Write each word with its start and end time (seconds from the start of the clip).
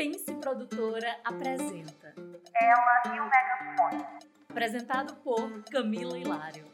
Pense 0.00 0.34
Produtora 0.36 1.20
apresenta 1.22 2.14
Ela 2.58 3.14
e 3.14 3.20
o 3.20 3.28
Megafone. 3.28 4.02
Apresentado 4.48 5.14
por 5.16 5.62
Camila 5.64 6.16
Hilário. 6.18 6.64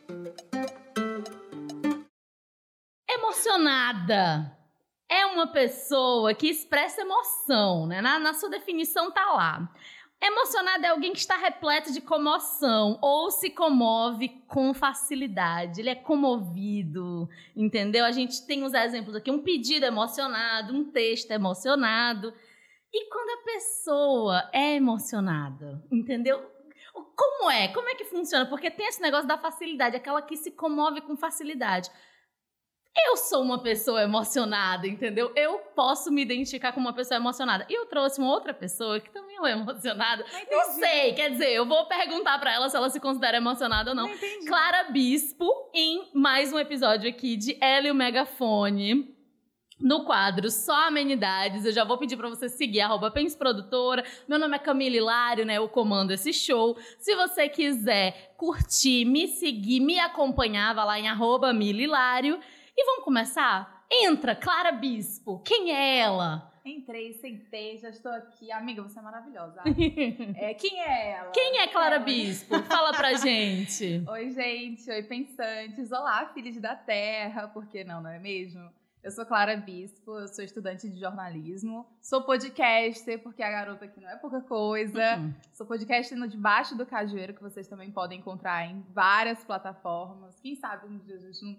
Emocionada 3.10 4.56
é 5.10 5.26
uma 5.26 5.48
pessoa 5.48 6.34
que 6.34 6.46
expressa 6.46 7.00
emoção, 7.00 7.88
né? 7.88 8.00
Na, 8.00 8.20
na 8.20 8.32
sua 8.32 8.48
definição 8.48 9.10
tá 9.10 9.26
lá. 9.32 9.74
Emocionado 10.22 10.86
é 10.86 10.88
alguém 10.90 11.12
que 11.12 11.18
está 11.18 11.36
repleto 11.36 11.92
de 11.92 12.00
comoção 12.00 12.96
ou 13.02 13.32
se 13.32 13.50
comove 13.50 14.40
com 14.46 14.72
facilidade. 14.72 15.80
Ele 15.80 15.90
é 15.90 15.96
comovido, 15.96 17.28
entendeu? 17.56 18.04
A 18.04 18.12
gente 18.12 18.46
tem 18.46 18.62
uns 18.62 18.72
exemplos 18.72 19.16
aqui: 19.16 19.32
um 19.32 19.42
pedido 19.42 19.84
emocionado, 19.84 20.72
um 20.72 20.84
texto 20.84 21.32
emocionado. 21.32 22.32
E 22.96 23.10
quando 23.10 23.28
a 23.28 23.44
pessoa 23.44 24.50
é 24.54 24.74
emocionada, 24.76 25.84
entendeu? 25.92 26.50
Como 27.14 27.50
é? 27.50 27.68
Como 27.68 27.86
é 27.90 27.94
que 27.94 28.06
funciona? 28.06 28.46
Porque 28.46 28.70
tem 28.70 28.86
esse 28.86 29.02
negócio 29.02 29.28
da 29.28 29.36
facilidade, 29.36 29.96
aquela 29.96 30.22
que 30.22 30.34
se 30.34 30.50
comove 30.50 31.02
com 31.02 31.14
facilidade. 31.14 31.90
Eu 33.06 33.18
sou 33.18 33.42
uma 33.42 33.62
pessoa 33.62 34.02
emocionada, 34.02 34.86
entendeu? 34.86 35.30
Eu 35.36 35.58
posso 35.74 36.10
me 36.10 36.22
identificar 36.22 36.72
como 36.72 36.86
uma 36.86 36.94
pessoa 36.94 37.18
emocionada. 37.18 37.66
E 37.68 37.74
eu 37.74 37.84
trouxe 37.84 38.18
uma 38.18 38.30
outra 38.30 38.54
pessoa 38.54 38.98
que 38.98 39.10
também 39.10 39.36
é 39.44 39.50
emocionada. 39.50 40.24
Não, 40.50 40.56
não 40.56 40.72
sei, 40.72 41.12
quer 41.12 41.32
dizer, 41.32 41.52
eu 41.52 41.66
vou 41.66 41.86
perguntar 41.86 42.38
para 42.38 42.54
ela 42.54 42.70
se 42.70 42.76
ela 42.78 42.88
se 42.88 42.98
considera 42.98 43.36
emocionada 43.36 43.90
ou 43.90 43.94
não. 43.94 44.08
Não. 44.08 44.46
Clara 44.46 44.84
Bispo, 44.84 45.70
em 45.74 46.08
mais 46.14 46.50
um 46.50 46.58
episódio 46.58 47.10
aqui 47.10 47.36
de 47.36 47.62
Hélio 47.62 47.94
Megafone. 47.94 49.14
No 49.78 50.06
quadro 50.06 50.50
Só 50.50 50.86
Amenidades, 50.88 51.66
eu 51.66 51.72
já 51.72 51.84
vou 51.84 51.98
pedir 51.98 52.16
para 52.16 52.30
você 52.30 52.48
seguir, 52.48 52.80
arroba 52.80 53.12
Produtora. 53.38 54.02
Meu 54.26 54.38
nome 54.38 54.56
é 54.56 54.58
Camila 54.58 54.96
Hilário, 54.96 55.44
né? 55.44 55.58
Eu 55.58 55.68
comando 55.68 56.12
esse 56.12 56.32
show. 56.32 56.78
Se 56.98 57.14
você 57.14 57.46
quiser 57.46 58.34
curtir, 58.38 59.04
me 59.04 59.28
seguir, 59.28 59.80
me 59.80 59.98
acompanhar, 59.98 60.74
vá 60.74 60.82
lá 60.84 60.98
em 60.98 61.08
arroba 61.08 61.52
Mila 61.52 61.82
Hilário. 61.82 62.40
E 62.74 62.84
vamos 62.86 63.04
começar? 63.04 63.84
Entra, 63.92 64.34
Clara 64.34 64.72
Bispo. 64.72 65.40
Quem 65.44 65.70
é 65.72 65.98
ela? 65.98 66.50
Entrei, 66.64 67.12
sentei, 67.12 67.78
já 67.78 67.90
estou 67.90 68.10
aqui. 68.10 68.50
Amiga, 68.50 68.82
você 68.82 68.98
é 68.98 69.02
maravilhosa. 69.02 69.62
É, 70.36 70.54
quem 70.54 70.80
é 70.80 71.12
ela? 71.12 71.30
Quem 71.32 71.58
é 71.60 71.66
Clara. 71.68 71.98
Bispo? 71.98 72.60
Fala 72.62 72.92
pra 72.92 73.12
gente. 73.20 74.02
Oi, 74.08 74.30
gente. 74.30 74.90
Oi, 74.90 75.02
pensantes. 75.02 75.92
Olá, 75.92 76.30
filhos 76.34 76.56
da 76.60 76.74
terra. 76.74 77.46
Por 77.48 77.66
que 77.66 77.84
não, 77.84 78.00
não 78.00 78.10
é 78.10 78.18
mesmo? 78.18 78.68
Eu 79.06 79.12
sou 79.12 79.24
Clara 79.24 79.56
Bispo, 79.56 80.18
eu 80.18 80.26
sou 80.26 80.44
estudante 80.44 80.90
de 80.90 80.98
jornalismo. 80.98 81.86
Sou 82.02 82.22
podcaster, 82.22 83.22
porque 83.22 83.40
a 83.40 83.48
garota 83.48 83.84
aqui 83.84 84.00
não 84.00 84.10
é 84.10 84.16
pouca 84.16 84.40
coisa. 84.40 85.18
Hum. 85.18 85.32
Sou 85.52 85.64
podcaster 85.64 86.18
no 86.18 86.26
Debaixo 86.26 86.76
do 86.76 86.84
Cajueiro, 86.84 87.32
que 87.32 87.40
vocês 87.40 87.68
também 87.68 87.92
podem 87.92 88.18
encontrar 88.18 88.66
em 88.66 88.84
várias 88.92 89.44
plataformas. 89.44 90.40
Quem 90.40 90.56
sabe 90.56 90.88
um 90.88 90.98
dia 90.98 91.14
a 91.14 91.20
gente 91.20 91.40
não 91.44 91.56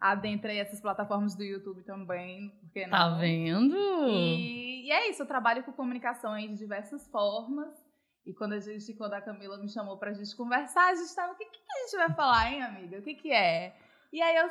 adentra 0.00 0.52
aí 0.52 0.58
essas 0.58 0.80
plataformas 0.80 1.34
do 1.34 1.42
YouTube 1.42 1.82
também, 1.82 2.56
porque 2.60 2.86
não? 2.86 2.96
Tá 2.96 3.18
vendo? 3.18 3.76
E, 4.06 4.86
e 4.86 4.92
é 4.92 5.10
isso, 5.10 5.22
eu 5.22 5.26
trabalho 5.26 5.64
com 5.64 5.72
comunicação 5.72 6.34
aí 6.34 6.46
de 6.46 6.54
diversas 6.54 7.04
formas. 7.08 7.84
E 8.24 8.32
quando 8.32 8.52
a 8.52 8.60
gente, 8.60 8.94
quando 8.94 9.14
a 9.14 9.20
Camila 9.20 9.58
me 9.58 9.68
chamou 9.68 9.96
pra 9.96 10.12
gente 10.12 10.36
conversar, 10.36 10.92
a 10.92 10.94
gente 10.94 11.12
tava, 11.16 11.32
o 11.32 11.36
que, 11.36 11.46
que 11.46 11.58
a 11.58 11.84
gente 11.84 11.96
vai 11.96 12.14
falar, 12.14 12.52
hein, 12.52 12.62
amiga? 12.62 12.98
O 12.98 13.02
que 13.02 13.14
que 13.14 13.32
é? 13.32 13.74
E 14.12 14.22
aí, 14.22 14.36
eu, 14.36 14.48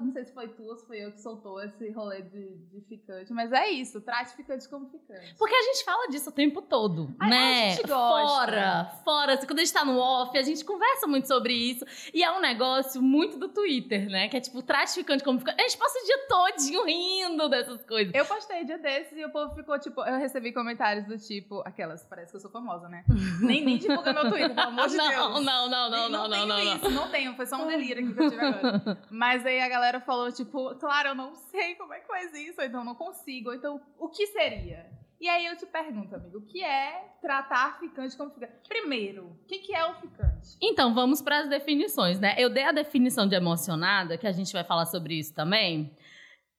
não 0.00 0.12
sei 0.12 0.24
se 0.24 0.32
foi 0.32 0.48
tu 0.48 0.62
ou 0.64 0.76
se 0.76 0.86
foi 0.86 0.98
eu 1.04 1.12
que 1.12 1.20
soltou 1.20 1.62
esse 1.62 1.90
rolê 1.90 2.22
de, 2.22 2.56
de 2.72 2.80
ficante, 2.88 3.32
mas 3.32 3.52
é 3.52 3.68
isso, 3.70 4.00
trate 4.00 4.34
ficante 4.34 4.68
como 4.68 4.88
ficante. 4.88 5.34
Porque 5.38 5.54
a 5.54 5.62
gente 5.62 5.84
fala 5.84 6.08
disso 6.08 6.30
o 6.30 6.32
tempo 6.32 6.62
todo, 6.62 7.14
A- 7.20 7.26
a 7.26 7.28
né? 7.28 7.70
gente 7.70 7.86
gosta. 7.86 8.34
Fora, 8.34 8.84
fora. 9.04 9.34
Assim, 9.34 9.46
Quando 9.46 9.58
a 9.58 9.64
gente 9.64 9.72
tá 9.74 9.84
no 9.84 9.98
off, 9.98 10.36
a 10.36 10.42
gente 10.42 10.64
conversa 10.64 11.06
muito 11.06 11.28
sobre 11.28 11.52
isso. 11.52 11.84
E 12.12 12.22
é 12.24 12.32
um 12.32 12.40
negócio 12.40 13.00
muito 13.02 13.38
do 13.38 13.48
Twitter, 13.48 14.08
né? 14.08 14.28
Que 14.28 14.36
é 14.36 14.40
tipo, 14.40 14.62
tratificante 14.62 15.22
como 15.22 15.38
ficante. 15.38 15.60
A 15.60 15.62
gente 15.68 15.78
passa 15.78 15.98
o 15.98 16.04
dia 16.06 16.26
todinho 16.28 16.84
rindo 16.84 17.48
dessas 17.48 17.84
coisas. 17.84 18.12
Eu 18.14 18.24
postei 18.24 18.64
dia 18.64 18.78
desses 18.78 19.16
e 19.16 19.24
o 19.24 19.30
povo 19.30 19.54
ficou 19.54 19.78
tipo. 19.78 20.00
Eu 20.02 20.18
recebi 20.18 20.52
comentários 20.52 21.06
do 21.06 21.18
tipo. 21.18 21.62
Aquelas, 21.64 22.02
parece 22.04 22.30
que 22.32 22.36
eu 22.36 22.40
sou 22.40 22.50
famosa, 22.50 22.88
né? 22.88 23.04
nem, 23.40 23.64
nem 23.64 23.78
divulga 23.78 24.12
meu 24.12 24.28
Twitter, 24.30 24.54
pelo 24.54 24.68
amor 24.68 24.88
de 24.88 24.96
não, 24.96 25.08
Deus. 25.08 25.44
não, 25.44 25.68
não, 25.68 25.68
não, 25.68 25.90
não, 25.90 26.08
não, 26.08 26.30
tenho 26.30 26.46
não, 26.46 26.64
não. 26.64 26.76
isso, 26.76 26.90
não 26.90 27.08
tenho, 27.10 27.34
foi 27.36 27.46
só 27.46 27.56
um 27.56 27.66
delírio 27.66 28.02
aqui 28.04 28.14
que 28.14 28.20
eu 28.22 28.30
tive 28.30 28.42
agora. 28.44 28.93
Mas 29.10 29.44
aí 29.44 29.60
a 29.60 29.68
galera 29.68 30.00
falou, 30.00 30.30
tipo, 30.32 30.74
claro, 30.76 31.08
eu 31.08 31.14
não 31.14 31.34
sei 31.34 31.74
como 31.74 31.92
é 31.92 32.00
que 32.00 32.06
faz 32.06 32.32
isso, 32.34 32.60
ou 32.60 32.66
então 32.66 32.84
não 32.84 32.94
consigo, 32.94 33.50
ou 33.50 33.54
então 33.54 33.80
o 33.98 34.08
que 34.08 34.26
seria? 34.28 34.90
E 35.20 35.28
aí 35.28 35.46
eu 35.46 35.56
te 35.56 35.64
pergunto, 35.64 36.14
amigo, 36.14 36.38
o 36.38 36.42
que 36.44 36.62
é 36.62 37.16
tratar 37.22 37.78
ficante 37.78 38.16
como 38.16 38.30
ficante? 38.30 38.52
Primeiro, 38.68 39.26
o 39.26 39.46
que, 39.46 39.58
que 39.58 39.74
é 39.74 39.84
o 39.86 39.94
ficante? 39.94 40.56
Então, 40.60 40.92
vamos 40.92 41.22
para 41.22 41.40
as 41.40 41.48
definições, 41.48 42.20
né? 42.20 42.34
Eu 42.36 42.50
dei 42.50 42.64
a 42.64 42.72
definição 42.72 43.26
de 43.26 43.34
emocionada, 43.34 44.18
que 44.18 44.26
a 44.26 44.32
gente 44.32 44.52
vai 44.52 44.64
falar 44.64 44.86
sobre 44.86 45.18
isso 45.18 45.32
também. 45.32 45.96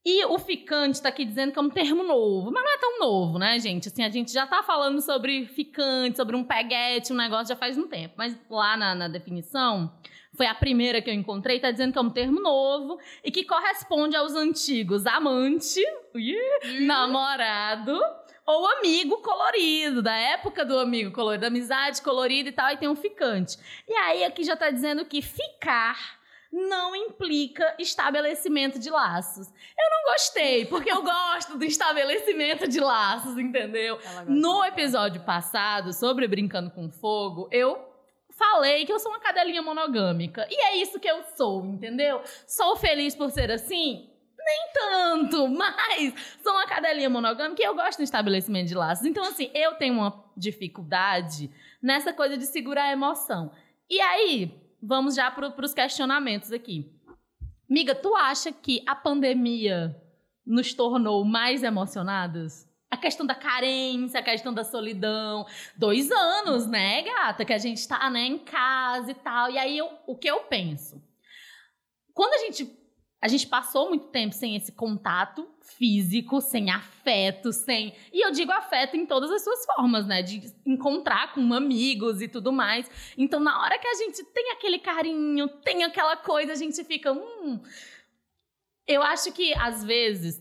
E 0.07 0.23
o 0.25 0.37
ficante 0.37 1.01
tá 1.01 1.09
aqui 1.09 1.25
dizendo 1.25 1.51
que 1.51 1.57
é 1.57 1.61
um 1.61 1.69
termo 1.69 2.03
novo, 2.03 2.51
mas 2.51 2.63
não 2.63 2.71
é 2.71 2.77
tão 2.77 2.99
novo, 2.99 3.39
né, 3.39 3.59
gente? 3.59 3.87
Assim, 3.87 4.03
a 4.03 4.09
gente 4.09 4.31
já 4.31 4.45
tá 4.45 4.61
falando 4.61 5.01
sobre 5.01 5.47
ficante, 5.47 6.17
sobre 6.17 6.35
um 6.35 6.43
peguete, 6.43 7.11
um 7.11 7.15
negócio 7.15 7.47
já 7.47 7.55
faz 7.55 7.77
um 7.77 7.87
tempo. 7.87 8.13
Mas 8.15 8.39
lá 8.49 8.77
na, 8.77 8.93
na 8.93 9.07
definição, 9.07 9.91
foi 10.35 10.47
a 10.47 10.55
primeira 10.55 11.01
que 11.01 11.09
eu 11.09 11.13
encontrei, 11.13 11.59
tá 11.59 11.71
dizendo 11.71 11.93
que 11.93 11.97
é 11.97 12.01
um 12.01 12.09
termo 12.09 12.41
novo 12.41 12.99
e 13.23 13.31
que 13.31 13.43
corresponde 13.43 14.15
aos 14.15 14.33
antigos 14.33 15.05
amante, 15.05 15.81
namorado 16.81 17.99
ou 18.45 18.67
amigo 18.77 19.17
colorido, 19.17 20.03
da 20.03 20.15
época 20.15 20.63
do 20.63 20.77
amigo 20.77 21.11
colorido, 21.11 21.41
da 21.41 21.47
amizade 21.47 22.01
colorida 22.01 22.49
e 22.49 22.51
tal, 22.51 22.71
e 22.71 22.77
tem 22.77 22.87
um 22.87 22.95
ficante. 22.95 23.57
E 23.87 23.93
aí 23.93 24.23
aqui 24.23 24.43
já 24.43 24.55
tá 24.55 24.69
dizendo 24.69 25.05
que 25.05 25.21
ficar 25.21 26.23
não 26.51 26.95
implica 26.95 27.75
estabelecimento 27.79 28.79
de 28.79 28.89
laços. 28.89 29.47
Eu 29.47 29.89
não 29.89 30.13
gostei, 30.13 30.65
porque 30.65 30.91
eu 30.91 31.03
gosto 31.03 31.57
do 31.57 31.65
estabelecimento 31.65 32.67
de 32.67 32.79
laços, 32.79 33.37
entendeu? 33.37 33.99
No 34.27 34.63
episódio 34.63 35.21
passado, 35.21 35.91
sobre 35.91 36.27
Brincando 36.27 36.71
com 36.71 36.89
Fogo, 36.89 37.49
eu 37.51 37.94
falei 38.35 38.85
que 38.85 38.91
eu 38.91 38.99
sou 38.99 39.11
uma 39.11 39.19
cadelinha 39.19 39.61
monogâmica. 39.61 40.47
E 40.49 40.61
é 40.61 40.77
isso 40.77 40.99
que 40.99 41.07
eu 41.07 41.23
sou, 41.35 41.65
entendeu? 41.65 42.21
Sou 42.47 42.75
feliz 42.75 43.15
por 43.15 43.31
ser 43.31 43.49
assim? 43.51 44.09
Nem 44.37 44.73
tanto, 44.73 45.47
mas 45.49 46.13
sou 46.43 46.53
uma 46.53 46.67
cadelinha 46.67 47.09
monogâmica 47.09 47.61
e 47.61 47.65
eu 47.65 47.75
gosto 47.75 47.97
do 47.97 48.03
estabelecimento 48.03 48.67
de 48.67 48.75
laços. 48.75 49.05
Então, 49.05 49.23
assim, 49.23 49.49
eu 49.53 49.73
tenho 49.75 49.95
uma 49.95 50.23
dificuldade 50.37 51.49
nessa 51.81 52.13
coisa 52.13 52.37
de 52.37 52.45
segurar 52.45 52.85
a 52.85 52.91
emoção. 52.91 53.51
E 53.89 53.99
aí, 53.99 54.53
vamos 54.81 55.15
já 55.15 55.31
para 55.31 55.65
os 55.65 55.73
questionamentos 55.73 56.51
aqui. 56.51 56.91
Miga, 57.67 57.95
tu 57.95 58.15
acha 58.15 58.51
que 58.51 58.83
a 58.85 58.95
pandemia 58.95 59.99
nos 60.45 60.73
tornou 60.73 61.25
mais 61.25 61.63
emocionadas? 61.63 62.69
A 62.91 62.97
questão 62.97 63.25
da 63.25 63.35
carência, 63.35 64.19
a 64.19 64.23
questão 64.23 64.53
da 64.53 64.63
solidão. 64.63 65.45
Dois 65.75 66.11
anos, 66.11 66.67
né, 66.67 67.01
gata? 67.01 67.43
Que 67.43 67.53
a 67.53 67.57
gente 67.57 67.85
tá, 67.87 68.09
né, 68.09 68.21
em 68.25 68.37
casa 68.39 69.11
e 69.11 69.15
tal. 69.15 69.49
E 69.49 69.57
aí, 69.57 69.77
eu- 69.77 69.91
o 70.07 70.15
que 70.15 70.29
eu 70.29 70.41
penso? 70.41 71.01
Quando 72.13 72.33
a 72.33 72.37
gente 72.37 72.85
a 73.21 73.27
gente 73.27 73.47
passou 73.47 73.89
muito 73.89 74.09
tempo 74.09 74.35
sem 74.35 74.55
esse 74.55 74.71
contato 74.71 75.49
físico, 75.79 76.39
sem 76.39 76.69
afeto, 76.69 77.51
sem. 77.51 77.95
E 78.13 78.23
eu 78.23 78.29
digo 78.31 78.51
afeto 78.51 78.95
em 78.95 79.03
todas 79.03 79.31
as 79.31 79.43
suas 79.43 79.65
formas, 79.65 80.05
né? 80.05 80.21
De 80.21 80.43
encontrar 80.63 81.33
com 81.33 81.51
amigos 81.51 82.21
e 82.21 82.27
tudo 82.27 82.53
mais. 82.53 82.87
Então, 83.17 83.39
na 83.39 83.59
hora 83.63 83.79
que 83.79 83.87
a 83.87 83.95
gente 83.95 84.23
tem 84.25 84.51
aquele 84.51 84.77
carinho, 84.77 85.47
tem 85.47 85.83
aquela 85.83 86.15
coisa, 86.15 86.51
a 86.51 86.55
gente 86.55 86.83
fica. 86.83 87.13
Hum. 87.13 87.59
Eu 88.85 89.01
acho 89.01 89.31
que, 89.31 89.55
às 89.55 89.83
vezes, 89.83 90.39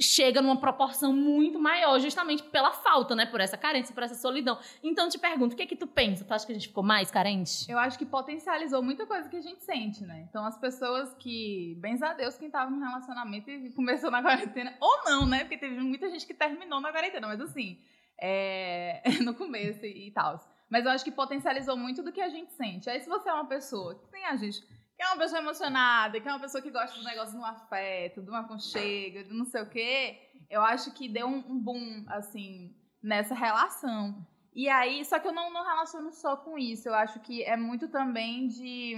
chega 0.00 0.42
numa 0.42 0.56
proporção 0.58 1.12
muito 1.12 1.58
maior, 1.58 1.98
justamente 1.98 2.42
pela 2.42 2.72
falta, 2.72 3.14
né? 3.14 3.26
Por 3.26 3.40
essa 3.40 3.56
carência, 3.56 3.94
por 3.94 4.02
essa 4.02 4.14
solidão. 4.14 4.58
Então, 4.82 5.08
te 5.08 5.18
pergunto, 5.18 5.54
o 5.54 5.56
que 5.56 5.62
é 5.62 5.66
que 5.66 5.76
tu 5.76 5.86
pensa? 5.86 6.24
Tu 6.24 6.32
acha 6.32 6.46
que 6.46 6.52
a 6.52 6.54
gente 6.54 6.68
ficou 6.68 6.82
mais 6.82 7.10
carente? 7.10 7.70
Eu 7.70 7.78
acho 7.78 7.98
que 7.98 8.06
potencializou 8.06 8.82
muita 8.82 9.06
coisa 9.06 9.28
que 9.28 9.36
a 9.36 9.40
gente 9.40 9.62
sente, 9.64 10.04
né? 10.04 10.26
Então 10.28 10.44
as 10.44 10.58
pessoas 10.58 11.14
que, 11.14 11.76
bens 11.78 12.02
a 12.02 12.12
Deus, 12.12 12.36
quem 12.36 12.50
tava 12.50 12.70
no 12.70 12.78
relacionamento 12.78 13.50
e 13.50 13.70
começou 13.72 14.10
na 14.10 14.20
quarentena, 14.22 14.74
ou 14.80 15.04
não, 15.04 15.26
né? 15.26 15.40
Porque 15.40 15.58
teve 15.58 15.78
muita 15.80 16.08
gente 16.10 16.26
que 16.26 16.34
terminou 16.34 16.80
na 16.80 16.92
quarentena, 16.92 17.26
mas 17.26 17.40
assim, 17.40 17.78
é, 18.18 19.02
no 19.24 19.34
começo 19.34 19.84
e, 19.84 20.08
e 20.08 20.10
tal. 20.10 20.40
Mas 20.68 20.84
eu 20.84 20.90
acho 20.90 21.04
que 21.04 21.12
potencializou 21.12 21.76
muito 21.76 22.02
do 22.02 22.12
que 22.12 22.20
a 22.20 22.28
gente 22.28 22.52
sente. 22.52 22.90
Aí 22.90 23.00
se 23.00 23.08
você 23.08 23.28
é 23.28 23.32
uma 23.32 23.46
pessoa 23.46 23.94
que 23.94 24.08
tem 24.08 24.24
a 24.24 24.36
gente, 24.36 24.64
que 24.96 25.02
é 25.02 25.06
uma 25.08 25.18
pessoa 25.18 25.40
emocionada, 25.40 26.20
que 26.20 26.28
é 26.28 26.32
uma 26.32 26.40
pessoa 26.40 26.62
que 26.62 26.70
gosta 26.70 26.94
dos 26.96 27.04
negócios 27.04 27.34
no 27.34 27.44
afeto, 27.44 28.22
do 28.22 28.34
aconchego, 28.34 29.28
do 29.28 29.34
não 29.34 29.44
sei 29.44 29.62
o 29.62 29.68
quê, 29.68 30.18
eu 30.48 30.62
acho 30.62 30.92
que 30.94 31.08
deu 31.08 31.26
um, 31.26 31.38
um 31.38 31.58
boom, 31.58 32.04
assim, 32.08 32.74
nessa 33.02 33.34
relação. 33.34 34.26
E 34.54 34.68
aí, 34.70 35.04
só 35.04 35.18
que 35.18 35.28
eu 35.28 35.32
não, 35.34 35.52
não 35.52 35.62
relaciono 35.64 36.10
só 36.12 36.36
com 36.36 36.56
isso. 36.58 36.88
Eu 36.88 36.94
acho 36.94 37.20
que 37.20 37.42
é 37.42 37.56
muito 37.56 37.88
também 37.88 38.48
de 38.48 38.96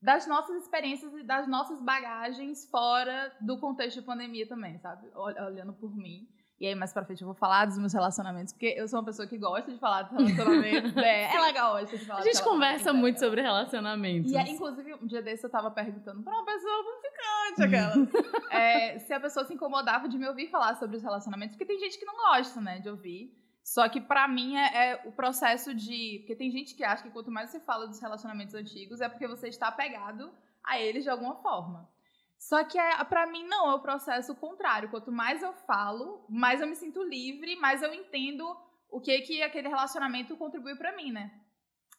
das 0.00 0.26
nossas 0.26 0.62
experiências 0.62 1.12
e 1.14 1.22
das 1.22 1.46
nossas 1.46 1.80
bagagens 1.80 2.68
fora 2.68 3.32
do 3.40 3.60
contexto 3.60 4.00
de 4.00 4.06
pandemia 4.06 4.48
também, 4.48 4.76
sabe? 4.80 5.08
Ol- 5.14 5.44
Olhando 5.46 5.72
por 5.74 5.94
mim. 5.94 6.26
E 6.62 6.66
aí, 6.68 6.76
mais 6.76 6.92
pra 6.92 7.04
frente, 7.04 7.20
eu 7.20 7.26
vou 7.26 7.34
falar 7.34 7.64
dos 7.64 7.76
meus 7.76 7.92
relacionamentos, 7.92 8.52
porque 8.52 8.72
eu 8.78 8.86
sou 8.86 9.00
uma 9.00 9.04
pessoa 9.04 9.26
que 9.26 9.36
gosta 9.36 9.68
de 9.68 9.78
falar 9.78 10.02
dos 10.02 10.12
relacionamentos. 10.12 10.94
é, 11.02 11.34
ela 11.34 11.50
gosta 11.50 11.98
de 11.98 12.04
falar 12.06 12.20
A 12.20 12.22
gente 12.22 12.40
conversa 12.40 12.92
muito 12.92 13.18
sobre 13.18 13.42
relacionamentos. 13.42 14.30
E 14.30 14.38
inclusive, 14.38 14.94
um 14.94 15.04
dia 15.04 15.20
desse 15.20 15.44
eu 15.44 15.50
tava 15.50 15.72
perguntando 15.72 16.22
pra 16.22 16.32
uma 16.32 16.44
pessoa 16.44 16.84
ficante, 17.02 17.62
aquela. 17.64 18.06
é, 18.56 18.96
se 19.00 19.12
a 19.12 19.18
pessoa 19.18 19.44
se 19.44 19.52
incomodava 19.52 20.08
de 20.08 20.16
me 20.16 20.28
ouvir 20.28 20.50
falar 20.50 20.76
sobre 20.76 20.96
os 20.96 21.02
relacionamentos, 21.02 21.56
porque 21.56 21.66
tem 21.66 21.80
gente 21.80 21.98
que 21.98 22.04
não 22.04 22.14
gosta, 22.14 22.60
né, 22.60 22.78
de 22.78 22.88
ouvir. 22.88 23.36
Só 23.64 23.88
que 23.88 24.00
pra 24.00 24.28
mim 24.28 24.56
é, 24.56 24.90
é, 24.90 25.02
o 25.04 25.10
processo 25.10 25.74
de. 25.74 26.18
Porque 26.20 26.36
tem 26.36 26.48
gente 26.52 26.76
que 26.76 26.84
acha 26.84 27.02
que 27.02 27.10
quanto 27.10 27.32
mais 27.32 27.50
você 27.50 27.58
fala 27.58 27.88
dos 27.88 27.98
relacionamentos 27.98 28.54
antigos, 28.54 29.00
é 29.00 29.08
porque 29.08 29.26
você 29.26 29.48
está 29.48 29.66
apegado 29.66 30.32
a 30.62 30.78
eles 30.78 31.02
de 31.02 31.10
alguma 31.10 31.34
forma. 31.42 31.90
Só 32.42 32.64
que 32.64 32.76
é, 32.76 33.04
para 33.04 33.24
mim 33.24 33.46
não, 33.46 33.70
é 33.70 33.74
o 33.74 33.78
processo 33.78 34.34
contrário. 34.34 34.88
Quanto 34.88 35.12
mais 35.12 35.40
eu 35.40 35.52
falo, 35.52 36.26
mais 36.28 36.60
eu 36.60 36.66
me 36.66 36.74
sinto 36.74 37.00
livre, 37.00 37.54
mais 37.54 37.82
eu 37.82 37.94
entendo 37.94 38.44
o 38.90 39.00
que 39.00 39.20
que 39.20 39.42
aquele 39.44 39.68
relacionamento 39.68 40.36
contribui 40.36 40.74
para 40.74 40.94
mim, 40.96 41.12
né? 41.12 41.30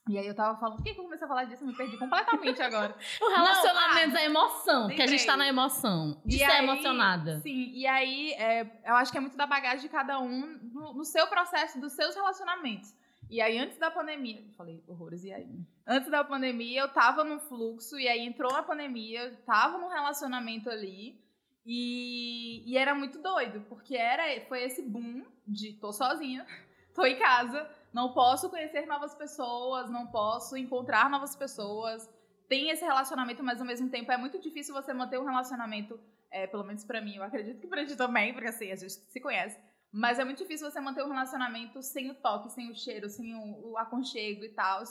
E 0.09 0.17
aí 0.17 0.27
eu 0.27 0.35
tava 0.35 0.59
falando, 0.59 0.75
por 0.75 0.83
que, 0.83 0.93
que 0.93 0.99
eu 0.99 1.05
comecei 1.05 1.23
a 1.23 1.29
falar 1.29 1.45
disso? 1.45 1.63
Eu 1.63 1.67
me 1.67 1.77
perdi 1.77 1.97
completamente 1.97 2.59
agora. 2.61 2.93
o 3.21 3.29
relacionamento 3.29 4.09
não, 4.09 4.17
ah, 4.17 4.21
é 4.21 4.25
emoção, 4.25 4.87
porque 4.87 5.01
a 5.01 5.07
gente 5.07 5.25
tá 5.25 5.37
na 5.37 5.47
emoção. 5.47 6.21
De 6.25 6.35
e 6.35 6.39
ser 6.39 6.43
aí, 6.43 6.63
emocionada. 6.65 7.39
Sim, 7.39 7.71
e 7.73 7.87
aí 7.87 8.33
é, 8.33 8.81
eu 8.85 8.95
acho 8.95 9.13
que 9.13 9.17
é 9.17 9.21
muito 9.21 9.37
da 9.37 9.47
bagagem 9.47 9.79
de 9.79 9.87
cada 9.87 10.19
um 10.19 10.59
no, 10.73 10.93
no 10.93 11.05
seu 11.05 11.25
processo, 11.27 11.79
dos 11.79 11.93
seus 11.93 12.13
relacionamentos. 12.15 12.93
E 13.29 13.39
aí, 13.39 13.57
antes 13.57 13.77
da 13.77 13.89
pandemia, 13.89 14.43
falei 14.57 14.83
horrores, 14.89 15.23
e 15.23 15.31
aí? 15.31 15.65
Antes 15.85 16.09
da 16.09 16.23
pandemia, 16.23 16.81
eu 16.81 16.89
tava 16.89 17.23
num 17.23 17.39
fluxo, 17.39 17.99
e 17.99 18.07
aí 18.07 18.21
entrou 18.21 18.53
a 18.55 18.63
pandemia, 18.63 19.23
eu 19.23 19.35
tava 19.43 19.77
num 19.77 19.89
relacionamento 19.89 20.69
ali, 20.69 21.21
e, 21.65 22.63
e 22.65 22.77
era 22.77 22.95
muito 22.95 23.21
doido, 23.21 23.61
porque 23.67 23.95
era, 23.95 24.23
foi 24.47 24.63
esse 24.63 24.81
boom 24.81 25.25
de 25.47 25.73
tô 25.73 25.91
sozinha, 25.91 26.45
tô 26.95 27.05
em 27.05 27.17
casa, 27.17 27.69
não 27.93 28.13
posso 28.13 28.49
conhecer 28.49 28.85
novas 28.85 29.13
pessoas, 29.13 29.89
não 29.89 30.07
posso 30.07 30.55
encontrar 30.55 31.09
novas 31.09 31.35
pessoas. 31.35 32.09
Tem 32.47 32.69
esse 32.69 32.83
relacionamento, 32.83 33.43
mas 33.43 33.59
ao 33.59 33.67
mesmo 33.67 33.89
tempo 33.89 34.11
é 34.11 34.17
muito 34.17 34.39
difícil 34.39 34.73
você 34.73 34.93
manter 34.93 35.19
um 35.19 35.25
relacionamento, 35.25 35.99
é, 36.31 36.47
pelo 36.47 36.63
menos 36.63 36.83
para 36.83 37.01
mim, 37.01 37.15
eu 37.15 37.23
acredito 37.23 37.59
que 37.59 37.67
pra 37.67 37.85
ti 37.85 37.95
também, 37.95 38.33
porque 38.33 38.47
assim, 38.47 38.71
a 38.71 38.75
gente 38.75 38.91
se 38.93 39.19
conhece 39.19 39.57
mas 39.95 40.17
é 40.17 40.25
muito 40.25 40.39
difícil 40.39 40.69
você 40.69 40.81
manter 40.81 41.03
um 41.03 41.09
relacionamento 41.09 41.83
sem 41.83 42.09
o 42.09 42.15
toque, 42.15 42.49
sem 42.49 42.71
o 42.71 42.75
cheiro, 42.75 43.07
sem 43.07 43.35
o, 43.35 43.73
o 43.73 43.77
aconchego 43.77 44.43
e 44.43 44.49
tal. 44.49 44.81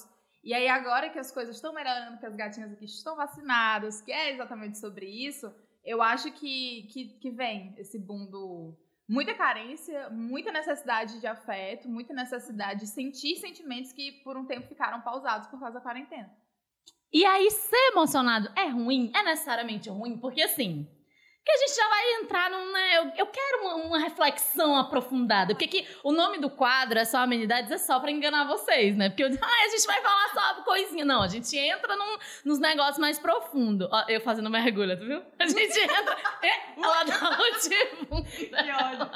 E 0.43 0.53
aí, 0.53 0.67
agora 0.69 1.09
que 1.09 1.19
as 1.19 1.31
coisas 1.31 1.55
estão 1.55 1.73
melhorando, 1.73 2.19
que 2.19 2.27
as 2.27 2.35
gatinhas 2.35 2.73
aqui 2.73 2.85
estão 2.85 3.15
vacinadas, 3.15 4.01
que 4.01 4.11
é 4.11 4.33
exatamente 4.33 4.79
sobre 4.79 5.07
isso, 5.07 5.55
eu 5.85 6.03
acho 6.03 6.33
que, 6.33 6.89
que, 6.91 7.09
que 7.21 7.31
vem 7.31 7.75
esse 7.79 7.99
boom 7.99 8.27
do. 8.27 8.77
Muita 9.09 9.35
carência, 9.35 10.09
muita 10.11 10.51
necessidade 10.51 11.21
de 11.21 11.27
afeto, 11.27 11.89
muita 11.89 12.15
necessidade 12.15 12.81
de 12.81 12.87
sentir 12.87 13.37
sentimentos 13.37 13.93
que 13.93 14.13
por 14.25 14.37
um 14.37 14.47
tempo 14.47 14.67
ficaram 14.67 15.01
pausados 15.01 15.49
por 15.49 15.61
causa 15.61 15.75
da 15.75 15.81
quarentena. 15.81 16.31
E 17.13 17.25
aí, 17.25 17.51
ser 17.51 17.91
emocionado 17.91 18.51
é 18.57 18.69
ruim? 18.69 19.13
É 19.15 19.23
necessariamente 19.23 19.91
ruim? 19.91 20.17
Porque 20.19 20.43
assim, 20.43 20.89
que 21.45 21.51
a 21.51 21.57
gente 21.57 21.77
já 21.77 21.89
vai 21.89 22.15
entrar 22.15 22.51
num. 22.51 22.73
Né, 22.73 22.99
eu, 22.99 23.13
eu 23.19 23.27
quero 23.27 23.63
uma, 23.63 23.75
uma, 23.75 23.99
reflexão 23.99 24.77
aprofundada. 24.77 25.55
Porque 25.55 25.67
que 25.67 25.89
o 26.05 26.13
nome 26.13 26.39
do 26.39 26.49
quadro 26.49 26.99
é 26.99 27.05
só 27.05 27.19
amenidades, 27.19 27.71
é 27.71 27.79
só 27.79 27.99
pra 27.99 28.11
enganar 28.11 28.45
vocês, 28.45 28.97
né? 28.97 29.09
Porque 29.09 29.25
eu 29.25 29.29
ah, 29.43 29.65
a 29.65 29.69
gente 29.69 29.87
vai 29.87 30.01
falar 30.01 30.29
só 30.33 30.63
coisinha. 30.63 31.05
Não, 31.05 31.23
a 31.23 31.29
gente 31.29 31.57
entra 31.57 31.97
num, 31.97 32.19
nos 32.45 32.59
negócios 32.59 32.99
mais 32.99 33.19
profundos. 33.19 33.89
Ó, 33.91 34.05
eu 34.09 34.21
fazendo 34.21 34.49
mergulho, 34.51 34.97
tu 34.99 35.05
viu? 35.05 35.23
A 35.39 35.47
gente 35.47 35.79
entra. 35.81 36.17
é, 36.43 36.81
ela 36.81 37.05
dá 37.05 37.39
um 37.41 37.59
tipo. 37.59 38.23
Que 38.23 38.73
ódio. 38.73 39.11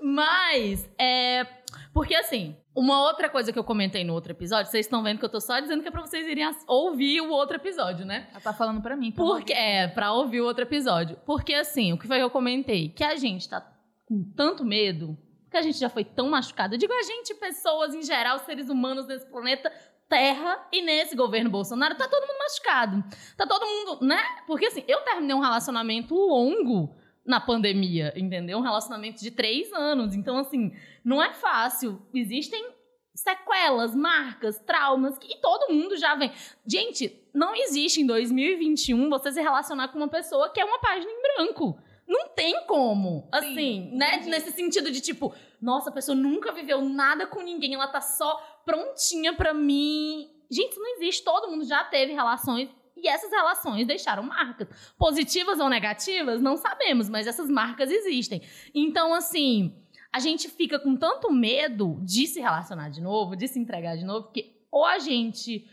Mas, 0.00 0.88
é. 0.98 1.46
Porque 1.92 2.14
assim, 2.14 2.56
uma 2.76 3.00
outra 3.00 3.30
coisa 3.30 3.50
que 3.50 3.58
eu 3.58 3.64
comentei 3.64 4.04
no 4.04 4.12
outro 4.12 4.32
episódio, 4.32 4.70
vocês 4.70 4.84
estão 4.84 5.02
vendo 5.02 5.18
que 5.18 5.24
eu 5.24 5.30
tô 5.30 5.40
só 5.40 5.58
dizendo 5.58 5.80
que 5.80 5.88
é 5.88 5.90
pra 5.90 6.02
vocês 6.02 6.28
irem 6.28 6.44
ouvir 6.66 7.22
o 7.22 7.30
outro 7.30 7.56
episódio, 7.56 8.04
né? 8.04 8.28
Ela 8.30 8.40
tá 8.40 8.52
falando 8.52 8.82
pra 8.82 8.94
mim. 8.94 9.10
Porque, 9.10 9.54
é, 9.54 9.88
pra 9.88 10.12
ouvir 10.12 10.42
o 10.42 10.44
outro 10.44 10.62
episódio. 10.62 11.18
Porque 11.24 11.54
assim, 11.54 11.94
o 11.94 11.98
que 11.98 12.06
foi 12.06 12.18
que 12.18 12.22
eu 12.22 12.30
comentei? 12.30 12.90
Que 12.90 13.02
a 13.02 13.16
gente 13.16 13.48
tá 13.48 13.66
com 14.04 14.22
tanto 14.36 14.62
medo, 14.62 15.16
que 15.50 15.56
a 15.56 15.62
gente 15.62 15.78
já 15.78 15.88
foi 15.88 16.04
tão 16.04 16.28
machucado. 16.28 16.74
Eu 16.74 16.78
digo 16.78 16.92
a 16.92 17.02
gente, 17.02 17.34
pessoas 17.34 17.94
em 17.94 18.02
geral, 18.02 18.38
seres 18.40 18.68
humanos 18.68 19.06
nesse 19.06 19.24
planeta, 19.26 19.72
Terra 20.06 20.68
e 20.70 20.82
nesse 20.82 21.16
governo 21.16 21.50
Bolsonaro, 21.50 21.96
tá 21.96 22.06
todo 22.06 22.26
mundo 22.26 22.38
machucado. 22.38 23.04
Tá 23.36 23.46
todo 23.46 23.66
mundo, 23.66 24.06
né? 24.06 24.22
Porque 24.46 24.66
assim, 24.66 24.84
eu 24.86 25.00
terminei 25.00 25.34
um 25.34 25.40
relacionamento 25.40 26.14
longo 26.14 26.94
na 27.26 27.40
pandemia, 27.40 28.12
entendeu? 28.16 28.58
Um 28.58 28.62
relacionamento 28.62 29.20
de 29.20 29.30
três 29.30 29.72
anos. 29.72 30.14
Então, 30.14 30.38
assim, 30.38 30.72
não 31.04 31.22
é 31.22 31.32
fácil. 31.32 32.00
Existem 32.14 32.74
sequelas, 33.14 33.94
marcas, 33.94 34.58
traumas, 34.60 35.18
que 35.18 35.40
todo 35.40 35.72
mundo 35.72 35.96
já 35.96 36.14
vem. 36.14 36.30
Gente, 36.66 37.18
não 37.34 37.54
existe 37.54 38.00
em 38.00 38.06
2021 38.06 39.08
você 39.08 39.32
se 39.32 39.40
relacionar 39.40 39.88
com 39.88 39.98
uma 39.98 40.08
pessoa 40.08 40.50
que 40.50 40.60
é 40.60 40.64
uma 40.64 40.78
página 40.78 41.10
em 41.10 41.22
branco. 41.22 41.78
Não 42.06 42.28
tem 42.28 42.64
como. 42.66 43.28
Assim, 43.32 43.54
Sim, 43.54 43.90
né? 43.96 44.14
Entendi. 44.14 44.30
Nesse 44.30 44.52
sentido 44.52 44.90
de 44.92 45.00
tipo, 45.00 45.34
nossa, 45.60 45.90
a 45.90 45.92
pessoa 45.92 46.14
nunca 46.14 46.52
viveu 46.52 46.80
nada 46.82 47.26
com 47.26 47.42
ninguém, 47.42 47.74
ela 47.74 47.88
tá 47.88 48.00
só 48.00 48.36
prontinha 48.64 49.34
pra 49.34 49.52
mim. 49.52 50.30
Gente, 50.48 50.72
isso 50.72 50.80
não 50.80 50.94
existe. 50.96 51.24
Todo 51.24 51.50
mundo 51.50 51.64
já 51.64 51.82
teve 51.84 52.12
relações 52.12 52.68
e 52.96 53.08
essas 53.08 53.30
relações 53.30 53.86
deixaram 53.86 54.22
marcas. 54.22 54.68
Positivas 54.98 55.60
ou 55.60 55.68
negativas, 55.68 56.40
não 56.40 56.56
sabemos, 56.56 57.08
mas 57.08 57.26
essas 57.26 57.50
marcas 57.50 57.90
existem. 57.90 58.42
Então, 58.74 59.12
assim, 59.12 59.74
a 60.12 60.18
gente 60.18 60.48
fica 60.48 60.78
com 60.78 60.96
tanto 60.96 61.30
medo 61.30 61.98
de 62.02 62.26
se 62.26 62.40
relacionar 62.40 62.88
de 62.88 63.00
novo, 63.00 63.36
de 63.36 63.46
se 63.46 63.58
entregar 63.58 63.96
de 63.96 64.04
novo, 64.04 64.32
que 64.32 64.56
ou 64.70 64.84
a 64.84 64.98
gente 64.98 65.68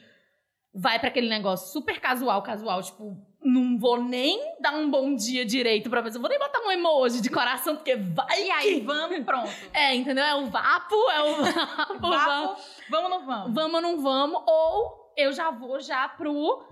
vai 0.74 1.00
para 1.00 1.10
aquele 1.10 1.30
negócio 1.30 1.72
super 1.72 2.00
casual, 2.00 2.42
casual, 2.42 2.82
tipo, 2.82 3.18
não 3.44 3.78
vou 3.78 4.02
nem 4.02 4.56
dar 4.60 4.74
um 4.74 4.90
bom 4.90 5.16
dia 5.16 5.46
direito 5.46 5.90
pra 5.90 6.02
pessoa, 6.02 6.22
vou 6.22 6.30
nem 6.30 6.40
botar 6.40 6.60
um 6.62 6.72
emoji 6.72 7.22
de 7.22 7.30
coração, 7.30 7.76
porque 7.76 7.96
vai. 7.96 8.44
E 8.44 8.52
aí, 8.52 8.82
vamos, 8.82 9.20
pronto. 9.24 9.50
É, 9.74 9.94
entendeu? 9.94 10.24
É 10.24 10.36
o 10.36 10.46
vapo, 10.48 10.96
é 11.12 11.22
o 11.22 11.36
vapo. 11.44 12.00
vapo 12.00 12.10
vamos, 12.10 12.82
vamos 12.90 13.04
ou 13.04 13.10
não 13.10 13.26
vamos? 13.26 13.54
Vamos 13.54 13.74
ou 13.76 13.82
não 13.82 14.02
vamos, 14.02 14.44
ou 14.48 15.14
eu 15.18 15.32
já 15.32 15.52
vou 15.52 15.80
já 15.80 16.08
pro 16.08 16.64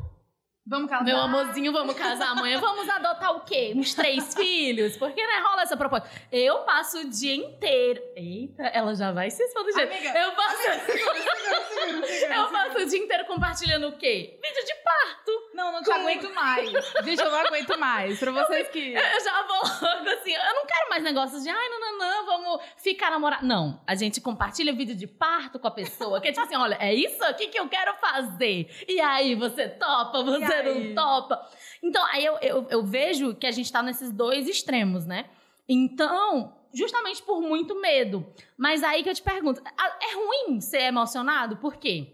Vamos 0.66 0.90
casar. 0.90 1.04
Meu 1.04 1.18
amorzinho, 1.18 1.72
vamos 1.72 1.96
casar 1.96 2.30
amanhã. 2.30 2.60
Vamos 2.60 2.88
adotar 2.88 3.36
o 3.36 3.40
quê? 3.42 3.74
Uns 3.75 3.96
três 3.96 4.34
filhos? 4.36 4.96
Porque, 4.96 5.25
né, 5.25 5.40
rola 5.44 5.63
essa 5.63 5.75
proposta. 5.75 6.08
Eu 6.31 6.60
passo 6.60 7.00
o 7.00 7.10
dia 7.10 7.34
inteiro. 7.36 8.00
Eita, 8.16 8.63
ela 8.68 8.94
já 8.94 9.12
vai 9.12 9.31
se 9.31 9.42
expor 9.44 9.63
do 9.63 9.72
jeito. 9.74 9.92
Amiga, 9.92 10.19
eu 10.19 10.31
passo. 10.34 10.68
Amiga, 10.68 10.86
segura, 10.86 11.13
segura, 11.13 11.65
segura, 11.65 12.06
segura, 12.08 12.36
eu 12.36 12.48
passo 12.50 12.77
o 12.77 12.86
dia 12.86 13.00
inteiro 13.00 13.25
compartilhando 13.25 13.88
o 13.88 13.98
quê? 13.98 14.39
Vídeo 14.41 14.65
de 14.65 14.75
parto. 14.84 15.32
Não, 15.56 15.72
não 15.72 15.82
te 15.82 15.91
aguento 15.91 16.34
mais. 16.34 16.72
Gente, 17.03 17.22
eu 17.22 17.32
não 17.32 17.39
aguento 17.39 17.77
mais. 17.80 18.20
Pra 18.20 18.32
vocês 18.32 18.68
eu, 18.68 18.72
que. 18.72 18.94
Eu 18.94 19.24
já 19.24 19.44
vou 19.44 19.58
logo 19.58 20.10
assim. 20.10 20.32
Eu 20.32 20.53
não 20.56 20.65
quero 20.68 20.89
mais 20.89 21.03
negócios 21.03 21.44
de, 21.44 21.50
ai, 21.50 21.70
não, 21.70 21.80
não, 21.80 21.98
não, 21.98 22.25
vamos 22.25 22.62
ficar 22.77 23.10
namorado. 23.10 23.46
Não. 23.46 23.82
A 23.88 23.96
gente 23.96 24.22
compartilha 24.22 24.72
vídeo 24.74 24.96
de 24.96 25.08
parto 25.08 25.58
com 25.58 25.68
a 25.68 25.72
pessoa. 25.72 26.22
Que 26.22 26.27
é 26.27 26.32
tipo 26.32 26.46
assim, 26.46 26.56
olha, 26.56 26.77
é 26.80 26.94
isso 26.94 27.24
aqui 27.24 27.48
que 27.48 27.60
eu 27.60 27.68
quero 27.68 27.96
fazer. 27.96 28.70
E 28.88 29.01
aí, 29.01 29.34
você 29.34 29.68
topa, 29.68 30.24
você 30.24 30.50
não 30.63 30.96
topa. 30.96 31.48
Então, 31.81 32.05
aí 32.08 32.25
eu, 32.25 32.38
eu, 32.41 32.67
eu 32.70 32.84
vejo 32.84 33.36
que 33.36 33.48
a 33.48 33.51
gente 33.51 33.72
tá 33.72 33.81
nesses 33.81 34.12
dois 34.12 34.48
extremos, 34.48 35.05
né? 35.05 35.29
Então, 35.67 36.53
justamente 36.74 37.22
por 37.24 37.41
muito 37.41 37.79
medo. 37.79 38.25
Mas 38.58 38.84
aí 38.84 39.03
que 39.03 39.10
eu 39.10 39.15
te 39.15 39.22
pergunto, 39.22 39.62
é 39.62 40.15
ruim 40.15 40.60
ser 40.62 40.81
emocionado? 40.81 41.58
Por 41.58 41.75
quê? 41.75 42.13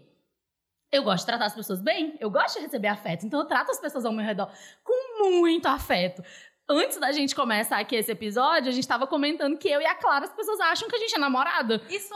Eu 0.90 1.02
gosto 1.02 1.20
de 1.20 1.26
tratar 1.26 1.46
as 1.46 1.54
pessoas 1.54 1.82
bem, 1.82 2.16
eu 2.18 2.30
gosto 2.30 2.56
de 2.56 2.62
receber 2.62 2.88
afeto, 2.88 3.26
então 3.26 3.40
eu 3.40 3.46
trato 3.46 3.70
as 3.70 3.78
pessoas 3.78 4.06
ao 4.06 4.12
meu 4.12 4.24
redor 4.24 4.50
com 4.82 5.18
muito 5.18 5.66
afeto 5.66 6.22
antes 6.68 6.98
da 6.98 7.10
gente 7.12 7.34
começar 7.34 7.78
aqui 7.78 7.96
esse 7.96 8.12
episódio, 8.12 8.68
a 8.68 8.72
gente 8.72 8.86
tava 8.86 9.06
comentando 9.06 9.56
que 9.56 9.68
eu 9.68 9.80
e 9.80 9.86
a 9.86 9.94
Clara, 9.94 10.26
as 10.26 10.32
pessoas 10.32 10.60
acham 10.60 10.88
que 10.88 10.96
a 10.96 10.98
gente 10.98 11.14
é 11.14 11.18
namorada. 11.18 11.80
Isso 11.88 12.12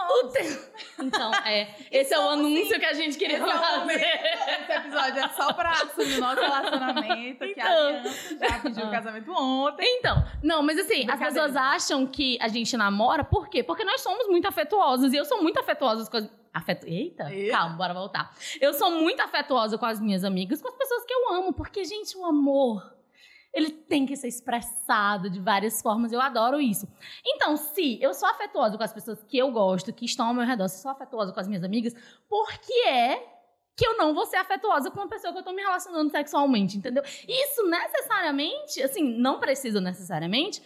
Então, 0.99 1.33
é. 1.47 1.75
Esse 1.91 2.13
é 2.13 2.19
o 2.19 2.29
anúncio 2.29 2.75
sim. 2.75 2.79
que 2.79 2.85
a 2.85 2.93
gente 2.93 3.17
queria 3.17 3.39
esse 3.39 3.47
fazer. 3.47 3.93
É 3.95 4.63
esse 4.63 4.73
episódio 4.73 5.25
é 5.25 5.29
só 5.31 5.53
pra 5.53 5.71
assumir 5.71 6.17
o 6.17 6.21
nosso 6.21 6.41
relacionamento, 6.41 7.45
então, 7.45 7.55
que 7.55 7.61
a. 7.61 7.73
Aliança 7.73 8.39
já 8.39 8.59
pediu 8.59 8.87
o 8.87 8.91
casamento 8.91 9.33
ontem. 9.33 9.99
Então, 9.99 10.25
não, 10.43 10.63
mas 10.63 10.79
assim, 10.79 11.11
as 11.11 11.19
pessoas 11.19 11.57
acham 11.57 12.07
que 12.07 12.39
a 12.41 12.49
gente 12.49 12.77
namora, 12.77 13.25
por 13.25 13.49
quê? 13.49 13.63
Porque 13.63 13.85
nós 13.85 14.01
somos 14.01 14.27
muito 14.29 14.47
afetuosos. 14.47 15.13
E 15.13 15.17
eu 15.17 15.25
sou 15.25 15.43
muito 15.43 15.59
afetuosa 15.59 16.09
com 16.11 16.17
as 16.17 16.43
Afeto... 16.55 16.87
Eita, 16.87 17.33
Eita, 17.33 17.57
calma, 17.57 17.77
bora 17.77 17.95
voltar. 17.95 18.31
Eu 18.61 18.75
sou 18.75 18.91
muito 18.91 19.21
afetuosa 19.23 19.79
com 19.79 19.87
as 19.87 19.99
minhas 19.99 20.23
amigas, 20.23 20.61
com 20.61 20.69
as 20.69 20.75
pessoas 20.75 21.03
que 21.05 21.15
eu 21.15 21.33
amo, 21.33 21.53
porque, 21.55 21.83
gente, 21.83 22.15
o 22.15 22.27
amor 22.27 22.93
ele 23.53 23.71
tem 23.71 24.07
que 24.07 24.17
ser 24.17 24.29
expressado 24.29 25.29
de 25.29 25.39
várias 25.39 25.83
formas. 25.83 26.13
Eu 26.13 26.21
adoro 26.21 26.61
isso. 26.61 26.89
Então, 27.25 27.57
se 27.57 28.01
eu 28.03 28.15
sou 28.15 28.29
afetuosa 28.29 28.77
com 28.77 28.83
as 28.83 28.93
pessoas 28.93 29.23
que 29.23 29.37
eu 29.37 29.51
gosto, 29.51 29.93
que 29.93 30.05
estão 30.05 30.29
ao 30.29 30.35
meu 30.35 30.45
redor, 30.45 30.69
se 30.69 30.79
eu 30.79 30.83
sou 30.83 30.91
afetuosa 30.91 31.33
com 31.33 31.41
as 31.41 31.49
minhas 31.49 31.63
amigas, 31.63 31.95
por 32.29 32.51
que 32.59 32.89
é 32.89 33.33
que 33.77 33.87
eu 33.87 33.97
não 33.97 34.15
vou 34.15 34.27
ser 34.27 34.37
afetuosa 34.37 34.91
com 34.91 35.01
uma 35.01 35.09
pessoa 35.09 35.33
que 35.33 35.39
eu 35.39 35.43
tô 35.43 35.53
me 35.53 35.63
relacionando 35.63 36.11
sexualmente, 36.11 36.77
entendeu? 36.77 37.03
Isso 37.29 37.67
necessariamente, 37.67 38.83
assim, 38.83 39.03
não 39.03 39.41
precisa 39.41 39.81
necessariamente 39.81 40.63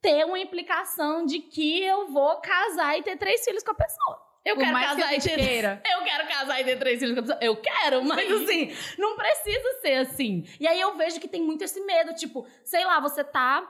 ter 0.00 0.24
uma 0.24 0.38
implicação 0.38 1.24
de 1.24 1.38
que 1.38 1.82
eu 1.82 2.08
vou 2.08 2.36
casar 2.40 2.98
e 2.98 3.02
ter 3.02 3.16
três 3.16 3.44
filhos 3.44 3.62
com 3.62 3.70
a 3.70 3.74
pessoa. 3.74 4.31
Eu 4.44 4.56
Por 4.56 4.64
quero 4.64 4.76
que 4.78 4.84
casar 4.84 5.06
a 5.08 5.14
e 5.14 5.20
ter. 5.20 5.36
queira. 5.38 5.82
Eu 5.88 6.02
quero 6.02 6.26
casar 6.28 6.60
e 6.60 6.64
ter 6.64 6.76
três 6.78 6.98
filhos 6.98 7.14
com 7.14 7.20
a 7.20 7.22
pessoa. 7.22 7.38
Eu 7.40 7.56
quero, 7.56 8.04
mas 8.04 8.30
assim, 8.32 8.74
não 8.98 9.16
precisa 9.16 9.80
ser 9.80 9.94
assim. 9.98 10.44
E 10.58 10.66
aí 10.66 10.80
eu 10.80 10.96
vejo 10.96 11.20
que 11.20 11.28
tem 11.28 11.40
muito 11.42 11.62
esse 11.62 11.80
medo, 11.82 12.12
tipo, 12.14 12.46
sei 12.64 12.84
lá, 12.84 12.98
você 13.00 13.22
tá 13.22 13.62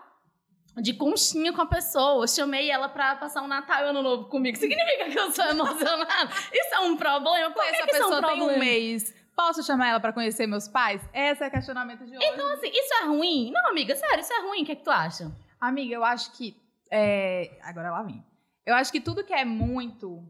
de 0.76 0.94
conchinha 0.94 1.52
com 1.52 1.60
a 1.60 1.66
pessoa. 1.66 2.24
Eu 2.24 2.28
chamei 2.28 2.70
ela 2.70 2.88
pra 2.88 3.14
passar 3.16 3.42
um 3.42 3.46
Natal 3.48 3.84
e 3.84 3.88
Ano 3.90 4.02
Novo 4.02 4.24
comigo. 4.30 4.56
Significa 4.56 5.10
que 5.10 5.18
eu 5.18 5.30
sou 5.30 5.44
emocionada? 5.44 6.30
Isso 6.52 6.74
é 6.74 6.80
um 6.80 6.96
problema? 6.96 7.50
Por 7.50 7.62
que, 7.62 7.68
Essa 7.68 7.82
que 7.84 7.90
isso 7.90 8.02
é 8.02 8.06
um 8.06 8.08
pessoa 8.10 8.22
tem 8.28 8.34
um 8.42 8.46
problema? 8.46 8.64
mês. 8.64 9.14
Posso 9.36 9.62
chamar 9.62 9.88
ela 9.88 10.00
pra 10.00 10.12
conhecer 10.12 10.46
meus 10.46 10.68
pais? 10.68 11.02
Esse 11.12 11.44
é 11.44 11.48
o 11.48 11.50
questionamento 11.50 12.04
de 12.06 12.16
hoje. 12.16 12.26
Então, 12.26 12.46
assim, 12.54 12.68
isso 12.70 12.94
é 13.02 13.04
ruim? 13.06 13.50
Não, 13.50 13.68
amiga, 13.70 13.94
sério, 13.96 14.20
isso 14.20 14.32
é 14.32 14.40
ruim. 14.40 14.62
O 14.62 14.64
que, 14.66 14.72
é 14.72 14.74
que 14.76 14.84
tu 14.84 14.90
acha? 14.90 15.30
Amiga, 15.60 15.94
eu 15.94 16.04
acho 16.04 16.32
que. 16.32 16.56
é, 16.90 17.50
Agora 17.62 17.88
ela 17.88 18.02
vem. 18.02 18.24
Eu 18.64 18.74
acho 18.74 18.90
que 18.92 19.00
tudo 19.00 19.24
que 19.24 19.32
é 19.34 19.44
muito 19.44 20.22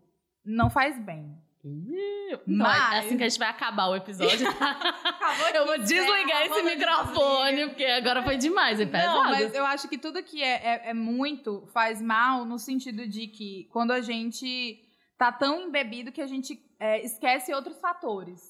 não 0.45 0.69
faz 0.71 0.99
bem. 0.99 1.37
Mas, 1.65 2.57
Mas- 2.59 3.05
assim 3.07 3.17
que 3.17 3.23
a 3.23 3.29
gente 3.29 3.39
vai 3.39 3.49
acabar 3.49 3.87
o 3.89 3.95
episódio, 3.97 4.47
eu 5.55 5.65
vou 5.65 5.75
aqui, 5.75 5.85
desligar 5.85 6.41
né? 6.41 6.47
esse 6.47 6.63
microfone, 6.63 7.69
porque 7.69 7.85
agora 7.85 8.23
foi 8.23 8.37
demais, 8.37 8.81
é 8.81 8.87
pesado. 8.87 9.15
Não, 9.23 9.31
mas 9.31 9.55
eu 9.55 9.65
acho 9.67 9.89
que 9.89 9.97
tudo 9.97 10.23
que 10.25 10.43
é, 10.43 10.55
é- 10.87 10.91
é 10.91 10.95
muito 10.95 11.67
faz 11.73 12.03
mal 12.03 12.45
no 12.45 12.59
sentido 12.59 13.07
de 13.07 13.29
que 13.29 13.69
quando 13.71 13.93
a 13.93 14.01
gente 14.01 14.83
tá 15.17 15.31
tão 15.31 15.61
embebido 15.61 16.11
que 16.11 16.21
a 16.21 16.27
gente 16.27 16.61
é, 16.81 17.05
esquece 17.05 17.55
outros 17.55 17.79
fatores. 17.81 18.41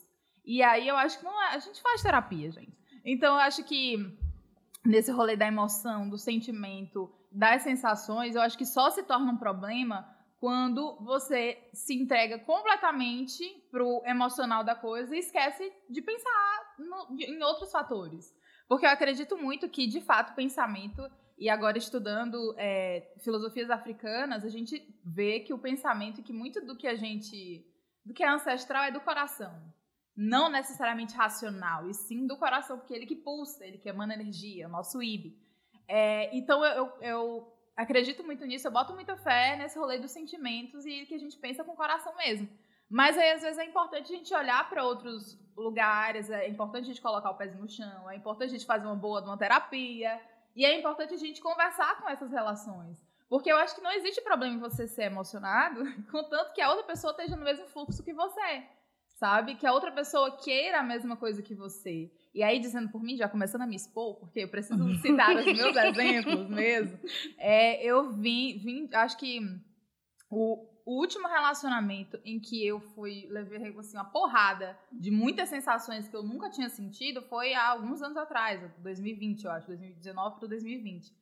E 0.44 0.62
aí 0.62 0.88
eu 0.88 0.96
acho 0.96 1.18
que 1.18 1.24
não 1.24 1.42
é, 1.42 1.54
a 1.54 1.58
gente 1.58 1.82
faz 1.82 2.02
terapia, 2.02 2.50
gente. 2.50 2.72
Então 3.04 3.34
eu 3.34 3.40
acho 3.40 3.62
que 3.64 3.96
nesse 4.86 5.10
rolê 5.10 5.36
da 5.36 5.46
emoção, 5.46 6.08
do 6.08 6.16
sentimento, 6.16 7.12
das 7.30 7.62
sensações, 7.62 8.34
eu 8.34 8.40
acho 8.40 8.56
que 8.56 8.64
só 8.64 8.90
se 8.90 9.02
torna 9.02 9.30
um 9.32 9.36
problema 9.36 10.08
quando 10.42 10.96
você 10.96 11.56
se 11.72 11.94
entrega 11.94 12.36
completamente 12.36 13.44
pro 13.70 14.02
emocional 14.04 14.64
da 14.64 14.74
coisa 14.74 15.14
e 15.14 15.20
esquece 15.20 15.72
de 15.88 16.02
pensar 16.02 16.74
no- 16.80 17.14
de- 17.14 17.26
em 17.26 17.40
outros 17.44 17.70
fatores. 17.70 18.34
Porque 18.68 18.84
eu 18.84 18.90
acredito 18.90 19.38
muito 19.38 19.68
que, 19.68 19.86
de 19.86 20.00
fato, 20.00 20.34
pensamento, 20.34 21.00
e 21.38 21.48
agora 21.48 21.78
estudando 21.78 22.56
é, 22.58 23.14
filosofias 23.20 23.70
africanas, 23.70 24.44
a 24.44 24.48
gente 24.48 24.84
vê 25.04 25.38
que 25.38 25.54
o 25.54 25.58
pensamento, 25.58 26.24
que 26.24 26.32
muito 26.32 26.60
do 26.66 26.76
que 26.76 26.88
a 26.88 26.96
gente. 26.96 27.64
do 28.04 28.12
que 28.12 28.24
é 28.24 28.28
ancestral 28.28 28.82
é 28.82 28.90
do 28.90 29.00
coração. 29.00 29.54
Não 30.16 30.50
necessariamente 30.50 31.14
racional, 31.14 31.88
e 31.88 31.94
sim 31.94 32.26
do 32.26 32.36
coração, 32.36 32.78
porque 32.78 32.92
ele 32.92 33.06
que 33.06 33.14
pulsa, 33.14 33.64
ele 33.64 33.78
que 33.78 33.88
emana 33.88 34.14
energia, 34.14 34.66
o 34.66 34.70
nosso 34.72 35.00
IB. 35.00 35.38
É, 35.86 36.36
então 36.36 36.64
eu, 36.64 36.92
eu 37.00 37.51
acredito 37.76 38.24
muito 38.24 38.44
nisso, 38.44 38.66
eu 38.66 38.72
boto 38.72 38.94
muita 38.94 39.16
fé 39.16 39.56
nesse 39.56 39.78
rolê 39.78 39.98
dos 39.98 40.10
sentimentos 40.10 40.84
e 40.86 41.06
que 41.06 41.14
a 41.14 41.18
gente 41.18 41.36
pensa 41.36 41.64
com 41.64 41.72
o 41.72 41.76
coração 41.76 42.14
mesmo. 42.16 42.48
Mas 42.88 43.16
aí, 43.16 43.30
às 43.30 43.42
vezes, 43.42 43.58
é 43.58 43.64
importante 43.64 44.12
a 44.12 44.16
gente 44.16 44.34
olhar 44.34 44.68
para 44.68 44.84
outros 44.84 45.38
lugares, 45.56 46.30
é 46.30 46.48
importante 46.48 46.84
a 46.84 46.88
gente 46.88 47.00
colocar 47.00 47.30
o 47.30 47.36
pezinho 47.36 47.62
no 47.62 47.68
chão, 47.68 48.10
é 48.10 48.16
importante 48.16 48.50
a 48.50 48.52
gente 48.52 48.66
fazer 48.66 48.86
uma 48.86 48.96
boa 48.96 49.22
uma 49.22 49.38
terapia, 49.38 50.20
e 50.54 50.64
é 50.64 50.78
importante 50.78 51.14
a 51.14 51.16
gente 51.16 51.40
conversar 51.40 52.00
com 52.00 52.08
essas 52.08 52.30
relações. 52.30 53.02
Porque 53.28 53.50
eu 53.50 53.56
acho 53.56 53.74
que 53.74 53.80
não 53.80 53.92
existe 53.92 54.20
problema 54.20 54.54
em 54.54 54.58
você 54.58 54.86
ser 54.86 55.04
emocionado, 55.04 55.82
contanto 56.12 56.52
que 56.52 56.60
a 56.60 56.68
outra 56.68 56.84
pessoa 56.84 57.12
esteja 57.12 57.34
no 57.34 57.44
mesmo 57.44 57.66
fluxo 57.66 58.02
que 58.02 58.12
você. 58.12 58.62
Sabe? 59.14 59.54
Que 59.54 59.66
a 59.66 59.72
outra 59.72 59.90
pessoa 59.90 60.36
queira 60.36 60.80
a 60.80 60.82
mesma 60.82 61.16
coisa 61.16 61.42
que 61.42 61.54
você. 61.54 62.12
E 62.34 62.42
aí, 62.42 62.58
dizendo 62.58 62.90
por 62.90 63.02
mim, 63.02 63.16
já 63.16 63.28
começando 63.28 63.62
a 63.62 63.66
me 63.66 63.76
expor, 63.76 64.18
porque 64.18 64.40
eu 64.40 64.48
preciso 64.48 64.88
citar 65.00 65.36
os 65.36 65.44
meus 65.44 65.76
exemplos 65.76 66.48
mesmo. 66.48 66.98
É, 67.38 67.84
eu 67.84 68.10
vim, 68.12 68.58
vim, 68.58 68.88
acho 68.94 69.18
que 69.18 69.38
o, 70.30 70.66
o 70.86 70.98
último 70.98 71.28
relacionamento 71.28 72.18
em 72.24 72.40
que 72.40 72.66
eu 72.66 72.80
fui, 72.80 73.26
levei 73.28 73.76
assim, 73.78 73.96
uma 73.96 74.10
porrada 74.10 74.78
de 74.90 75.10
muitas 75.10 75.50
sensações 75.50 76.08
que 76.08 76.16
eu 76.16 76.22
nunca 76.22 76.48
tinha 76.48 76.70
sentido 76.70 77.20
foi 77.22 77.52
há 77.52 77.68
alguns 77.68 78.00
anos 78.02 78.16
atrás, 78.16 78.62
2020, 78.78 79.44
eu 79.44 79.50
acho, 79.50 79.66
2019 79.66 80.38
para 80.38 80.48
2020. 80.48 81.12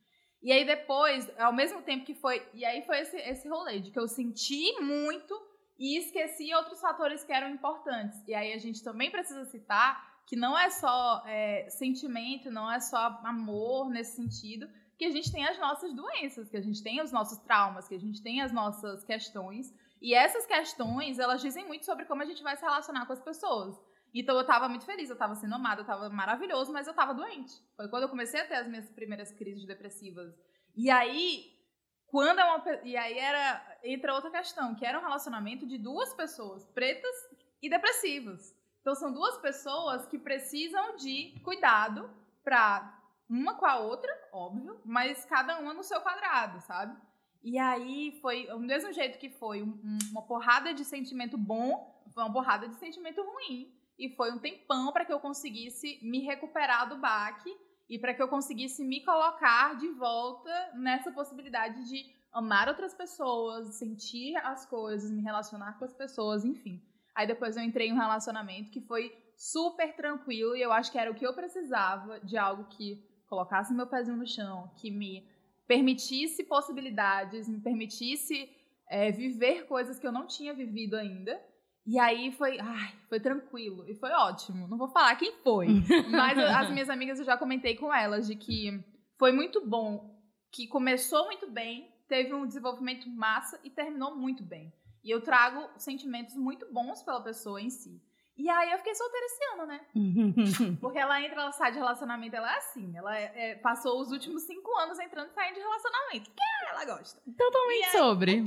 E 0.42 0.52
aí 0.52 0.64
depois, 0.64 1.30
ao 1.38 1.52
mesmo 1.52 1.82
tempo 1.82 2.04
que 2.04 2.14
foi. 2.14 2.42
E 2.54 2.64
aí 2.64 2.82
foi 2.82 3.00
esse, 3.00 3.16
esse 3.16 3.48
rolê 3.48 3.80
de 3.80 3.90
que 3.90 3.98
eu 3.98 4.08
senti 4.08 4.80
muito 4.80 5.38
e 5.78 5.98
esqueci 5.98 6.54
outros 6.54 6.80
fatores 6.80 7.24
que 7.24 7.32
eram 7.32 7.50
importantes. 7.50 8.22
E 8.26 8.34
aí 8.34 8.52
a 8.52 8.58
gente 8.58 8.82
também 8.82 9.10
precisa 9.10 9.44
citar 9.46 10.09
que 10.30 10.36
não 10.36 10.56
é 10.56 10.70
só 10.70 11.24
é, 11.26 11.68
sentimento, 11.68 12.52
não 12.52 12.70
é 12.70 12.78
só 12.78 13.20
amor 13.24 13.90
nesse 13.90 14.14
sentido, 14.14 14.70
que 14.96 15.04
a 15.04 15.10
gente 15.10 15.32
tem 15.32 15.44
as 15.44 15.58
nossas 15.58 15.92
doenças, 15.92 16.48
que 16.48 16.56
a 16.56 16.60
gente 16.60 16.80
tem 16.84 17.02
os 17.02 17.10
nossos 17.10 17.38
traumas, 17.38 17.88
que 17.88 17.96
a 17.96 17.98
gente 17.98 18.22
tem 18.22 18.40
as 18.40 18.52
nossas 18.52 19.02
questões. 19.02 19.74
E 20.00 20.14
essas 20.14 20.46
questões, 20.46 21.18
elas 21.18 21.42
dizem 21.42 21.66
muito 21.66 21.84
sobre 21.84 22.04
como 22.04 22.22
a 22.22 22.24
gente 22.24 22.44
vai 22.44 22.56
se 22.56 22.62
relacionar 22.62 23.06
com 23.06 23.12
as 23.12 23.20
pessoas. 23.20 23.76
Então 24.14 24.38
eu 24.38 24.46
tava 24.46 24.68
muito 24.68 24.84
feliz, 24.84 25.10
eu 25.10 25.18
tava 25.18 25.34
sendo 25.34 25.56
amada, 25.56 25.80
eu 25.80 25.84
tava 25.84 26.08
maravilhoso, 26.08 26.72
mas 26.72 26.86
eu 26.86 26.94
tava 26.94 27.12
doente. 27.12 27.52
Foi 27.76 27.88
quando 27.88 28.04
eu 28.04 28.08
comecei 28.08 28.40
a 28.40 28.46
ter 28.46 28.54
as 28.54 28.68
minhas 28.68 28.88
primeiras 28.88 29.32
crises 29.32 29.66
depressivas. 29.66 30.32
E 30.76 30.90
aí, 30.90 31.58
quando 32.06 32.38
é 32.38 32.44
uma 32.44 32.62
e 32.84 32.96
aí 32.96 33.18
era 33.18 33.78
entra 33.82 34.14
outra 34.14 34.30
questão, 34.30 34.76
que 34.76 34.86
era 34.86 34.96
um 34.96 35.02
relacionamento 35.02 35.66
de 35.66 35.76
duas 35.76 36.14
pessoas, 36.14 36.64
pretas 36.66 37.16
e 37.60 37.68
depressivas. 37.68 38.59
Então 38.80 38.94
são 38.94 39.12
duas 39.12 39.36
pessoas 39.38 40.06
que 40.06 40.18
precisam 40.18 40.96
de 40.96 41.38
cuidado 41.44 42.10
pra 42.42 42.98
uma 43.28 43.54
com 43.54 43.66
a 43.66 43.78
outra, 43.78 44.10
óbvio, 44.32 44.80
mas 44.84 45.24
cada 45.24 45.58
uma 45.58 45.72
no 45.74 45.82
seu 45.84 46.00
quadrado, 46.00 46.60
sabe? 46.62 46.96
E 47.42 47.58
aí 47.58 48.18
foi 48.20 48.46
o 48.52 48.58
mesmo 48.58 48.92
jeito 48.92 49.18
que 49.18 49.30
foi 49.30 49.62
um- 49.62 49.78
um- 49.84 49.98
uma 50.10 50.22
porrada 50.22 50.74
de 50.74 50.84
sentimento 50.84 51.38
bom, 51.38 52.02
foi 52.12 52.22
uma 52.24 52.32
porrada 52.32 52.68
de 52.68 52.74
sentimento 52.76 53.22
ruim. 53.22 53.72
E 53.98 54.08
foi 54.16 54.32
um 54.32 54.38
tempão 54.38 54.92
para 54.92 55.04
que 55.04 55.12
eu 55.12 55.20
conseguisse 55.20 55.98
me 56.02 56.20
recuperar 56.20 56.88
do 56.88 56.96
baque 56.96 57.54
e 57.88 57.98
para 57.98 58.14
que 58.14 58.22
eu 58.22 58.28
conseguisse 58.28 58.82
me 58.84 59.04
colocar 59.04 59.76
de 59.76 59.88
volta 59.88 60.50
nessa 60.74 61.12
possibilidade 61.12 61.86
de 61.88 62.04
amar 62.32 62.66
outras 62.68 62.94
pessoas, 62.94 63.74
sentir 63.74 64.36
as 64.38 64.64
coisas, 64.66 65.10
me 65.10 65.22
relacionar 65.22 65.78
com 65.78 65.84
as 65.84 65.92
pessoas, 65.92 66.44
enfim. 66.44 66.82
Aí 67.20 67.26
depois 67.26 67.54
eu 67.54 67.62
entrei 67.62 67.88
em 67.88 67.92
um 67.92 67.98
relacionamento 67.98 68.70
que 68.70 68.80
foi 68.80 69.12
super 69.36 69.94
tranquilo 69.94 70.56
e 70.56 70.62
eu 70.62 70.72
acho 70.72 70.90
que 70.90 70.96
era 70.96 71.10
o 71.10 71.14
que 71.14 71.26
eu 71.26 71.34
precisava 71.34 72.18
de 72.20 72.38
algo 72.38 72.64
que 72.64 73.04
colocasse 73.26 73.74
meu 73.74 73.86
pezinho 73.86 74.16
no 74.16 74.26
chão, 74.26 74.70
que 74.76 74.90
me 74.90 75.28
permitisse 75.68 76.44
possibilidades, 76.44 77.46
me 77.46 77.60
permitisse 77.60 78.48
é, 78.88 79.12
viver 79.12 79.66
coisas 79.66 79.98
que 79.98 80.06
eu 80.06 80.10
não 80.10 80.26
tinha 80.26 80.54
vivido 80.54 80.96
ainda. 80.96 81.38
E 81.86 81.98
aí 81.98 82.32
foi, 82.32 82.58
ai, 82.58 82.94
foi 83.06 83.20
tranquilo 83.20 83.86
e 83.86 83.94
foi 83.94 84.12
ótimo. 84.12 84.66
Não 84.66 84.78
vou 84.78 84.88
falar 84.88 85.14
quem 85.16 85.34
foi, 85.42 85.66
mas 86.10 86.38
as 86.38 86.70
minhas 86.70 86.88
amigas 86.88 87.18
eu 87.18 87.26
já 87.26 87.36
comentei 87.36 87.76
com 87.76 87.92
elas 87.92 88.26
de 88.26 88.34
que 88.34 88.82
foi 89.18 89.30
muito 89.30 89.60
bom, 89.66 90.18
que 90.50 90.66
começou 90.66 91.26
muito 91.26 91.50
bem, 91.50 91.86
teve 92.08 92.32
um 92.32 92.46
desenvolvimento 92.46 93.10
massa 93.10 93.60
e 93.62 93.68
terminou 93.68 94.16
muito 94.16 94.42
bem. 94.42 94.72
E 95.02 95.10
eu 95.10 95.20
trago 95.22 95.68
sentimentos 95.78 96.34
muito 96.36 96.70
bons 96.72 97.02
pela 97.02 97.22
pessoa 97.22 97.60
em 97.60 97.70
si. 97.70 98.00
E 98.36 98.48
aí 98.48 98.70
eu 98.70 98.78
fiquei 98.78 98.94
solteira 98.94 99.26
esse 99.26 99.44
ano, 99.52 99.66
né? 99.66 99.80
Porque 100.80 100.98
ela 100.98 101.20
entra, 101.22 101.42
ela 101.42 101.52
sai 101.52 101.72
de 101.72 101.78
relacionamento, 101.78 102.34
ela 102.36 102.52
é 102.52 102.56
assim. 102.58 102.96
Ela 102.96 103.18
é- 103.18 103.32
é, 103.34 103.54
passou 103.56 104.00
os 104.00 104.10
últimos 104.10 104.42
cinco 104.44 104.74
anos 104.78 104.98
entrando 104.98 105.28
e 105.30 105.34
saindo 105.34 105.54
de 105.54 105.60
relacionamento. 105.60 106.30
Porque 106.30 106.42
ela 106.70 106.84
gosta. 106.86 107.20
Totalmente 107.36 107.84
aí- 107.84 107.90
sobre. 107.92 108.44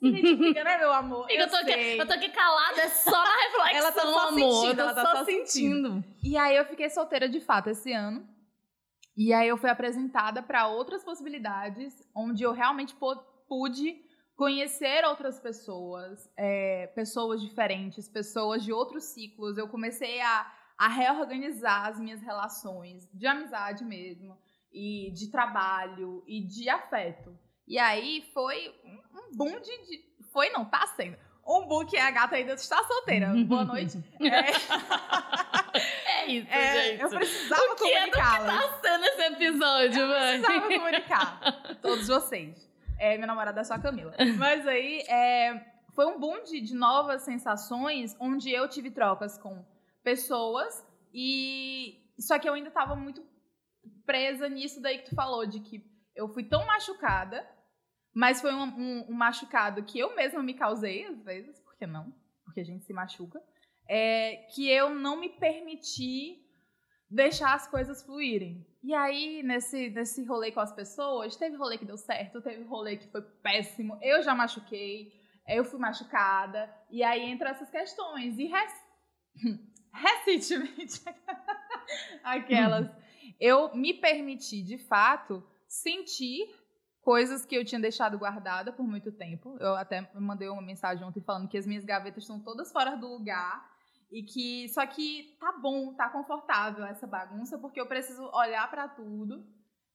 Se 0.00 0.06
identifica, 0.06 0.62
né, 0.62 0.78
meu 0.78 0.92
amor? 0.92 1.24
Amiga, 1.24 1.42
eu, 1.42 1.50
tô 1.50 1.56
aqui, 1.56 1.70
eu 1.98 2.06
tô 2.06 2.12
aqui 2.12 2.28
calada, 2.28 2.80
é 2.82 2.88
só 2.88 3.10
na 3.10 3.36
reflexão, 3.36 3.76
Ela 3.76 3.92
tá 3.92 4.00
só 4.02 4.28
amor. 4.28 4.62
sentindo, 4.62 4.80
eu 4.80 4.88
ela 4.88 4.94
tá 4.94 5.02
só, 5.02 5.16
só 5.16 5.24
sentindo. 5.24 6.04
E 6.22 6.36
aí 6.36 6.56
eu 6.56 6.64
fiquei 6.66 6.88
solteira 6.88 7.28
de 7.28 7.40
fato 7.40 7.68
esse 7.70 7.92
ano. 7.92 8.24
E 9.16 9.32
aí 9.32 9.48
eu 9.48 9.56
fui 9.56 9.68
apresentada 9.68 10.40
para 10.40 10.68
outras 10.68 11.02
possibilidades, 11.04 12.00
onde 12.14 12.44
eu 12.44 12.52
realmente 12.52 12.94
pu- 12.94 13.16
pude 13.48 14.00
conhecer 14.38 15.04
outras 15.04 15.40
pessoas, 15.40 16.30
é, 16.36 16.86
pessoas 16.94 17.40
diferentes, 17.42 18.08
pessoas 18.08 18.62
de 18.64 18.72
outros 18.72 19.02
ciclos. 19.06 19.58
Eu 19.58 19.66
comecei 19.66 20.20
a, 20.20 20.46
a 20.78 20.86
reorganizar 20.86 21.86
as 21.86 21.98
minhas 21.98 22.22
relações 22.22 23.08
de 23.12 23.26
amizade 23.26 23.84
mesmo, 23.84 24.38
e 24.72 25.10
de 25.12 25.28
trabalho, 25.32 26.22
e 26.24 26.40
de 26.46 26.68
afeto. 26.68 27.36
E 27.66 27.78
aí 27.78 28.22
foi 28.32 28.72
um 29.12 29.36
boom 29.36 29.58
de, 29.60 29.86
de- 29.86 30.04
Foi, 30.32 30.50
não, 30.50 30.64
tá 30.64 30.86
sendo. 30.94 31.16
Um 31.44 31.66
boom 31.66 31.84
que 31.86 31.96
a 31.96 32.10
gata 32.10 32.36
ainda 32.36 32.52
está 32.52 32.80
solteira. 32.84 33.34
Boa 33.44 33.64
noite. 33.64 33.98
É, 35.74 36.22
É 36.22 36.26
isso, 36.26 36.48
é, 36.50 36.82
gente. 36.90 37.02
eu 37.02 37.08
precisava 37.10 37.62
O 37.72 37.76
que 37.76 37.92
é 37.92 38.06
do 38.06 38.10
que 38.12 38.18
tá 38.18 38.78
sendo 38.82 39.04
esse 39.04 39.22
episódio, 39.22 40.08
velho? 40.08 40.42
precisava 40.42 40.68
comunicar. 40.68 41.40
Todos 41.80 42.08
vocês. 42.08 42.67
É, 42.98 43.14
minha 43.14 43.26
namorada 43.26 43.60
é 43.60 43.64
só 43.64 43.74
a 43.74 43.78
Camila. 43.78 44.12
Mas 44.38 44.66
aí, 44.66 45.00
é, 45.08 45.64
foi 45.94 46.06
um 46.06 46.18
boom 46.18 46.42
de, 46.42 46.60
de 46.60 46.74
novas 46.74 47.22
sensações, 47.22 48.16
onde 48.20 48.50
eu 48.50 48.68
tive 48.68 48.90
trocas 48.90 49.38
com 49.38 49.64
pessoas 50.02 50.84
e... 51.12 52.04
Só 52.18 52.38
que 52.38 52.48
eu 52.48 52.54
ainda 52.54 52.70
tava 52.70 52.96
muito 52.96 53.24
presa 54.04 54.48
nisso 54.48 54.82
daí 54.82 54.98
que 54.98 55.10
tu 55.10 55.14
falou, 55.14 55.46
de 55.46 55.60
que 55.60 55.84
eu 56.16 56.28
fui 56.28 56.42
tão 56.42 56.66
machucada, 56.66 57.48
mas 58.12 58.40
foi 58.40 58.52
um, 58.52 58.64
um, 58.64 59.06
um 59.10 59.14
machucado 59.14 59.84
que 59.84 59.98
eu 59.98 60.16
mesma 60.16 60.42
me 60.42 60.54
causei, 60.54 61.04
às 61.06 61.22
vezes, 61.22 61.60
por 61.60 61.76
que 61.76 61.86
não? 61.86 62.12
Porque 62.44 62.60
a 62.60 62.64
gente 62.64 62.84
se 62.84 62.92
machuca. 62.92 63.40
É, 63.88 64.48
que 64.54 64.68
eu 64.68 64.90
não 64.94 65.20
me 65.20 65.28
permiti 65.28 66.44
deixar 67.10 67.54
as 67.54 67.66
coisas 67.66 68.02
fluírem. 68.02 68.66
E 68.82 68.94
aí, 68.94 69.42
nesse, 69.42 69.90
nesse 69.90 70.24
rolê 70.24 70.52
com 70.52 70.60
as 70.60 70.72
pessoas, 70.72 71.36
teve 71.36 71.56
rolê 71.56 71.78
que 71.78 71.84
deu 71.84 71.96
certo, 71.96 72.40
teve 72.40 72.62
rolê 72.64 72.96
que 72.96 73.08
foi 73.08 73.22
péssimo, 73.22 73.98
eu 74.02 74.22
já 74.22 74.34
machuquei, 74.34 75.12
eu 75.46 75.64
fui 75.64 75.78
machucada, 75.78 76.72
e 76.90 77.02
aí 77.02 77.28
entram 77.28 77.50
essas 77.50 77.70
questões. 77.70 78.38
E 78.38 78.50
recentemente, 79.92 81.02
aquelas, 82.22 82.88
eu 83.40 83.74
me 83.74 83.94
permiti, 83.94 84.62
de 84.62 84.78
fato, 84.78 85.42
sentir 85.66 86.54
coisas 87.00 87.46
que 87.46 87.54
eu 87.54 87.64
tinha 87.64 87.80
deixado 87.80 88.18
guardada 88.18 88.72
por 88.72 88.86
muito 88.86 89.10
tempo. 89.10 89.56
Eu 89.58 89.74
até 89.74 90.08
mandei 90.14 90.48
uma 90.48 90.60
mensagem 90.60 91.04
ontem 91.04 91.22
falando 91.22 91.48
que 91.48 91.56
as 91.56 91.66
minhas 91.66 91.84
gavetas 91.84 92.24
estão 92.24 92.38
todas 92.38 92.70
fora 92.70 92.96
do 92.96 93.08
lugar 93.08 93.77
e 94.10 94.22
que 94.22 94.68
só 94.68 94.86
que 94.86 95.36
tá 95.38 95.52
bom, 95.52 95.94
tá 95.94 96.08
confortável 96.08 96.84
essa 96.84 97.06
bagunça, 97.06 97.58
porque 97.58 97.80
eu 97.80 97.86
preciso 97.86 98.24
olhar 98.32 98.68
para 98.70 98.88
tudo, 98.88 99.44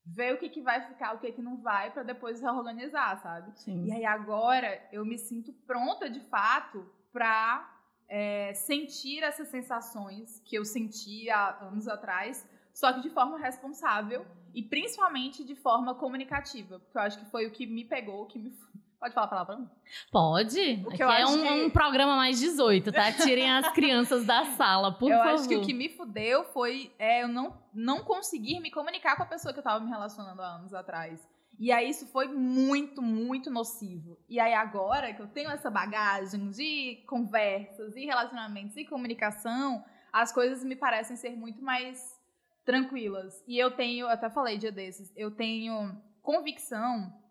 ver 0.05 0.34
o 0.34 0.38
que, 0.38 0.50
que 0.50 0.62
vai 0.62 0.86
ficar, 0.88 1.15
o 1.15 1.20
que, 1.20 1.32
que 1.32 1.41
não 1.41 1.62
vai, 1.62 1.91
para 1.91 2.03
depois 2.03 2.41
reorganizar, 2.41 3.22
sabe? 3.22 3.58
Sim. 3.60 3.86
E 3.86 3.91
aí 3.91 4.05
agora 4.05 4.88
eu 4.91 5.05
me 5.05 5.17
sinto 5.17 5.53
pronta 5.65 6.10
de 6.10 6.20
fato 6.22 6.86
para 7.12 7.70
é, 8.08 8.53
sentir 8.53 9.24
essas 9.24 9.48
sensações 9.48 10.39
que 10.46 10.55
eu 10.55 10.65
senti 10.65 11.29
há 11.29 11.58
anos 11.62 11.88
atrás, 11.88 12.48
só 12.74 12.91
que 12.93 13.01
de 13.01 13.10
forma 13.10 13.38
responsável 13.38 14.25
e 14.53 14.62
principalmente 14.62 15.43
de 15.43 15.55
forma 15.55 15.96
comunicativa, 15.96 16.79
porque 16.79 16.98
eu 16.98 17.01
acho 17.01 17.20
que 17.20 17.25
foi 17.32 17.48
o 17.48 17.51
que 17.51 17.65
me 17.65 17.86
pegou, 17.86 18.24
o 18.24 18.25
que 18.27 18.38
me 18.38 18.51
Pode 19.03 19.13
falar 19.13 19.27
palavrão? 19.27 19.69
Pode. 20.13 20.81
O 20.86 20.89
que 20.89 21.03
Aqui 21.03 21.22
é 21.22 21.25
um, 21.25 21.41
que... 21.41 21.50
um, 21.65 21.69
programa 21.69 22.15
mais 22.15 22.39
18, 22.39 22.89
tá? 22.89 23.12
Tirem 23.12 23.51
as 23.51 23.69
crianças 23.74 24.25
da 24.25 24.45
sala, 24.45 24.93
por 24.93 25.12
eu 25.12 25.17
favor. 25.17 25.29
Eu 25.29 25.36
acho 25.36 25.50
que 25.50 25.57
o 25.57 25.62
que 25.62 25.74
me 25.74 25.89
fudeu 25.89 26.45
foi 26.45 26.89
é, 26.98 27.22
eu 27.22 27.27
não, 27.27 27.53
não 27.74 28.01
conseguir 28.01 28.62
me 28.62 28.72
comunicar 28.72 29.17
com 29.17 29.24
a 29.24 29.25
pessoa 29.25 29.53
que 29.53 29.60
eu 29.60 29.63
tava 29.63 29.83
me 29.83 29.89
relacionando 29.89 30.41
há 30.41 30.55
anos 30.55 30.74
atrás. 30.74 31.19
E 31.60 31.69
aí 31.69 31.89
isso 31.89 32.07
foi 32.07 32.29
muito, 32.29 33.01
muito 33.01 33.51
nocivo. 33.51 34.17
E 34.29 34.39
aí 34.39 34.53
agora 34.53 35.13
que 35.13 35.22
eu 35.22 35.27
tenho 35.27 35.50
essa 35.51 35.69
bagagem 35.69 36.50
de 36.51 37.03
conversas 37.05 37.98
e 37.98 38.05
relacionamentos 38.05 38.77
e 38.77 38.86
comunicação, 38.86 39.83
as 40.13 40.31
coisas 40.31 40.63
me 40.63 40.77
parecem 40.77 41.17
ser 41.17 41.36
muito 41.36 41.62
mais 41.62 42.17
tranquilas. 42.63 43.43
E 43.45 43.60
eu 43.60 43.69
tenho, 43.69 44.07
até 44.07 44.29
falei 44.29 44.57
dia 44.57 44.72
desses, 44.72 45.12
eu 45.13 45.29
tenho 45.29 46.01
convicção 46.22 47.22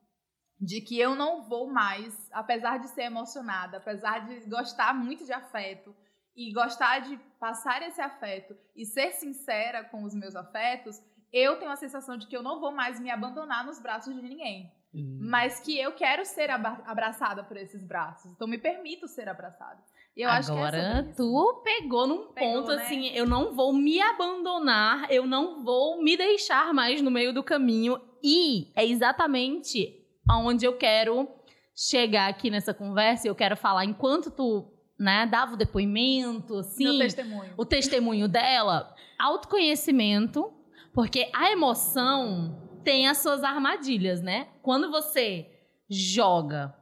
de 0.62 0.80
que 0.80 0.96
eu 0.96 1.16
não 1.16 1.42
vou 1.42 1.66
mais, 1.66 2.30
apesar 2.32 2.78
de 2.78 2.86
ser 2.90 3.02
emocionada, 3.02 3.78
apesar 3.78 4.20
de 4.20 4.48
gostar 4.48 4.94
muito 4.94 5.24
de 5.24 5.32
afeto 5.32 5.92
e 6.36 6.52
gostar 6.52 7.00
de 7.00 7.18
passar 7.40 7.82
esse 7.82 8.00
afeto 8.00 8.56
e 8.76 8.86
ser 8.86 9.10
sincera 9.10 9.82
com 9.82 10.04
os 10.04 10.14
meus 10.14 10.36
afetos, 10.36 11.02
eu 11.32 11.58
tenho 11.58 11.72
a 11.72 11.76
sensação 11.76 12.16
de 12.16 12.28
que 12.28 12.36
eu 12.36 12.44
não 12.44 12.60
vou 12.60 12.70
mais 12.70 13.00
me 13.00 13.10
abandonar 13.10 13.66
nos 13.66 13.80
braços 13.80 14.14
de 14.14 14.22
ninguém. 14.22 14.72
Hum. 14.94 15.18
Mas 15.22 15.58
que 15.58 15.76
eu 15.76 15.92
quero 15.92 16.24
ser 16.24 16.48
abraçada 16.50 17.42
por 17.42 17.56
esses 17.56 17.82
braços. 17.84 18.30
Então 18.30 18.46
me 18.46 18.58
permito 18.58 19.08
ser 19.08 19.28
abraçada. 19.28 19.82
Eu 20.16 20.30
Agora, 20.30 20.76
é 20.76 21.02
tu 21.14 21.62
pegou 21.64 22.06
num 22.06 22.32
pegou, 22.32 22.62
ponto 22.62 22.76
né? 22.76 22.84
assim, 22.84 23.08
eu 23.08 23.26
não 23.26 23.52
vou 23.52 23.72
me 23.72 24.00
abandonar, 24.00 25.10
eu 25.10 25.26
não 25.26 25.64
vou 25.64 26.00
me 26.00 26.16
deixar 26.16 26.72
mais 26.72 27.02
no 27.02 27.10
meio 27.10 27.32
do 27.32 27.42
caminho. 27.42 28.00
E 28.22 28.70
é 28.76 28.86
exatamente 28.86 30.01
aonde 30.28 30.64
eu 30.64 30.76
quero 30.76 31.28
chegar 31.74 32.28
aqui 32.28 32.50
nessa 32.50 32.74
conversa, 32.74 33.26
eu 33.26 33.34
quero 33.34 33.56
falar 33.56 33.84
enquanto 33.84 34.30
tu, 34.30 34.70
né, 34.98 35.26
dava 35.26 35.54
o 35.54 35.56
depoimento, 35.56 36.58
assim, 36.58 36.98
testemunho. 36.98 37.54
o 37.56 37.64
testemunho 37.64 38.28
dela, 38.28 38.94
autoconhecimento, 39.18 40.52
porque 40.92 41.30
a 41.34 41.50
emoção 41.50 42.80
tem 42.84 43.08
as 43.08 43.18
suas 43.18 43.42
armadilhas, 43.42 44.20
né? 44.20 44.48
Quando 44.62 44.90
você 44.90 45.48
joga 45.88 46.74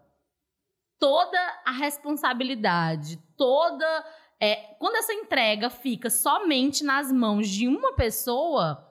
toda 0.99 1.39
a 1.65 1.73
responsabilidade, 1.73 3.19
toda 3.37 4.05
é, 4.41 4.57
quando 4.79 4.97
essa 4.97 5.13
entrega 5.13 5.69
fica 5.69 6.09
somente 6.09 6.83
nas 6.83 7.13
mãos 7.13 7.49
de 7.49 7.69
uma 7.69 7.95
pessoa, 7.95 8.90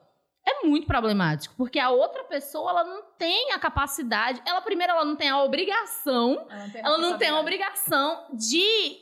é 0.50 0.66
muito 0.66 0.86
problemático, 0.86 1.54
porque 1.56 1.78
a 1.78 1.90
outra 1.90 2.24
pessoa 2.24 2.70
ela 2.70 2.84
não 2.84 3.02
tem 3.18 3.52
a 3.52 3.58
capacidade, 3.58 4.42
ela 4.46 4.60
primeiro 4.60 4.92
ela 4.92 5.04
não 5.04 5.16
tem 5.16 5.28
a 5.28 5.42
obrigação, 5.42 6.46
ela 6.50 6.58
não 6.58 6.70
tem, 6.70 6.82
ela 6.84 6.98
não 6.98 7.18
tem 7.18 7.28
a 7.28 7.38
obrigação 7.38 8.26
de, 8.32 8.98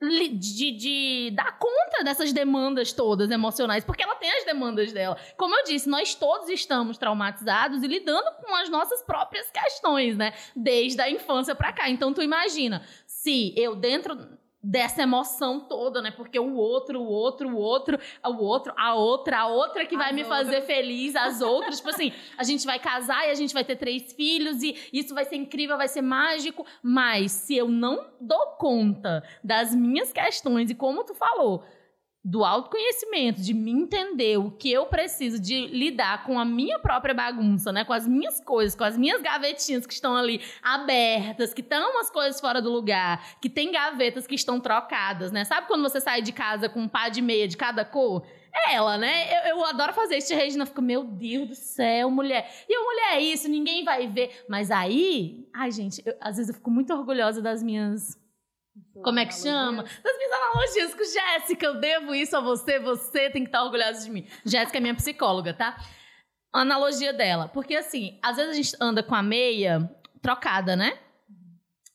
de, 0.00 0.70
de 0.72 1.30
dar 1.34 1.58
conta 1.58 2.04
dessas 2.04 2.32
demandas 2.32 2.92
todas 2.92 3.30
emocionais, 3.30 3.84
porque 3.84 4.02
ela 4.02 4.14
tem 4.16 4.30
as 4.30 4.44
demandas 4.44 4.92
dela. 4.92 5.16
Como 5.36 5.54
eu 5.54 5.64
disse, 5.64 5.88
nós 5.88 6.14
todos 6.14 6.48
estamos 6.48 6.98
traumatizados 6.98 7.82
e 7.82 7.86
lidando 7.86 8.30
com 8.42 8.54
as 8.54 8.68
nossas 8.68 9.02
próprias 9.02 9.50
questões, 9.50 10.16
né? 10.16 10.32
Desde 10.54 11.00
a 11.00 11.10
infância 11.10 11.54
para 11.54 11.72
cá. 11.72 11.88
Então 11.88 12.12
tu 12.12 12.22
imagina, 12.22 12.82
se 13.06 13.54
eu 13.56 13.74
dentro 13.74 14.37
dessa 14.62 15.02
emoção 15.02 15.60
toda, 15.60 16.02
né? 16.02 16.10
Porque 16.10 16.38
o 16.38 16.54
outro, 16.54 17.00
o 17.00 17.06
outro, 17.06 17.48
o 17.50 17.56
outro, 17.56 17.98
o 18.24 18.42
outro, 18.42 18.72
a 18.76 18.94
outra, 18.94 19.38
a 19.38 19.46
outra 19.46 19.86
que 19.86 19.94
as 19.94 20.02
vai 20.02 20.12
me 20.12 20.22
outras. 20.22 20.46
fazer 20.46 20.62
feliz, 20.62 21.14
as 21.14 21.40
outras. 21.40 21.76
tipo 21.76 21.90
assim, 21.90 22.12
a 22.36 22.42
gente 22.42 22.66
vai 22.66 22.78
casar 22.78 23.26
e 23.26 23.30
a 23.30 23.34
gente 23.34 23.54
vai 23.54 23.64
ter 23.64 23.76
três 23.76 24.12
filhos 24.12 24.62
e 24.62 24.76
isso 24.92 25.14
vai 25.14 25.24
ser 25.24 25.36
incrível, 25.36 25.76
vai 25.76 25.88
ser 25.88 26.02
mágico. 26.02 26.66
Mas 26.82 27.32
se 27.32 27.56
eu 27.56 27.68
não 27.68 28.06
dou 28.20 28.56
conta 28.58 29.22
das 29.42 29.74
minhas 29.74 30.12
questões 30.12 30.70
e 30.70 30.74
como 30.74 31.04
tu 31.04 31.14
falou, 31.14 31.64
do 32.24 32.44
autoconhecimento, 32.44 33.40
de 33.40 33.54
me 33.54 33.70
entender 33.70 34.38
o 34.38 34.50
que 34.50 34.70
eu 34.70 34.86
preciso 34.86 35.40
de 35.40 35.66
lidar 35.68 36.24
com 36.24 36.38
a 36.38 36.44
minha 36.44 36.78
própria 36.78 37.14
bagunça, 37.14 37.72
né? 37.72 37.84
Com 37.84 37.92
as 37.92 38.06
minhas 38.06 38.40
coisas, 38.40 38.74
com 38.74 38.84
as 38.84 38.96
minhas 38.96 39.22
gavetinhas 39.22 39.86
que 39.86 39.94
estão 39.94 40.16
ali 40.16 40.40
abertas, 40.62 41.54
que 41.54 41.60
estão 41.60 41.92
umas 41.92 42.10
coisas 42.10 42.40
fora 42.40 42.60
do 42.60 42.70
lugar, 42.70 43.38
que 43.40 43.48
tem 43.48 43.70
gavetas 43.70 44.26
que 44.26 44.34
estão 44.34 44.60
trocadas, 44.60 45.30
né? 45.32 45.44
Sabe 45.44 45.68
quando 45.68 45.82
você 45.82 46.00
sai 46.00 46.20
de 46.20 46.32
casa 46.32 46.68
com 46.68 46.80
um 46.80 46.88
par 46.88 47.10
de 47.10 47.22
meia 47.22 47.46
de 47.46 47.56
cada 47.56 47.84
cor? 47.84 48.26
É 48.52 48.74
ela, 48.74 48.98
né? 48.98 49.50
Eu, 49.50 49.56
eu 49.56 49.64
adoro 49.64 49.92
fazer 49.92 50.16
isso. 50.16 50.34
Regina 50.34 50.66
fica, 50.66 50.82
meu 50.82 51.04
Deus 51.04 51.48
do 51.48 51.54
céu, 51.54 52.10
mulher. 52.10 52.50
E 52.68 52.74
a 52.74 52.80
mulher 52.80 53.14
é 53.14 53.20
isso, 53.20 53.48
ninguém 53.48 53.84
vai 53.84 54.06
ver. 54.08 54.44
Mas 54.48 54.70
aí, 54.70 55.46
ai, 55.54 55.70
gente, 55.70 56.02
eu, 56.04 56.14
às 56.20 56.36
vezes 56.36 56.48
eu 56.48 56.54
fico 56.54 56.70
muito 56.70 56.92
orgulhosa 56.92 57.40
das 57.40 57.62
minhas 57.62 58.18
como 59.02 59.18
é 59.18 59.26
que 59.26 59.34
chama? 59.34 59.82
Das 59.82 60.16
minhas 60.16 60.32
analogias 60.32 60.94
com 60.94 61.04
Jéssica. 61.04 61.66
Eu 61.66 61.74
devo 61.80 62.14
isso 62.14 62.36
a 62.36 62.40
você, 62.40 62.78
você 62.78 63.30
tem 63.30 63.42
que 63.42 63.48
estar 63.48 63.62
orgulhosa 63.62 64.04
de 64.04 64.10
mim. 64.10 64.26
Jéssica 64.44 64.78
é 64.78 64.80
minha 64.80 64.94
psicóloga, 64.94 65.54
tá? 65.54 65.76
Analogia 66.52 67.12
dela. 67.12 67.48
Porque 67.48 67.76
assim, 67.76 68.18
às 68.22 68.36
vezes 68.36 68.50
a 68.50 68.54
gente 68.54 68.76
anda 68.80 69.02
com 69.02 69.14
a 69.14 69.22
meia 69.22 69.90
trocada, 70.20 70.74
né? 70.74 70.98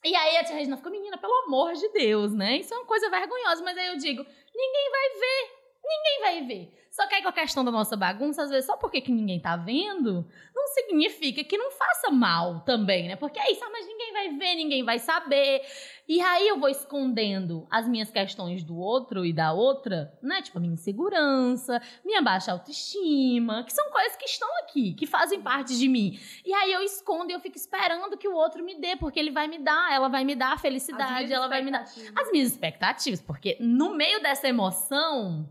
E 0.03 0.15
aí 0.15 0.37
a 0.37 0.43
tia 0.43 0.55
Regina 0.55 0.75
fica, 0.75 0.89
menina, 0.89 1.17
pelo 1.17 1.33
amor 1.45 1.73
de 1.73 1.87
Deus, 1.89 2.33
né? 2.33 2.57
Isso 2.57 2.73
é 2.73 2.77
uma 2.77 2.85
coisa 2.85 3.09
vergonhosa. 3.09 3.63
Mas 3.63 3.77
aí 3.77 3.87
eu 3.87 3.97
digo, 3.97 4.23
ninguém 4.53 4.91
vai 4.91 5.09
ver. 5.19 5.63
Ninguém 5.83 6.19
vai 6.21 6.47
ver. 6.47 6.82
Só 6.93 7.07
que 7.07 7.15
aí 7.15 7.23
com 7.23 7.29
a 7.29 7.33
questão 7.33 7.65
da 7.65 7.71
nossa 7.71 7.97
bagunça, 7.97 8.43
às 8.43 8.51
vezes, 8.51 8.67
só 8.67 8.77
porque 8.77 9.01
que 9.01 9.11
ninguém 9.11 9.39
tá 9.39 9.57
vendo, 9.57 10.23
não 10.53 10.67
significa 10.67 11.43
que 11.43 11.57
não 11.57 11.71
faça 11.71 12.11
mal 12.11 12.59
também, 12.59 13.07
né? 13.07 13.15
Porque 13.15 13.39
é 13.39 13.51
isso, 13.51 13.63
ah, 13.65 13.69
mas 13.71 13.87
ninguém 13.87 14.13
vai 14.13 14.29
ver, 14.29 14.55
ninguém 14.55 14.83
vai 14.83 14.99
saber. 14.99 15.63
E 16.07 16.21
aí 16.21 16.47
eu 16.47 16.59
vou 16.59 16.69
escondendo 16.69 17.65
as 17.71 17.87
minhas 17.87 18.11
questões 18.11 18.63
do 18.63 18.77
outro 18.77 19.25
e 19.25 19.33
da 19.33 19.53
outra, 19.53 20.15
né? 20.21 20.43
Tipo, 20.43 20.59
a 20.59 20.61
minha 20.61 20.75
insegurança, 20.75 21.81
minha 22.05 22.21
baixa 22.21 22.51
autoestima, 22.51 23.63
que 23.63 23.73
são 23.73 23.89
coisas 23.89 24.15
que 24.15 24.25
estão 24.25 24.49
aqui, 24.59 24.93
que 24.93 25.07
fazem 25.07 25.41
parte 25.41 25.75
de 25.75 25.89
mim. 25.89 26.19
E 26.45 26.53
aí 26.53 26.71
eu 26.71 26.83
escondo 26.83 27.31
e 27.31 27.33
eu 27.33 27.39
fico 27.39 27.57
esperando 27.57 28.15
que 28.17 28.27
o 28.27 28.35
outro 28.35 28.63
me 28.63 28.79
dê, 28.79 28.95
porque 28.97 29.19
ele 29.19 29.31
vai 29.31 29.47
me 29.47 29.57
dar, 29.57 29.91
ela 29.91 30.09
vai 30.09 30.23
me 30.23 30.35
dar 30.35 30.53
a 30.53 30.57
felicidade, 30.59 31.33
ela 31.33 31.47
vai 31.47 31.63
me 31.63 31.71
dar 31.71 31.81
as 31.81 32.31
minhas 32.31 32.51
expectativas, 32.51 33.19
porque 33.19 33.57
no 33.59 33.95
meio 33.95 34.21
dessa 34.21 34.47
emoção, 34.47 35.49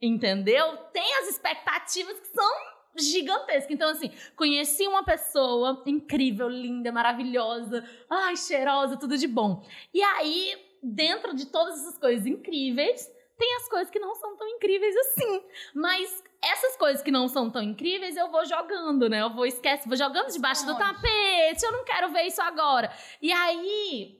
Entendeu? 0.00 0.76
Tem 0.92 1.16
as 1.18 1.28
expectativas 1.28 2.18
que 2.20 2.28
são 2.28 2.70
gigantescas. 2.96 3.70
Então, 3.70 3.90
assim, 3.90 4.10
conheci 4.36 4.86
uma 4.86 5.04
pessoa 5.04 5.82
incrível, 5.86 6.48
linda, 6.48 6.90
maravilhosa, 6.90 7.84
ai, 8.08 8.36
cheirosa, 8.36 8.96
tudo 8.96 9.16
de 9.16 9.26
bom. 9.26 9.62
E 9.92 10.02
aí, 10.02 10.54
dentro 10.82 11.34
de 11.34 11.46
todas 11.46 11.80
essas 11.80 11.98
coisas 11.98 12.26
incríveis, 12.26 13.10
tem 13.38 13.56
as 13.56 13.68
coisas 13.68 13.90
que 13.90 13.98
não 13.98 14.14
são 14.14 14.36
tão 14.36 14.46
incríveis 14.48 14.94
assim. 14.96 15.42
Mas 15.74 16.22
essas 16.42 16.76
coisas 16.76 17.02
que 17.02 17.10
não 17.10 17.28
são 17.28 17.50
tão 17.50 17.62
incríveis, 17.62 18.16
eu 18.16 18.30
vou 18.30 18.44
jogando, 18.44 19.08
né? 19.08 19.22
Eu 19.22 19.30
vou 19.30 19.46
esquece, 19.46 19.88
vou 19.88 19.96
jogando 19.96 20.32
debaixo 20.32 20.66
do 20.66 20.76
tapete, 20.76 21.64
eu 21.64 21.72
não 21.72 21.84
quero 21.84 22.10
ver 22.10 22.22
isso 22.24 22.40
agora. 22.42 22.92
E 23.20 23.32
aí, 23.32 24.18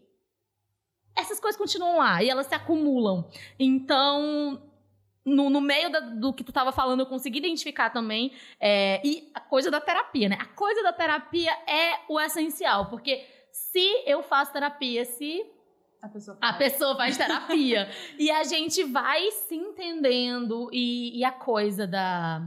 essas 1.16 1.40
coisas 1.40 1.58
continuam 1.58 1.98
lá 1.98 2.22
e 2.22 2.30
elas 2.30 2.46
se 2.46 2.54
acumulam. 2.54 3.28
Então, 3.58 4.69
no, 5.24 5.50
no 5.50 5.61
meio 5.61 5.90
da- 5.90 6.00
do 6.00 6.33
que 6.33 6.42
tu 6.42 6.52
tava 6.52 6.72
falando, 6.72 7.00
eu 7.00 7.06
consegui 7.06 7.38
identificar 7.38 7.90
também. 7.90 8.33
é, 8.59 9.00
e 9.04 9.30
a 9.35 9.40
coisa 9.40 9.70
da 9.70 9.80
terapia, 9.80 10.28
né? 10.28 10.38
A 10.40 10.46
coisa 10.46 10.83
da 10.83 10.92
terapia 10.92 11.52
é 11.66 12.00
o 12.09 12.18
essencial. 12.20 12.87
Porque 12.90 13.24
se 13.52 14.02
eu 14.06 14.22
faço 14.22 14.52
terapia, 14.52 15.04
se 15.04 15.42
A 16.02 16.09
pessoa 16.09 16.38
a 16.40 16.46
fala. 16.46 16.59
pessoa 16.59 16.96
faz 16.96 17.16
terapia. 17.18 17.88
e 18.18 18.30
a 18.30 18.44
gente 18.44 18.83
vai 18.85 19.30
se 19.33 19.54
entendendo. 19.54 20.70
E, 20.72 21.18
e 21.18 21.24
a 21.24 21.33
coisa 21.33 21.87
da. 21.87 22.40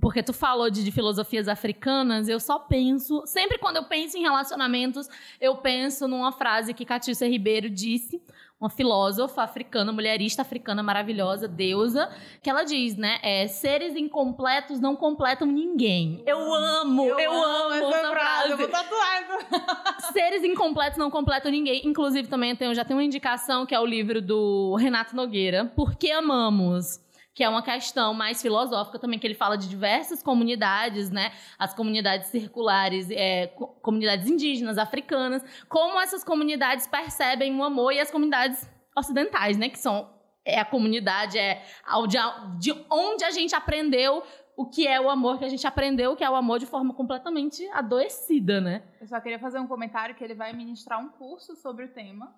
Porque 0.00 0.22
tu 0.22 0.32
falou 0.32 0.70
de, 0.70 0.82
de 0.82 0.90
filosofias 0.90 1.46
africanas, 1.48 2.26
eu 2.26 2.40
só 2.40 2.58
penso. 2.58 3.22
Sempre 3.26 3.58
quando 3.58 3.76
eu 3.76 3.84
penso 3.84 4.16
em 4.16 4.22
relacionamentos, 4.22 5.06
eu 5.38 5.58
penso 5.58 6.08
numa 6.08 6.32
frase 6.32 6.72
que 6.72 6.84
Catícia 6.86 7.28
Ribeiro 7.28 7.68
disse, 7.68 8.20
uma 8.62 8.70
filósofa 8.70 9.42
africana, 9.42 9.92
mulherista 9.92 10.42
africana 10.42 10.84
maravilhosa, 10.84 11.48
deusa, 11.48 12.08
que 12.40 12.48
ela 12.48 12.62
diz, 12.62 12.96
né? 12.96 13.18
É, 13.20 13.48
seres 13.48 13.96
incompletos 13.96 14.78
não 14.78 14.94
completam 14.94 15.48
ninguém. 15.48 16.22
Eu 16.24 16.54
amo, 16.54 17.08
eu, 17.18 17.32
amo 17.32 17.74
essa 17.74 18.10
frase. 18.10 18.50
Eu 18.52 18.56
vou 18.56 18.68
tatuar 18.68 19.22
essa. 19.22 20.12
Seres 20.12 20.44
incompletos 20.44 20.96
não 20.96 21.10
completam 21.10 21.50
ninguém. 21.50 21.82
Inclusive, 21.84 22.28
também 22.28 22.50
eu 22.50 22.56
tenho, 22.56 22.74
já 22.74 22.84
tenho 22.84 22.98
uma 22.98 23.04
indicação 23.04 23.66
que 23.66 23.74
é 23.74 23.80
o 23.80 23.86
livro 23.86 24.22
do 24.22 24.76
Renato 24.76 25.16
Nogueira, 25.16 25.64
Por 25.74 25.96
que 25.96 26.12
Amamos? 26.12 27.00
Que 27.34 27.42
é 27.42 27.48
uma 27.48 27.62
questão 27.62 28.12
mais 28.12 28.42
filosófica 28.42 28.98
também, 28.98 29.18
que 29.18 29.26
ele 29.26 29.34
fala 29.34 29.56
de 29.56 29.68
diversas 29.68 30.22
comunidades, 30.22 31.10
né? 31.10 31.32
As 31.58 31.72
comunidades 31.72 32.28
circulares, 32.28 33.08
é, 33.10 33.46
co- 33.46 33.68
comunidades 33.80 34.28
indígenas, 34.28 34.76
africanas, 34.76 35.42
como 35.68 35.98
essas 36.00 36.22
comunidades 36.22 36.86
percebem 36.86 37.58
o 37.58 37.62
amor 37.64 37.92
e 37.92 38.00
as 38.00 38.10
comunidades 38.10 38.68
ocidentais, 38.96 39.56
né? 39.56 39.68
Que 39.70 39.78
são 39.78 40.10
é 40.44 40.58
a 40.58 40.64
comunidade, 40.64 41.38
é 41.38 41.62
de, 42.08 42.18
de 42.58 42.84
onde 42.90 43.24
a 43.24 43.30
gente 43.30 43.54
aprendeu 43.54 44.22
o 44.56 44.66
que 44.66 44.86
é 44.86 45.00
o 45.00 45.08
amor, 45.08 45.38
que 45.38 45.44
a 45.44 45.48
gente 45.48 45.66
aprendeu 45.66 46.14
que 46.16 46.24
é 46.24 46.28
o 46.28 46.34
amor 46.34 46.58
de 46.58 46.66
forma 46.66 46.92
completamente 46.92 47.64
adoecida, 47.68 48.60
né? 48.60 48.82
Eu 49.00 49.06
só 49.06 49.20
queria 49.20 49.38
fazer 49.38 49.58
um 49.58 49.66
comentário 49.66 50.14
que 50.14 50.22
ele 50.22 50.34
vai 50.34 50.52
ministrar 50.52 51.00
um 51.00 51.08
curso 51.08 51.54
sobre 51.56 51.84
o 51.84 51.88
tema. 51.88 52.34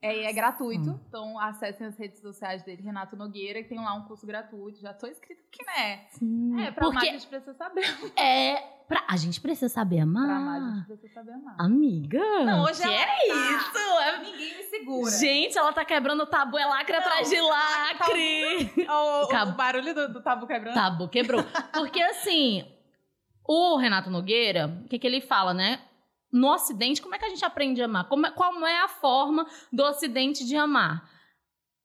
É, 0.00 0.16
e 0.16 0.24
é 0.26 0.32
gratuito, 0.32 1.00
então 1.08 1.36
acessem 1.40 1.84
as 1.84 1.98
redes 1.98 2.20
sociais 2.20 2.62
dele, 2.62 2.82
Renato 2.82 3.16
Nogueira, 3.16 3.60
que 3.64 3.68
tem 3.68 3.78
lá 3.78 3.94
um 3.94 4.04
curso 4.04 4.24
gratuito. 4.24 4.80
Já 4.80 4.94
tô 4.94 5.08
inscrito 5.08 5.42
aqui, 5.48 5.64
né? 5.66 6.06
É, 6.66 6.70
pra 6.70 6.86
amar 6.86 6.98
a 6.98 7.00
Porque 7.00 7.06
gente 7.18 7.26
precisa 7.26 7.54
saber. 7.54 7.82
é. 8.16 8.56
Pra, 8.86 9.04
a 9.08 9.16
gente 9.16 9.40
precisa 9.40 9.68
saber 9.68 9.98
amar. 9.98 10.24
Pra 10.24 10.36
amar 10.36 10.62
a 10.62 10.74
gente 10.76 10.86
precisa 10.86 11.12
saber 11.14 11.32
amar. 11.32 11.56
Amiga. 11.58 12.20
Não, 12.44 12.62
hoje 12.62 12.80
que 12.80 12.88
é 12.88 13.06
tá. 13.06 13.24
isso? 13.26 13.78
É- 13.98 14.18
Ninguém 14.22 14.56
me 14.56 14.62
segura. 14.62 15.10
Gente, 15.10 15.58
ela 15.58 15.72
tá 15.72 15.84
quebrando 15.84 16.22
o 16.22 16.26
tabu, 16.26 16.56
é 16.56 16.64
lacre 16.64 16.92
Não, 16.92 17.00
atrás 17.00 17.28
de 17.28 17.36
tá 17.36 17.42
lacre. 17.42 18.72
o, 18.88 19.24
o- 19.24 19.28
Cabo. 19.28 19.50
o 19.50 19.54
barulho 19.56 19.94
do, 19.94 20.12
do 20.12 20.22
tabu 20.22 20.46
quebrando. 20.46 20.74
Tabu 20.74 21.08
quebrou. 21.08 21.44
Porque 21.72 22.00
assim, 22.00 22.64
o 23.44 23.76
Renato 23.76 24.10
Nogueira, 24.10 24.68
o 24.84 24.88
que, 24.88 24.98
que 24.98 25.06
ele 25.06 25.20
fala, 25.20 25.52
né? 25.52 25.80
No 26.30 26.52
Ocidente, 26.52 27.00
como 27.00 27.14
é 27.14 27.18
que 27.18 27.24
a 27.24 27.28
gente 27.30 27.44
aprende 27.44 27.80
a 27.80 27.86
amar? 27.86 28.08
Como 28.08 28.26
é- 28.26 28.30
qual 28.30 28.66
é 28.66 28.80
a 28.80 28.88
forma 28.88 29.46
do 29.72 29.82
Ocidente 29.82 30.44
de 30.44 30.56
amar? 30.56 31.08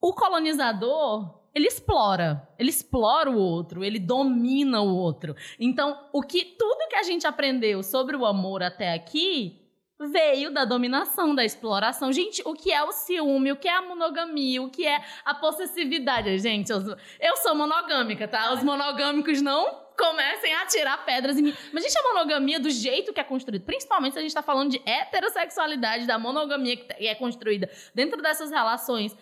O 0.01 0.13
colonizador, 0.13 1.47
ele 1.55 1.67
explora. 1.67 2.47
Ele 2.59 2.69
explora 2.69 3.29
o 3.31 3.37
outro, 3.37 3.83
ele 3.83 3.99
domina 3.99 4.81
o 4.81 4.95
outro. 4.95 5.35
Então, 5.59 6.09
o 6.11 6.21
que 6.21 6.43
tudo 6.43 6.89
que 6.89 6.95
a 6.95 7.03
gente 7.03 7.25
aprendeu 7.25 7.81
sobre 7.83 8.15
o 8.15 8.25
amor 8.25 8.61
até 8.61 8.93
aqui 8.93 9.62
veio 9.99 10.51
da 10.51 10.65
dominação, 10.65 11.35
da 11.35 11.45
exploração. 11.45 12.11
Gente, 12.11 12.41
o 12.45 12.53
que 12.53 12.71
é 12.71 12.83
o 12.83 12.91
ciúme, 12.91 13.51
o 13.51 13.55
que 13.55 13.67
é 13.67 13.73
a 13.73 13.81
monogamia, 13.81 14.61
o 14.61 14.69
que 14.69 14.85
é 14.85 15.03
a 15.23 15.33
possessividade? 15.33 16.37
Gente, 16.39 16.71
eu, 16.71 17.37
sou 17.37 17.55
monogâmica, 17.55 18.27
tá? 18.27 18.53
Os 18.53 18.63
monogâmicos 18.63 19.41
não 19.41 19.83
comecem 19.97 20.53
a 20.55 20.65
tirar 20.65 21.05
pedras 21.05 21.37
em 21.37 21.43
mim. 21.43 21.55
Mas, 21.71 21.83
gente, 21.83 21.97
a 21.97 22.03
monogamia, 22.03 22.59
do 22.59 22.69
jeito 22.69 23.13
que 23.13 23.19
é 23.19 23.23
construída, 23.23 23.63
principalmente 23.63 24.13
se 24.13 24.19
a 24.19 24.21
gente 24.21 24.33
tá 24.33 24.41
falando 24.41 24.71
de 24.71 24.81
heterossexualidade, 24.85 26.07
da 26.07 26.17
monogamia 26.17 26.77
que 26.77 27.07
é 27.07 27.15
construída 27.15 27.69
dentro 27.93 28.21
dessas 28.21 28.49
relações, 28.49 29.15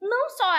não 0.00 0.28
só 0.30 0.56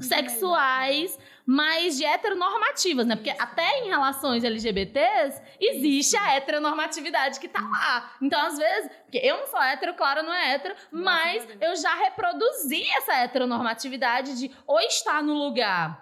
heterossexuais, 0.00 1.18
mas 1.44 1.96
de 1.96 2.04
heteronormativas, 2.04 3.06
né? 3.06 3.16
Porque 3.16 3.30
até 3.30 3.80
em 3.80 3.88
relações 3.88 4.44
LGBTs 4.44 5.40
existe 5.60 6.16
a 6.16 6.34
heteronormatividade 6.36 7.40
que 7.40 7.48
tá 7.48 7.60
lá. 7.60 8.12
Então, 8.20 8.40
às 8.40 8.56
vezes, 8.56 8.90
porque 9.02 9.18
eu 9.18 9.38
não 9.38 9.46
sou 9.46 9.62
hétero, 9.62 9.94
Clara 9.94 10.22
não 10.22 10.32
é 10.32 10.54
hétero, 10.54 10.74
mas 10.90 11.46
eu 11.60 11.74
já 11.76 11.94
reproduzi 11.94 12.82
essa 12.96 13.14
heteronormatividade 13.14 14.38
de 14.38 14.50
ou 14.66 14.80
estar 14.80 15.22
no 15.22 15.34
lugar 15.34 16.01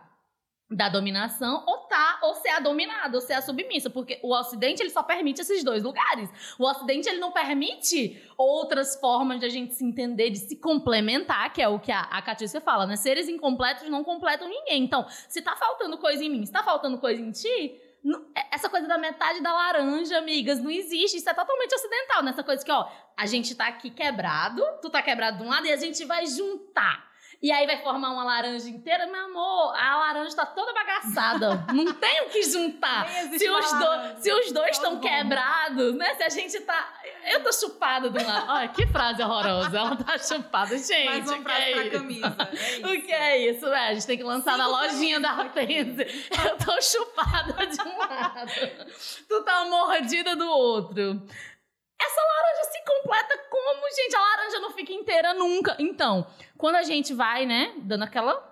da 0.71 0.89
dominação 0.89 1.65
ou 1.67 1.79
tá 1.79 2.21
ou 2.23 2.35
ser 2.37 2.51
a 2.51 2.61
dominada 2.61 3.17
ou 3.17 3.21
ser 3.21 3.33
a 3.33 3.43
submissa, 3.43 3.91
porque 3.91 4.21
o 4.23 4.33
ocidente 4.33 4.81
ele 4.81 4.91
só 4.91 5.03
permite 5.03 5.41
esses 5.41 5.65
dois 5.65 5.83
lugares. 5.83 6.31
O 6.59 6.65
ocidente 6.65 7.09
ele 7.09 7.19
não 7.19 7.33
permite 7.33 8.23
outras 8.39 8.95
formas 9.01 9.41
de 9.41 9.47
a 9.47 9.49
gente 9.49 9.75
se 9.75 9.85
entender, 9.85 10.31
de 10.31 10.39
se 10.39 10.57
complementar, 10.57 11.53
que 11.53 11.61
é 11.61 11.69
o 11.69 11.81
que 11.81 11.91
a, 11.91 12.03
a 12.03 12.23
Catícia 12.23 12.61
fala, 12.61 12.87
né? 12.87 12.95
Seres 12.95 13.29
incompletos 13.29 13.89
não 13.89 14.05
completam 14.05 14.49
ninguém. 14.49 14.85
Então, 14.85 15.07
se 15.29 15.43
tá 15.43 15.57
faltando 15.57 15.99
coisa 15.99 16.23
em 16.23 16.29
mim, 16.29 16.47
se 16.47 16.53
tá 16.53 16.63
faltando 16.63 16.99
coisa 16.99 17.21
em 17.21 17.33
ti, 17.33 17.81
é- 18.35 18.55
essa 18.55 18.69
coisa 18.69 18.87
da 18.87 18.97
metade 18.97 19.43
da 19.43 19.53
laranja, 19.53 20.19
amigas, 20.19 20.61
não 20.61 20.71
existe. 20.71 21.17
Isso 21.19 21.29
é 21.29 21.35
totalmente 21.35 21.75
ocidental, 21.75 22.23
nessa 22.23 22.45
coisa 22.45 22.65
que, 22.65 22.71
ó, 22.71 22.89
a 23.17 23.27
gente 23.27 23.55
tá 23.57 23.67
aqui 23.67 23.91
quebrado, 23.91 24.63
tu 24.81 24.89
tá 24.89 25.03
quebrado 25.03 25.39
de 25.39 25.43
um 25.43 25.49
lado 25.49 25.67
e 25.67 25.73
a 25.73 25.77
gente 25.77 26.05
vai 26.05 26.27
juntar. 26.27 27.10
E 27.43 27.51
aí 27.51 27.67
vai 27.67 27.79
formar 27.83 28.11
uma 28.11 28.23
laranja 28.23 28.69
inteira, 28.69 29.07
meu 29.07 29.25
amor, 29.25 29.75
a 29.75 29.97
laranja 29.97 30.37
tá 30.37 30.45
toda 30.45 30.75
bagaçada. 30.75 31.65
não 31.73 31.91
tem 31.95 32.21
o 32.27 32.29
que 32.29 32.43
juntar. 32.43 33.09
Se 33.09 33.49
os, 33.49 33.73
do- 33.73 34.21
se 34.23 34.31
os 34.33 34.53
dois 34.53 34.73
estão 34.77 35.01
quebrados, 35.01 35.95
né? 35.95 36.15
Se 36.17 36.23
a 36.23 36.29
gente 36.29 36.61
tá. 36.61 36.93
Eu 37.33 37.43
tô 37.43 37.51
chupada 37.53 38.09
um 38.11 38.27
lado. 38.27 38.47
Olha, 38.51 38.69
que 38.69 38.87
frase 38.89 39.23
horrorosa. 39.23 39.79
Ela 39.79 39.97
tá 39.97 40.19
chupada. 40.19 40.77
Gente, 40.77 41.05
Mais 41.07 41.31
uma 41.31 41.43
frase 41.43 41.61
é 41.63 41.73
pra 41.73 41.83
isso? 41.85 41.91
camisa. 41.93 42.37
É. 42.83 42.87
O 43.01 43.03
que 43.03 43.13
é 43.13 43.51
isso, 43.51 43.61
velho? 43.61 43.75
A 43.75 43.95
gente 43.95 44.07
tem 44.07 44.17
que 44.19 44.23
lançar 44.25 44.59
na 44.59 44.65
Cinco 44.67 44.77
lojinha 44.77 45.21
da 45.21 45.35
Hortense. 45.39 46.29
Eu 46.45 46.57
tô 46.59 46.81
chupada 46.83 47.67
de 47.67 47.81
um 47.89 47.99
lado. 47.99 48.51
Tu 49.29 49.43
tá 49.45 49.65
mordida 49.65 50.37
do 50.37 50.47
outro. 50.49 51.23
Essa 52.01 52.21
laranja 52.21 52.65
se 52.73 52.85
completa 52.85 53.39
como, 53.51 53.95
gente? 53.95 54.17
A 54.17 54.21
laranja 54.21 54.59
não 54.61 54.71
fica 54.71 54.93
inteira 54.93 55.35
nunca. 55.35 55.77
Então, 55.79 56.27
quando 56.57 56.77
a 56.77 56.83
gente 56.83 57.13
vai, 57.13 57.47
né, 57.47 57.75
dando 57.79 58.05
aquela. 58.05 58.49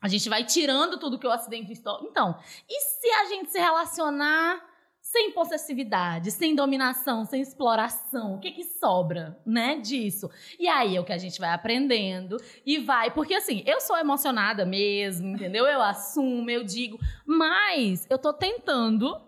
A 0.00 0.08
gente 0.08 0.28
vai 0.28 0.44
tirando 0.44 0.98
tudo 0.98 1.18
que 1.18 1.26
o 1.26 1.30
acidente. 1.30 1.72
Então, 2.02 2.38
e 2.68 2.80
se 2.80 3.10
a 3.10 3.24
gente 3.24 3.50
se 3.50 3.58
relacionar 3.58 4.64
sem 5.00 5.32
possessividade, 5.32 6.30
sem 6.30 6.54
dominação, 6.54 7.24
sem 7.24 7.40
exploração? 7.40 8.34
O 8.34 8.38
que 8.38 8.50
que 8.50 8.64
sobra, 8.64 9.40
né, 9.44 9.76
disso? 9.76 10.30
E 10.58 10.68
aí 10.68 10.96
é 10.96 11.00
o 11.00 11.04
que 11.04 11.12
a 11.12 11.18
gente 11.18 11.40
vai 11.40 11.50
aprendendo 11.50 12.36
e 12.64 12.78
vai. 12.78 13.10
Porque 13.10 13.34
assim, 13.34 13.62
eu 13.66 13.80
sou 13.80 13.96
emocionada 13.96 14.66
mesmo, 14.66 15.28
entendeu? 15.28 15.66
Eu 15.66 15.80
assumo, 15.80 16.50
eu 16.50 16.62
digo. 16.62 16.98
Mas 17.24 18.06
eu 18.10 18.18
tô 18.18 18.32
tentando. 18.32 19.27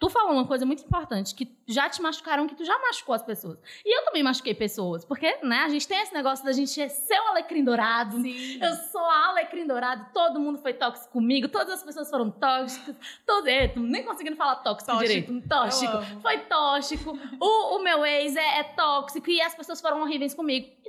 Tu 0.00 0.08
falou 0.08 0.32
uma 0.32 0.46
coisa 0.46 0.64
muito 0.64 0.82
importante, 0.82 1.34
que 1.34 1.46
já 1.68 1.86
te 1.90 2.00
machucaram, 2.00 2.46
que 2.46 2.54
tu 2.54 2.64
já 2.64 2.76
machucou 2.78 3.14
as 3.14 3.22
pessoas. 3.22 3.58
E 3.84 3.98
eu 3.98 4.02
também 4.06 4.22
machuquei 4.22 4.54
pessoas, 4.54 5.04
porque, 5.04 5.36
né, 5.42 5.58
a 5.58 5.68
gente 5.68 5.86
tem 5.86 6.00
esse 6.00 6.14
negócio 6.14 6.42
da 6.42 6.52
gente 6.52 6.72
ser 6.88 7.20
o 7.20 7.28
alecrim 7.28 7.62
dourado. 7.62 8.18
Sim. 8.18 8.58
Eu 8.62 8.74
sou 8.90 9.04
a 9.04 9.26
alecrim 9.28 9.66
dourado, 9.66 10.06
todo 10.14 10.40
mundo 10.40 10.56
foi 10.56 10.72
tóxico 10.72 11.12
comigo, 11.12 11.48
todas 11.48 11.74
as 11.74 11.82
pessoas 11.82 12.08
foram 12.08 12.30
tóxicas. 12.30 12.96
Todo, 13.26 13.46
é, 13.46 13.68
tô 13.68 13.80
nem 13.80 14.02
conseguindo 14.02 14.36
falar 14.36 14.56
tóxico, 14.56 14.90
Tóxico. 14.90 15.06
direito. 15.06 15.48
Tóxico. 15.48 16.02
Foi 16.22 16.38
tóxico. 16.38 17.18
O, 17.38 17.76
o 17.76 17.82
meu 17.82 18.04
ex 18.06 18.36
é, 18.36 18.60
é 18.60 18.62
tóxico 18.64 19.30
e 19.30 19.42
as 19.42 19.54
pessoas 19.54 19.82
foram 19.82 20.00
horríveis 20.00 20.32
comigo. 20.32 20.79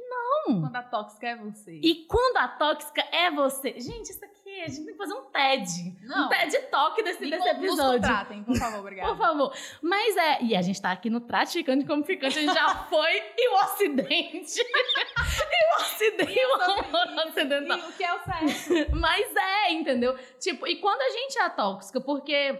Não. 0.47 0.61
Quando 0.61 0.75
a 0.75 0.81
tóxica 0.83 1.27
é 1.27 1.35
você. 1.35 1.79
E 1.83 2.05
quando 2.07 2.37
a 2.37 2.47
tóxica 2.47 3.01
é 3.11 3.29
você. 3.31 3.73
Gente, 3.79 4.09
isso 4.11 4.23
aqui, 4.25 4.61
a 4.61 4.67
gente 4.67 4.85
tem 4.85 4.93
que 4.93 4.97
fazer 4.97 5.13
um 5.13 5.25
TED. 5.25 5.67
Não. 6.03 6.25
Um 6.25 6.29
TED 6.29 6.57
Talk 6.71 7.03
desse, 7.03 7.21
Me 7.21 7.29
desse 7.31 7.41
con- 7.43 7.53
nos 7.53 7.63
episódio. 7.63 8.01
contratem, 8.01 8.43
por 8.43 8.55
favor, 8.57 8.79
obrigada. 8.79 9.09
Por 9.09 9.17
favor. 9.17 9.53
Mas 9.81 10.17
é. 10.17 10.43
E 10.43 10.55
a 10.55 10.61
gente 10.61 10.81
tá 10.81 10.91
aqui 10.91 11.09
no 11.09 11.21
Traficante 11.21 11.85
como 11.85 12.03
ficante, 12.03 12.37
a 12.39 12.41
gente 12.41 12.53
já 12.53 12.69
foi. 12.89 13.11
E 13.37 13.49
o 13.49 13.55
Ocidente. 13.63 14.59
e 14.59 15.77
o 15.77 15.81
Ocidente. 15.81 16.39
E 16.39 16.45
o 16.45 16.61
amor 16.61 17.27
ocidental. 17.27 17.77
E 17.77 17.81
o 17.81 17.93
que 17.93 18.03
é 18.03 18.13
o 18.13 18.19
certo? 18.23 18.91
Mas 18.95 19.35
é, 19.35 19.71
entendeu? 19.73 20.17
Tipo, 20.39 20.67
e 20.67 20.77
quando 20.77 21.01
a 21.01 21.09
gente 21.09 21.37
é 21.39 21.49
tóxica, 21.49 21.99
porque 22.01 22.59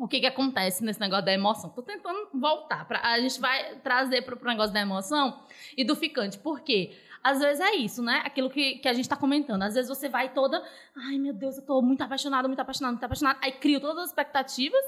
o 0.00 0.08
que 0.08 0.18
que 0.18 0.26
acontece 0.26 0.82
nesse 0.82 0.98
negócio 0.98 1.26
da 1.26 1.32
emoção? 1.32 1.68
Tô 1.68 1.82
tentando 1.82 2.30
voltar. 2.32 2.88
Pra, 2.88 3.00
a 3.02 3.20
gente 3.20 3.38
vai 3.38 3.76
trazer 3.76 4.22
pro, 4.22 4.34
pro 4.34 4.48
negócio 4.48 4.72
da 4.72 4.80
emoção 4.80 5.38
e 5.76 5.84
do 5.84 5.94
ficante. 5.94 6.38
Por 6.38 6.60
quê? 6.60 6.96
Às 7.22 7.38
vezes 7.38 7.60
é 7.60 7.74
isso, 7.74 8.02
né? 8.02 8.22
Aquilo 8.24 8.48
que, 8.48 8.76
que 8.76 8.88
a 8.88 8.94
gente 8.94 9.06
tá 9.06 9.14
comentando. 9.14 9.62
Às 9.62 9.74
vezes 9.74 9.90
você 9.90 10.08
vai 10.08 10.32
toda. 10.32 10.66
Ai, 10.96 11.18
meu 11.18 11.34
Deus, 11.34 11.58
eu 11.58 11.66
tô 11.66 11.82
muito 11.82 12.00
apaixonada, 12.02 12.48
muito 12.48 12.60
apaixonada, 12.60 12.92
muito 12.92 13.04
apaixonada. 13.04 13.38
Aí 13.42 13.52
crio 13.52 13.78
todas 13.78 14.04
as 14.04 14.08
expectativas. 14.08 14.80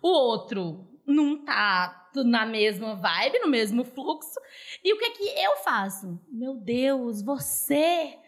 O 0.00 0.08
outro 0.08 0.88
não 1.06 1.36
tá 1.44 2.08
na 2.14 2.46
mesma 2.46 2.94
vibe, 2.94 3.40
no 3.40 3.48
mesmo 3.48 3.84
fluxo. 3.84 4.40
E 4.82 4.90
o 4.94 4.98
que 4.98 5.04
é 5.04 5.10
que 5.10 5.24
eu 5.44 5.56
faço? 5.56 6.18
Meu 6.30 6.54
Deus, 6.54 7.20
você 7.20 8.18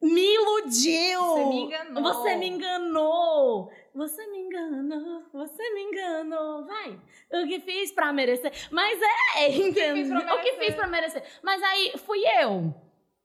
Me 0.00 0.34
iludiu! 0.34 1.20
Você 1.20 1.44
me 1.46 1.60
enganou. 1.62 2.02
Você 2.02 2.36
me 2.36 2.48
enganou! 2.48 3.72
Você 3.98 4.24
me 4.28 4.38
enganou, 4.38 5.24
você 5.32 5.74
me 5.74 5.82
enganou. 5.82 6.64
Vai. 6.64 7.00
O 7.32 7.48
que 7.48 7.58
fiz 7.58 7.90
pra 7.90 8.12
merecer? 8.12 8.52
Mas 8.70 8.96
é, 9.36 9.48
entendeu? 9.50 10.18
O 10.18 10.40
que 10.40 10.52
fiz 10.52 10.72
pra 10.76 10.86
merecer? 10.86 11.24
Mas 11.42 11.60
aí 11.60 11.94
fui 11.98 12.20
eu. 12.40 12.72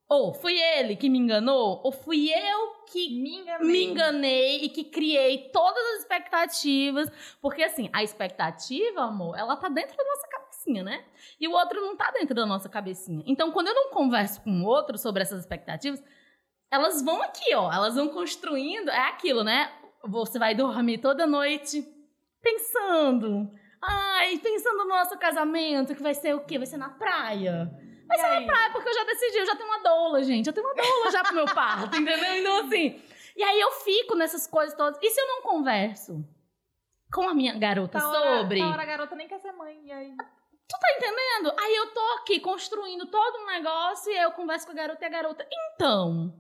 Ou 0.10 0.34
fui 0.34 0.60
ele 0.60 0.96
que 0.96 1.10
me 1.10 1.20
enganou, 1.20 1.80
ou 1.84 1.92
fui 1.92 2.28
eu 2.34 2.84
que 2.92 3.22
Me 3.22 3.38
enganei. 3.38 3.68
me 3.68 3.84
enganei 3.84 4.56
e 4.64 4.70
que 4.70 4.84
criei 4.84 5.50
todas 5.50 5.84
as 5.94 6.00
expectativas. 6.00 7.12
Porque, 7.40 7.62
assim, 7.62 7.88
a 7.94 8.02
expectativa, 8.02 9.02
amor, 9.04 9.38
ela 9.38 9.56
tá 9.56 9.70
dentro 9.70 9.96
da 9.96 10.04
nossa 10.04 10.28
cabecinha, 10.28 10.84
né? 10.84 11.06
E 11.40 11.48
o 11.48 11.52
outro 11.52 11.82
não 11.82 11.96
tá 11.96 12.10
dentro 12.12 12.34
da 12.34 12.48
nossa 12.48 12.68
cabecinha. 12.68 13.24
Então, 13.28 13.52
quando 13.52 13.68
eu 13.68 13.76
não 13.76 13.92
converso 13.92 14.42
com 14.42 14.50
o 14.50 14.66
outro 14.66 14.98
sobre 14.98 15.22
essas 15.22 15.40
expectativas, 15.42 16.04
elas 16.72 17.04
vão 17.04 17.22
aqui, 17.22 17.54
ó. 17.54 17.72
Elas 17.72 17.94
vão 17.96 18.10
construindo. 18.10 18.90
É 18.90 19.10
aquilo, 19.10 19.44
né? 19.44 19.72
Você 20.06 20.38
vai 20.38 20.54
dormir 20.54 20.98
toda 21.00 21.26
noite 21.26 21.86
pensando. 22.42 23.50
Ai, 23.82 24.38
pensando 24.38 24.78
no 24.80 24.88
nosso 24.88 25.18
casamento, 25.18 25.96
que 25.96 26.04
vai 26.04 26.13
ser 26.13 26.36
o 26.36 26.42
quê? 26.46 26.58
Vai 26.58 26.68
ser 26.68 26.78
na 26.78 26.89
praia. 26.89 27.72
Vai 28.08 28.18
ser 28.18 28.28
na 28.28 28.46
praia, 28.46 28.72
porque 28.72 28.89
eu 28.89 28.94
já 28.94 29.04
decidi, 29.06 29.38
eu 29.38 29.46
já 29.46 29.56
tenho 29.56 29.70
uma 29.70 29.80
doula, 29.82 30.24
gente. 30.24 30.48
Eu 30.48 30.54
tenho 30.54 30.66
uma 30.68 30.76
doula 30.76 31.12
já 31.12 31.24
pro 31.24 31.36
meu 31.36 31.46
parto, 31.46 31.98
entendeu? 31.98 32.36
Então, 32.36 32.66
assim. 32.66 33.02
E 33.36 33.44
aí 33.44 33.60
eu 33.60 33.72
fico 33.72 34.16
nessas 34.16 34.46
coisas 34.46 34.76
todas. 34.76 35.00
E 35.02 35.10
se 35.10 35.20
eu 35.20 35.28
não 35.28 35.42
converso 35.42 36.24
com 37.12 37.28
a 37.28 37.34
minha 37.34 37.58
garota 37.58 38.00
Tá 38.00 38.08
hora, 38.10 38.42
sobre. 38.42 38.60
tá 38.60 38.70
hora 38.70 38.82
a 38.82 38.86
garota 38.86 39.16
nem 39.16 39.28
quer 39.28 39.39
ser 39.39 39.52
mãe. 39.54 39.82
E 39.86 39.92
aí? 39.92 40.16
Tu 40.16 40.80
tá 40.80 40.88
entendendo? 40.98 41.54
Aí 41.60 41.76
eu 41.76 41.94
tô 41.94 42.02
aqui 42.20 42.39
construindo 42.39 43.06
todo 43.08 43.39
um 43.39 43.46
negócio 43.48 44.12
e 44.12 44.18
aí 44.18 44.24
eu 44.24 44.32
converso 44.32 44.66
com 44.66 44.72
a 44.72 44.76
garota 44.76 45.04
e 45.04 45.08
a 45.08 45.10
garota. 45.10 45.48
Então. 45.76 46.34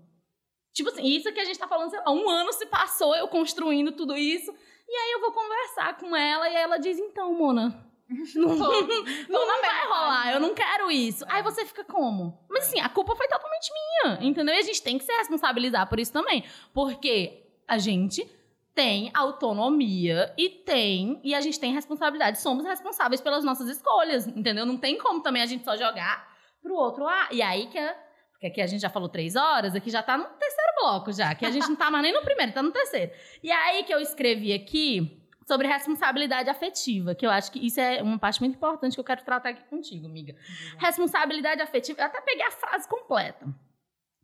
Tipo 0.73 0.89
assim, 0.89 1.05
isso 1.05 1.31
que 1.31 1.39
a 1.39 1.45
gente 1.45 1.59
tá 1.59 1.67
falando, 1.67 1.91
sei 1.91 1.99
lá, 1.99 2.11
um 2.11 2.27
ano 2.29 2.51
se 2.51 2.65
passou 2.65 3.15
eu 3.15 3.27
construindo 3.27 3.91
tudo 3.91 4.17
isso. 4.17 4.53
E 4.87 4.95
aí 4.95 5.11
eu 5.13 5.21
vou 5.21 5.31
conversar 5.31 5.97
com 5.97 6.15
ela 6.15 6.49
e 6.49 6.55
aí 6.55 6.63
ela 6.63 6.77
diz: 6.77 6.97
então, 6.99 7.33
Mona. 7.33 7.89
Não, 8.35 8.49
não, 8.49 8.69
não 9.29 9.47
na 9.47 9.61
vai 9.61 9.87
rolar, 9.87 10.33
eu 10.33 10.39
não 10.39 10.53
quero 10.53 10.91
isso. 10.91 11.25
Aí 11.27 11.41
você 11.41 11.65
fica 11.65 11.83
como? 11.83 12.37
Mas 12.49 12.67
assim, 12.67 12.79
a 12.79 12.89
culpa 12.89 13.15
foi 13.15 13.27
totalmente 13.27 13.71
minha, 13.73 14.19
entendeu? 14.21 14.53
E 14.53 14.59
a 14.59 14.61
gente 14.61 14.83
tem 14.83 14.97
que 14.99 15.05
se 15.05 15.11
responsabilizar 15.13 15.87
por 15.87 15.99
isso 15.99 16.11
também. 16.11 16.43
Porque 16.73 17.47
a 17.67 17.77
gente 17.79 18.29
tem 18.75 19.09
autonomia 19.15 20.33
e 20.37 20.49
tem. 20.49 21.19
E 21.23 21.33
a 21.33 21.41
gente 21.41 21.59
tem 21.59 21.73
responsabilidade. 21.73 22.41
Somos 22.41 22.65
responsáveis 22.65 23.21
pelas 23.21 23.43
nossas 23.43 23.67
escolhas, 23.69 24.27
entendeu? 24.27 24.65
Não 24.65 24.77
tem 24.77 24.97
como 24.97 25.21
também 25.21 25.41
a 25.41 25.45
gente 25.47 25.63
só 25.63 25.75
jogar 25.75 26.27
pro 26.61 26.75
outro 26.75 27.03
lá. 27.05 27.29
E 27.31 27.41
aí 27.41 27.67
que. 27.67 27.77
é- 27.79 27.97
Porque 28.43 28.47
aqui 28.47 28.61
a 28.61 28.67
gente 28.67 28.81
já 28.81 28.89
falou 28.89 29.07
três 29.07 29.37
horas, 29.37 29.73
aqui 29.73 29.89
já 29.89 30.03
tá 30.03 30.17
no 30.17 30.25
terceiro 30.25 30.73
bloco 30.81 31.13
já. 31.13 31.33
Que 31.33 31.45
a 31.45 31.51
gente 31.51 31.65
não 31.69 31.77
tá 31.77 31.89
mais 31.89 32.03
nem 32.03 32.11
no 32.11 32.21
primeiro, 32.23 32.51
tá 32.51 32.61
no 32.61 32.71
terceiro. 32.71 33.13
E 33.41 33.49
aí 33.49 33.85
que 33.85 33.93
eu 33.93 34.01
escrevi 34.01 34.51
aqui 34.51 35.17
sobre 35.47 35.65
responsabilidade 35.65 36.49
afetiva, 36.49 37.15
que 37.15 37.25
eu 37.25 37.29
acho 37.29 37.49
que 37.49 37.65
isso 37.65 37.79
é 37.79 38.01
uma 38.01 38.19
parte 38.19 38.41
muito 38.41 38.55
importante 38.55 38.95
que 38.95 38.99
eu 38.99 39.03
quero 39.05 39.23
tratar 39.23 39.51
aqui 39.51 39.63
contigo, 39.69 40.07
amiga. 40.07 40.35
Responsabilidade 40.77 41.61
afetiva, 41.61 42.01
eu 42.01 42.05
até 42.05 42.19
peguei 42.19 42.45
a 42.45 42.51
frase 42.51 42.85
completa, 42.85 43.47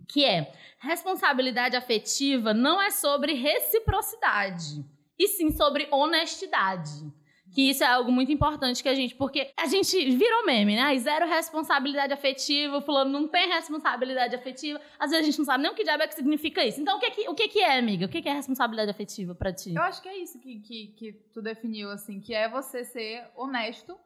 que 0.05 0.25
é: 0.25 0.51
responsabilidade 0.79 1.77
afetiva 1.77 2.53
não 2.53 2.81
é 2.81 2.89
sobre 2.89 3.31
reciprocidade, 3.35 4.85
e 5.17 5.29
sim 5.29 5.49
sobre 5.49 5.87
honestidade. 5.91 7.09
Que 7.51 7.69
isso 7.69 7.83
é 7.83 7.87
algo 7.87 8.11
muito 8.11 8.31
importante 8.31 8.83
que 8.83 8.89
a 8.89 8.93
gente, 8.93 9.15
porque 9.15 9.51
a 9.57 9.65
gente 9.65 10.11
virou 10.11 10.45
meme, 10.45 10.75
né? 10.75 10.81
Ai, 10.81 10.99
Zero 10.99 11.27
responsabilidade 11.27 12.13
afetiva, 12.13 12.77
o 12.77 12.81
fulano 12.81 13.11
não 13.11 13.27
tem 13.27 13.49
responsabilidade 13.49 14.35
afetiva. 14.35 14.79
Às 14.99 15.09
vezes 15.09 15.23
a 15.23 15.25
gente 15.25 15.37
não 15.39 15.45
sabe 15.45 15.63
nem 15.63 15.71
o 15.71 15.75
que 15.75 15.83
diabo 15.83 16.03
é 16.03 16.07
que 16.07 16.13
significa 16.13 16.63
isso. 16.63 16.79
Então, 16.79 16.97
o 16.97 16.99
que, 16.99 17.09
que, 17.11 17.29
o 17.29 17.33
que, 17.33 17.47
que 17.47 17.59
é, 17.59 17.79
amiga? 17.79 18.05
O 18.05 18.09
que, 18.09 18.21
que 18.21 18.29
é 18.29 18.33
responsabilidade 18.33 18.91
afetiva 18.91 19.33
pra 19.33 19.51
ti? 19.51 19.73
Eu 19.73 19.81
acho 19.81 20.01
que 20.01 20.09
é 20.09 20.17
isso 20.17 20.39
que, 20.39 20.59
que, 20.59 20.87
que 20.95 21.13
tu 21.33 21.41
definiu, 21.41 21.89
assim, 21.89 22.19
que 22.19 22.33
é 22.33 22.47
você 22.47 22.83
ser 22.83 23.27
honesto, 23.35 23.97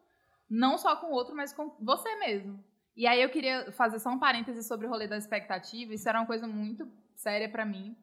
não 0.50 0.78
só 0.78 0.96
com 0.96 1.08
o 1.08 1.12
outro, 1.12 1.36
mas 1.36 1.52
com 1.52 1.76
você 1.82 2.16
mesmo. 2.16 2.64
E 2.96 3.08
aí 3.08 3.22
eu 3.22 3.30
queria 3.30 3.72
fazer 3.72 4.00
só 4.00 4.10
um 4.10 4.20
parêntese 4.20 4.64
sobre 4.64 4.86
o 4.86 4.90
rolê 4.90 5.08
da 5.08 5.18
expectativa. 5.18 5.94
Isso 5.94 6.08
era 6.08 6.20
uma 6.20 6.28
coisa 6.28 6.48
muito 6.48 6.88
séria 7.16 7.50
pra 7.50 7.66
mim, 7.66 7.96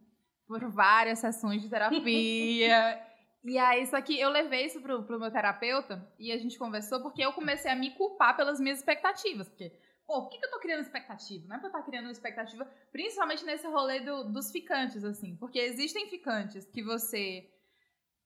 por 0.47 0.69
várias 0.69 1.21
sessões 1.21 1.63
de 1.63 1.69
terapia. 1.69 3.01
e 3.45 3.57
aí, 3.59 3.83
isso 3.83 3.97
aqui, 3.97 4.19
eu 4.21 4.29
levei 4.31 4.67
isso 4.67 4.81
pro, 4.81 5.03
pro 5.05 5.19
meu 5.19 5.31
terapeuta 5.31 6.07
e 6.19 6.31
a 6.33 6.39
gente 6.39 6.59
conversou, 6.59 7.01
porque 7.03 7.23
eu 7.25 7.33
comecei 7.33 7.71
a 7.71 7.77
me 7.77 7.91
culpar 7.93 8.37
pelas 8.37 8.61
minhas 8.61 8.79
expectativas. 8.79 9.49
Porque, 9.49 9.71
pô, 10.07 10.23
por 10.23 10.31
que, 10.31 10.39
que 10.39 10.47
eu 10.47 10.51
tô 10.51 10.59
criando 10.59 10.81
expectativa? 10.81 11.47
Não 11.49 11.57
é 11.57 11.59
pra 11.59 11.69
eu 11.69 11.73
estar 11.73 11.83
criando 11.85 12.05
uma 12.07 12.13
expectativa, 12.13 12.65
principalmente 12.93 13.45
nesse 13.45 13.67
rolê 13.67 14.01
do- 14.01 14.25
dos 14.25 14.51
ficantes, 14.51 15.05
assim. 15.05 15.37
Porque 15.37 15.59
existem 15.59 16.09
ficantes 16.09 16.67
que 16.67 16.83
você 16.83 17.49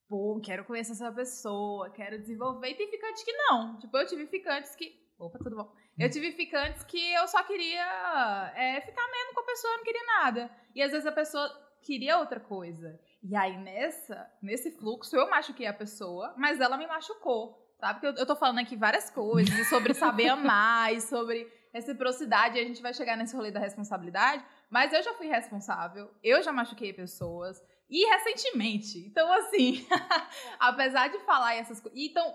pô, 0.08 0.40
quero 0.42 0.64
conhecer 0.64 0.92
essa 0.92 1.10
pessoa, 1.12 1.90
quero 1.90 2.18
desenvolver. 2.18 2.68
E 2.70 2.74
tem 2.74 2.90
ficantes 2.90 3.22
que 3.22 3.32
não. 3.32 3.78
Tipo, 3.78 3.96
eu 3.96 4.06
tive 4.06 4.26
ficantes 4.26 4.74
que. 4.74 5.02
Opa, 5.18 5.38
tudo 5.38 5.56
bom. 5.56 5.72
Eu 5.98 6.10
tive 6.10 6.32
ficantes 6.32 6.82
que 6.84 7.12
eu 7.14 7.26
só 7.28 7.42
queria 7.44 8.52
é, 8.56 8.80
ficar 8.80 9.06
mesmo 9.10 9.34
com 9.34 9.40
a 9.40 9.46
pessoa, 9.46 9.76
não 9.76 9.84
queria 9.84 10.04
nada. 10.06 10.50
E 10.74 10.82
às 10.82 10.90
vezes 10.90 11.06
a 11.06 11.12
pessoa 11.12 11.48
queria 11.82 12.18
outra 12.18 12.40
coisa. 12.40 13.00
E 13.26 13.34
aí, 13.34 13.56
nessa, 13.56 14.30
nesse 14.42 14.70
fluxo, 14.70 15.16
eu 15.16 15.30
machuquei 15.30 15.66
a 15.66 15.72
pessoa, 15.72 16.34
mas 16.36 16.60
ela 16.60 16.76
me 16.76 16.86
machucou. 16.86 17.58
Sabe? 17.80 17.94
Porque 17.94 18.06
eu, 18.06 18.22
eu 18.22 18.26
tô 18.26 18.36
falando 18.36 18.58
aqui 18.58 18.76
várias 18.76 19.08
coisas 19.08 19.66
sobre 19.68 19.94
saber 19.94 20.28
amar 20.28 20.92
e 20.92 21.00
sobre 21.00 21.50
reciprocidade, 21.72 22.58
e 22.58 22.60
a 22.60 22.64
gente 22.64 22.82
vai 22.82 22.92
chegar 22.92 23.16
nesse 23.16 23.34
rolê 23.34 23.50
da 23.50 23.58
responsabilidade. 23.58 24.44
Mas 24.68 24.92
eu 24.92 25.02
já 25.02 25.14
fui 25.14 25.26
responsável, 25.26 26.12
eu 26.22 26.42
já 26.42 26.52
machuquei 26.52 26.92
pessoas. 26.92 27.58
E 27.88 28.04
recentemente. 28.06 28.98
Então, 28.98 29.32
assim, 29.32 29.86
apesar 30.60 31.08
de 31.08 31.18
falar 31.20 31.54
essas 31.54 31.80
coisas. 31.80 31.98
Então, 31.98 32.34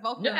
voltando. 0.00 0.36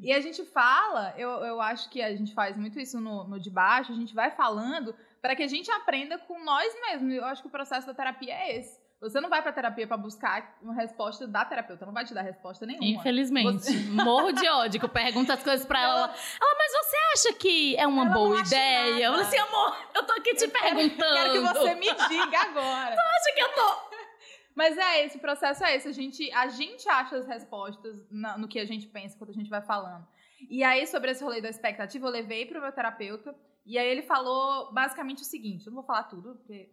E 0.00 0.12
a 0.12 0.20
gente 0.20 0.44
fala, 0.46 1.14
eu, 1.16 1.30
eu 1.44 1.60
acho 1.60 1.88
que 1.90 2.02
a 2.02 2.16
gente 2.16 2.34
faz 2.34 2.56
muito 2.56 2.80
isso 2.80 3.00
no, 3.00 3.28
no 3.28 3.38
de 3.38 3.50
baixo, 3.50 3.92
a 3.92 3.96
gente 3.96 4.14
vai 4.14 4.30
falando 4.30 4.94
para 5.22 5.34
que 5.36 5.42
a 5.42 5.48
gente 5.48 5.70
aprenda 5.70 6.18
com 6.18 6.44
nós 6.44 6.74
mesmos. 6.82 7.14
Eu 7.14 7.24
acho 7.24 7.40
que 7.40 7.48
o 7.48 7.50
processo 7.50 7.86
da 7.86 7.94
terapia 7.94 8.34
é 8.34 8.58
esse. 8.58 8.82
Você 9.00 9.20
não 9.20 9.28
vai 9.28 9.42
pra 9.42 9.50
terapia 9.52 9.84
pra 9.86 9.96
buscar 9.96 10.56
uma 10.62 10.74
resposta 10.74 11.26
da 11.26 11.44
terapeuta, 11.44 11.84
não 11.84 11.92
vai 11.92 12.04
te 12.04 12.14
dar 12.14 12.22
resposta 12.22 12.64
nenhuma. 12.64 12.86
Infelizmente. 12.86 13.72
Morro 13.90 14.30
de 14.32 14.46
ódio, 14.48 14.78
que 14.78 14.86
eu 14.86 14.90
pergunto 14.90 15.32
as 15.32 15.42
coisas 15.42 15.66
pra 15.66 15.80
ela. 15.80 16.00
Ela, 16.04 16.56
mas 16.58 16.72
você 16.72 16.96
acha 17.14 17.38
que 17.38 17.76
é 17.76 17.84
uma 17.86 18.04
Ela 18.04 18.14
boa 18.14 18.38
ideia? 18.40 18.90
nada. 18.90 19.00
Eu 19.00 19.10
falei 19.12 19.26
assim, 19.26 19.38
amor, 19.38 19.76
eu 19.94 20.06
tô 20.06 20.12
aqui 20.12 20.34
te 20.34 20.46
perguntando. 20.48 21.14
Quero 21.14 21.32
que 21.32 21.38
você 21.40 21.74
me 21.74 21.86
diga 22.08 22.40
agora. 22.42 22.94
acha 22.94 23.34
que 23.34 23.40
eu 23.40 23.48
tô. 23.54 23.92
Mas 24.54 24.76
é, 24.76 25.06
esse 25.06 25.18
processo 25.18 25.64
é 25.64 25.74
esse. 25.76 25.88
A 25.88 25.92
gente, 25.92 26.30
a 26.32 26.46
gente 26.48 26.86
acha 26.88 27.16
as 27.16 27.26
respostas 27.26 28.06
na- 28.10 28.36
no 28.36 28.46
que 28.46 28.58
a 28.60 28.66
gente 28.66 28.86
pensa 28.86 29.16
quando 29.18 29.30
a 29.30 29.34
gente 29.34 29.48
vai 29.48 29.62
falando. 29.62 30.06
E 30.50 30.62
aí, 30.62 30.86
sobre 30.86 31.10
esse 31.10 31.24
rolê 31.24 31.40
da 31.40 31.48
expectativa, 31.48 32.06
eu 32.06 32.10
levei 32.10 32.44
pro 32.46 32.60
meu 32.60 32.70
terapeuta. 32.70 33.34
E 33.64 33.78
aí 33.78 33.86
ele 33.86 34.02
falou 34.02 34.72
basicamente 34.72 35.22
o 35.22 35.24
seguinte: 35.24 35.66
eu 35.66 35.70
não 35.72 35.76
vou 35.82 35.86
falar 35.86 36.04
tudo, 36.04 36.34
porque 36.36 36.70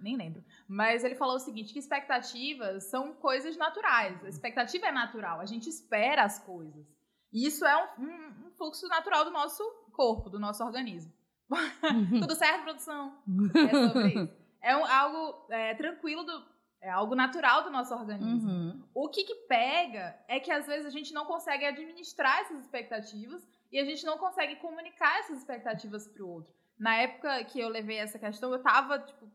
nem 0.00 0.16
lembro. 0.16 0.42
Mas 0.66 1.04
ele 1.04 1.14
falou 1.14 1.36
o 1.36 1.38
seguinte: 1.40 1.72
que 1.72 1.78
expectativas 1.78 2.84
são 2.84 3.12
coisas 3.14 3.56
naturais. 3.56 4.24
A 4.24 4.28
expectativa 4.28 4.86
é 4.86 4.92
natural, 4.92 5.40
a 5.40 5.46
gente 5.46 5.68
espera 5.68 6.22
as 6.24 6.38
coisas. 6.38 6.86
E 7.32 7.46
isso 7.46 7.64
é 7.64 7.76
um, 7.98 8.04
um- 8.04 8.46
um 8.46 8.50
fluxo 8.56 8.88
natural 8.88 9.24
do 9.24 9.30
nosso 9.30 9.62
corpo, 9.92 10.28
do 10.30 10.38
nosso 10.38 10.64
organismo. 10.64 11.12
Tudo 12.20 12.34
certo, 12.34 12.62
produção? 12.64 13.18
É 13.58 13.88
sobre 13.88 14.08
isso. 14.14 14.32
É 14.62 14.76
um- 14.76 14.84
algo 14.86 15.46
é, 15.50 15.74
tranquilo, 15.74 16.22
do, 16.24 16.44
é 16.80 16.90
algo 16.90 17.14
natural 17.14 17.62
do 17.62 17.70
nosso 17.70 17.94
organismo. 17.94 18.50
Uhum. 18.50 18.82
O 18.94 19.08
que, 19.08 19.24
que 19.24 19.34
pega 19.46 20.18
é 20.26 20.40
que 20.40 20.50
às 20.50 20.66
vezes 20.66 20.86
a 20.86 20.90
gente 20.90 21.12
não 21.12 21.26
consegue 21.26 21.66
administrar 21.66 22.40
essas 22.40 22.60
expectativas 22.60 23.46
e 23.70 23.78
a 23.78 23.84
gente 23.84 24.04
não 24.04 24.16
consegue 24.18 24.56
comunicar 24.56 25.20
essas 25.20 25.38
expectativas 25.38 26.08
pro 26.08 26.28
outro. 26.28 26.52
Na 26.78 26.96
época 26.96 27.44
que 27.44 27.60
eu 27.60 27.68
levei 27.68 27.98
essa 27.98 28.18
questão, 28.18 28.50
eu 28.52 28.62
tava, 28.62 28.98
tipo, 28.98 29.30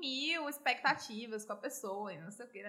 mil 0.00 0.48
expectativas 0.48 1.44
com 1.44 1.52
a 1.52 1.56
pessoa 1.56 2.12
e 2.12 2.20
não 2.20 2.30
sei 2.30 2.46
o 2.46 2.48
que. 2.48 2.64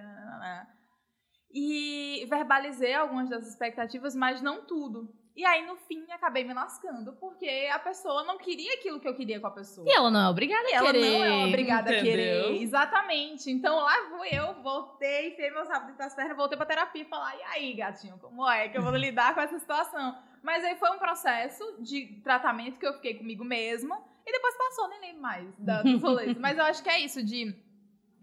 E 1.50 2.26
verbalizei 2.30 2.94
algumas 2.94 3.30
das 3.30 3.48
expectativas, 3.48 4.14
mas 4.14 4.42
não 4.42 4.66
tudo. 4.66 5.16
E 5.38 5.46
aí, 5.46 5.64
no 5.68 5.76
fim, 5.78 6.04
acabei 6.12 6.44
me 6.44 6.52
lascando, 6.54 7.14
porque 7.14 7.70
a 7.72 7.78
pessoa 7.78 8.24
não 8.24 8.40
queria 8.40 8.74
aquilo 8.74 9.00
que 9.00 9.08
eu 9.08 9.14
queria 9.14 9.40
com 9.40 9.46
a 9.46 9.52
pessoa. 9.52 9.88
E 9.88 9.92
ela 9.92 10.10
não 10.10 10.20
é 10.20 10.28
obrigada 10.30 10.68
E 10.68 10.74
a 10.74 10.78
ela 10.78 10.92
querer. 10.92 11.20
não 11.20 11.24
é 11.26 11.46
obrigada 11.46 11.92
a 11.92 11.94
entendeu? 11.94 12.12
querer. 12.12 12.62
Exatamente. 12.64 13.52
Então 13.52 13.76
lá 13.76 14.10
vou 14.10 14.26
eu, 14.26 14.56
voltei, 14.64 15.36
meus 15.52 15.68
rabos 15.70 15.86
dentro 15.90 15.98
das 16.00 16.16
pernas, 16.16 16.36
voltei 16.36 16.58
pra 16.58 16.66
terapia 16.66 17.04
e 17.04 17.06
falar: 17.06 17.36
e 17.38 17.44
aí, 17.44 17.74
gatinho, 17.76 18.18
como 18.18 18.50
é 18.50 18.68
que 18.68 18.78
eu 18.78 18.82
vou 18.82 18.96
lidar 18.96 19.36
com 19.36 19.42
essa 19.42 19.60
situação? 19.60 20.18
Mas 20.42 20.64
aí 20.64 20.76
foi 20.78 20.90
um 20.90 20.98
processo 20.98 21.64
de 21.84 22.20
tratamento 22.24 22.80
que 22.80 22.88
eu 22.88 22.94
fiquei 22.96 23.14
comigo 23.14 23.44
mesma 23.46 24.02
e 24.26 24.32
depois 24.32 24.56
passou, 24.58 24.88
nem 24.90 25.02
lembro 25.02 25.22
mais 25.22 25.56
da, 25.60 25.84
dos 25.84 26.02
rolês. 26.02 26.36
Mas 26.40 26.58
eu 26.58 26.64
acho 26.66 26.82
que 26.82 26.90
é 26.90 27.00
isso, 27.00 27.24
de 27.24 27.56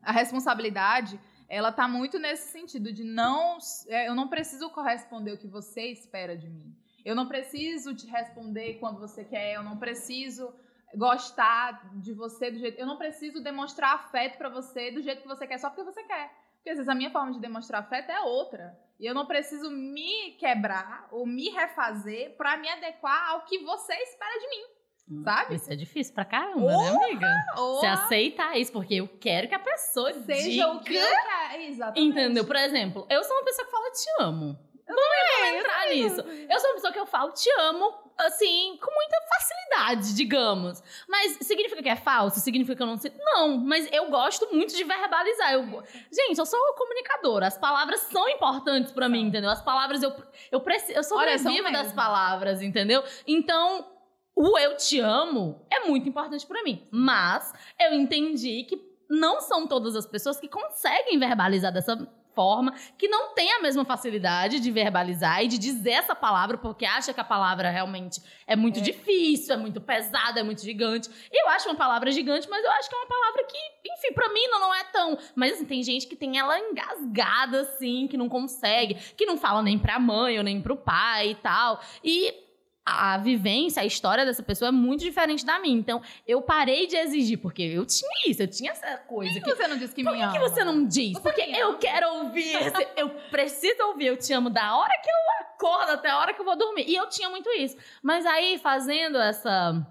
a 0.03 0.11
responsabilidade. 0.13 1.19
Ela 1.49 1.71
tá 1.71 1.87
muito 1.87 2.19
nesse 2.19 2.51
sentido 2.51 2.93
de 2.93 3.05
não. 3.05 3.59
é, 3.87 4.09
Eu 4.09 4.15
não 4.17 4.27
preciso 4.29 4.69
corresponder 4.71 5.33
o 5.33 5.39
que 5.39 5.47
você 5.47 5.83
espera 5.93 6.37
de 6.37 6.49
mim. 6.49 6.75
Eu 7.05 7.15
não 7.15 7.29
preciso 7.29 7.95
te 7.95 8.07
responder 8.07 8.75
quando 8.75 8.99
você 8.99 9.25
quer. 9.25 9.55
Eu 9.55 9.63
não 9.63 9.77
preciso 9.77 10.55
gostar 10.95 11.91
de 12.01 12.13
você 12.13 12.51
do 12.51 12.59
jeito. 12.59 12.79
Eu 12.79 12.87
não 12.87 12.97
preciso 12.97 13.43
demonstrar 13.43 13.95
afeto 13.95 14.39
pra 14.39 14.49
você 14.49 14.91
do 14.91 15.03
jeito 15.03 15.23
que 15.23 15.29
você 15.29 15.47
quer, 15.47 15.59
só 15.59 15.69
porque 15.69 15.85
você 15.85 16.03
quer. 16.03 16.33
Porque 16.57 16.71
às 16.71 16.77
vezes 16.77 16.89
a 16.89 16.95
minha 16.95 17.11
forma 17.11 17.33
de 17.33 17.41
demonstrar 17.41 17.83
afeto 17.83 18.11
é 18.11 18.21
outra. 18.21 18.79
E 18.99 19.05
eu 19.05 19.15
não 19.15 19.27
preciso 19.27 19.71
me 19.71 20.33
quebrar 20.39 21.09
ou 21.11 21.27
me 21.27 21.51
refazer 21.51 22.37
pra 22.37 22.57
me 22.57 22.69
adequar 22.69 23.31
ao 23.31 23.45
que 23.45 23.59
você 23.59 23.93
espera 23.95 24.41
de 24.41 24.49
mim. 24.49 25.23
Sabe? 25.23 25.57
Isso 25.57 25.71
é 25.71 25.77
difícil 25.77 26.15
pra 26.15 26.25
caramba, 26.25 26.67
né, 26.67 26.89
amiga? 26.89 27.29
Você 27.55 27.87
aceita 27.87 28.57
isso, 28.57 28.73
porque 28.73 28.95
eu 28.95 29.07
quero 29.07 29.49
que 29.49 29.55
a 29.55 29.59
pessoa 29.59 30.15
seja 30.15 30.49
diga... 30.49 30.73
o 30.73 30.81
que 30.81 30.97
eu 30.97 31.07
quero. 31.07 31.63
Exatamente. 31.63 32.09
Entendeu? 32.09 32.47
Por 32.47 32.57
exemplo, 32.57 33.07
eu 33.11 33.23
sou 33.23 33.37
uma 33.37 33.45
pessoa 33.45 33.67
que 33.67 33.71
fala 33.71 33.91
te 33.91 34.23
amo. 34.23 34.59
Eu 34.87 34.95
Vamos 34.95 35.61
entrar 35.61 35.89
nisso. 35.89 36.21
Eu 36.21 36.61
sou 36.61 36.71
uma 36.71 36.75
pessoa 36.75 36.93
que 36.93 36.99
eu 36.99 37.07
falo 37.07 37.33
te 37.33 37.49
amo, 37.61 37.93
assim, 38.19 38.79
com 38.81 38.93
muita 38.93 39.17
facilidade, 39.29 40.15
digamos. 40.15 40.83
Mas 41.09 41.39
significa 41.43 41.83
que 41.83 41.89
é 41.89 41.97
falso? 41.97 42.41
Significa 42.41 42.77
que 42.77 42.83
eu 42.83 42.87
não 42.87 42.97
sei? 42.97 43.13
Não, 43.19 43.59
mas 43.59 43.89
eu 43.93 44.11
gosto 44.11 44.53
muito 44.53 44.77
de 44.77 44.85
verbalizar. 44.85 45.53
Eu... 45.53 45.83
Gente, 46.13 46.39
eu 46.39 46.47
sou 46.47 46.61
comunicadora. 46.75 47.47
As 47.47 47.59
palavras 47.59 48.01
são 48.01 48.29
importantes 48.29 48.93
pra 48.93 49.09
mim, 49.09 49.27
entendeu? 49.27 49.51
As 49.51 49.63
palavras 49.63 50.03
eu 50.03 50.13
eu 50.51 50.61
preciso, 50.61 50.99
eu 50.99 51.03
são 51.03 51.19
sobrevivo 51.19 51.73
das 51.73 51.93
palavras, 51.93 52.63
entendeu? 52.63 53.03
Então, 53.27 53.87
o 54.35 54.59
eu 54.59 54.77
te 54.77 55.01
amo 55.01 55.67
é 55.71 55.87
muito 55.89 56.09
importante 56.09 56.47
pra 56.47 56.63
mim. 56.63 56.87
Mas 56.91 57.53
eu 57.81 57.95
entendi 57.95 58.65
que 58.65 58.95
não 59.09 59.41
são 59.41 59.67
todas 59.67 59.95
as 59.95 60.07
pessoas 60.07 60.41
que 60.41 60.49
conseguem 60.49 61.19
verbalizar 61.19 61.73
dessa 61.73 61.97
forma, 62.35 62.73
que 62.99 63.09
não 63.09 63.35
tem 63.35 63.53
a 63.53 63.61
mesma 63.63 63.85
facilidade 63.85 64.61
de 64.61 64.71
verbalizar 64.71 65.43
e 65.45 65.49
de 65.49 65.59
dizer 65.59 65.93
essa 65.93 66.15
palavra, 66.15 66.59
porque 66.59 66.85
acha 66.85 67.13
que 67.13 67.21
a 67.21 67.25
palavra 67.25 67.71
realmente 67.71 68.21
é 68.47 68.55
muito 68.57 68.79
É. 68.81 68.83
difícil, 68.83 69.55
é 69.55 69.57
muito 69.57 69.81
pesada, 69.81 70.41
é 70.41 70.43
muito 70.43 70.63
gigante. 70.63 71.09
Eu 71.33 71.49
acho 71.51 71.69
uma 71.69 71.77
palavra 71.77 72.11
gigante, 72.11 72.49
mas 72.49 72.65
eu 72.65 72.71
acho 72.73 72.89
que 72.89 72.95
é 72.95 72.99
uma 72.99 73.07
palavra 73.07 73.45
que, 73.45 73.59
enfim, 73.93 74.13
pra 74.15 74.29
mim 74.33 74.47
não, 74.49 74.61
não 74.61 74.75
é 74.75 74.85
tão. 74.85 75.19
Mas 75.35 75.53
assim, 75.55 75.65
tem 75.65 75.83
gente 75.83 76.07
que 76.07 76.17
tem 76.17 76.39
ela 76.39 76.59
engasgada, 76.59 77.61
assim, 77.61 78.07
que 78.09 78.17
não 78.17 78.29
consegue, 78.29 78.95
que 79.17 79.27
não 79.27 79.37
fala 79.37 79.63
nem 79.63 79.79
pra 79.79 79.99
mãe 79.99 80.37
ou 80.39 80.45
nem 80.45 80.61
pro 80.61 80.77
pai 80.77 81.31
e 81.31 81.35
tal. 81.37 81.81
E 82.03 82.44
a 82.87 83.17
vivência, 83.17 83.81
a 83.83 83.85
história 83.87 84.27
dessa 84.27 84.43
pessoa 84.43 84.69
é 84.69 84.73
muito 84.73 85.01
diferente 85.01 85.45
da 85.45 85.59
minha. 85.59 85.77
Então, 85.79 86.03
eu 86.27 86.43
parei 86.43 86.87
de 86.87 86.97
exigir, 86.97 87.39
porque 87.39 87.63
eu 87.63 87.87
tinha 87.87 88.11
isso, 88.27 88.43
eu 88.43 88.47
tinha 88.49 88.73
essa 88.73 88.99
coisa. 88.99 89.33
Por 89.41 89.43
que 89.45 89.55
você 89.55 89.67
não 89.69 89.79
disse 89.79 89.95
que 89.95 90.05
Por 90.05 90.13
me 90.13 90.19
que, 90.19 90.25
ama? 90.25 90.33
que 90.33 90.39
você 90.39 90.65
não 90.65 90.87
diz? 90.87 91.13
Você 91.13 91.21
Porque 91.21 91.41
eu 91.43 91.79
quero 91.79 92.07
ouvir. 92.17 92.55
esse- 92.57 92.89
eu 92.97 93.09
preciso 93.31 93.83
ouvir. 93.85 94.07
Eu 94.09 94.17
te 94.19 94.33
amo 94.35 94.51
da 94.51 94.77
hora 94.77 94.93
que 95.03 95.09
eu 95.09 95.47
acordo 95.55 95.93
até 95.93 96.11
a 96.11 96.19
hora 96.19 96.35
que 96.35 96.41
eu 96.41 96.45
vou 96.45 96.57
dormir. 96.59 96.85
E 96.87 96.95
eu 96.95 97.09
tinha 97.09 97.31
muito 97.31 97.49
isso. 97.53 97.77
Mas 98.03 98.27
aí, 98.27 98.59
fazendo 98.59 99.17
essa 99.19 99.87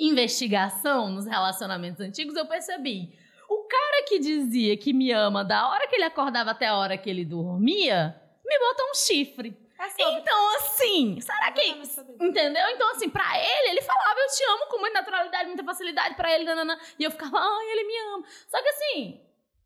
investigação 0.00 1.10
nos 1.10 1.26
relacionamentos 1.26 2.00
antigos, 2.00 2.34
eu 2.36 2.46
percebi. 2.46 3.12
O 3.48 3.64
cara 3.64 4.04
que 4.08 4.18
dizia 4.18 4.76
que 4.76 4.92
me 4.92 5.10
ama 5.12 5.44
da 5.44 5.68
hora 5.68 5.86
que 5.88 5.94
ele 5.96 6.04
acordava 6.04 6.50
até 6.50 6.66
a 6.66 6.76
hora 6.76 6.98
que 6.98 7.08
ele 7.08 7.24
dormia, 7.24 8.20
me 8.44 8.58
botou 8.58 8.90
um 8.90 8.94
chifre. 8.94 9.56
É 9.78 9.88
sobre. 9.90 10.20
Então, 10.20 10.56
assim, 10.56 11.20
será 11.20 11.52
que 11.52 11.62
isso. 11.62 12.00
Entendeu? 12.20 12.68
Então, 12.70 12.90
assim, 12.90 13.08
pra 13.08 13.38
ele, 13.38 13.70
ele 13.70 13.82
falava, 13.82 14.18
eu 14.18 14.26
te 14.26 14.44
amo 14.44 14.66
com 14.66 14.78
muita 14.78 15.00
naturalidade, 15.00 15.46
muita 15.46 15.64
facilidade 15.64 16.14
pra 16.16 16.32
ele, 16.34 16.44
nanana. 16.44 16.78
E 16.98 17.04
eu 17.04 17.10
ficava, 17.10 17.38
ai, 17.38 17.70
ele 17.70 17.84
me 17.84 17.98
ama. 18.14 18.24
Só 18.48 18.60
que 18.60 18.68
assim, 18.68 19.20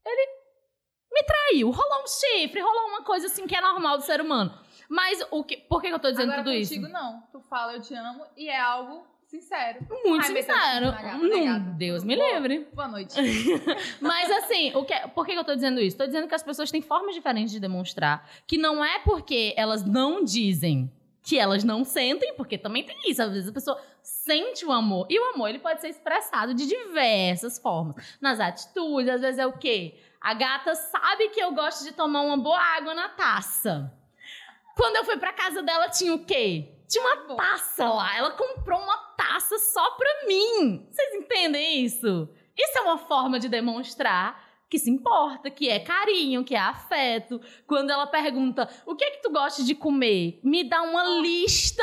ele 0.05 0.29
me 1.11 1.23
traiu. 1.25 1.71
Rolou 1.71 2.03
um 2.03 2.07
chifre, 2.07 2.61
rolou 2.61 2.89
uma 2.89 3.03
coisa 3.03 3.27
assim 3.27 3.47
que 3.47 3.57
é 3.57 3.61
normal 3.61 3.97
do 3.97 4.05
ser 4.05 4.21
humano. 4.21 4.59
Mas 4.89 5.25
o 5.31 5.43
que, 5.43 5.57
por 5.57 5.81
que 5.81 5.89
que 5.89 5.95
eu 5.95 5.99
tô 5.99 6.11
dizendo 6.11 6.31
Agora 6.33 6.45
tudo 6.45 6.55
contigo 6.55 6.85
isso? 6.87 6.93
não. 6.93 7.23
Tu 7.33 7.41
fala 7.49 7.73
eu 7.75 7.81
te 7.81 7.95
amo 7.95 8.27
e 8.37 8.49
é 8.51 8.61
algo 8.61 9.07
sincero. 9.33 9.79
Muito 10.05 10.27
Ai, 10.27 10.37
sincero. 10.37 10.87
chifre 10.87 11.03
na 11.03 11.03
gata, 11.03 11.19
Não. 11.19 11.77
Deus 11.77 12.05
me 12.05 12.15
livre. 12.15 12.69
Boa 12.75 12.87
noite. 12.89 13.15
Mas 13.99 14.31
assim, 14.31 14.75
o 14.75 14.85
que, 14.85 14.95
por 15.15 15.25
que 15.25 15.33
que 15.33 15.39
eu 15.39 15.45
tô 15.45 15.55
dizendo 15.55 15.81
isso? 15.81 15.97
Tô 15.97 16.05
dizendo 16.05 16.29
que 16.29 16.35
as 16.35 16.43
pessoas 16.43 16.71
têm 16.71 16.83
formas 16.83 17.15
diferentes 17.15 17.51
de 17.51 17.59
demonstrar. 17.59 18.29
Que 18.47 18.59
não 18.59 18.85
é 18.85 18.99
porque 18.99 19.55
elas 19.57 19.85
não 19.87 20.23
dizem 20.23 20.93
que 21.23 21.39
elas 21.39 21.65
não 21.65 21.83
sentem, 21.83 22.35
porque 22.35 22.59
também 22.59 22.85
tem 22.85 22.99
isso. 23.07 23.23
Às 23.23 23.33
vezes 23.33 23.49
a 23.49 23.53
pessoa 23.53 23.81
sente 24.03 24.67
o 24.67 24.73
amor. 24.73 25.07
E 25.09 25.19
o 25.19 25.35
amor, 25.35 25.49
ele 25.49 25.61
pode 25.61 25.81
ser 25.81 25.89
expressado 25.89 26.53
de 26.53 26.67
diversas 26.67 27.59
formas. 27.59 28.19
Nas 28.21 28.39
atitudes, 28.39 29.09
às 29.09 29.21
vezes 29.23 29.39
é 29.39 29.47
o 29.47 29.57
quê? 29.57 29.95
A 30.21 30.35
gata 30.35 30.75
sabe 30.75 31.31
que 31.31 31.41
eu 31.41 31.53
gosto 31.53 31.85
de 31.85 31.93
tomar 31.93 32.21
uma 32.21 32.37
boa 32.37 32.61
água 32.61 32.93
na 32.93 33.09
taça. 33.09 33.91
Quando 34.77 34.97
eu 34.97 35.05
fui 35.05 35.17
pra 35.17 35.33
casa 35.33 35.63
dela, 35.63 35.89
tinha 35.89 36.15
o 36.15 36.25
quê? 36.25 36.82
Tinha 36.93 37.05
uma 37.05 37.17
Bom, 37.25 37.37
taça 37.37 37.89
lá. 37.89 38.15
Ela 38.19 38.33
comprou 38.33 38.79
uma 38.79 38.99
taça 39.17 39.59
só 39.59 39.93
pra 39.93 40.27
mim. 40.27 40.87
Vocês 40.91 41.15
entendem 41.15 41.83
isso? 41.83 42.29
Isso 42.55 42.79
é 42.79 42.83
uma 42.83 42.99
forma 42.99 43.41
de 43.41 43.49
demonstrar 43.49 44.53
que 44.69 44.79
se 44.79 44.91
importa, 44.91 45.51
que 45.51 45.71
é 45.71 45.81
carinho, 45.81 46.45
que 46.45 46.55
é 46.55 46.59
afeto. 46.59 47.41
Quando 47.67 47.89
ela 47.89 48.07
pergunta: 48.07 48.69
"O 48.85 48.95
que 48.95 49.05
é 49.05 49.11
que 49.11 49.23
tu 49.23 49.31
gosta 49.31 49.65
de 49.65 49.75
comer?", 49.75 50.39
me 50.45 50.65
dá 50.65 50.83
uma 50.83 51.03
lista. 51.21 51.83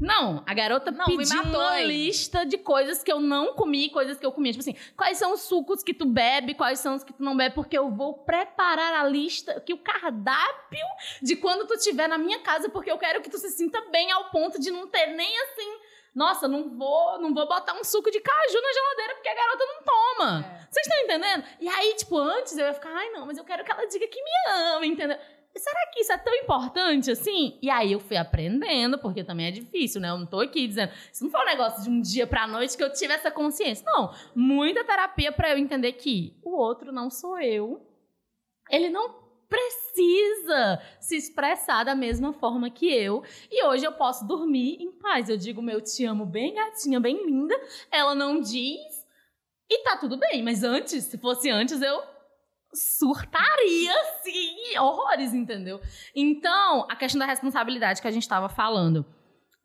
Não, 0.00 0.42
a 0.46 0.54
garota 0.54 0.90
Não, 0.90 1.06
me 1.06 1.16
pediu 1.16 1.36
matou 1.44 1.60
uma 1.60 1.80
lista 1.80 2.44
de 2.44 2.58
coisas 2.58 3.02
que 3.02 3.12
eu 3.12 3.20
não 3.20 3.54
comi, 3.54 3.90
coisas 3.90 4.18
que 4.18 4.26
eu 4.26 4.32
comia. 4.32 4.52
Tipo 4.52 4.62
assim, 4.62 4.76
quais 4.96 5.18
são 5.18 5.32
os 5.32 5.42
sucos 5.42 5.82
que 5.82 5.94
tu 5.94 6.04
bebe, 6.04 6.54
quais 6.54 6.80
são 6.80 6.94
os 6.94 7.04
que 7.04 7.12
tu 7.12 7.22
não 7.22 7.36
bebe, 7.36 7.54
porque 7.54 7.76
eu 7.76 7.90
vou 7.90 8.14
preparar 8.14 8.94
a 8.94 9.08
lista, 9.08 9.60
que 9.60 9.72
o 9.72 9.78
cardápio 9.78 10.86
de 11.22 11.36
quando 11.36 11.66
tu 11.66 11.74
estiver 11.74 12.08
na 12.08 12.18
minha 12.18 12.40
casa, 12.40 12.68
porque 12.68 12.90
eu 12.90 12.98
quero 12.98 13.22
que 13.22 13.30
tu 13.30 13.38
se 13.38 13.50
sinta 13.50 13.80
bem 13.90 14.10
ao 14.10 14.30
ponto 14.30 14.60
de 14.60 14.70
não 14.70 14.86
ter 14.86 15.06
nem 15.08 15.38
assim, 15.42 15.78
nossa, 16.14 16.46
não 16.46 16.68
vou, 16.68 17.18
não 17.18 17.32
vou 17.32 17.48
botar 17.48 17.74
um 17.74 17.84
suco 17.84 18.10
de 18.10 18.20
caju 18.20 18.60
na 18.60 18.72
geladeira 18.72 19.14
porque 19.14 19.28
a 19.28 19.34
garota 19.34 19.64
não 19.64 19.82
toma. 19.82 20.40
É. 20.40 20.66
Vocês 20.70 20.86
estão 20.86 21.04
entendendo? 21.04 21.44
E 21.60 21.68
aí, 21.68 21.94
tipo, 21.94 22.18
antes 22.18 22.56
eu 22.56 22.66
ia 22.66 22.74
ficar, 22.74 22.90
ai 22.94 23.10
não, 23.10 23.26
mas 23.26 23.38
eu 23.38 23.44
quero 23.44 23.64
que 23.64 23.72
ela 23.72 23.86
diga 23.86 24.06
que 24.06 24.22
me 24.22 24.30
ama, 24.48 24.86
entendeu? 24.86 25.18
Será 25.54 25.86
que 25.92 26.00
isso 26.00 26.12
é 26.12 26.18
tão 26.18 26.34
importante 26.34 27.10
assim? 27.10 27.58
E 27.60 27.68
aí 27.68 27.92
eu 27.92 28.00
fui 28.00 28.16
aprendendo, 28.16 28.98
porque 28.98 29.22
também 29.22 29.46
é 29.46 29.50
difícil, 29.50 30.00
né? 30.00 30.08
Eu 30.08 30.18
não 30.18 30.26
tô 30.26 30.40
aqui 30.40 30.66
dizendo. 30.66 30.92
Isso 31.12 31.24
não 31.24 31.30
foi 31.30 31.42
um 31.42 31.46
negócio 31.46 31.82
de 31.82 31.90
um 31.90 32.00
dia 32.00 32.26
pra 32.26 32.46
noite 32.46 32.76
que 32.76 32.82
eu 32.82 32.92
tive 32.92 33.12
essa 33.12 33.30
consciência. 33.30 33.84
Não. 33.86 34.14
Muita 34.34 34.82
terapia 34.82 35.30
pra 35.30 35.50
eu 35.50 35.58
entender 35.58 35.92
que 35.92 36.34
o 36.42 36.56
outro 36.56 36.90
não 36.90 37.10
sou 37.10 37.38
eu. 37.38 37.86
Ele 38.70 38.88
não 38.88 39.22
precisa 39.46 40.80
se 40.98 41.16
expressar 41.16 41.84
da 41.84 41.94
mesma 41.94 42.32
forma 42.32 42.70
que 42.70 42.90
eu. 42.90 43.22
E 43.50 43.62
hoje 43.66 43.84
eu 43.84 43.92
posso 43.92 44.26
dormir 44.26 44.78
em 44.80 44.90
paz. 44.90 45.28
Eu 45.28 45.36
digo 45.36 45.60
meu 45.60 45.82
te 45.82 46.04
amo 46.06 46.24
bem 46.24 46.54
gatinha, 46.54 46.98
bem 46.98 47.26
linda. 47.26 47.54
Ela 47.90 48.14
não 48.14 48.40
diz. 48.40 49.06
E 49.68 49.84
tá 49.84 49.98
tudo 49.98 50.18
bem. 50.18 50.42
Mas 50.42 50.62
antes, 50.62 51.04
se 51.04 51.18
fosse 51.18 51.50
antes, 51.50 51.82
eu 51.82 52.11
surtaria, 52.74 53.92
sim, 54.22 54.78
horrores, 54.78 55.34
entendeu? 55.34 55.80
Então, 56.14 56.86
a 56.88 56.96
questão 56.96 57.18
da 57.18 57.26
responsabilidade 57.26 58.00
que 58.00 58.08
a 58.08 58.10
gente 58.10 58.22
estava 58.22 58.48
falando. 58.48 59.04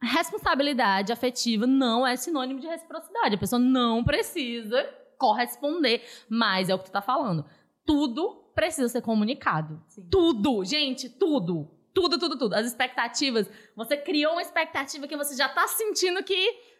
Responsabilidade 0.02 1.12
afetiva 1.12 1.66
não 1.66 2.06
é 2.06 2.16
sinônimo 2.16 2.60
de 2.60 2.68
reciprocidade. 2.68 3.36
A 3.36 3.40
pessoa 3.40 3.60
não 3.60 4.04
precisa 4.04 4.84
corresponder, 5.18 6.04
mas 6.30 6.70
é 6.70 6.76
o 6.76 6.80
que 6.80 6.86
tu 6.86 6.92
tá 6.92 7.02
falando. 7.02 7.46
Tudo 7.86 8.52
precisa 8.54 8.90
ser 8.90 9.02
comunicado. 9.02 9.82
Sim. 9.88 10.08
Tudo, 10.10 10.64
gente, 10.64 11.10
tudo. 11.10 11.72
Tudo, 11.94 12.20
tudo, 12.20 12.38
tudo. 12.38 12.54
As 12.54 12.68
expectativas. 12.68 13.50
Você 13.76 13.98
criou 13.98 14.34
uma 14.34 14.42
expectativa 14.42 15.08
que 15.08 15.18
você 15.18 15.36
já 15.36 15.50
tá 15.50 15.68
sentindo 15.68 16.24
que 16.24 16.77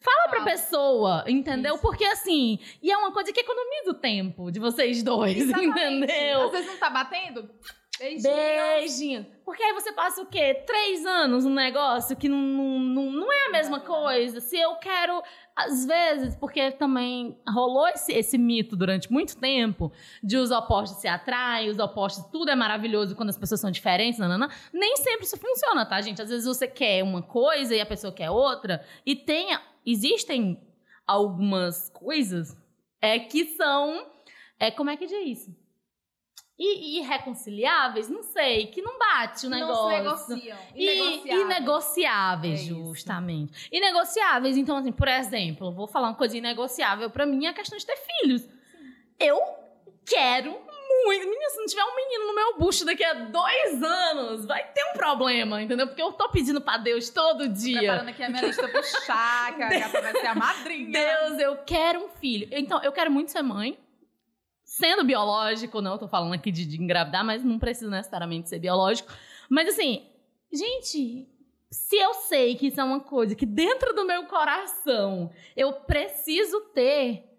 Fala 0.00 0.28
pra 0.30 0.38
Fala. 0.40 0.50
pessoa, 0.50 1.24
entendeu? 1.28 1.74
Isso. 1.74 1.82
Porque 1.82 2.04
assim, 2.04 2.58
e 2.82 2.90
é 2.90 2.96
uma 2.96 3.12
coisa 3.12 3.32
que 3.32 3.40
economiza 3.40 3.90
o 3.90 3.94
tempo 3.94 4.50
de 4.50 4.58
vocês 4.58 5.02
dois, 5.02 5.36
Exatamente. 5.42 6.04
entendeu? 6.04 6.46
Às 6.46 6.50
vezes 6.52 6.66
não 6.66 6.76
tá 6.78 6.88
batendo? 6.90 7.48
Beijinho. 8.00 8.34
Beijinho. 8.34 9.26
Porque 9.44 9.62
aí 9.62 9.74
você 9.74 9.92
passa 9.92 10.22
o 10.22 10.26
quê? 10.26 10.54
Três 10.66 11.04
anos 11.04 11.44
no 11.44 11.50
negócio 11.54 12.16
que 12.16 12.30
não, 12.30 12.38
não, 12.38 13.10
não, 13.10 13.32
é 13.32 13.46
a 13.46 13.50
mesma 13.50 13.78
coisa. 13.78 14.40
Se 14.40 14.58
eu 14.58 14.76
quero, 14.76 15.22
às 15.54 15.84
vezes, 15.84 16.34
porque 16.34 16.70
também 16.72 17.38
rolou 17.46 17.86
esse, 17.88 18.10
esse 18.12 18.38
mito 18.38 18.74
durante 18.74 19.12
muito 19.12 19.36
tempo 19.36 19.92
de 20.22 20.38
os 20.38 20.50
opostos 20.50 21.00
se 21.00 21.08
atraem, 21.08 21.68
os 21.68 21.78
opostos, 21.78 22.24
tudo 22.32 22.50
é 22.50 22.54
maravilhoso 22.54 23.14
quando 23.14 23.28
as 23.28 23.36
pessoas 23.36 23.60
são 23.60 23.70
diferentes, 23.70 24.18
nanana. 24.18 24.48
Nem 24.72 24.96
sempre 24.96 25.26
isso 25.26 25.36
funciona, 25.36 25.84
tá, 25.84 26.00
gente? 26.00 26.22
Às 26.22 26.30
vezes 26.30 26.46
você 26.46 26.66
quer 26.66 27.02
uma 27.02 27.20
coisa 27.20 27.74
e 27.74 27.80
a 27.82 27.86
pessoa 27.86 28.12
quer 28.12 28.30
outra. 28.30 28.82
E 29.04 29.14
tem, 29.14 29.58
existem 29.84 30.58
algumas 31.06 31.90
coisas 31.90 32.56
é, 33.02 33.18
que 33.18 33.44
são. 33.56 34.06
É, 34.58 34.70
como 34.70 34.88
é 34.88 34.96
que 34.96 35.06
diz 35.06 35.40
isso? 35.40 35.59
E, 36.62 36.98
irreconciliáveis, 36.98 38.10
não 38.10 38.22
sei, 38.22 38.66
que 38.66 38.82
não 38.82 38.98
bate 38.98 39.46
o 39.46 39.50
Não 39.50 39.58
negócio. 39.58 39.86
se 39.86 40.34
negociam. 40.44 40.58
E 40.74 41.40
inegociáveis, 41.40 42.60
É 42.60 42.62
isso. 42.64 42.74
justamente. 42.74 43.68
Inegociáveis, 43.72 44.58
então, 44.58 44.76
assim, 44.76 44.92
por 44.92 45.08
exemplo, 45.08 45.72
vou 45.72 45.86
falar 45.86 46.08
uma 46.08 46.14
coisa 46.14 46.36
inegociável 46.36 47.08
pra 47.08 47.24
mim, 47.24 47.46
é 47.46 47.48
a 47.48 47.54
questão 47.54 47.78
de 47.78 47.86
ter 47.86 47.96
filhos. 47.96 48.46
Eu 49.18 49.38
quero 50.04 50.50
muito. 50.50 51.24
Menina, 51.24 51.48
se 51.50 51.56
não 51.58 51.66
tiver 51.66 51.84
um 51.84 51.96
menino 51.96 52.26
no 52.26 52.34
meu 52.34 52.58
bucho 52.58 52.84
daqui 52.84 53.04
a 53.04 53.14
dois 53.14 53.82
anos, 53.82 54.44
vai 54.44 54.62
ter 54.72 54.84
um 54.90 54.98
problema, 54.98 55.62
entendeu? 55.62 55.86
Porque 55.86 56.02
eu 56.02 56.12
tô 56.12 56.28
pedindo 56.28 56.60
pra 56.60 56.76
Deus 56.76 57.08
todo 57.08 57.48
dia. 57.48 57.78
Preparando 57.78 58.08
aqui 58.10 58.22
a 58.22 58.28
minha 58.28 58.42
lista 58.44 58.68
pro 58.68 58.82
chá, 58.84 59.52
que 59.56 59.62
a 59.62 59.68
gata 59.70 60.00
vai 60.02 60.12
ser 60.12 60.26
a 60.26 60.34
madrinha. 60.34 60.92
Deus, 60.92 61.38
eu 61.38 61.56
quero 61.64 62.04
um 62.04 62.08
filho. 62.08 62.48
Então, 62.52 62.82
eu 62.82 62.92
quero 62.92 63.10
muito 63.10 63.30
ser 63.30 63.40
mãe. 63.42 63.78
Sendo 64.80 65.04
biológico, 65.04 65.82
não, 65.82 65.98
tô 65.98 66.08
falando 66.08 66.32
aqui 66.32 66.50
de, 66.50 66.64
de 66.64 66.82
engravidar, 66.82 67.22
mas 67.22 67.44
não 67.44 67.58
precisa 67.58 67.90
necessariamente 67.90 68.48
ser 68.48 68.58
biológico. 68.58 69.12
Mas 69.46 69.68
assim, 69.68 70.06
gente, 70.50 71.28
se 71.70 71.96
eu 71.96 72.14
sei 72.14 72.54
que 72.54 72.68
isso 72.68 72.80
é 72.80 72.84
uma 72.84 73.00
coisa 73.00 73.34
que 73.34 73.44
dentro 73.44 73.94
do 73.94 74.06
meu 74.06 74.24
coração 74.24 75.30
eu 75.54 75.74
preciso 75.74 76.62
ter, 76.74 77.29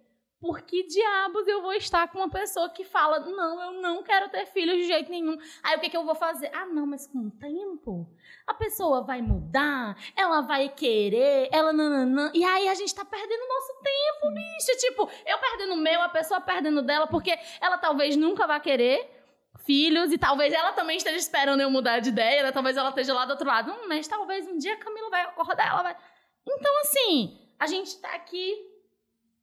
por 0.41 0.59
que 0.63 0.81
diabos 0.87 1.47
eu 1.47 1.61
vou 1.61 1.73
estar 1.73 2.07
com 2.07 2.17
uma 2.17 2.29
pessoa 2.29 2.67
que 2.67 2.83
fala, 2.83 3.19
não, 3.19 3.61
eu 3.61 3.79
não 3.79 4.01
quero 4.01 4.27
ter 4.29 4.47
filhos 4.47 4.75
de 4.75 4.87
jeito 4.87 5.11
nenhum. 5.11 5.37
Aí 5.61 5.77
o 5.77 5.79
que, 5.79 5.87
que 5.87 5.95
eu 5.95 6.03
vou 6.03 6.15
fazer? 6.15 6.49
Ah, 6.51 6.65
não, 6.65 6.87
mas 6.87 7.05
com 7.05 7.27
o 7.27 7.31
tempo 7.31 8.11
a 8.47 8.53
pessoa 8.55 9.03
vai 9.03 9.21
mudar, 9.21 9.95
ela 10.15 10.41
vai 10.41 10.67
querer, 10.67 11.47
ela 11.51 11.71
nananã. 11.71 12.31
E 12.33 12.43
aí 12.43 12.67
a 12.67 12.73
gente 12.73 12.93
tá 12.93 13.05
perdendo 13.05 13.47
nosso 13.47 13.73
tempo, 13.83 14.33
bicho. 14.33 14.79
Tipo, 14.79 15.09
eu 15.27 15.37
perdendo 15.37 15.73
o 15.75 15.77
meu, 15.77 16.01
a 16.01 16.09
pessoa 16.09 16.41
perdendo 16.41 16.81
dela, 16.81 17.05
porque 17.05 17.37
ela 17.61 17.77
talvez 17.77 18.15
nunca 18.15 18.47
vá 18.47 18.59
querer 18.59 19.21
filhos 19.59 20.11
e 20.11 20.17
talvez 20.17 20.51
ela 20.51 20.73
também 20.73 20.97
esteja 20.97 21.17
esperando 21.17 21.61
eu 21.61 21.69
mudar 21.69 21.99
de 21.99 22.09
ideia, 22.09 22.41
né? 22.41 22.51
Talvez 22.51 22.75
ela 22.75 22.89
esteja 22.89 23.13
lá 23.13 23.25
do 23.25 23.31
outro 23.31 23.47
lado. 23.47 23.71
Hum, 23.71 23.87
mas 23.87 24.07
talvez 24.07 24.47
um 24.47 24.57
dia 24.57 24.73
a 24.73 24.77
Camila 24.77 25.11
vai 25.11 25.21
acordar, 25.21 25.67
ela 25.67 25.83
vai. 25.83 25.95
Então, 26.47 26.79
assim, 26.81 27.39
a 27.59 27.67
gente 27.67 28.01
tá 28.01 28.09
aqui 28.15 28.70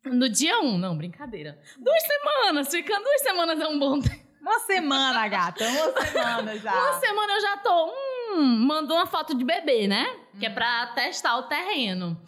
no 0.04 0.28
dia 0.28 0.58
um, 0.60 0.78
não, 0.78 0.96
brincadeira. 0.96 1.58
Duas 1.78 2.02
semanas, 2.02 2.68
ficando 2.68 3.04
duas 3.04 3.20
semanas 3.22 3.60
é 3.60 3.68
um 3.68 3.78
bom 3.78 4.00
tempo. 4.00 4.28
Uma 4.40 4.60
semana, 4.60 5.28
gata, 5.28 5.64
uma 5.64 6.06
semana 6.06 6.56
já. 6.56 6.72
Uma 6.72 6.92
semana 7.00 7.32
eu 7.34 7.40
já 7.40 7.56
tô, 7.58 7.86
hum, 7.86 8.42
mandou 8.66 8.96
uma 8.96 9.06
foto 9.06 9.36
de 9.36 9.44
bebê, 9.44 9.86
né? 9.86 10.06
Hum. 10.34 10.38
Que 10.38 10.46
é 10.46 10.50
pra 10.50 10.86
testar 10.94 11.36
o 11.38 11.42
terreno. 11.44 12.18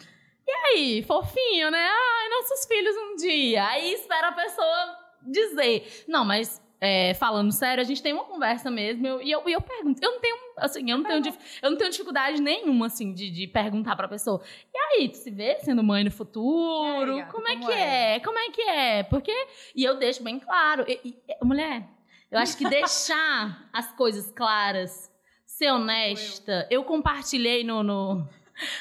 E 0.47 0.51
aí, 0.51 1.03
fofinho, 1.03 1.71
né? 1.71 1.89
Ai, 1.89 2.29
nossos 2.29 2.65
filhos 2.65 2.95
um 2.95 3.15
dia. 3.15 3.65
Aí 3.67 3.93
espera 3.93 4.27
a 4.27 4.33
pessoa 4.33 4.97
dizer. 5.21 6.03
Não, 6.07 6.25
mas 6.25 6.61
é, 6.83 7.13
falando 7.13 7.51
sério, 7.51 7.79
a 7.79 7.85
gente 7.85 8.01
tem 8.01 8.11
uma 8.11 8.23
conversa 8.23 8.71
mesmo. 8.71 9.05
Eu, 9.05 9.21
e 9.21 9.29
eu, 9.29 9.43
eu 9.47 9.61
pergunto, 9.61 10.03
eu 10.03 10.13
não 10.13 10.19
tenho, 10.19 10.35
assim, 10.57 10.89
eu 10.89 10.97
não 10.97 11.05
tenho, 11.05 11.35
eu 11.61 11.69
não 11.69 11.77
tenho 11.77 11.91
dificuldade 11.91 12.41
nenhuma, 12.41 12.87
assim, 12.87 13.13
de, 13.13 13.29
de 13.29 13.45
perguntar 13.45 13.95
pra 13.95 14.07
pessoa. 14.07 14.41
E 14.73 14.77
aí, 14.77 15.07
tu 15.07 15.17
se 15.17 15.29
vê 15.29 15.59
sendo 15.59 15.83
mãe 15.83 16.03
no 16.03 16.09
futuro? 16.09 17.17
Gata, 17.17 17.31
como 17.31 17.47
é 17.47 17.53
como 17.53 17.67
que 17.67 17.71
é? 17.71 18.15
é? 18.15 18.19
Como 18.19 18.39
é 18.39 18.49
que 18.49 18.61
é? 18.63 19.03
Porque. 19.03 19.31
E 19.75 19.83
eu 19.83 19.99
deixo 19.99 20.23
bem 20.23 20.39
claro. 20.39 20.83
E, 20.87 20.99
e, 21.05 21.45
mulher, 21.45 21.87
eu 22.31 22.39
acho 22.39 22.57
que 22.57 22.67
deixar 22.67 23.69
as 23.71 23.91
coisas 23.91 24.31
claras, 24.31 25.11
ser 25.45 25.71
honesta. 25.71 26.67
Eu 26.71 26.83
compartilhei 26.83 27.63
no, 27.63 27.83
no, 27.83 28.27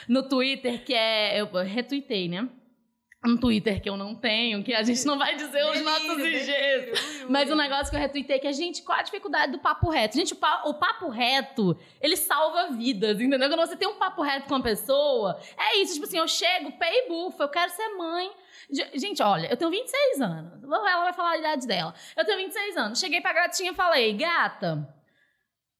no 0.08 0.26
Twitter, 0.26 0.82
que 0.82 0.94
é. 0.94 1.38
Eu 1.38 1.48
retuitei, 1.52 2.30
né? 2.30 2.48
Um 3.24 3.36
Twitter 3.36 3.82
que 3.82 3.88
eu 3.88 3.96
não 3.98 4.14
tenho, 4.14 4.64
que 4.64 4.72
a 4.72 4.82
gente 4.82 5.04
não 5.04 5.18
vai 5.18 5.36
dizer 5.36 5.62
os 5.66 5.82
nossos 5.82 6.18
IGs. 6.18 7.26
Mas 7.28 7.50
o 7.50 7.52
um 7.52 7.56
negócio 7.56 7.90
que 7.90 7.96
eu 7.96 8.00
retuitei 8.00 8.36
é 8.36 8.38
que 8.38 8.46
a 8.46 8.52
gente, 8.52 8.82
qual 8.82 8.98
a 8.98 9.02
dificuldade 9.02 9.52
do 9.52 9.58
papo 9.58 9.90
reto? 9.90 10.16
Gente, 10.16 10.32
o, 10.32 10.36
pa, 10.36 10.62
o 10.64 10.74
papo 10.74 11.08
reto, 11.08 11.78
ele 12.00 12.16
salva 12.16 12.70
vidas, 12.70 13.20
entendeu? 13.20 13.48
Quando 13.50 13.60
você 13.60 13.76
tem 13.76 13.86
um 13.86 13.96
papo 13.96 14.22
reto 14.22 14.48
com 14.48 14.54
uma 14.54 14.62
pessoa, 14.62 15.38
é 15.58 15.78
isso, 15.78 15.94
tipo 15.94 16.06
assim, 16.06 16.16
eu 16.16 16.26
chego, 16.26 16.72
pei 16.72 17.08
bufa, 17.08 17.44
eu 17.44 17.48
quero 17.48 17.70
ser 17.70 17.88
mãe. 17.90 18.30
Gente, 18.94 19.22
olha, 19.22 19.48
eu 19.48 19.56
tenho 19.56 19.70
26 19.70 20.20
anos. 20.22 20.64
Ela 20.64 21.04
vai 21.04 21.12
falar 21.12 21.32
a 21.32 21.38
idade 21.38 21.66
dela. 21.66 21.92
Eu 22.16 22.24
tenho 22.24 22.38
26 22.38 22.76
anos. 22.76 23.00
Cheguei 23.00 23.20
pra 23.20 23.32
gatinha 23.32 23.72
e 23.72 23.74
falei, 23.74 24.14
gata, 24.14 24.88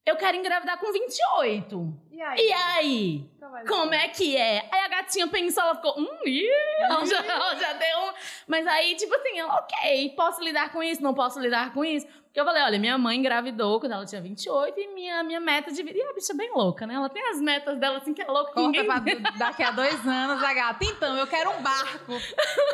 eu 0.04 0.16
quero 0.16 0.36
engravidar 0.36 0.78
com 0.78 0.92
28. 0.92 2.09
E 2.20 2.22
aí? 2.22 2.38
E 2.38 2.52
aí? 2.52 3.30
Como 3.66 3.94
é 3.94 4.06
que 4.08 4.36
é? 4.36 4.68
Aí 4.70 4.80
a 4.80 4.88
gatinha 4.88 5.26
pensou, 5.26 5.62
ela 5.62 5.74
ficou, 5.74 5.98
hum, 5.98 6.18
ih, 6.26 6.46
ela 6.82 7.06
já, 7.06 7.24
ela 7.24 7.56
já 7.56 7.72
deu 7.72 7.98
um. 7.98 8.12
Mas 8.46 8.66
aí, 8.66 8.94
tipo 8.94 9.14
assim, 9.14 9.40
ok, 9.40 10.12
posso 10.14 10.42
lidar 10.42 10.70
com 10.70 10.82
isso, 10.82 11.02
não 11.02 11.14
posso 11.14 11.40
lidar 11.40 11.72
com 11.72 11.82
isso. 11.82 12.06
Porque 12.06 12.38
eu 12.38 12.44
falei, 12.44 12.62
olha, 12.62 12.78
minha 12.78 12.98
mãe 12.98 13.18
engravidou 13.18 13.80
quando 13.80 13.92
ela 13.92 14.04
tinha 14.04 14.20
28 14.20 14.78
e 14.78 14.88
minha, 14.88 15.22
minha 15.22 15.40
meta 15.40 15.72
de 15.72 15.82
vida. 15.82 15.98
E 15.98 16.02
a 16.02 16.12
bicha 16.12 16.34
é 16.34 16.36
bem 16.36 16.52
louca, 16.52 16.86
né? 16.86 16.92
Ela 16.92 17.08
tem 17.08 17.26
as 17.30 17.40
metas 17.40 17.78
dela 17.78 17.96
assim 17.96 18.12
que 18.12 18.20
é 18.20 18.26
louca. 18.26 18.52
Corta 18.52 18.82
ninguém... 18.82 18.84
pra 18.84 19.30
daqui 19.38 19.62
a 19.62 19.70
dois 19.70 20.06
anos, 20.06 20.44
a 20.44 20.52
gata. 20.52 20.84
Então, 20.84 21.16
eu 21.16 21.26
quero 21.26 21.50
um 21.50 21.62
barco. 21.62 22.12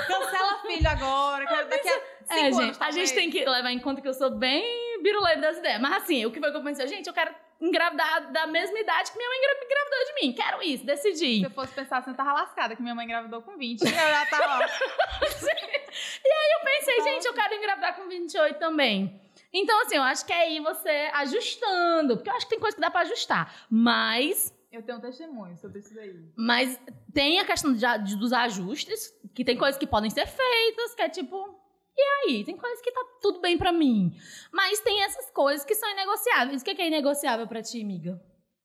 Cancela 0.09 0.59
filho 0.67 0.91
agora. 0.91 1.47
Quero 1.47 1.69
daqui 1.71 1.89
a 1.89 1.93
cinco 1.93 2.33
é, 2.33 2.41
anos, 2.41 2.57
gente, 2.57 2.79
a 2.81 2.91
gente 2.91 3.15
tem 3.15 3.31
que 3.31 3.45
levar 3.45 3.71
em 3.71 3.79
conta 3.79 4.03
que 4.03 4.09
eu 4.09 4.15
sou 4.15 4.31
bem 4.31 5.01
biruleiro 5.03 5.41
das 5.41 5.59
ideias. 5.59 5.81
Mas 5.81 6.03
assim, 6.03 6.27
o 6.27 6.33
que 6.33 6.41
foi 6.41 6.51
que 6.51 6.57
eu 6.57 6.65
pensei? 6.65 6.89
Gente, 6.89 7.07
eu 7.07 7.15
quero 7.15 7.33
engravidar 7.61 8.33
da 8.33 8.47
mesma 8.47 8.79
idade 8.79 9.11
que 9.11 9.17
minha 9.17 9.29
mãe 9.29 9.39
engravidou 9.39 10.05
de 10.05 10.15
mim. 10.21 10.33
Quero 10.33 10.63
isso, 10.63 10.85
decidi. 10.85 11.39
Se 11.39 11.45
eu 11.45 11.51
fosse 11.51 11.73
pensar 11.73 11.99
assim, 11.99 12.11
eu 12.11 12.17
tava 12.17 12.33
lascada, 12.33 12.77
que 12.77 12.83
minha 12.83 12.95
mãe 12.95 13.05
engravidou 13.05 13.43
com 13.43 13.57
20. 13.57 13.83
eu 13.83 13.89
já 13.89 14.27
tava. 14.27 14.65
e 14.65 16.29
aí 16.29 16.51
eu 16.53 16.65
pensei, 16.65 17.03
gente, 17.03 17.27
eu 17.27 17.35
quero 17.35 17.55
engravidar 17.55 17.97
com 17.97 18.09
28 18.09 18.59
também. 18.59 19.21
Então, 19.53 19.81
assim, 19.83 19.97
eu 19.97 20.03
acho 20.03 20.27
que 20.27 20.33
é 20.33 20.43
aí 20.43 20.61
você 20.61 21.11
ajustando, 21.15 22.17
porque 22.17 22.29
eu 22.29 22.35
acho 22.35 22.47
que 22.47 22.51
tem 22.51 22.61
coisa 22.61 22.75
que 22.75 22.81
dá 22.81 22.91
pra 22.91 23.01
ajustar. 23.01 23.67
Mas. 23.71 24.55
Eu 24.71 24.83
tenho 24.83 24.99
um 24.99 25.01
testemunho 25.01 25.57
sobre 25.57 25.79
isso 25.79 25.99
aí. 25.99 26.31
Mas 26.37 26.79
tem 27.15 27.41
a 27.41 27.45
questão 27.45 27.73
de, 27.73 27.81
de, 28.05 28.17
dos 28.17 28.33
ajustes, 28.33 29.15
que 29.35 29.45
tem 29.45 29.57
coisas 29.57 29.79
que 29.79 29.87
podem 29.87 30.11
ser 30.11 30.27
feitas, 30.27 30.95
que 30.95 31.03
é 31.03 31.09
tipo. 31.09 31.66
E 31.97 32.03
aí? 32.03 32.45
Tem 32.45 32.57
coisas 32.57 32.81
que 32.83 32.93
tá 32.93 33.01
tudo 33.23 33.41
bem 33.41 33.57
para 33.57 33.73
mim. 33.73 34.13
Mas 34.53 34.81
tem 34.81 35.03
essas 35.03 35.31
coisas 35.31 35.65
que 35.65 35.75
são 35.75 35.91
inegociáveis. 35.91 36.61
O 36.61 36.65
que 36.65 36.83
é 36.83 36.87
inegociável 36.87 37.47
para 37.47 37.63
ti, 37.63 37.83
amiga? 37.83 38.21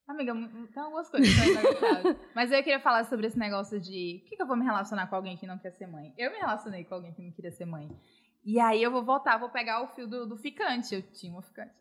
Amiga, 0.08 0.34
tem 0.74 0.84
algumas 0.84 1.10
coisas 1.10 1.30
que 1.30 1.54
são. 1.54 2.18
Mas 2.36 2.52
eu 2.52 2.62
queria 2.62 2.82
falar 2.82 3.06
sobre 3.06 3.28
esse 3.28 3.40
negócio 3.40 3.80
de. 3.80 4.20
Por 4.22 4.30
que, 4.30 4.36
que 4.36 4.42
eu 4.42 4.48
vou 4.48 4.58
me 4.58 4.66
relacionar 4.66 5.08
com 5.08 5.16
alguém 5.16 5.38
que 5.38 5.48
não 5.48 5.58
quer 5.58 5.72
ser 5.72 5.88
mãe? 5.88 6.14
Eu 6.18 6.32
me 6.32 6.38
relacionei 6.38 6.84
com 6.84 6.96
alguém 6.96 7.14
que 7.14 7.22
não 7.22 7.32
queria 7.32 7.52
ser 7.52 7.66
mãe. 7.66 7.90
E 8.44 8.60
aí 8.60 8.84
eu 8.84 8.92
vou 8.92 9.06
voltar, 9.06 9.38
vou 9.38 9.50
pegar 9.50 9.82
o 9.82 9.88
fio 9.88 10.08
do, 10.08 10.28
do 10.28 10.36
ficante. 10.36 10.96
Eu 10.96 11.02
tinha 11.14 11.34
um 11.34 11.42
ficante. 11.42 11.81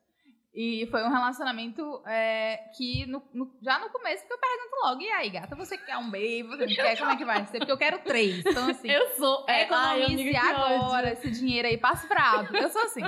E 0.52 0.86
foi 0.90 1.04
um 1.04 1.10
relacionamento 1.10 2.02
é, 2.04 2.56
que 2.76 3.06
no, 3.06 3.22
no, 3.32 3.56
já 3.62 3.78
no 3.78 3.88
começo 3.90 4.26
que 4.26 4.32
eu 4.32 4.38
pergunto 4.38 4.76
logo, 4.84 5.00
e 5.00 5.08
aí, 5.10 5.30
gata, 5.30 5.54
você 5.54 5.78
quer 5.78 5.96
um 5.96 6.10
baby? 6.10 6.42
Você 6.42 6.66
não 6.66 6.74
quer? 6.74 6.98
Como 6.98 7.10
é 7.12 7.16
que 7.16 7.24
vai 7.24 7.46
ser? 7.46 7.58
Porque 7.58 7.70
eu 7.70 7.78
quero 7.78 8.00
três. 8.00 8.44
Então, 8.44 8.68
assim. 8.68 8.90
Eu 8.90 9.10
sou. 9.10 9.44
É, 9.48 9.62
economize 9.62 10.36
ai, 10.36 10.74
agora 10.74 11.12
esse 11.12 11.30
dinheiro 11.30 11.68
aí, 11.68 11.78
passe 11.78 12.08
pra 12.08 12.48
Eu 12.52 12.68
sou 12.68 12.82
assim. 12.82 13.02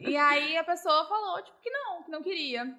E 0.00 0.16
aí 0.16 0.56
a 0.56 0.64
pessoa 0.64 1.06
falou, 1.06 1.40
tipo, 1.42 1.60
que 1.60 1.70
não, 1.70 2.02
que 2.02 2.10
não 2.10 2.22
queria. 2.22 2.76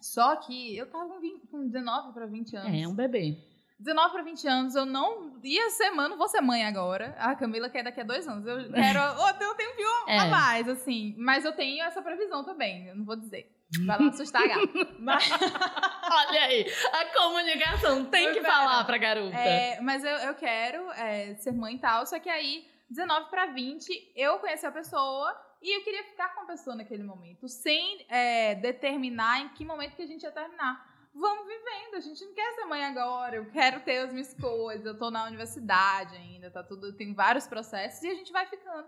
Só 0.00 0.36
que 0.36 0.76
eu 0.76 0.90
tava 0.90 1.08
com, 1.08 1.20
20, 1.20 1.46
com 1.46 1.66
19 1.66 2.12
para 2.12 2.26
20 2.26 2.56
anos. 2.56 2.82
É, 2.82 2.88
um 2.88 2.94
bebê. 2.94 3.36
19 3.78 4.12
para 4.12 4.22
20 4.22 4.48
anos, 4.48 4.74
eu 4.74 4.84
não 4.84 5.38
ia 5.42 5.70
ser, 5.70 5.90
mano, 5.90 6.16
vou 6.16 6.28
ser 6.28 6.40
mãe 6.40 6.64
agora. 6.64 7.14
A 7.18 7.36
Camila 7.36 7.70
quer 7.70 7.84
daqui 7.84 8.00
a 8.00 8.04
dois 8.04 8.26
anos. 8.26 8.44
Eu 8.44 8.56
quero 8.72 8.98
eu 8.98 9.54
tenho 9.54 9.70
um 9.70 10.08
é. 10.08 10.18
a 10.18 10.26
mais, 10.26 10.68
assim. 10.68 11.14
Mas 11.16 11.44
eu 11.44 11.52
tenho 11.52 11.84
essa 11.84 12.02
previsão 12.02 12.42
também, 12.44 12.88
eu 12.88 12.96
não 12.96 13.04
vou 13.04 13.14
dizer. 13.14 13.48
Vai 13.86 13.98
lá 13.98 14.08
assustar 14.10 14.42
a 14.42 14.46
gata. 14.46 14.96
mas... 14.98 15.30
Olha 16.10 16.40
aí, 16.40 16.66
a 16.92 17.04
comunicação 17.06 18.04
tem 18.06 18.24
eu 18.24 18.34
que 18.34 18.40
quero. 18.40 18.52
falar 18.52 18.84
pra 18.84 18.98
garota. 18.98 19.36
É, 19.36 19.80
mas 19.80 20.02
eu, 20.02 20.10
eu 20.10 20.34
quero 20.34 20.90
é, 20.92 21.34
ser 21.36 21.52
mãe 21.52 21.76
e 21.76 21.78
tal, 21.78 22.06
só 22.06 22.18
que 22.18 22.30
aí, 22.30 22.66
19 22.90 23.28
para 23.28 23.46
20, 23.46 24.12
eu 24.16 24.38
conheci 24.38 24.66
a 24.66 24.72
pessoa 24.72 25.38
e 25.62 25.76
eu 25.76 25.84
queria 25.84 26.02
ficar 26.04 26.34
com 26.34 26.42
a 26.42 26.46
pessoa 26.46 26.74
naquele 26.74 27.02
momento, 27.02 27.46
sem 27.46 28.06
é, 28.08 28.54
determinar 28.54 29.40
em 29.40 29.48
que 29.50 29.64
momento 29.64 29.96
que 29.96 30.02
a 30.02 30.06
gente 30.06 30.22
ia 30.22 30.32
terminar 30.32 30.87
vamos 31.18 31.46
vivendo. 31.46 31.96
A 31.96 32.00
gente 32.00 32.24
não 32.24 32.32
quer 32.32 32.54
ser 32.54 32.64
mãe 32.64 32.84
agora, 32.84 33.36
eu 33.36 33.50
quero 33.50 33.80
ter 33.80 33.98
as 33.98 34.12
minhas 34.12 34.32
coisas, 34.34 34.86
eu 34.86 34.96
tô 34.96 35.10
na 35.10 35.26
universidade 35.26 36.16
ainda, 36.16 36.50
tá 36.50 36.62
tudo, 36.62 36.92
tem 36.96 37.12
vários 37.12 37.46
processos 37.46 38.02
e 38.02 38.08
a 38.08 38.14
gente 38.14 38.32
vai 38.32 38.46
ficando. 38.46 38.86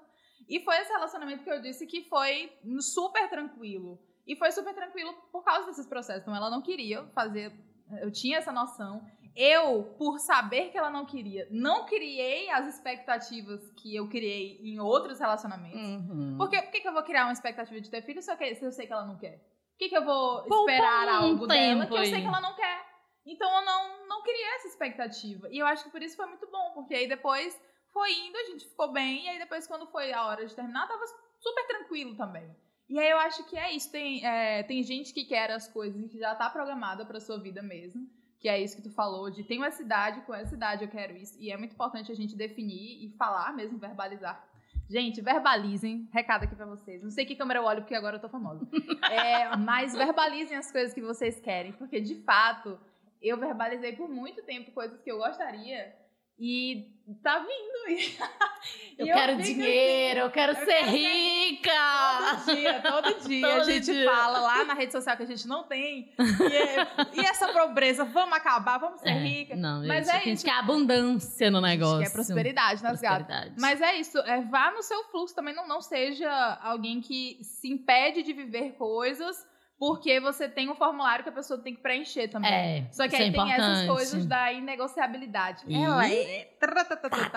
E 0.49 0.61
foi 0.61 0.77
esse 0.79 0.91
relacionamento 0.91 1.45
que 1.45 1.51
eu 1.51 1.61
disse 1.61 1.87
que 1.87 2.09
foi 2.09 2.53
super 2.81 3.29
tranquilo. 3.29 4.01
E 4.27 4.37
foi 4.37 4.51
super 4.53 4.75
tranquilo 4.75 5.13
por 5.33 5.45
causa 5.45 5.67
desses 5.67 5.87
processos. 5.87 6.23
Então 6.23 6.35
ela 6.35 6.51
não 6.51 6.63
queria 6.63 7.05
fazer, 7.15 7.53
eu 8.01 8.11
tinha 8.11 8.39
essa 8.39 8.53
noção. 8.53 9.05
Eu, 9.37 9.95
por 9.97 10.19
saber 10.19 10.71
que 10.71 10.79
ela 10.79 10.91
não 10.91 11.07
queria, 11.07 11.47
não 11.51 11.87
criei 11.87 12.51
as 12.51 12.67
expectativas 12.67 13.71
que 13.73 13.95
eu 13.95 14.09
criei 14.09 14.61
em 14.63 14.81
outros 14.81 15.21
relacionamentos. 15.21 15.81
Uhum. 15.81 16.37
Porque 16.37 16.61
por 16.61 16.71
que, 16.73 16.87
eu 16.87 16.93
vou 16.93 17.03
criar 17.05 17.25
uma 17.25 17.33
expectativa 17.33 17.81
de 17.81 17.89
ter 17.89 18.03
filho 18.03 18.21
se 18.21 18.31
eu, 18.31 18.37
se 18.37 18.65
eu 18.65 18.73
sei 18.73 18.87
que 18.87 18.93
ela 18.93 19.07
não 19.07 19.17
quer? 19.17 19.41
Que, 19.81 19.89
que 19.89 19.97
eu 19.97 20.05
vou 20.05 20.45
esperar 20.47 21.23
um 21.23 21.31
algo 21.31 21.47
dela 21.47 21.87
que 21.87 21.95
eu 21.95 22.05
sei 22.05 22.21
que 22.21 22.27
ela 22.27 22.41
não 22.41 22.55
quer? 22.55 22.85
Então 23.25 23.51
eu 23.59 23.65
não, 23.65 24.07
não 24.07 24.23
criei 24.23 24.55
essa 24.57 24.69
expectativa. 24.69 25.49
E 25.51 25.59
eu 25.59 25.67
acho 25.67 25.85
que 25.85 25.91
por 25.91 26.03
isso 26.03 26.17
foi 26.17 26.27
muito 26.27 26.47
bom, 26.51 26.73
porque 26.75 26.95
aí 26.95 27.09
depois 27.09 27.59
foi 27.91 28.13
indo, 28.13 28.37
a 28.37 28.45
gente 28.45 28.69
ficou 28.69 28.93
bem, 28.93 29.25
e 29.25 29.29
aí 29.31 29.39
depois, 29.39 29.67
quando 29.67 29.87
foi 29.87 30.13
a 30.13 30.27
hora 30.27 30.47
de 30.47 30.55
terminar, 30.55 30.87
tava 30.87 31.05
super 31.39 31.67
tranquilo 31.67 32.15
também. 32.15 32.55
E 32.91 32.99
aí 32.99 33.09
eu 33.09 33.19
acho 33.19 33.43
que 33.45 33.57
é 33.57 33.73
isso. 33.73 33.91
Tem, 33.91 34.25
é, 34.25 34.63
tem 34.65 34.83
gente 34.83 35.15
que 35.15 35.25
quer 35.25 35.51
as 35.51 35.67
coisas 35.67 36.11
que 36.11 36.19
já 36.19 36.35
tá 36.35 36.51
programada 36.51 37.07
pra 37.07 37.19
sua 37.19 37.41
vida 37.41 37.63
mesmo. 37.63 38.07
Que 38.39 38.49
é 38.49 38.61
isso 38.61 38.77
que 38.77 38.83
tu 38.83 38.91
falou, 38.91 39.31
de 39.31 39.45
tenho 39.45 39.63
essa 39.65 39.83
idade, 39.83 40.23
com 40.23 40.35
essa 40.35 40.55
idade 40.55 40.85
eu 40.85 40.91
quero 40.91 41.15
isso. 41.17 41.39
E 41.39 41.51
é 41.51 41.57
muito 41.57 41.75
importante 41.75 42.11
a 42.11 42.15
gente 42.15 42.37
definir 42.37 43.05
e 43.05 43.17
falar 43.17 43.55
mesmo, 43.55 43.79
verbalizar 43.79 44.50
Gente, 44.91 45.21
verbalizem. 45.21 46.09
Recado 46.13 46.43
aqui 46.43 46.57
pra 46.57 46.67
vocês. 46.67 47.01
Não 47.01 47.13
sei 47.13 47.25
que 47.25 47.37
câmera 47.37 47.61
eu 47.61 47.65
olho, 47.65 47.83
porque 47.83 47.95
agora 47.95 48.17
eu 48.17 48.21
tô 48.21 48.29
famosa. 48.29 48.67
É, 49.11 49.57
mas 49.57 49.95
verbalizem 49.95 50.57
as 50.57 50.71
coisas 50.71 50.93
que 50.93 51.01
vocês 51.01 51.41
querem. 51.41 51.73
Porque, 51.73 52.01
de 52.01 52.17
fato, 52.23 52.79
eu 53.23 53.37
verbalizei 53.37 53.93
por 53.93 54.09
muito 54.09 54.43
tempo 54.43 54.73
coisas 54.73 55.01
que 55.01 55.11
eu 55.11 55.19
gostaria. 55.19 55.95
E 56.41 56.91
tá 57.23 57.39
vindo. 57.39 58.01
eu, 58.99 59.07
eu 59.07 59.15
quero 59.15 59.37
dinheiro, 59.43 60.21
assim, 60.21 60.27
eu 60.27 60.31
quero 60.31 60.53
eu 60.53 60.65
ser 60.65 60.85
quero 60.85 60.91
rica. 60.91 61.71
Todo 62.19 62.55
dia, 62.55 62.81
todo 62.81 63.21
dia 63.29 63.49
todo 63.49 63.61
a 63.61 63.65
gente 63.65 63.93
dia. 63.93 64.11
fala 64.11 64.41
lá 64.41 64.65
na 64.65 64.73
rede 64.73 64.93
social 64.93 65.17
que 65.19 65.23
a 65.25 65.27
gente 65.27 65.47
não 65.47 65.65
tem. 65.65 66.15
E, 66.19 66.57
é, 66.57 66.87
e 67.21 67.27
essa 67.27 67.49
pobreza, 67.49 68.05
vamos 68.05 68.35
acabar, 68.35 68.79
vamos 68.79 69.01
ser 69.01 69.11
é, 69.11 69.19
rica. 69.19 69.55
Não, 69.55 69.87
Mas 69.87 70.07
gente, 70.07 70.17
é 70.17 70.19
a 70.19 70.25
gente 70.25 70.45
quer 70.45 70.59
abundância 70.59 71.51
no 71.51 71.61
negócio. 71.61 71.97
A 71.97 71.99
gente 71.99 72.09
quer 72.09 72.15
prosperidade 72.15 72.83
nas 72.83 73.01
gatas. 73.01 73.53
Mas 73.59 73.83
é 73.83 73.97
isso, 73.97 74.19
é, 74.21 74.41
vá 74.43 74.71
no 74.71 74.83
seu 74.83 75.05
fluxo 75.11 75.35
também, 75.35 75.55
não, 75.55 75.69
não 75.69 75.83
seja 75.83 76.59
alguém 76.63 77.01
que 77.01 77.39
se 77.43 77.69
impede 77.69 78.23
de 78.23 78.33
viver 78.33 78.73
coisas 78.79 79.47
porque 79.81 80.21
você 80.21 80.47
tem 80.47 80.69
um 80.69 80.75
formulário 80.75 81.23
que 81.23 81.31
a 81.31 81.33
pessoa 81.33 81.59
tem 81.59 81.75
que 81.75 81.81
preencher 81.81 82.29
também. 82.29 82.53
É, 82.53 82.93
Só 82.93 83.09
que 83.09 83.17
aí 83.17 83.31
é 83.31 83.33
tem 83.33 83.51
essas 83.51 83.87
coisas 83.87 84.27
da 84.27 84.53
inegociabilidade. 84.53 85.65
E... 85.67 85.75
É, 85.75 86.43
é, 86.43 86.55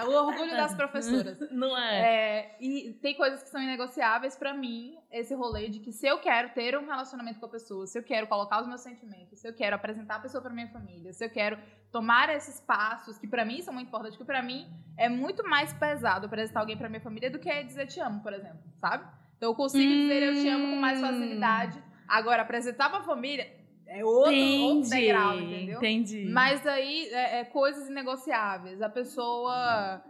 o 0.03 0.11
orgulho 0.11 0.51
das 0.51 0.75
professoras. 0.75 1.39
Não 1.49 1.77
é? 1.77 2.01
é? 2.01 2.57
E 2.59 2.99
tem 3.01 3.15
coisas 3.15 3.41
que 3.41 3.49
são 3.49 3.61
inegociáveis 3.61 4.35
para 4.35 4.53
mim, 4.53 4.97
esse 5.09 5.33
rolê 5.33 5.69
de 5.69 5.79
que 5.79 5.93
se 5.93 6.05
eu 6.05 6.19
quero 6.19 6.49
ter 6.49 6.77
um 6.77 6.85
relacionamento 6.85 7.39
com 7.39 7.45
a 7.45 7.49
pessoa, 7.49 7.87
se 7.87 7.97
eu 7.97 8.03
quero 8.03 8.27
colocar 8.27 8.59
os 8.59 8.67
meus 8.67 8.81
sentimentos, 8.81 9.39
se 9.39 9.47
eu 9.47 9.53
quero 9.53 9.77
apresentar 9.77 10.15
a 10.15 10.19
pessoa 10.19 10.41
para 10.41 10.51
minha 10.51 10.67
família, 10.67 11.13
se 11.13 11.23
eu 11.23 11.29
quero 11.29 11.57
tomar 11.93 12.27
esses 12.27 12.59
passos 12.59 13.17
que 13.17 13.25
para 13.27 13.45
mim 13.45 13.61
são 13.61 13.73
muito 13.73 13.87
importantes, 13.87 14.17
que 14.17 14.25
para 14.25 14.43
mim 14.43 14.67
é 14.97 15.07
muito 15.07 15.47
mais 15.47 15.71
pesado 15.71 16.25
apresentar 16.25 16.59
alguém 16.59 16.75
para 16.75 16.89
minha 16.89 16.99
família 16.99 17.31
do 17.31 17.39
que 17.39 17.63
dizer 17.63 17.87
te 17.87 18.01
amo, 18.01 18.21
por 18.21 18.33
exemplo, 18.33 18.59
sabe? 18.81 19.07
Então 19.37 19.49
eu 19.51 19.55
consigo 19.55 19.89
hum... 19.89 20.01
dizer 20.01 20.23
eu 20.23 20.33
te 20.33 20.49
amo 20.49 20.75
com 20.75 20.81
mais 20.81 20.99
facilidade 20.99 21.92
Agora, 22.13 22.43
apresentar 22.43 22.91
pra 22.91 23.01
família 23.01 23.51
é 23.87 24.05
outro, 24.05 24.35
outro 24.35 24.89
degrau, 24.91 25.39
entendeu? 25.39 25.77
Entendi. 25.77 26.25
Mas 26.29 26.65
aí 26.67 27.07
é, 27.07 27.39
é 27.39 27.43
coisas 27.45 27.89
inegociáveis. 27.89 28.83
A 28.83 28.89
pessoa. 28.89 30.03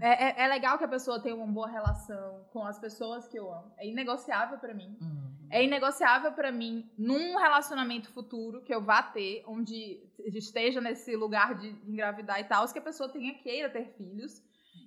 É, 0.00 0.28
é, 0.28 0.44
é, 0.44 0.48
legal 0.48 0.78
que 0.78 0.84
a 0.84 0.88
pessoa 0.88 1.20
tenha 1.20 1.36
uma 1.36 1.46
boa 1.46 1.68
relação 1.68 2.46
com 2.50 2.64
as 2.64 2.78
pessoas 2.78 3.28
que 3.28 3.38
eu 3.38 3.52
amo. 3.52 3.74
É 3.76 3.86
inegociável 3.86 4.56
para 4.56 4.72
mim. 4.72 4.96
Uhum. 4.98 5.46
É 5.50 5.62
inegociável 5.62 6.32
para 6.32 6.50
mim 6.50 6.90
num 6.96 7.36
relacionamento 7.36 8.10
futuro 8.10 8.62
que 8.62 8.74
eu 8.74 8.80
vá 8.80 9.02
ter, 9.02 9.44
onde 9.46 10.00
esteja 10.18 10.80
nesse 10.80 11.14
lugar 11.14 11.54
de 11.56 11.68
engravidar 11.86 12.40
e 12.40 12.44
tal, 12.44 12.66
que 12.72 12.78
a 12.78 12.82
pessoa 12.82 13.10
tenha 13.10 13.34
queira 13.34 13.68
ter 13.68 13.92
filhos 13.98 14.42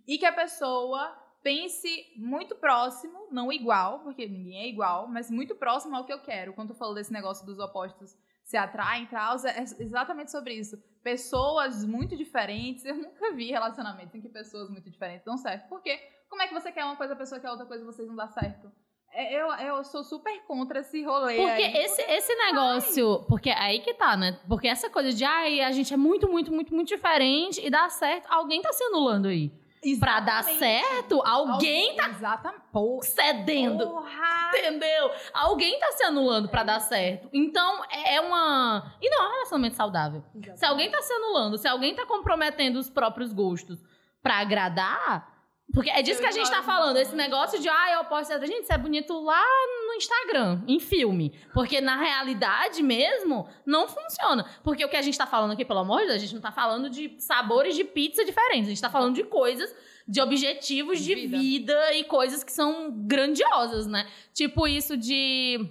e 0.07 0.17
que 0.17 0.25
a 0.25 0.33
pessoa 0.33 1.15
pense 1.41 2.05
muito 2.15 2.55
próximo, 2.55 3.27
não 3.31 3.51
igual, 3.51 3.99
porque 3.99 4.27
ninguém 4.27 4.63
é 4.63 4.67
igual, 4.67 5.07
mas 5.07 5.31
muito 5.31 5.55
próximo 5.55 5.95
ao 5.95 6.05
que 6.05 6.13
eu 6.13 6.19
quero. 6.21 6.53
Quando 6.53 6.69
tu 6.69 6.75
falou 6.75 6.93
desse 6.93 7.13
negócio 7.13 7.45
dos 7.45 7.59
opostos 7.59 8.15
se 8.43 8.55
atraem 8.55 9.03
e 9.03 9.07
tal, 9.07 9.35
é 9.45 9.61
exatamente 9.61 10.31
sobre 10.31 10.53
isso. 10.53 10.77
Pessoas 11.03 11.85
muito 11.85 12.15
diferentes, 12.15 12.85
eu 12.85 12.95
nunca 12.95 13.33
vi 13.33 13.51
relacionamentos 13.51 14.15
em 14.15 14.21
que 14.21 14.29
pessoas 14.29 14.69
muito 14.69 14.89
diferentes 14.89 15.25
dão 15.25 15.37
certo. 15.37 15.67
Porque 15.67 15.97
como 16.29 16.41
é 16.41 16.47
que 16.47 16.53
você 16.53 16.71
quer 16.71 16.85
uma 16.85 16.95
coisa, 16.95 17.13
a 17.13 17.17
pessoa 17.17 17.41
quer 17.41 17.49
outra 17.49 17.65
coisa 17.65 17.83
e 17.83 17.85
vocês 17.85 18.07
não 18.07 18.15
dá 18.15 18.27
certo? 18.27 18.71
É, 19.11 19.33
eu, 19.33 19.47
eu 19.47 19.83
sou 19.83 20.03
super 20.03 20.39
contra 20.45 20.79
esse 20.79 21.03
rolê. 21.03 21.37
Porque 21.37 21.63
aí, 21.63 21.77
esse, 21.77 21.95
porque... 21.97 22.11
esse 22.11 22.35
negócio. 22.35 23.19
Ai. 23.19 23.25
Porque 23.27 23.49
é 23.49 23.57
aí 23.57 23.79
que 23.79 23.93
tá, 23.93 24.15
né? 24.15 24.39
Porque 24.47 24.67
essa 24.67 24.89
coisa 24.89 25.11
de 25.11 25.25
ai, 25.25 25.61
a 25.61 25.71
gente 25.71 25.93
é 25.93 25.97
muito, 25.97 26.29
muito, 26.29 26.51
muito, 26.51 26.73
muito 26.73 26.87
diferente 26.87 27.65
e 27.65 27.69
dá 27.69 27.89
certo, 27.89 28.27
alguém 28.29 28.61
tá 28.61 28.71
se 28.71 28.83
anulando 28.83 29.27
aí. 29.27 29.51
Exatamente. 29.83 29.99
Pra 29.99 30.19
dar 30.19 30.43
certo, 30.43 31.21
alguém, 31.25 31.95
tá 31.95 32.09
Exatamente. 32.09 33.05
cedendo. 33.05 33.87
Porra. 33.87 34.49
Entendeu? 34.49 35.11
Alguém 35.33 35.79
tá 35.79 35.91
se 35.91 36.03
anulando 36.03 36.49
pra 36.49 36.63
dar 36.63 36.79
certo. 36.79 37.29
Então, 37.33 37.83
é, 37.89 38.15
é 38.15 38.21
uma. 38.21 38.93
E 39.01 39.09
não 39.09 39.23
é 39.23 39.27
um 39.27 39.31
relacionamento 39.33 39.75
saudável. 39.75 40.23
Exatamente. 40.33 40.59
Se 40.59 40.65
alguém 40.65 40.91
tá 40.91 41.01
se 41.01 41.13
anulando, 41.13 41.57
se 41.57 41.67
alguém 41.67 41.95
tá 41.95 42.05
comprometendo 42.05 42.77
os 42.77 42.89
próprios 42.89 43.31
gostos 43.31 43.83
pra 44.21 44.39
agradar, 44.39 45.36
porque 45.73 45.89
é 45.89 46.01
disso 46.01 46.21
que 46.21 46.25
a 46.25 46.31
gente 46.31 46.49
tá 46.49 46.63
falando, 46.63 46.97
esse 46.97 47.13
negócio 47.13 47.59
de, 47.59 47.67
ah, 47.67 47.91
eu 47.93 48.05
posso 48.05 48.31
ser. 48.31 48.39
Gente, 48.47 48.63
isso 48.63 48.73
é 48.73 48.77
bonito 48.77 49.13
lá 49.19 49.43
no 49.85 49.93
Instagram, 49.95 50.63
em 50.67 50.79
filme. 50.79 51.33
Porque 51.53 51.81
na 51.81 51.97
realidade 51.97 52.81
mesmo, 52.81 53.47
não 53.65 53.87
funciona. 53.87 54.45
Porque 54.63 54.83
o 54.85 54.89
que 54.89 54.95
a 54.95 55.01
gente 55.01 55.17
tá 55.17 55.27
falando 55.27 55.51
aqui, 55.51 55.65
pelo 55.65 55.79
amor 55.79 55.99
de 55.99 56.07
Deus, 56.07 56.15
a 56.15 56.19
gente 56.19 56.33
não 56.33 56.41
tá 56.41 56.53
falando 56.53 56.89
de 56.89 57.15
sabores 57.19 57.75
de 57.75 57.83
pizza 57.83 58.23
diferentes. 58.23 58.67
A 58.67 58.69
gente 58.69 58.81
tá 58.81 58.89
falando 58.89 59.15
de 59.15 59.25
coisas, 59.25 59.73
de 60.07 60.21
objetivos 60.21 61.01
de 61.01 61.13
vida, 61.13 61.37
vida 61.37 61.93
e 61.95 62.05
coisas 62.05 62.45
que 62.45 62.51
são 62.51 62.89
grandiosas, 63.05 63.87
né? 63.87 64.07
Tipo 64.33 64.67
isso 64.67 64.95
de. 64.95 65.69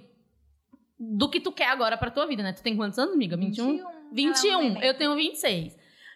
Do 0.99 1.29
que 1.29 1.39
tu 1.39 1.51
quer 1.51 1.69
agora 1.69 1.97
pra 1.97 2.11
tua 2.11 2.27
vida, 2.27 2.43
né? 2.43 2.53
Tu 2.53 2.61
tem 2.61 2.75
quantos 2.77 2.99
anos, 2.99 3.15
amiga? 3.15 3.35
21? 3.35 3.77
21. 4.11 4.75
21. 4.75 4.81
Eu 4.83 4.93
tenho 4.95 5.15
26. 5.15 5.75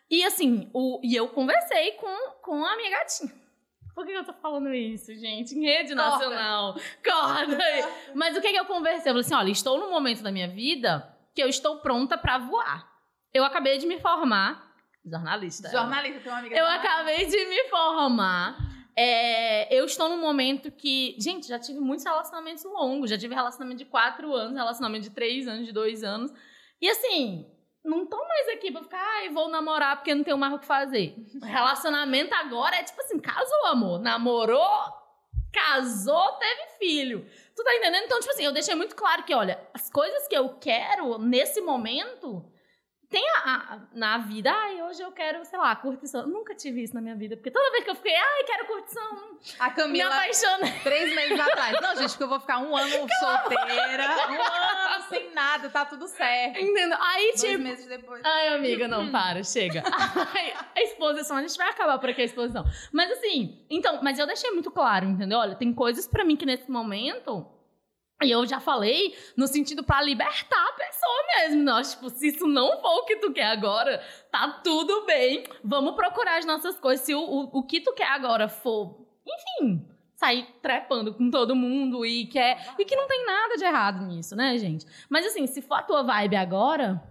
E 0.10 0.24
assim, 0.24 0.70
o, 0.72 1.00
e 1.04 1.16
eu 1.16 1.28
conversei 1.30 1.94
com, 1.94 2.32
com 2.42 2.64
a 2.64 2.76
minha 2.78 2.92
gatinha. 2.92 3.41
Por 3.94 4.06
que 4.06 4.12
eu 4.12 4.24
tô 4.24 4.34
falando 4.34 4.74
isso, 4.74 5.14
gente? 5.16 5.54
Em 5.54 5.64
rede 5.64 5.94
nacional. 5.94 6.76
Corda! 7.04 7.58
Mas 8.16 8.38
o 8.38 8.42
que, 8.42 8.52
que 8.52 8.60
eu 8.60 8.66
conversei? 8.66 9.12
Eu 9.12 9.16
falei 9.16 9.22
assim: 9.22 9.36
olha, 9.36 9.52
estou 9.52 9.78
num 9.80 9.90
momento 9.90 10.24
da 10.24 10.32
minha 10.32 10.48
vida 10.48 11.08
que 11.36 11.42
eu 11.42 11.48
estou 11.48 11.80
pronta 11.80 12.18
para 12.18 12.38
voar. 12.38 12.90
Eu 13.34 13.44
acabei 13.44 13.78
de 13.78 13.86
me 13.86 14.00
formar. 14.00 14.72
Jornalista. 15.06 15.70
Jornalista, 15.70 16.20
tem 16.20 16.32
uma 16.32 16.40
amiga. 16.40 16.56
Eu 16.56 16.68
acabei 16.68 17.26
de 17.26 17.46
me 17.46 17.64
formar. 17.70 18.58
É, 18.96 19.74
eu 19.74 19.86
estou 19.86 20.10
num 20.10 20.20
momento 20.20 20.70
que, 20.70 21.16
gente, 21.18 21.48
já 21.48 21.58
tive 21.58 21.80
muitos 21.80 22.06
relacionamentos 22.06 22.64
longos. 22.66 23.10
Já 23.10 23.18
tive 23.18 23.34
relacionamento 23.34 23.80
de 23.80 23.86
quatro 23.86 24.34
anos, 24.34 24.56
relacionamento 24.56 25.04
de 25.04 25.12
três 25.12 25.48
anos, 25.48 25.66
de 25.66 25.72
dois 25.72 26.04
anos. 26.04 26.32
E 26.82 26.90
assim, 26.90 27.46
não 27.84 28.06
tô 28.06 28.18
mais 28.28 28.50
aqui 28.50 28.72
pra 28.72 28.84
ficar, 28.84 29.02
ai, 29.02 29.30
vou 29.30 29.50
namorar 29.50 29.98
porque 29.98 30.14
não 30.14 30.24
tenho 30.24 30.38
mais 30.38 30.54
o 30.54 30.60
que 30.60 30.66
fazer. 30.66 31.16
Relacionamento 31.42 32.34
agora 32.36 32.76
é 32.76 32.84
tipo 32.84 33.02
assim, 33.02 33.20
casou, 33.20 33.66
amor. 33.68 34.00
Namorou, 34.00 34.84
casou, 35.52 36.34
teve 36.34 36.78
filho. 36.78 37.26
Tu 37.56 37.64
tá 37.64 37.76
entendendo? 37.76 38.06
Então, 38.06 38.20
tipo 38.20 38.32
assim, 38.32 38.44
eu 38.46 38.54
deixei 38.54 38.76
muito 38.76 38.96
claro 38.96 39.24
que, 39.24 39.34
olha, 39.34 39.60
as 39.74 39.90
coisas 39.90 40.28
que 40.28 40.36
eu 40.36 40.50
quero 40.60 41.18
nesse 41.18 41.62
momento 41.62 42.46
tem 43.12 43.30
a, 43.44 43.74
a, 43.74 43.80
na 43.94 44.18
vida, 44.20 44.50
ai, 44.50 44.82
hoje 44.82 45.02
eu 45.02 45.12
quero, 45.12 45.44
sei 45.44 45.60
lá, 45.60 45.76
curtição. 45.76 46.26
Nunca 46.26 46.56
tive 46.56 46.82
isso 46.82 46.96
na 46.96 47.02
minha 47.02 47.14
vida, 47.14 47.36
porque 47.36 47.52
toda 47.52 47.70
vez 47.72 47.84
que 47.84 47.90
eu 47.90 47.96
fiquei, 47.96 48.16
ai, 48.16 48.44
quero 48.46 48.66
curtição. 48.66 49.38
A 49.60 49.70
Camila. 49.70 50.10
Me 50.10 50.16
apaixona. 50.16 50.72
Três 50.82 51.14
meses 51.14 51.38
atrás. 51.38 51.78
Não, 51.82 51.96
gente, 51.98 52.12
porque 52.12 52.24
eu 52.24 52.30
vou 52.30 52.40
ficar 52.40 52.60
um 52.60 52.76
ano 52.76 52.90
solteira, 53.20 54.06
um 54.30 54.42
ano 54.42 55.04
sem 55.10 55.34
nada, 55.34 55.70
tá 55.70 55.84
tudo 55.84 56.08
certo. 56.08 56.58
Entendo. 56.58 56.96
Aí, 57.00 57.28
Dois 57.28 57.42
tipo. 57.42 57.60
meses 57.64 57.86
depois. 57.86 58.22
Ai, 58.24 58.56
amiga, 58.56 58.88
não, 58.88 59.12
para, 59.12 59.44
chega. 59.44 59.84
Ai, 60.34 60.54
a 60.74 60.82
exposição, 60.82 61.36
a 61.36 61.42
gente 61.42 61.58
vai 61.58 61.70
acabar 61.70 62.00
por 62.00 62.10
aqui 62.10 62.22
a 62.22 62.26
exposição. 62.26 62.64
Mas 62.94 63.12
assim, 63.12 63.62
então, 63.70 64.00
mas 64.02 64.18
eu 64.20 64.26
deixei 64.26 64.52
muito 64.52 64.72
claro, 64.72 65.06
entendeu? 65.06 65.38
Olha, 65.38 65.56
tem 65.56 65.74
coisas 65.74 66.08
para 66.08 66.24
mim 66.24 66.38
que 66.38 66.46
nesse 66.46 66.72
momento 66.72 67.46
e 68.24 68.32
eu 68.32 68.46
já 68.46 68.60
falei 68.60 69.16
no 69.36 69.48
sentido 69.48 69.84
para 69.84 70.02
libertar 70.02 70.68
a 70.68 70.74
pessoa 70.74 71.24
mesmo. 71.38 71.64
Nós, 71.64 71.92
tipo, 71.92 72.10
se 72.10 72.28
isso 72.28 72.48
não 72.48 72.80
for 72.82 73.00
o 73.00 73.06
que 73.06 73.18
tu 73.18 73.32
quer 73.32 73.48
agora, 73.48 74.04
tá 74.32 74.62
tudo 74.64 75.06
bem. 75.06 75.44
Vamos 75.64 75.96
procurar 75.96 76.38
as 76.38 76.46
nossas 76.46 76.80
coisas. 76.80 77.06
Se 77.06 77.14
o, 77.16 77.22
o, 77.22 77.60
o 77.60 77.64
que 77.64 77.82
tu 77.82 77.94
quer 77.94 78.08
agora 78.08 78.48
for, 78.48 79.06
enfim, 79.26 79.86
sair 80.22 80.46
trepando 80.62 81.16
com 81.16 81.32
todo 81.32 81.56
mundo 81.56 82.06
e 82.06 82.28
quer. 82.28 82.74
E 82.78 82.86
que 82.86 82.96
não 82.96 83.08
tem 83.08 83.26
nada 83.26 83.58
de 83.58 83.66
errado 83.66 84.06
nisso, 84.06 84.36
né, 84.36 84.56
gente? 84.58 84.86
Mas 85.10 85.26
assim, 85.26 85.48
se 85.48 85.62
for 85.64 85.76
a 85.76 85.84
tua 85.84 86.04
vibe 86.04 86.36
agora, 86.36 87.02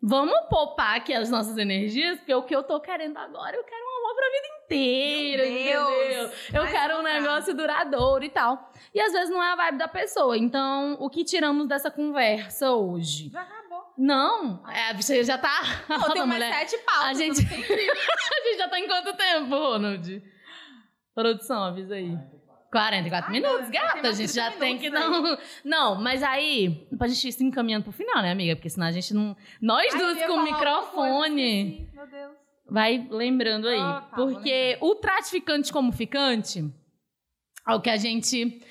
vamos 0.00 0.38
poupar 0.48 0.96
aqui 0.96 1.12
as 1.12 1.28
nossas 1.28 1.58
energias, 1.58 2.18
porque 2.18 2.34
o 2.34 2.44
que 2.44 2.54
eu 2.54 2.62
tô 2.62 2.78
querendo 2.80 3.16
agora, 3.18 3.56
eu 3.56 3.64
quero 3.64 3.87
pra 4.18 4.30
vida 4.30 4.48
inteira, 4.64 5.46
entendeu? 5.46 6.30
Eu 6.52 6.66
quero 6.70 6.98
um 6.98 7.02
negócio 7.02 7.54
duradouro 7.54 8.24
e 8.24 8.30
tal. 8.30 8.72
E 8.94 9.00
às 9.00 9.12
vezes 9.12 9.30
não 9.30 9.42
é 9.42 9.52
a 9.52 9.56
vibe 9.56 9.78
da 9.78 9.88
pessoa. 9.88 10.36
Então, 10.36 10.96
o 11.00 11.08
que 11.08 11.24
tiramos 11.24 11.68
dessa 11.68 11.90
conversa 11.90 12.72
hoje? 12.72 13.30
Já 13.30 13.42
acabou. 13.42 13.94
Não, 13.96 14.62
é, 14.68 14.94
você 14.94 15.24
já 15.24 15.38
tá. 15.38 15.84
Não, 15.88 16.00
tem 16.12 16.26
mais 16.26 16.42
mulher. 16.42 16.52
sete 16.52 16.78
pautas. 16.84 17.04
A 17.04 17.14
gente... 17.14 17.40
a 17.46 18.48
gente 18.48 18.58
já 18.58 18.68
tá 18.68 18.78
em 18.78 18.86
quanto 18.86 19.16
tempo, 19.16 19.50
Ronald? 19.50 20.22
Produção, 21.14 21.64
avisa 21.64 21.94
aí. 21.94 22.16
44 22.70 23.28
ah, 23.28 23.32
minutos, 23.32 23.70
gata. 23.70 24.08
A 24.08 24.12
gente 24.12 24.32
já 24.32 24.50
tem 24.52 24.78
que 24.78 24.90
não. 24.90 25.38
Não, 25.64 25.94
mas 26.00 26.22
aí, 26.22 26.86
pra 26.98 27.08
gente 27.08 27.28
ir 27.28 27.32
se 27.32 27.42
encaminhando 27.42 27.84
pro 27.84 27.92
final, 27.92 28.20
né, 28.22 28.30
amiga? 28.30 28.54
Porque 28.54 28.68
senão 28.68 28.86
a 28.86 28.92
gente 28.92 29.14
não. 29.14 29.34
Nós 29.60 29.92
Ai, 29.94 29.98
duas 29.98 30.26
com 30.26 30.34
o 30.34 30.44
microfone. 30.44 31.88
Coisa, 31.94 31.96
Meu 31.96 32.06
Deus. 32.06 32.47
Vai 32.68 33.06
lembrando 33.10 33.66
aí. 33.68 33.78
Oh, 33.80 34.00
tá, 34.00 34.08
porque 34.14 34.76
o 34.80 34.94
tratificante 34.96 35.72
como 35.72 35.90
ficante, 35.92 36.64
é 37.66 37.74
o 37.74 37.80
que 37.80 37.90
a 37.90 37.96
gente 37.96 38.62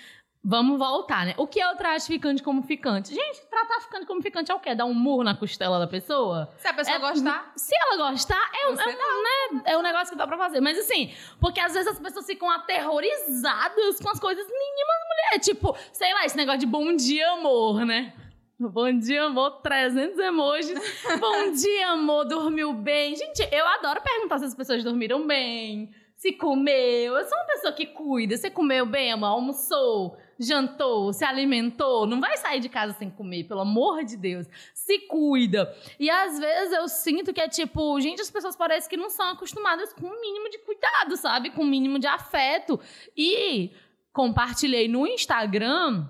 Vamos 0.50 0.80
voltar, 0.80 1.26
né? 1.26 1.34
O 1.36 1.46
que 1.46 1.60
é 1.60 1.70
o 1.70 1.76
tratar 1.76 2.00
ficante 2.00 2.42
como 2.42 2.62
ficante? 2.64 3.14
Gente, 3.14 3.42
tratar 3.50 3.82
ficante 3.82 4.06
como 4.06 4.22
ficante 4.22 4.50
é 4.50 4.56
o 4.56 4.60
quê? 4.62 4.74
Dar 4.74 4.86
um 4.86 4.94
murro 4.94 5.22
na 5.22 5.36
costela 5.36 5.78
da 5.78 5.88
pessoa? 5.88 6.50
Se 6.58 6.68
a 6.70 6.74
pessoa 6.74 6.96
É- 6.96 7.00
gostar, 7.00 7.52
Se 7.58 7.76
ela 7.76 8.10
gostar, 8.10 8.50
é, 8.64 8.70
um- 8.70 8.80
é, 8.80 8.86
né, 8.86 9.62
é 9.66 9.78
um 9.78 9.82
negócio 9.82 10.12
que 10.12 10.16
dá 10.18 10.26
pra 10.26 10.38
fazer. 10.38 10.62
Mas 10.62 10.78
assim, 10.78 11.14
porque 11.42 11.60
às 11.60 11.74
vezes 11.74 11.88
as 11.92 12.00
pessoas 12.00 12.26
ficam 12.26 12.50
aterrorizadas 12.50 14.00
com 14.00 14.10
as 14.10 14.20
coisas 14.22 14.46
mínimas, 14.46 14.98
mulher. 15.10 15.40
Tipo, 15.42 15.76
sei 15.92 16.14
lá, 16.14 16.24
esse 16.26 16.38
negócio 16.38 16.60
de 16.62 16.66
bom 16.66 16.96
dia, 16.96 17.30
amor, 17.32 17.86
né? 17.86 18.14
Bom 18.60 18.92
dia, 18.98 19.26
amor, 19.26 19.62
300 19.62 20.18
emojis. 20.18 20.80
Bom 21.20 21.52
dia, 21.54 21.90
amor, 21.90 22.26
dormiu 22.26 22.74
bem. 22.74 23.16
Gente, 23.16 23.48
eu 23.52 23.68
adoro 23.68 24.02
perguntar 24.02 24.40
se 24.40 24.46
as 24.46 24.56
pessoas 24.56 24.84
dormiram 24.84 25.28
bem, 25.28 25.94
se 26.16 26.32
comeu. 26.32 27.16
Eu 27.16 27.24
sou 27.24 27.38
uma 27.38 27.46
pessoa 27.46 27.72
que 27.72 27.86
cuida. 27.86 28.36
Você 28.36 28.50
comeu 28.50 28.84
bem, 28.84 29.12
amor? 29.12 29.28
Almoçou, 29.28 30.18
jantou, 30.40 31.14
se 31.14 31.24
alimentou? 31.24 32.08
Não 32.08 32.20
vai 32.20 32.36
sair 32.38 32.60
de 32.60 32.68
casa 32.68 32.94
sem 32.94 33.12
comer, 33.12 33.44
pelo 33.44 33.60
amor 33.60 34.04
de 34.04 34.18
Deus. 34.18 34.48
Se 34.74 35.02
cuida. 35.02 35.72
E 36.00 36.10
às 36.10 36.40
vezes 36.40 36.74
eu 36.74 36.88
sinto 36.88 37.32
que 37.32 37.42
é 37.42 37.48
tipo, 37.48 38.02
gente, 38.02 38.24
as 38.24 38.32
pessoas 38.32 38.56
parecem 38.56 38.90
que 38.90 38.98
não 38.98 39.12
são 39.12 39.30
acostumadas 39.30 39.94
com 39.94 40.08
o 40.08 40.20
mínimo 40.20 40.50
de 40.50 40.58
cuidado, 40.66 41.16
sabe? 41.16 41.52
Com 41.52 41.62
o 41.62 41.68
mínimo 41.68 42.00
de 42.00 42.08
afeto. 42.08 42.80
E 43.16 43.72
compartilhei 44.12 44.88
no 44.88 45.06
Instagram 45.06 46.08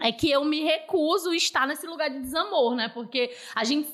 é 0.00 0.12
que 0.12 0.30
eu 0.30 0.44
me 0.44 0.62
recuso 0.62 1.30
a 1.30 1.36
estar 1.36 1.66
nesse 1.66 1.86
lugar 1.86 2.10
de 2.10 2.20
desamor, 2.20 2.74
né? 2.74 2.88
Porque 2.88 3.30
a 3.54 3.64
gente, 3.64 3.92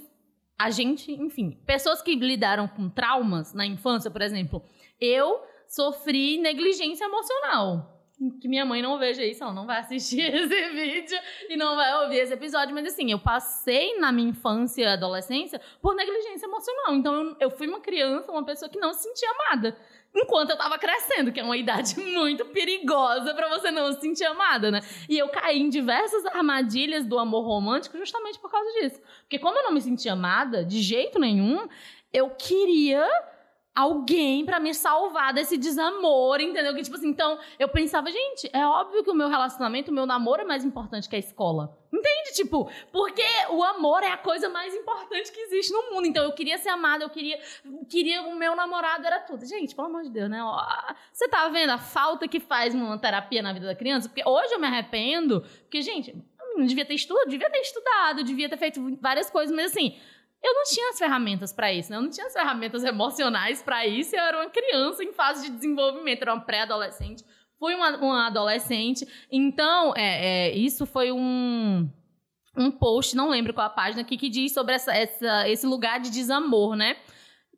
a 0.59 0.71
gente, 0.71 1.13
enfim, 1.13 1.59
pessoas 1.67 2.01
que 2.01 2.15
lidaram 2.15 2.69
com 2.69 2.89
traumas 2.89 3.53
na 3.53 3.67
infância, 3.67 4.11
por 4.11 4.23
exemplo, 4.23 4.63
eu 5.01 5.41
sofri 5.67 6.39
negligência 6.39 7.05
emocional. 7.05 7.93
Que 8.41 8.49
minha 8.49 8.65
mãe 8.65 8.81
não 8.81 8.99
veja 8.99 9.23
isso, 9.23 9.45
ela 9.45 9.53
não 9.53 9.67
vai 9.67 9.79
assistir 9.79 10.23
esse 10.35 10.69
vídeo 10.71 11.19
e 11.51 11.57
não 11.57 11.77
vai 11.77 12.03
ouvir 12.03 12.17
esse 12.17 12.33
episódio, 12.33 12.75
mas 12.75 12.87
assim, 12.87 13.11
eu 13.11 13.19
passei 13.19 13.99
na 13.99 14.11
minha 14.11 14.31
infância 14.31 14.83
e 14.83 14.87
adolescência 14.87 15.61
por 15.83 15.95
negligência 15.95 16.47
emocional. 16.47 16.95
Então 16.95 17.15
eu, 17.15 17.37
eu 17.41 17.51
fui 17.51 17.67
uma 17.67 17.81
criança, 17.81 18.33
uma 18.33 18.45
pessoa 18.45 18.71
que 18.71 18.79
não 18.79 18.95
se 18.95 19.03
sentia 19.03 19.29
amada 19.31 19.77
enquanto 20.15 20.51
eu 20.51 20.57
tava 20.57 20.79
crescendo, 20.79 21.33
que 21.33 21.41
é 21.41 21.43
uma 21.43 21.57
idade 21.57 21.99
muito 22.01 22.45
perigosa 22.47 23.35
pra 23.35 23.49
você 23.49 23.71
não 23.71 23.93
se 23.93 24.01
sentir 24.01 24.25
amada, 24.25 24.71
né? 24.71 24.81
E 25.09 25.19
eu 25.19 25.29
caí 25.29 25.61
em 25.61 25.69
diversas 25.69 26.25
armadilhas 26.27 27.05
do 27.05 27.19
amor 27.19 27.45
romântico 27.45 27.99
justamente 27.99 28.39
por 28.39 28.51
causa 28.51 28.71
disso. 28.81 29.01
Porque 29.23 29.39
como 29.39 29.59
eu 29.59 29.65
não 29.65 29.73
me 29.73 29.81
sentia 29.81 30.13
amada 30.13 30.65
de 30.65 30.81
jeito 30.81 31.19
nenhum, 31.19 31.69
eu 32.13 32.31
queria 32.31 33.07
alguém 33.77 34.43
pra 34.47 34.59
me 34.59 34.73
salvar 34.73 35.35
desse 35.35 35.59
desamor, 35.59 36.41
entendeu? 36.41 36.75
Que 36.75 36.83
tipo 36.83 36.97
assim, 36.97 37.09
então 37.09 37.39
eu 37.59 37.69
pensava, 37.69 38.11
gente, 38.11 38.49
é 38.51 38.67
óbvio 38.67 39.05
que 39.05 39.11
o 39.11 39.15
meu 39.15 39.29
relacionamento, 39.29 39.91
o 39.91 39.95
meu 39.95 40.07
namoro 40.07 40.41
é 40.41 40.45
mais 40.47 40.65
importante 40.65 41.07
que 41.07 41.15
a 41.15 41.19
escola. 41.19 41.79
Entende? 41.93 42.33
Tipo, 42.35 42.71
porque 42.91 43.23
o 43.51 43.63
amor 43.63 44.03
é 44.03 44.11
a 44.11 44.17
coisa 44.17 44.49
mais 44.49 44.75
importante 44.75 45.31
que 45.31 45.41
existe 45.41 45.73
no 45.73 45.91
mundo. 45.91 46.07
Então 46.07 46.25
eu 46.25 46.33
queria 46.33 46.57
ser 46.57 46.71
amada, 46.71 47.05
eu 47.05 47.11
queria, 47.11 47.39
queria 47.89 48.23
o 48.23 48.35
meu 48.35 48.57
namorado 48.57 49.07
era 49.07 49.21
tudo. 49.21 49.45
Gente, 49.45 49.75
pelo 49.75 49.89
amor 49.89 50.03
de 50.03 50.11
Deus, 50.11 50.31
né? 50.31 50.41
Você 51.13 51.29
tá 51.29 51.47
vendo 51.49 51.71
a 51.71 51.79
falta 51.79 52.27
que 52.27 52.41
faz 52.41 52.75
uma 52.75 52.99
terapia 52.99 53.43
na 53.43 53.53
vida 53.53 53.67
da 53.67 53.75
criança? 53.75 54.09
Porque 54.09 54.27
hoje 54.27 54.55
eu 54.55 54.59
me 54.59 54.67
arrependo, 54.67 55.43
porque 55.63 55.83
gente, 55.83 56.11
eu 56.41 56.59
não 56.59 56.65
devia 56.65 56.85
ter 56.85 56.95
estudado, 56.95 57.29
devia 57.29 57.51
ter 57.51 57.61
estudado, 57.61 58.25
devia 58.25 58.49
ter 58.49 58.57
feito 58.57 58.97
várias 59.01 59.29
coisas, 59.29 59.55
mas 59.55 59.71
assim, 59.71 59.99
eu 60.43 60.55
não 60.55 60.63
tinha 60.65 60.91
as 60.91 60.99
ferramentas 60.99 61.53
pra 61.53 61.73
isso, 61.73 61.91
né? 61.91 61.97
Eu 61.97 62.03
não 62.03 62.11
tinha 62.11 62.27
as 62.27 62.33
ferramentas 62.33 62.85
emocionais 62.85 63.63
pra 63.63 63.87
isso. 63.87 64.15
Eu 64.15 64.23
era 64.23 64.39
uma 64.39 64.51
criança 64.51 65.03
em 65.03 65.13
fase 65.13 65.49
de 65.49 65.57
desenvolvimento, 65.57 66.23
era 66.23 66.35
uma 66.35 66.45
pré-adolescente. 66.45 67.25
Fui 67.59 67.75
uma, 67.75 67.97
uma 67.97 68.27
adolescente. 68.27 69.07
Então, 69.31 69.95
é, 69.97 70.51
é, 70.51 70.57
isso 70.57 70.87
foi 70.87 71.11
um, 71.11 71.91
um 72.57 72.71
post, 72.71 73.17
não 73.17 73.31
lembro 73.31 73.55
qual 73.55 73.67
a 73.67 73.71
página, 73.71 74.05
que, 74.05 74.17
que 74.17 74.29
diz 74.29 74.53
sobre 74.53 74.75
essa, 74.75 74.93
essa, 74.93 75.49
esse 75.49 75.67
lugar 75.67 76.01
de 76.01 76.11
desamor, 76.11 76.77
né? 76.77 76.97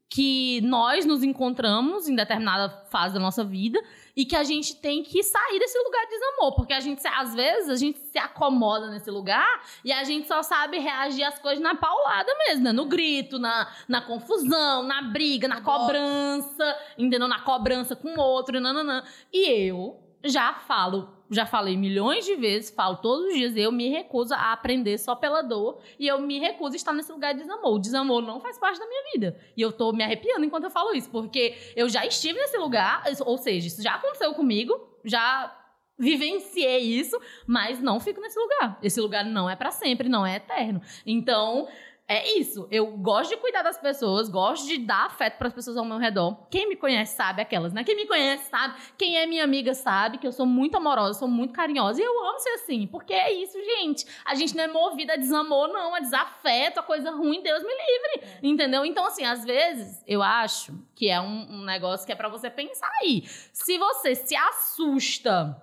Que 0.09 0.61
nós 0.63 1.05
nos 1.05 1.23
encontramos 1.23 2.09
em 2.09 2.15
determinada 2.15 2.71
fase 2.91 3.15
da 3.15 3.21
nossa 3.21 3.45
vida 3.45 3.79
e 4.19 4.25
que 4.25 4.35
a 4.35 4.43
gente 4.43 4.75
tem 4.75 5.01
que 5.05 5.23
sair 5.23 5.61
desse 5.61 5.79
lugar 5.79 6.05
de 6.07 6.11
desamor, 6.11 6.57
porque 6.57 6.73
a 6.73 6.81
gente, 6.81 7.07
às 7.07 7.33
vezes, 7.37 7.71
a 7.71 7.77
gente 7.77 8.01
se 8.01 8.19
acomoda 8.19 8.91
nesse 8.91 9.09
lugar 9.13 9.63
e 9.85 9.93
a 9.93 10.03
gente 10.03 10.27
só 10.27 10.43
sabe 10.43 10.77
reagir 10.81 11.23
às 11.23 11.39
coisas 11.39 11.63
na 11.63 11.77
paulada 11.77 12.29
mesmo, 12.49 12.65
né? 12.65 12.73
No 12.73 12.87
grito, 12.87 13.39
na, 13.39 13.73
na 13.87 14.03
confusão, 14.03 14.83
na 14.83 15.03
briga, 15.03 15.47
na 15.47 15.61
cobrança, 15.61 16.77
entendeu? 16.99 17.29
Na 17.29 17.39
cobrança 17.43 17.95
com 17.95 18.09
o 18.09 18.21
outro, 18.21 18.61
nananã. 18.61 19.05
E 19.33 19.49
eu 19.69 20.03
já 20.25 20.53
falo, 20.53 21.18
já 21.31 21.47
falei 21.47 21.77
milhões 21.77 22.25
de 22.25 22.35
vezes, 22.37 22.71
falo 22.71 22.97
todos 22.97 23.27
os 23.27 23.35
dias, 23.35 23.57
eu 23.57 23.71
me 23.71 23.89
recuso 23.89 24.35
a 24.35 24.53
aprender 24.53 24.99
só 24.99 25.15
pela 25.15 25.43
dor 25.43 25.81
e 25.99 26.07
eu 26.07 26.21
me 26.21 26.39
recuso 26.39 26.73
a 26.75 26.77
estar 26.77 26.93
nesse 26.93 27.13
lugar 27.13 27.35
de 27.35 27.41
desamor. 27.41 27.75
O 27.75 27.79
desamor 27.79 28.23
não 28.23 28.41
faz 28.41 28.59
parte 28.59 28.79
da 28.79 28.87
minha 28.87 29.03
vida. 29.13 29.39
E 29.57 29.61
eu 29.61 29.73
tô 29.73 29.93
me 29.93 30.03
arrepiando 30.03 30.45
enquanto 30.45 30.65
eu 30.65 30.71
falo 30.71 30.95
isso, 30.95 31.11
porque 31.11 31.57
eu 31.77 31.89
já 31.89 32.05
estive 32.07 32.39
nesse 32.39 32.57
lugar, 32.57 33.05
ou 33.27 33.39
seja, 33.39 33.67
isso 33.67 33.83
já 33.83 33.95
aconteceu 33.95 34.33
comigo, 34.35 34.75
já 35.05 35.55
vivenciei 35.99 36.79
isso, 36.79 37.21
mas 37.47 37.81
não 37.81 37.99
fico 37.99 38.21
nesse 38.21 38.39
lugar. 38.39 38.79
Esse 38.83 39.01
lugar 39.01 39.25
não 39.25 39.51
é 39.51 39.57
para 39.57 39.71
sempre, 39.71 40.09
não 40.09 40.25
é 40.25 40.37
eterno. 40.37 40.81
Então, 41.05 41.67
é 42.11 42.39
isso. 42.39 42.67
Eu 42.71 42.97
gosto 42.97 43.29
de 43.29 43.37
cuidar 43.37 43.61
das 43.61 43.77
pessoas, 43.77 44.31
gosto 44.31 44.67
de 44.67 44.79
dar 44.79 45.05
afeto 45.05 45.37
para 45.37 45.49
as 45.49 45.53
pessoas 45.53 45.77
ao 45.77 45.85
meu 45.85 45.99
redor. 45.99 46.47
Quem 46.51 46.67
me 46.67 46.75
conhece 46.75 47.15
sabe 47.15 47.43
aquelas, 47.43 47.75
né? 47.75 47.85
Quem 47.85 47.95
me 47.95 48.07
conhece 48.07 48.49
sabe, 48.49 48.81
quem 48.97 49.19
é 49.19 49.27
minha 49.27 49.45
amiga 49.45 49.75
sabe 49.75 50.17
que 50.17 50.27
eu 50.27 50.33
sou 50.33 50.47
muito 50.47 50.79
amorosa, 50.79 51.19
sou 51.19 51.29
muito 51.29 51.53
carinhosa 51.53 52.01
e 52.01 52.05
eu 52.05 52.27
amo 52.27 52.39
ser 52.39 52.49
assim, 52.51 52.87
porque 52.87 53.13
é 53.13 53.31
isso, 53.35 53.63
gente. 53.63 54.07
A 54.25 54.35
gente 54.35 54.57
não 54.57 54.65
é 54.65 54.69
movida 54.69 55.13
a 55.13 55.17
desamor, 55.17 55.69
não, 55.69 55.95
a 55.95 56.01
desafeto, 56.01 56.81
a 56.81 56.83
coisa 56.83 57.11
ruim, 57.11 57.43
Deus 57.43 57.63
me 57.63 57.69
livre, 57.69 58.39
entendeu? 58.43 58.87
Então, 58.87 59.05
assim, 59.05 59.27
às 59.27 59.45
vezes 59.45 60.03
eu 60.07 60.23
acho 60.23 60.83
que 60.95 61.11
é 61.11 61.21
um, 61.21 61.61
um 61.61 61.65
negócio 61.67 62.07
que 62.07 62.13
é 62.13 62.17
para 62.17 62.31
você 62.31 62.49
pensar 62.49 62.91
aí. 63.03 63.25
Se 63.53 63.77
você 63.77 64.15
se 64.15 64.35
assusta 64.35 65.63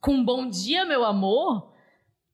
com 0.00 0.24
bom 0.24 0.48
dia, 0.48 0.86
meu 0.86 1.04
amor, 1.04 1.73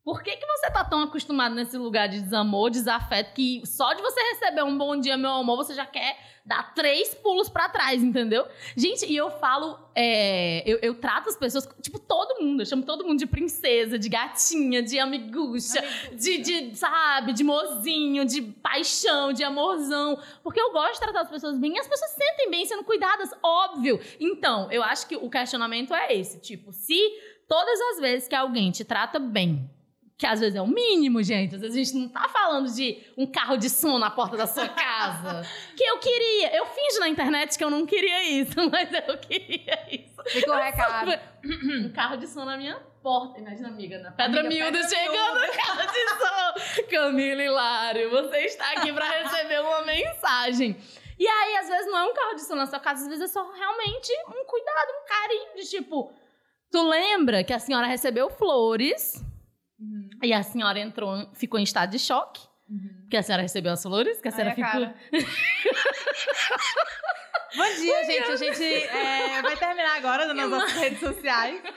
por 0.04 0.22
que, 0.22 0.34
que 0.34 0.46
você 0.46 0.70
tá 0.70 0.82
tão 0.82 1.02
acostumado 1.02 1.54
nesse 1.54 1.76
lugar 1.76 2.08
de 2.08 2.20
desamor, 2.20 2.70
desafeto, 2.70 3.34
que 3.34 3.62
só 3.66 3.92
de 3.92 4.00
você 4.00 4.20
receber 4.32 4.62
um 4.62 4.76
bom 4.76 4.98
dia, 4.98 5.16
meu 5.16 5.30
amor, 5.30 5.56
você 5.56 5.74
já 5.74 5.84
quer 5.84 6.16
dar 6.44 6.74
três 6.74 7.14
pulos 7.14 7.50
pra 7.50 7.68
trás, 7.68 8.02
entendeu? 8.02 8.46
Gente, 8.74 9.04
e 9.04 9.14
eu 9.14 9.30
falo, 9.30 9.78
é, 9.94 10.62
eu, 10.66 10.78
eu 10.80 10.94
trato 10.94 11.28
as 11.28 11.36
pessoas, 11.36 11.68
tipo, 11.82 11.98
todo 11.98 12.42
mundo, 12.42 12.62
eu 12.62 12.66
chamo 12.66 12.82
todo 12.82 13.04
mundo 13.04 13.18
de 13.18 13.26
princesa, 13.26 13.98
de 13.98 14.08
gatinha, 14.08 14.82
de 14.82 14.98
amigucha, 14.98 15.84
de, 16.12 16.38
de, 16.38 16.74
sabe, 16.76 17.34
de 17.34 17.44
mozinho, 17.44 18.24
de 18.24 18.40
paixão, 18.40 19.34
de 19.34 19.44
amorzão. 19.44 20.18
Porque 20.42 20.60
eu 20.60 20.72
gosto 20.72 20.94
de 20.94 21.00
tratar 21.00 21.20
as 21.20 21.30
pessoas 21.30 21.58
bem 21.58 21.76
e 21.76 21.78
as 21.78 21.86
pessoas 21.86 22.10
sentem 22.12 22.50
bem 22.50 22.64
sendo 22.64 22.84
cuidadas, 22.84 23.30
óbvio. 23.42 24.00
Então, 24.18 24.72
eu 24.72 24.82
acho 24.82 25.06
que 25.06 25.16
o 25.16 25.28
questionamento 25.28 25.92
é 25.92 26.14
esse, 26.14 26.40
tipo, 26.40 26.72
se 26.72 26.98
todas 27.46 27.80
as 27.92 28.00
vezes 28.00 28.26
que 28.26 28.34
alguém 28.34 28.70
te 28.70 28.84
trata 28.84 29.18
bem, 29.18 29.70
que 30.20 30.26
às 30.26 30.38
vezes 30.38 30.54
é 30.54 30.60
o 30.60 30.66
mínimo, 30.66 31.22
gente. 31.22 31.54
Às 31.54 31.62
vezes 31.62 31.74
a 31.74 31.82
gente 31.82 31.96
não 31.96 32.06
tá 32.10 32.28
falando 32.28 32.70
de 32.70 33.02
um 33.16 33.26
carro 33.26 33.56
de 33.56 33.70
som 33.70 33.98
na 33.98 34.10
porta 34.10 34.36
da 34.36 34.46
sua 34.46 34.68
casa. 34.68 35.48
que 35.74 35.82
eu 35.82 35.98
queria. 35.98 36.54
Eu 36.54 36.66
finjo 36.66 37.00
na 37.00 37.08
internet 37.08 37.56
que 37.56 37.64
eu 37.64 37.70
não 37.70 37.86
queria 37.86 38.22
isso, 38.28 38.54
mas 38.70 38.90
eu 38.92 39.16
queria 39.16 39.78
isso. 39.90 40.22
Fica 40.26 40.52
o 40.52 40.56
recado. 40.56 41.10
Um 41.42 41.90
carro 41.90 42.18
de 42.18 42.26
som 42.26 42.44
na 42.44 42.58
minha 42.58 42.78
porta. 43.02 43.40
Imagina, 43.40 43.68
amiga, 43.68 43.98
na 43.98 44.12
Pedra 44.12 44.40
Amiga, 44.40 44.70
Miúda 44.70 44.86
chegando 44.86 45.40
no 45.40 45.52
carro 45.54 45.90
de 45.90 46.08
som. 46.10 46.84
Camila 46.90 47.42
Hilário, 47.42 48.10
você 48.10 48.36
está 48.40 48.72
aqui 48.72 48.92
pra 48.92 49.08
receber 49.08 49.60
uma 49.62 49.82
mensagem. 49.86 50.76
E 51.18 51.26
aí, 51.26 51.56
às 51.56 51.66
vezes, 51.66 51.86
não 51.86 51.96
é 51.96 52.04
um 52.04 52.12
carro 52.12 52.34
de 52.34 52.42
som 52.42 52.56
na 52.56 52.66
sua 52.66 52.78
casa, 52.78 53.04
às 53.04 53.08
vezes 53.08 53.24
é 53.24 53.28
só 53.28 53.50
realmente 53.52 54.12
um 54.28 54.44
cuidado, 54.44 54.90
um 55.02 55.08
carinho 55.08 55.56
de 55.56 55.70
tipo. 55.70 56.12
Tu 56.70 56.82
lembra 56.86 57.42
que 57.42 57.54
a 57.54 57.58
senhora 57.58 57.86
recebeu 57.86 58.28
flores. 58.28 59.24
E 60.22 60.32
a 60.32 60.42
senhora 60.42 60.78
entrou, 60.78 61.28
ficou 61.34 61.58
em 61.58 61.62
estado 61.62 61.90
de 61.90 61.98
choque? 61.98 62.40
Uhum. 62.68 63.06
Que 63.10 63.16
a 63.16 63.22
senhora 63.22 63.42
recebeu 63.42 63.72
as 63.72 63.82
flores? 63.82 64.20
Que 64.20 64.28
a 64.28 64.30
senhora 64.30 64.54
Ai, 64.56 64.56
ficou. 64.56 64.80
Bom 67.56 67.74
dia, 67.74 68.04
gente. 68.04 68.30
A 68.30 68.36
gente 68.36 68.62
é, 68.62 69.42
vai 69.42 69.56
terminar 69.56 69.96
agora 69.96 70.32
nas 70.32 70.48
nossas 70.50 70.72
redes 70.72 71.00
sociais. 71.00 71.60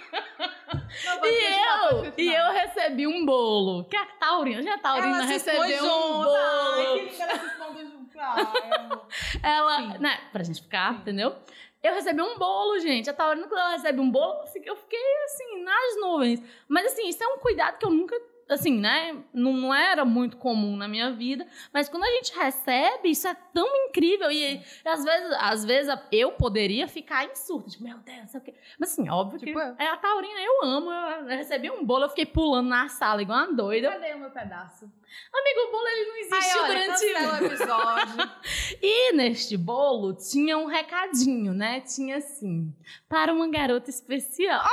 Não, 1.06 1.26
E 1.26 1.44
eu, 1.44 2.14
e 2.18 2.34
eu 2.34 2.52
recebi 2.54 3.08
um 3.08 3.26
bolo. 3.26 3.86
Que 3.86 3.98
a 3.98 4.06
Taurina, 4.06 4.62
já 4.62 4.76
a 4.76 4.78
Taurina 4.78 5.18
Ela 5.18 5.26
recebeu 5.26 5.84
um 5.84 6.22
bolo. 6.22 6.36
Ai, 6.36 6.86
que 6.86 7.10
linda, 7.10 7.24
ela 7.24 7.39
se 7.39 7.46
expondo 7.48 7.80
junto. 7.80 8.20
Ai, 8.20 8.72
amor. 8.78 9.08
Ela, 9.41 9.78
Sim. 9.78 9.98
né, 9.98 10.22
pra 10.32 10.44
gente 10.44 10.62
ficar, 10.62 10.94
entendeu? 10.94 11.36
Eu 11.82 11.96
recebi 11.96 12.22
um 12.22 12.38
bolo, 12.38 12.80
gente. 12.80 13.10
A 13.10 13.14
Taurina, 13.14 13.48
quando 13.48 13.60
ela 13.60 13.72
recebe 13.72 14.00
um 14.00 14.10
bolo, 14.10 14.46
eu 14.64 14.76
fiquei 14.76 15.00
assim, 15.26 15.64
nas 15.64 16.00
nuvens. 16.00 16.41
Mas 16.68 16.86
assim, 16.94 17.10
isso 17.10 17.24
é 17.24 17.28
um 17.28 17.39
cuidado 17.39 17.78
que 17.80 17.86
eu 17.86 17.89
nunca. 17.89 18.16
Assim, 18.54 18.80
né? 18.80 19.18
Não, 19.34 19.54
não 19.54 19.74
era 19.74 20.06
muito 20.06 20.38
comum 20.38 20.76
na 20.76 20.88
minha 20.88 21.12
vida, 21.12 21.45
mas 21.74 21.89
quando 21.89 22.04
a 22.04 22.12
gente 22.12 22.34
recebe, 22.38 23.10
isso 23.10 23.28
é 23.28 23.36
tão 23.54 23.68
incrível. 23.88 24.32
E, 24.32 24.56
e 24.56 24.88
às 24.88 25.04
vezes, 25.04 25.32
às 25.39 25.66
vezes 25.66 25.99
eu 26.12 26.32
poderia 26.34 26.88
ficar 26.88 27.26
em 27.26 27.36
surto, 27.36 27.70
tipo, 27.70 27.84
meu 27.84 27.97
Deus, 27.99 28.30
sei 28.32 28.39
o 28.39 28.43
quê. 28.43 28.54
Mas 28.80 28.91
assim, 28.91 29.10
óbvio 29.10 29.39
Tipo 29.39 29.51
que 29.51 29.58
eu. 29.58 29.76
é 29.78 29.88
a 29.88 29.97
Taurina, 29.97 30.39
eu 30.39 30.68
amo. 30.68 30.91
Eu 30.91 31.26
recebi 31.28 31.70
um 31.70 31.84
bolo, 31.86 32.06
eu 32.06 32.10
fiquei 32.10 32.26
pulando 32.26 32.70
na 32.70 32.88
sala 32.89 33.22
igual 33.22 33.39
uma 33.39 33.54
doida. 33.54 33.91
Cadê 33.91 34.14
o 34.14 34.20
meu 34.20 34.32
pedaço? 34.32 34.91
Amigo, 35.34 35.59
o 35.68 35.72
bolo 35.72 35.88
ele 35.88 36.05
não 36.09 36.16
existiu 36.18 36.61
Ai, 36.64 36.70
olha, 36.70 36.95
durante 36.97 37.05
o 37.05 37.45
episódio. 37.45 38.32
E 38.82 39.14
neste 39.14 39.55
bolo 39.57 40.14
tinha 40.14 40.57
um 40.57 40.66
recadinho, 40.66 41.53
né? 41.53 41.82
Tinha 41.82 42.18
assim, 42.18 42.74
para 43.07 43.34
uma 43.34 43.47
garota 43.49 43.89
especial. 43.89 44.64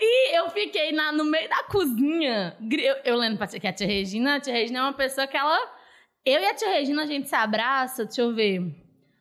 E 0.00 0.36
eu 0.36 0.50
fiquei 0.50 0.92
na- 0.92 1.12
no 1.12 1.24
meio 1.24 1.48
da 1.48 1.62
cozinha. 1.64 2.56
Eu, 2.70 2.96
eu 3.04 3.16
lembro 3.16 3.38
pra 3.38 3.46
tia, 3.46 3.58
que 3.60 3.66
a 3.66 3.72
tia 3.72 3.86
Regina, 3.86 4.36
a 4.36 4.40
tia 4.40 4.52
Regina 4.52 4.78
é 4.78 4.82
uma 4.82 4.92
pessoa 4.92 5.26
que 5.26 5.36
ela. 5.36 5.58
Eu 6.24 6.40
e 6.40 6.46
a 6.46 6.54
tia 6.54 6.68
Regina, 6.68 7.02
a 7.02 7.06
gente 7.06 7.28
se 7.28 7.34
abraça, 7.34 8.04
deixa 8.04 8.20
eu 8.22 8.34
ver. 8.34 8.60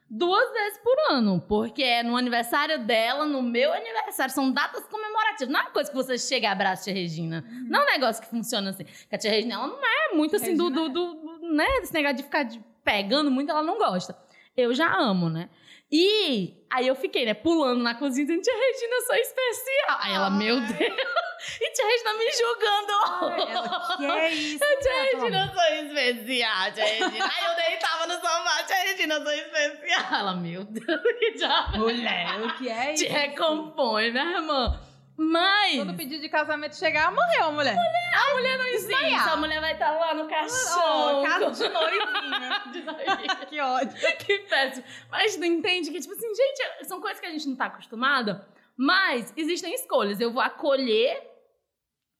Duas 0.10 0.52
vezes 0.54 0.80
por 0.80 0.96
ano, 1.12 1.44
porque 1.50 1.84
é 1.84 2.02
no 2.02 2.16
aniversário 2.16 2.80
dela, 2.86 3.26
no 3.26 3.42
meu 3.42 3.74
aniversário. 3.74 4.34
São 4.34 4.52
datas 4.52 4.86
comemorativas. 4.88 5.52
Não 5.52 5.60
é 5.60 5.64
uma 5.64 5.72
coisa 5.72 5.90
que 5.90 5.96
você 5.96 6.18
chega 6.18 6.48
e 6.48 6.50
abraça 6.50 6.82
a 6.82 6.84
tia 6.86 6.94
Regina. 6.94 7.44
Não 7.68 7.82
é 7.82 7.84
um 7.84 7.92
negócio 7.92 8.24
que 8.24 8.30
funciona 8.30 8.70
assim. 8.70 8.86
Porque 8.86 9.16
a 9.16 9.18
tia 9.18 9.32
Regina, 9.32 9.56
ela 9.56 9.68
não 9.68 9.80
é 9.84 10.16
muito 10.16 10.36
assim 10.38 10.56
do, 10.56 10.70
do, 10.70 10.90
do, 10.90 11.14
do- 11.16 11.54
né? 11.54 11.66
Desse 11.82 11.94
negócio 11.94 12.18
de 12.18 12.24
ficar 12.24 12.44
de- 12.44 12.64
pegando 12.86 13.30
muito, 13.30 13.50
ela 13.52 13.62
não 13.64 13.78
gosta. 13.78 14.18
Eu 14.56 14.74
já 14.74 14.96
amo, 14.98 15.30
né? 15.30 15.50
E 15.92 16.54
aí 16.70 16.86
eu 16.88 16.96
fiquei, 16.96 17.26
né, 17.26 17.34
pulando 17.34 17.82
na 17.82 17.96
cozinha 17.96 18.26
dizendo, 18.26 18.42
tia 18.42 18.54
Regina, 18.54 18.96
eu 18.96 19.02
sou 19.02 19.16
especial. 19.16 19.98
Aí 20.02 20.14
ela, 20.14 20.30
meu 20.30 20.58
Ai. 20.58 20.74
Deus. 20.74 20.94
E 21.62 21.72
tia 21.72 21.86
Regina 21.86 22.14
me 22.16 22.32
julgando. 22.32 22.94
Ai, 23.22 23.52
ela, 23.54 23.98
que 23.98 24.06
é 24.06 24.30
isso? 24.34 24.60
Tia 24.60 24.92
né? 24.92 25.10
Regina, 25.14 25.46
eu 25.46 25.54
sou 25.54 25.86
especial, 25.86 26.72
tia 26.74 26.84
Regina. 26.84 27.32
Aí 27.38 27.46
eu 27.46 27.56
deitava 27.56 28.08
no 28.08 28.14
sofá, 28.16 28.64
tia 28.64 28.76
Regina, 28.76 29.16
eu 29.16 29.24
sou 29.24 29.32
especial. 29.32 30.20
Ela, 30.20 30.36
meu 30.36 30.64
Deus, 30.66 31.02
que 31.20 31.32
diabo. 31.38 31.78
Mulher, 31.78 32.42
o 32.42 32.58
que 32.58 32.68
é 32.70 32.94
Te 32.94 33.06
isso? 33.06 33.14
recompõe, 33.14 34.12
minha 34.12 34.32
irmã. 34.38 34.80
Mas 35.18 35.78
Quando 35.78 35.94
o 35.94 35.96
pedido 35.98 36.22
de 36.22 36.30
casamento 36.30 36.76
chegar, 36.76 37.12
morreu, 37.12 37.52
mulher. 37.52 37.76
a 38.14 38.34
mulher 38.36 38.58
não 38.58 38.66
existe. 38.68 39.30
A 39.30 39.36
mulher 39.36 39.60
vai 39.60 39.74
estar 39.74 39.92
lá 39.92 40.14
no 40.14 40.28
caixão. 40.28 41.22
Oh, 41.22 41.24
casa 41.24 41.52
de 41.52 41.70
noivinha. 41.74 42.64
De 42.72 42.82
noivinha. 42.84 43.36
que 43.48 43.60
ódio. 43.60 43.98
que 44.20 44.40
péssimo. 44.40 44.86
Mas 45.10 45.36
tu 45.36 45.44
entende 45.44 45.90
que, 45.90 46.00
tipo 46.00 46.14
assim, 46.14 46.28
gente, 46.36 46.86
são 46.88 47.02
coisas 47.02 47.20
que 47.20 47.26
a 47.26 47.32
gente 47.32 47.48
não 47.48 47.56
tá 47.56 47.66
acostumada, 47.66 48.48
mas 48.78 49.34
existem 49.36 49.74
escolhas. 49.74 50.20
Eu 50.22 50.32
vou 50.32 50.42
acolher 50.42 51.20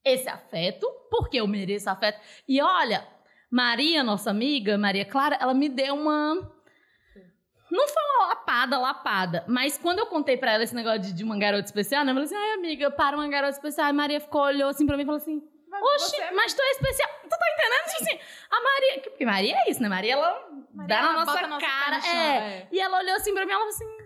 esse 0.04 0.28
afeto, 0.28 0.90
porque 1.12 1.38
eu 1.38 1.48
mereço 1.48 1.90
afeto. 1.90 2.20
E 2.48 2.60
olha, 2.62 3.08
Maria, 3.52 4.04
nossa 4.04 4.32
amiga, 4.32 4.78
Maria 4.78 5.06
Clara, 5.06 5.38
ela 5.40 5.54
me 5.54 5.70
deu 5.70 5.94
uma. 5.96 6.52
Não 7.78 7.88
foi 7.88 8.04
uma 8.18 8.28
lapada, 8.30 8.78
lapada. 8.80 9.44
Mas 9.48 9.78
quando 9.78 10.00
eu 10.00 10.08
contei 10.08 10.36
pra 10.36 10.54
ela 10.54 10.64
esse 10.64 10.74
negócio 10.76 11.00
de, 11.02 11.14
de 11.14 11.24
uma 11.24 11.38
garota 11.38 11.66
especial, 11.66 12.04
né? 12.04 12.12
Eu 12.12 12.16
falei 12.16 12.26
assim, 12.26 12.36
ai, 12.36 12.54
amiga, 12.56 12.90
para 12.92 13.16
uma 13.16 13.28
garota 13.28 13.54
especial. 13.54 13.88
Aí 13.88 13.94
Maria 13.94 14.20
ficou, 14.20 14.42
olhou 14.42 14.70
assim 14.70 14.86
pra 14.86 14.98
mim 14.98 15.04
e 15.04 15.06
falou 15.06 15.18
assim, 15.22 15.42
Oxi, 15.80 16.16
você- 16.16 16.32
mas 16.32 16.54
tu 16.56 16.62
é 16.62 16.72
especial. 16.72 17.10
Tu 17.22 17.30
tá 17.30 17.38
entendendo? 17.54 17.84
Tipo 17.92 18.04
assim, 18.04 18.20
a 18.50 18.62
Maria. 18.64 19.02
Porque 19.04 19.26
Maria 19.26 19.56
é 19.60 19.70
isso, 19.70 19.82
né? 19.82 19.90
Maria, 19.90 20.14
ela 20.14 20.48
Maria, 20.74 20.88
dá 20.96 21.02
na 21.04 21.14
ela 21.14 21.26
nossa 21.26 21.38
cara. 21.38 21.48
no 21.50 22.02
chão, 22.02 22.12
é. 22.12 22.38
é. 22.38 22.68
E 22.72 22.80
ela 22.80 22.98
olhou 23.00 23.16
assim 23.16 23.34
pra 23.34 23.46
mim 23.46 23.52
ela 23.52 23.60
falou 23.60 23.76
assim: 23.76 23.97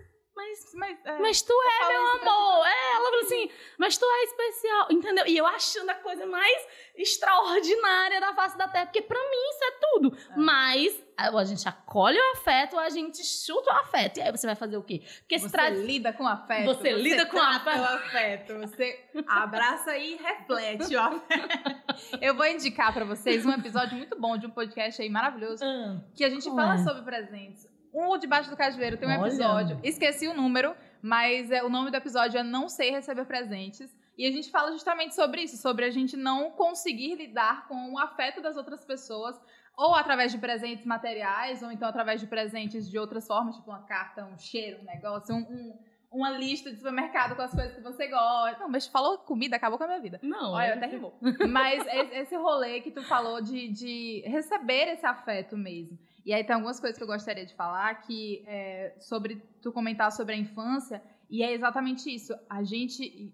Mas, 0.52 0.74
Mas, 0.74 0.98
é, 1.04 1.18
mas 1.18 1.42
tu 1.42 1.52
é, 1.52 1.88
meu 1.88 2.06
amor. 2.06 2.66
É, 2.66 2.92
ela 2.94 3.04
falou 3.04 3.20
assim: 3.20 3.50
Mas 3.78 3.96
tu 3.96 4.04
é 4.04 4.22
especial. 4.24 4.86
Entendeu? 4.90 5.26
E 5.26 5.36
eu 5.36 5.46
achando 5.46 5.88
a 5.90 5.94
coisa 5.94 6.26
mais 6.26 6.66
extraordinária 6.94 8.20
da 8.20 8.34
face 8.34 8.56
da 8.58 8.68
terra. 8.68 8.86
Porque 8.86 9.02
pra 9.02 9.18
mim 9.18 9.48
isso 9.50 9.64
é 9.64 9.78
tudo. 9.80 10.16
É. 10.30 10.36
Mas 10.36 11.02
ou 11.30 11.38
a 11.38 11.44
gente 11.44 11.68
acolhe 11.68 12.18
o 12.18 12.32
afeto 12.32 12.74
ou 12.74 12.80
a 12.80 12.88
gente 12.88 13.24
chuta 13.24 13.70
o 13.70 13.74
afeto. 13.74 14.18
E 14.18 14.22
aí 14.22 14.30
você 14.30 14.46
vai 14.46 14.56
fazer 14.56 14.76
o 14.76 14.82
quê? 14.82 15.02
Porque 15.20 15.38
se 15.38 15.48
Você 15.48 15.70
lida 15.70 16.12
com 16.12 16.26
afeto. 16.26 16.64
Você 16.64 16.92
lida 16.92 17.26
com 17.26 17.36
o 17.36 17.40
afeto. 17.40 18.58
Você 18.58 19.08
abraça 19.26 19.96
e 19.96 20.16
reflete 20.16 20.94
o 20.96 21.00
afeto. 21.00 21.82
Eu 22.20 22.34
vou 22.34 22.46
indicar 22.46 22.92
pra 22.92 23.04
vocês 23.04 23.44
um 23.46 23.52
episódio 23.52 23.96
muito 23.96 24.18
bom 24.18 24.36
de 24.36 24.46
um 24.46 24.50
podcast 24.50 25.00
aí 25.00 25.08
maravilhoso 25.08 25.62
Ah, 25.64 26.00
que 26.14 26.24
a 26.24 26.30
gente 26.30 26.48
fala 26.50 26.74
é? 26.74 26.78
sobre 26.78 27.02
presentes. 27.02 27.71
Um 27.92 28.16
debaixo 28.18 28.48
do 28.50 28.56
cajueiro 28.56 28.96
tem 28.96 29.08
um 29.08 29.12
Olha. 29.12 29.28
episódio. 29.28 29.80
Esqueci 29.82 30.26
o 30.28 30.34
número, 30.34 30.74
mas 31.02 31.50
é, 31.50 31.62
o 31.62 31.68
nome 31.68 31.90
do 31.90 31.96
episódio 31.96 32.38
é 32.38 32.42
Não 32.42 32.68
Sei 32.68 32.90
Receber 32.90 33.24
Presentes. 33.26 33.94
E 34.16 34.26
a 34.26 34.30
gente 34.30 34.50
fala 34.50 34.70
justamente 34.72 35.14
sobre 35.14 35.42
isso, 35.42 35.56
sobre 35.56 35.84
a 35.84 35.90
gente 35.90 36.16
não 36.16 36.50
conseguir 36.50 37.14
lidar 37.16 37.66
com 37.66 37.92
o 37.94 37.98
afeto 37.98 38.40
das 38.42 38.56
outras 38.56 38.84
pessoas, 38.84 39.40
ou 39.76 39.94
através 39.94 40.30
de 40.30 40.38
presentes 40.38 40.84
materiais, 40.84 41.62
ou 41.62 41.72
então 41.72 41.88
através 41.88 42.20
de 42.20 42.26
presentes 42.26 42.88
de 42.90 42.98
outras 42.98 43.26
formas, 43.26 43.56
tipo 43.56 43.70
uma 43.70 43.82
carta, 43.84 44.24
um 44.24 44.38
cheiro, 44.38 44.80
um 44.82 44.84
negócio, 44.84 45.34
um- 45.34 45.38
um- 45.40 45.78
uma 46.12 46.28
lista 46.30 46.70
de 46.70 46.76
supermercado 46.76 47.34
com 47.34 47.40
as 47.40 47.50
coisas 47.54 47.74
que 47.74 47.80
você 47.80 48.06
gosta. 48.06 48.58
Não, 48.60 48.68
mas 48.68 48.86
falou 48.86 49.16
comida, 49.16 49.56
acabou 49.56 49.78
com 49.78 49.84
a 49.84 49.86
minha 49.88 50.00
vida. 50.00 50.20
Não. 50.22 50.52
Olha, 50.52 50.66
é- 50.66 50.72
até 50.74 50.86
rimou. 50.86 51.18
Mas 51.48 51.86
esse 51.86 52.14
esse 52.16 52.36
rolê 52.36 52.82
que 52.82 52.90
tu 52.90 53.02
falou 53.02 53.40
de, 53.40 53.68
de 53.68 54.22
receber 54.26 54.88
esse 54.92 55.06
afeto 55.06 55.56
mesmo. 55.56 55.98
E 56.24 56.32
aí 56.32 56.44
tem 56.44 56.54
algumas 56.54 56.78
coisas 56.78 56.96
que 56.96 57.02
eu 57.02 57.08
gostaria 57.08 57.44
de 57.46 57.54
falar 57.54 57.94
que 58.02 58.44
é, 58.46 58.94
sobre 59.00 59.36
tu 59.60 59.72
comentar 59.72 60.10
sobre 60.12 60.34
a 60.34 60.38
infância 60.38 61.02
e 61.28 61.42
é 61.42 61.52
exatamente 61.52 62.14
isso. 62.14 62.32
A 62.48 62.62
gente 62.62 63.02
e- 63.02 63.32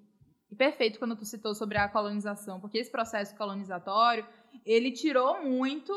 perfeito 0.57 0.99
quando 0.99 1.15
tu 1.17 1.25
citou 1.25 1.55
sobre 1.55 1.77
a 1.79 1.89
colonização, 1.89 2.59
porque 2.61 2.79
esse 2.79 2.91
processo 2.91 3.37
colonizatório 3.37 4.27
ele 4.65 4.91
tirou 4.93 5.43
muito 5.45 5.93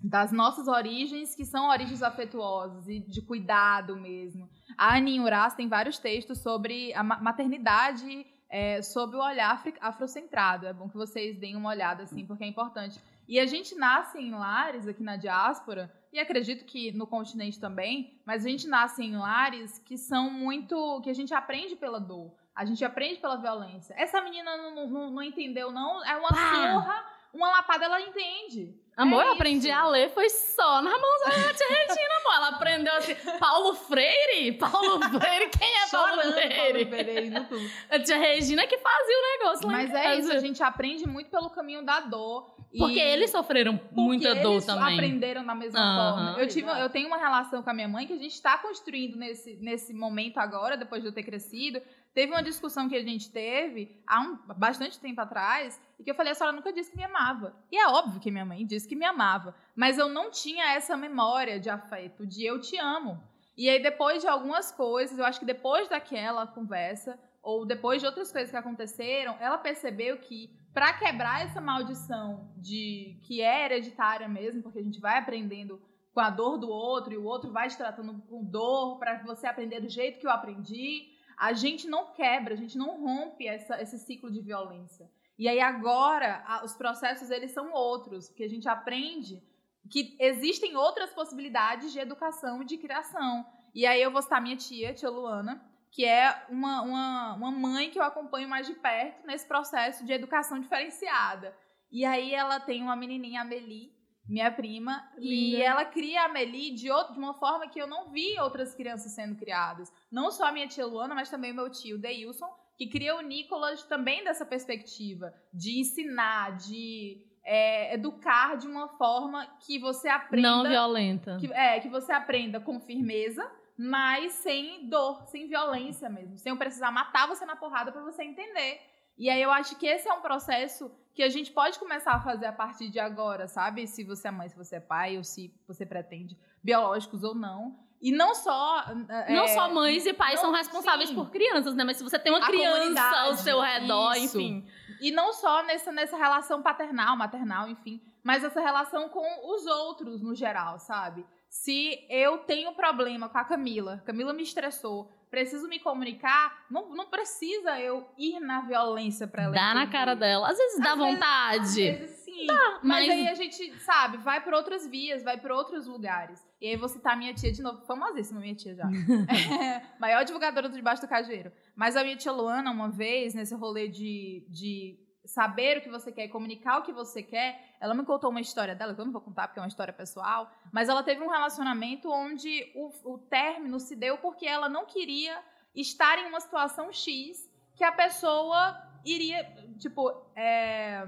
das 0.00 0.30
nossas 0.30 0.68
origens, 0.68 1.34
que 1.34 1.44
são 1.44 1.68
origens 1.68 2.02
afetuosas 2.04 2.86
e 2.86 3.00
de 3.00 3.20
cuidado 3.22 3.96
mesmo. 3.96 4.48
A 4.76 4.94
Aninha 4.96 5.22
Uras 5.22 5.54
tem 5.56 5.68
vários 5.68 5.98
textos 5.98 6.38
sobre 6.38 6.94
a 6.94 7.02
ma- 7.02 7.20
maternidade 7.20 8.24
é, 8.48 8.80
sob 8.80 9.16
o 9.16 9.20
olhar 9.20 9.60
afrocentrado. 9.80 10.66
É 10.68 10.72
bom 10.72 10.88
que 10.88 10.96
vocês 10.96 11.36
deem 11.40 11.56
uma 11.56 11.70
olhada, 11.70 12.04
assim, 12.04 12.24
porque 12.24 12.44
é 12.44 12.46
importante. 12.46 13.00
E 13.28 13.38
a 13.38 13.44
gente 13.46 13.74
nasce 13.74 14.18
em 14.18 14.30
lares 14.32 14.88
aqui 14.88 15.02
na 15.02 15.16
diáspora, 15.16 15.92
e 16.12 16.18
acredito 16.18 16.64
que 16.64 16.90
no 16.92 17.06
continente 17.06 17.60
também, 17.60 18.18
mas 18.24 18.46
a 18.46 18.48
gente 18.48 18.66
nasce 18.66 19.04
em 19.04 19.16
lares 19.16 19.78
que 19.80 19.98
são 19.98 20.30
muito. 20.30 21.00
que 21.02 21.10
a 21.10 21.14
gente 21.14 21.34
aprende 21.34 21.76
pela 21.76 22.00
dor. 22.00 22.32
A 22.54 22.64
gente 22.64 22.82
aprende 22.84 23.20
pela 23.20 23.36
violência. 23.36 23.94
Essa 23.96 24.20
menina 24.22 24.56
não, 24.56 24.86
não, 24.88 25.10
não 25.10 25.22
entendeu, 25.22 25.70
não. 25.70 26.02
É 26.04 26.16
uma 26.16 26.28
surra, 26.30 27.04
uma 27.32 27.48
lapada, 27.50 27.84
ela 27.84 28.00
entende. 28.00 28.74
Amor, 28.96 29.22
É 29.22 29.28
eu 29.28 29.32
aprendi 29.34 29.68
isso. 29.68 29.78
a 29.78 29.86
ler, 29.86 30.08
foi 30.10 30.28
só 30.28 30.82
na 30.82 30.90
mão 30.90 31.18
da 31.24 31.30
tia 31.54 31.68
Regina, 31.68 32.16
amor. 32.20 32.34
Ela 32.34 32.48
aprendeu 32.48 32.92
assim. 32.96 33.14
Paulo 33.38 33.74
Freire? 33.74 34.52
Paulo 34.58 35.00
Freire? 35.20 35.50
Quem 35.56 35.76
é 35.82 35.86
Paulo 35.88 36.22
Freire? 36.32 36.84
Paulo 36.86 37.04
Freire, 37.04 37.30
no. 37.30 37.46
A 37.90 37.98
tia 38.00 38.16
Regina 38.18 38.66
que 38.66 38.78
fazia 38.78 39.16
o 39.18 39.38
negócio 39.38 39.66
lá 39.68 39.72
Mas 39.74 39.90
é 39.94 40.02
casa. 40.02 40.20
isso, 40.20 40.32
a 40.32 40.38
gente 40.40 40.60
aprende 40.62 41.06
muito 41.06 41.30
pelo 41.30 41.50
caminho 41.50 41.84
da 41.84 42.00
dor. 42.00 42.56
E- 42.72 42.78
Porque 42.78 42.98
eles 43.00 43.30
sofreram 43.30 43.76
porque 43.78 43.94
muita 43.94 44.34
dor 44.36 44.52
eles 44.52 44.66
também. 44.66 44.94
aprenderam 44.94 45.44
da 45.44 45.54
mesma 45.54 45.80
Aham, 45.80 46.14
forma. 46.14 46.40
Eu, 46.40 46.48
tive, 46.48 46.68
eu 46.70 46.90
tenho 46.90 47.06
uma 47.08 47.16
relação 47.16 47.62
com 47.62 47.70
a 47.70 47.74
minha 47.74 47.88
mãe 47.88 48.06
que 48.06 48.12
a 48.12 48.18
gente 48.18 48.34
está 48.34 48.58
construindo 48.58 49.16
nesse, 49.16 49.56
nesse 49.56 49.94
momento 49.94 50.38
agora, 50.38 50.76
depois 50.76 51.02
de 51.02 51.08
eu 51.08 51.12
ter 51.12 51.22
crescido. 51.22 51.80
Teve 52.14 52.32
uma 52.32 52.42
discussão 52.42 52.88
que 52.88 52.96
a 52.96 53.02
gente 53.02 53.30
teve 53.30 54.00
há 54.06 54.20
um, 54.20 54.36
bastante 54.56 54.98
tempo 54.98 55.20
atrás, 55.20 55.80
e 55.98 56.02
que 56.04 56.10
eu 56.10 56.14
falei, 56.14 56.32
a 56.32 56.34
senhora 56.34 56.54
nunca 56.56 56.72
disse 56.72 56.90
que 56.90 56.96
me 56.96 57.04
amava. 57.04 57.54
E 57.70 57.76
é 57.78 57.86
óbvio 57.88 58.20
que 58.20 58.30
minha 58.30 58.44
mãe 58.44 58.66
disse 58.66 58.88
que 58.88 58.96
me 58.96 59.04
amava, 59.04 59.54
mas 59.74 59.98
eu 59.98 60.08
não 60.08 60.30
tinha 60.30 60.72
essa 60.74 60.96
memória 60.96 61.58
de 61.60 61.70
afeto, 61.70 62.26
de 62.26 62.44
eu 62.44 62.60
te 62.60 62.76
amo. 62.76 63.22
E 63.56 63.68
aí, 63.68 63.82
depois 63.82 64.20
de 64.22 64.28
algumas 64.28 64.70
coisas, 64.70 65.18
eu 65.18 65.24
acho 65.24 65.40
que 65.40 65.46
depois 65.46 65.88
daquela 65.88 66.46
conversa, 66.46 67.18
ou 67.42 67.64
depois 67.66 68.00
de 68.00 68.06
outras 68.06 68.30
coisas 68.32 68.50
que 68.50 68.56
aconteceram, 68.56 69.36
ela 69.40 69.58
percebeu 69.58 70.18
que 70.18 70.50
para 70.72 70.92
quebrar 70.92 71.44
essa 71.44 71.60
maldição 71.60 72.52
de 72.56 73.18
que 73.22 73.40
é 73.40 73.64
hereditária 73.64 74.28
mesmo, 74.28 74.62
porque 74.62 74.78
a 74.78 74.82
gente 74.82 75.00
vai 75.00 75.18
aprendendo 75.18 75.80
com 76.12 76.20
a 76.20 76.30
dor 76.30 76.58
do 76.58 76.68
outro 76.68 77.12
e 77.12 77.16
o 77.16 77.24
outro 77.24 77.50
vai 77.52 77.68
te 77.68 77.76
tratando 77.76 78.20
com 78.28 78.44
dor 78.44 78.98
para 78.98 79.22
você 79.22 79.46
aprender 79.46 79.80
do 79.80 79.88
jeito 79.88 80.18
que 80.18 80.26
eu 80.26 80.30
aprendi, 80.30 81.08
a 81.36 81.52
gente 81.52 81.86
não 81.86 82.12
quebra, 82.12 82.54
a 82.54 82.56
gente 82.56 82.76
não 82.76 83.00
rompe 83.00 83.46
essa, 83.46 83.80
esse 83.80 83.98
ciclo 83.98 84.30
de 84.30 84.40
violência. 84.40 85.08
E 85.38 85.46
aí 85.48 85.60
agora 85.60 86.42
a- 86.46 86.64
os 86.64 86.74
processos 86.74 87.30
eles 87.30 87.52
são 87.52 87.72
outros, 87.72 88.28
porque 88.28 88.42
a 88.42 88.48
gente 88.48 88.68
aprende 88.68 89.40
que 89.88 90.16
existem 90.18 90.76
outras 90.76 91.12
possibilidades 91.14 91.92
de 91.92 92.00
educação 92.00 92.60
e 92.62 92.64
de 92.66 92.76
criação. 92.76 93.46
E 93.74 93.86
aí 93.86 94.02
eu 94.02 94.10
vou 94.10 94.20
citar 94.20 94.42
minha 94.42 94.56
tia, 94.56 94.92
tia 94.92 95.08
Luana, 95.08 95.64
que 95.90 96.04
é 96.04 96.46
uma, 96.48 96.82
uma, 96.82 97.34
uma 97.34 97.50
mãe 97.50 97.90
que 97.90 97.98
eu 97.98 98.02
acompanho 98.02 98.48
mais 98.48 98.66
de 98.66 98.74
perto 98.74 99.26
nesse 99.26 99.46
processo 99.46 100.04
de 100.04 100.12
educação 100.12 100.60
diferenciada. 100.60 101.56
E 101.90 102.04
aí 102.04 102.34
ela 102.34 102.60
tem 102.60 102.82
uma 102.82 102.94
menininha, 102.94 103.40
a 103.40 103.44
Amelie, 103.44 103.92
minha 104.28 104.50
prima, 104.50 105.10
e 105.18 105.52
Linda. 105.52 105.64
ela 105.64 105.84
cria 105.86 106.22
a 106.22 106.26
Amelie 106.26 106.74
de, 106.74 106.90
outro, 106.90 107.14
de 107.14 107.18
uma 107.18 107.32
forma 107.34 107.66
que 107.66 107.80
eu 107.80 107.86
não 107.86 108.10
vi 108.10 108.38
outras 108.38 108.74
crianças 108.74 109.12
sendo 109.12 109.36
criadas. 109.36 109.90
Não 110.12 110.30
só 110.30 110.46
a 110.46 110.52
minha 110.52 110.68
tia 110.68 110.84
Luana, 110.84 111.14
mas 111.14 111.30
também 111.30 111.52
o 111.52 111.54
meu 111.54 111.70
tio, 111.70 111.98
Deilson, 111.98 112.48
que 112.76 112.86
cria 112.86 113.16
o 113.16 113.22
Nicolas 113.22 113.82
também 113.84 114.22
dessa 114.22 114.44
perspectiva 114.44 115.32
de 115.52 115.80
ensinar, 115.80 116.56
de 116.58 117.26
é, 117.42 117.94
educar 117.94 118.56
de 118.56 118.68
uma 118.68 118.88
forma 118.98 119.46
que 119.66 119.78
você 119.78 120.08
aprenda. 120.08 120.48
Não 120.48 120.62
violenta. 120.68 121.38
Que, 121.40 121.50
é, 121.52 121.80
que 121.80 121.88
você 121.88 122.12
aprenda 122.12 122.60
com 122.60 122.78
firmeza, 122.78 123.50
mas 123.78 124.32
sem 124.32 124.88
dor, 124.88 125.24
sem 125.28 125.46
violência 125.46 126.08
mesmo. 126.10 126.36
Sem 126.36 126.50
eu 126.50 126.56
precisar 126.56 126.90
matar 126.90 127.28
você 127.28 127.46
na 127.46 127.54
porrada 127.54 127.92
para 127.92 128.02
você 128.02 128.24
entender. 128.24 128.80
E 129.16 129.30
aí 129.30 129.40
eu 129.40 129.52
acho 129.52 129.76
que 129.76 129.86
esse 129.86 130.08
é 130.08 130.12
um 130.12 130.20
processo 130.20 130.90
que 131.14 131.22
a 131.22 131.28
gente 131.28 131.52
pode 131.52 131.78
começar 131.78 132.12
a 132.12 132.20
fazer 132.20 132.46
a 132.46 132.52
partir 132.52 132.88
de 132.88 132.98
agora, 132.98 133.46
sabe? 133.46 133.86
Se 133.86 134.02
você 134.02 134.28
é 134.28 134.30
mãe, 134.32 134.48
se 134.48 134.56
você 134.56 134.76
é 134.76 134.80
pai, 134.80 135.16
ou 135.16 135.22
se 135.22 135.54
você 135.66 135.86
pretende, 135.86 136.36
biológicos 136.62 137.22
ou 137.22 137.36
não. 137.36 137.78
E 138.00 138.10
não 138.10 138.34
só. 138.34 138.84
É, 139.08 139.32
não 139.32 139.46
só 139.48 139.72
mães 139.72 140.06
e 140.06 140.12
pais 140.12 140.36
não, 140.36 140.42
são 140.42 140.52
responsáveis 140.52 141.08
sim. 141.08 141.14
por 141.14 141.30
crianças, 141.30 141.74
né? 141.74 141.84
Mas 141.84 141.96
se 141.96 142.04
você 142.04 142.18
tem 142.18 142.32
uma 142.32 142.44
a 142.44 142.46
criança 142.46 143.20
ao 143.20 143.36
seu 143.36 143.60
redor, 143.60 144.14
isso. 144.14 144.38
enfim. 144.38 144.66
E 145.00 145.10
não 145.10 145.32
só 145.32 145.64
nessa, 145.64 145.92
nessa 145.92 146.16
relação 146.16 146.62
paternal, 146.62 147.16
maternal, 147.16 147.68
enfim. 147.68 148.00
Mas 148.22 148.44
essa 148.44 148.60
relação 148.60 149.08
com 149.08 149.54
os 149.54 149.66
outros 149.66 150.20
no 150.22 150.34
geral, 150.34 150.78
sabe? 150.78 151.24
Se 151.48 152.06
eu 152.10 152.38
tenho 152.38 152.72
problema 152.74 153.28
com 153.28 153.38
a 153.38 153.44
Camila, 153.44 154.02
Camila 154.04 154.32
me 154.32 154.42
estressou, 154.42 155.10
preciso 155.30 155.68
me 155.68 155.78
comunicar, 155.78 156.66
não, 156.70 156.94
não 156.94 157.06
precisa 157.06 157.78
eu 157.80 158.08
ir 158.18 158.40
na 158.40 158.62
violência 158.62 159.26
pra 159.26 159.44
ela. 159.44 159.54
Dá 159.54 159.74
na 159.74 159.86
cara 159.86 160.14
dela. 160.14 160.48
Às 160.48 160.58
vezes 160.58 160.80
dá 160.80 160.92
às 160.92 160.98
vontade. 160.98 161.58
Vezes, 161.58 161.90
às 161.90 161.98
vezes 162.00 162.16
sim. 162.24 162.46
Tá, 162.46 162.80
mas... 162.82 163.06
mas... 163.06 163.10
aí 163.10 163.28
a 163.28 163.34
gente, 163.34 163.80
sabe, 163.80 164.18
vai 164.18 164.42
para 164.42 164.56
outras 164.56 164.86
vias, 164.86 165.22
vai 165.22 165.38
para 165.38 165.54
outros 165.54 165.86
lugares. 165.86 166.46
E 166.60 166.68
aí 166.68 166.76
vou 166.76 166.88
citar 166.88 167.16
minha 167.16 167.32
tia 167.32 167.52
de 167.52 167.62
novo, 167.62 167.84
famosíssima 167.86 168.40
minha 168.40 168.54
tia 168.54 168.74
já. 168.74 168.84
é, 168.84 169.82
maior 169.98 170.24
divulgadora 170.24 170.68
do 170.68 170.76
Debaixo 170.76 171.02
do 171.02 171.08
Cajueiro. 171.08 171.52
Mas 171.74 171.96
a 171.96 172.02
minha 172.02 172.16
tia 172.16 172.32
Luana, 172.32 172.70
uma 172.70 172.90
vez, 172.90 173.34
nesse 173.34 173.54
rolê 173.54 173.88
de, 173.88 174.44
de 174.48 174.98
saber 175.24 175.78
o 175.78 175.80
que 175.80 175.88
você 175.88 176.10
quer 176.10 176.24
e 176.24 176.28
comunicar 176.28 176.78
o 176.78 176.82
que 176.82 176.92
você 176.92 177.22
quer, 177.22 177.76
ela 177.80 177.94
me 177.94 178.04
contou 178.04 178.30
uma 178.30 178.40
história 178.40 178.74
dela, 178.74 178.94
que 178.94 179.00
eu 179.00 179.04
não 179.04 179.12
vou 179.12 179.20
contar 179.20 179.48
porque 179.48 179.58
é 179.58 179.62
uma 179.62 179.68
história 179.68 179.92
pessoal, 179.92 180.50
mas 180.72 180.88
ela 180.88 181.02
teve 181.02 181.22
um 181.22 181.28
relacionamento 181.28 182.10
onde 182.10 182.72
o, 182.74 183.14
o 183.14 183.18
término 183.18 183.78
se 183.78 183.94
deu 183.94 184.18
porque 184.18 184.46
ela 184.46 184.68
não 184.68 184.86
queria 184.86 185.42
estar 185.74 186.18
em 186.18 186.26
uma 186.26 186.40
situação 186.40 186.92
X 186.92 187.48
que 187.74 187.84
a 187.84 187.92
pessoa 187.92 188.76
iria, 189.04 189.44
tipo, 189.78 190.10
é, 190.34 191.06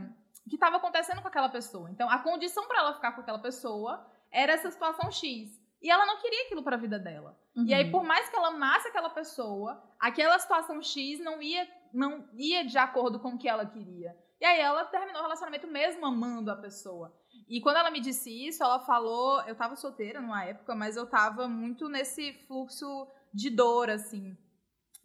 que 0.48 0.56
estava 0.56 0.76
acontecendo 0.76 1.20
com 1.20 1.28
aquela 1.28 1.48
pessoa. 1.48 1.90
Então, 1.90 2.08
a 2.08 2.18
condição 2.18 2.66
para 2.66 2.78
ela 2.78 2.94
ficar 2.94 3.12
com 3.12 3.20
aquela 3.20 3.38
pessoa 3.38 4.06
era 4.30 4.52
essa 4.52 4.70
situação 4.70 5.10
X. 5.10 5.59
E 5.82 5.90
ela 5.90 6.04
não 6.04 6.20
queria 6.20 6.44
aquilo 6.44 6.62
para 6.62 6.76
a 6.76 6.78
vida 6.78 6.98
dela. 6.98 7.38
Uhum. 7.56 7.64
E 7.66 7.72
aí, 7.72 7.84
uhum. 7.84 7.90
por 7.90 8.04
mais 8.04 8.28
que 8.28 8.36
ela 8.36 8.48
amasse 8.48 8.88
aquela 8.88 9.10
pessoa, 9.10 9.82
aquela 9.98 10.38
situação 10.38 10.82
X 10.82 11.18
não 11.20 11.40
ia 11.40 11.66
não 11.92 12.28
ia 12.34 12.64
de 12.64 12.78
acordo 12.78 13.18
com 13.18 13.30
o 13.30 13.38
que 13.38 13.48
ela 13.48 13.66
queria. 13.66 14.16
E 14.40 14.44
aí 14.44 14.60
ela 14.60 14.84
terminou 14.84 15.20
o 15.20 15.24
relacionamento 15.24 15.66
mesmo 15.66 16.06
amando 16.06 16.50
a 16.50 16.56
pessoa. 16.56 17.14
E 17.48 17.60
quando 17.60 17.76
ela 17.76 17.90
me 17.90 18.00
disse 18.00 18.30
isso, 18.30 18.62
ela 18.62 18.80
falou, 18.80 19.42
eu 19.42 19.56
tava 19.56 19.76
solteira 19.76 20.20
numa 20.20 20.44
época, 20.44 20.74
mas 20.74 20.96
eu 20.96 21.06
tava 21.06 21.48
muito 21.48 21.88
nesse 21.88 22.32
fluxo 22.46 23.08
de 23.34 23.50
dor 23.50 23.90
assim. 23.90 24.36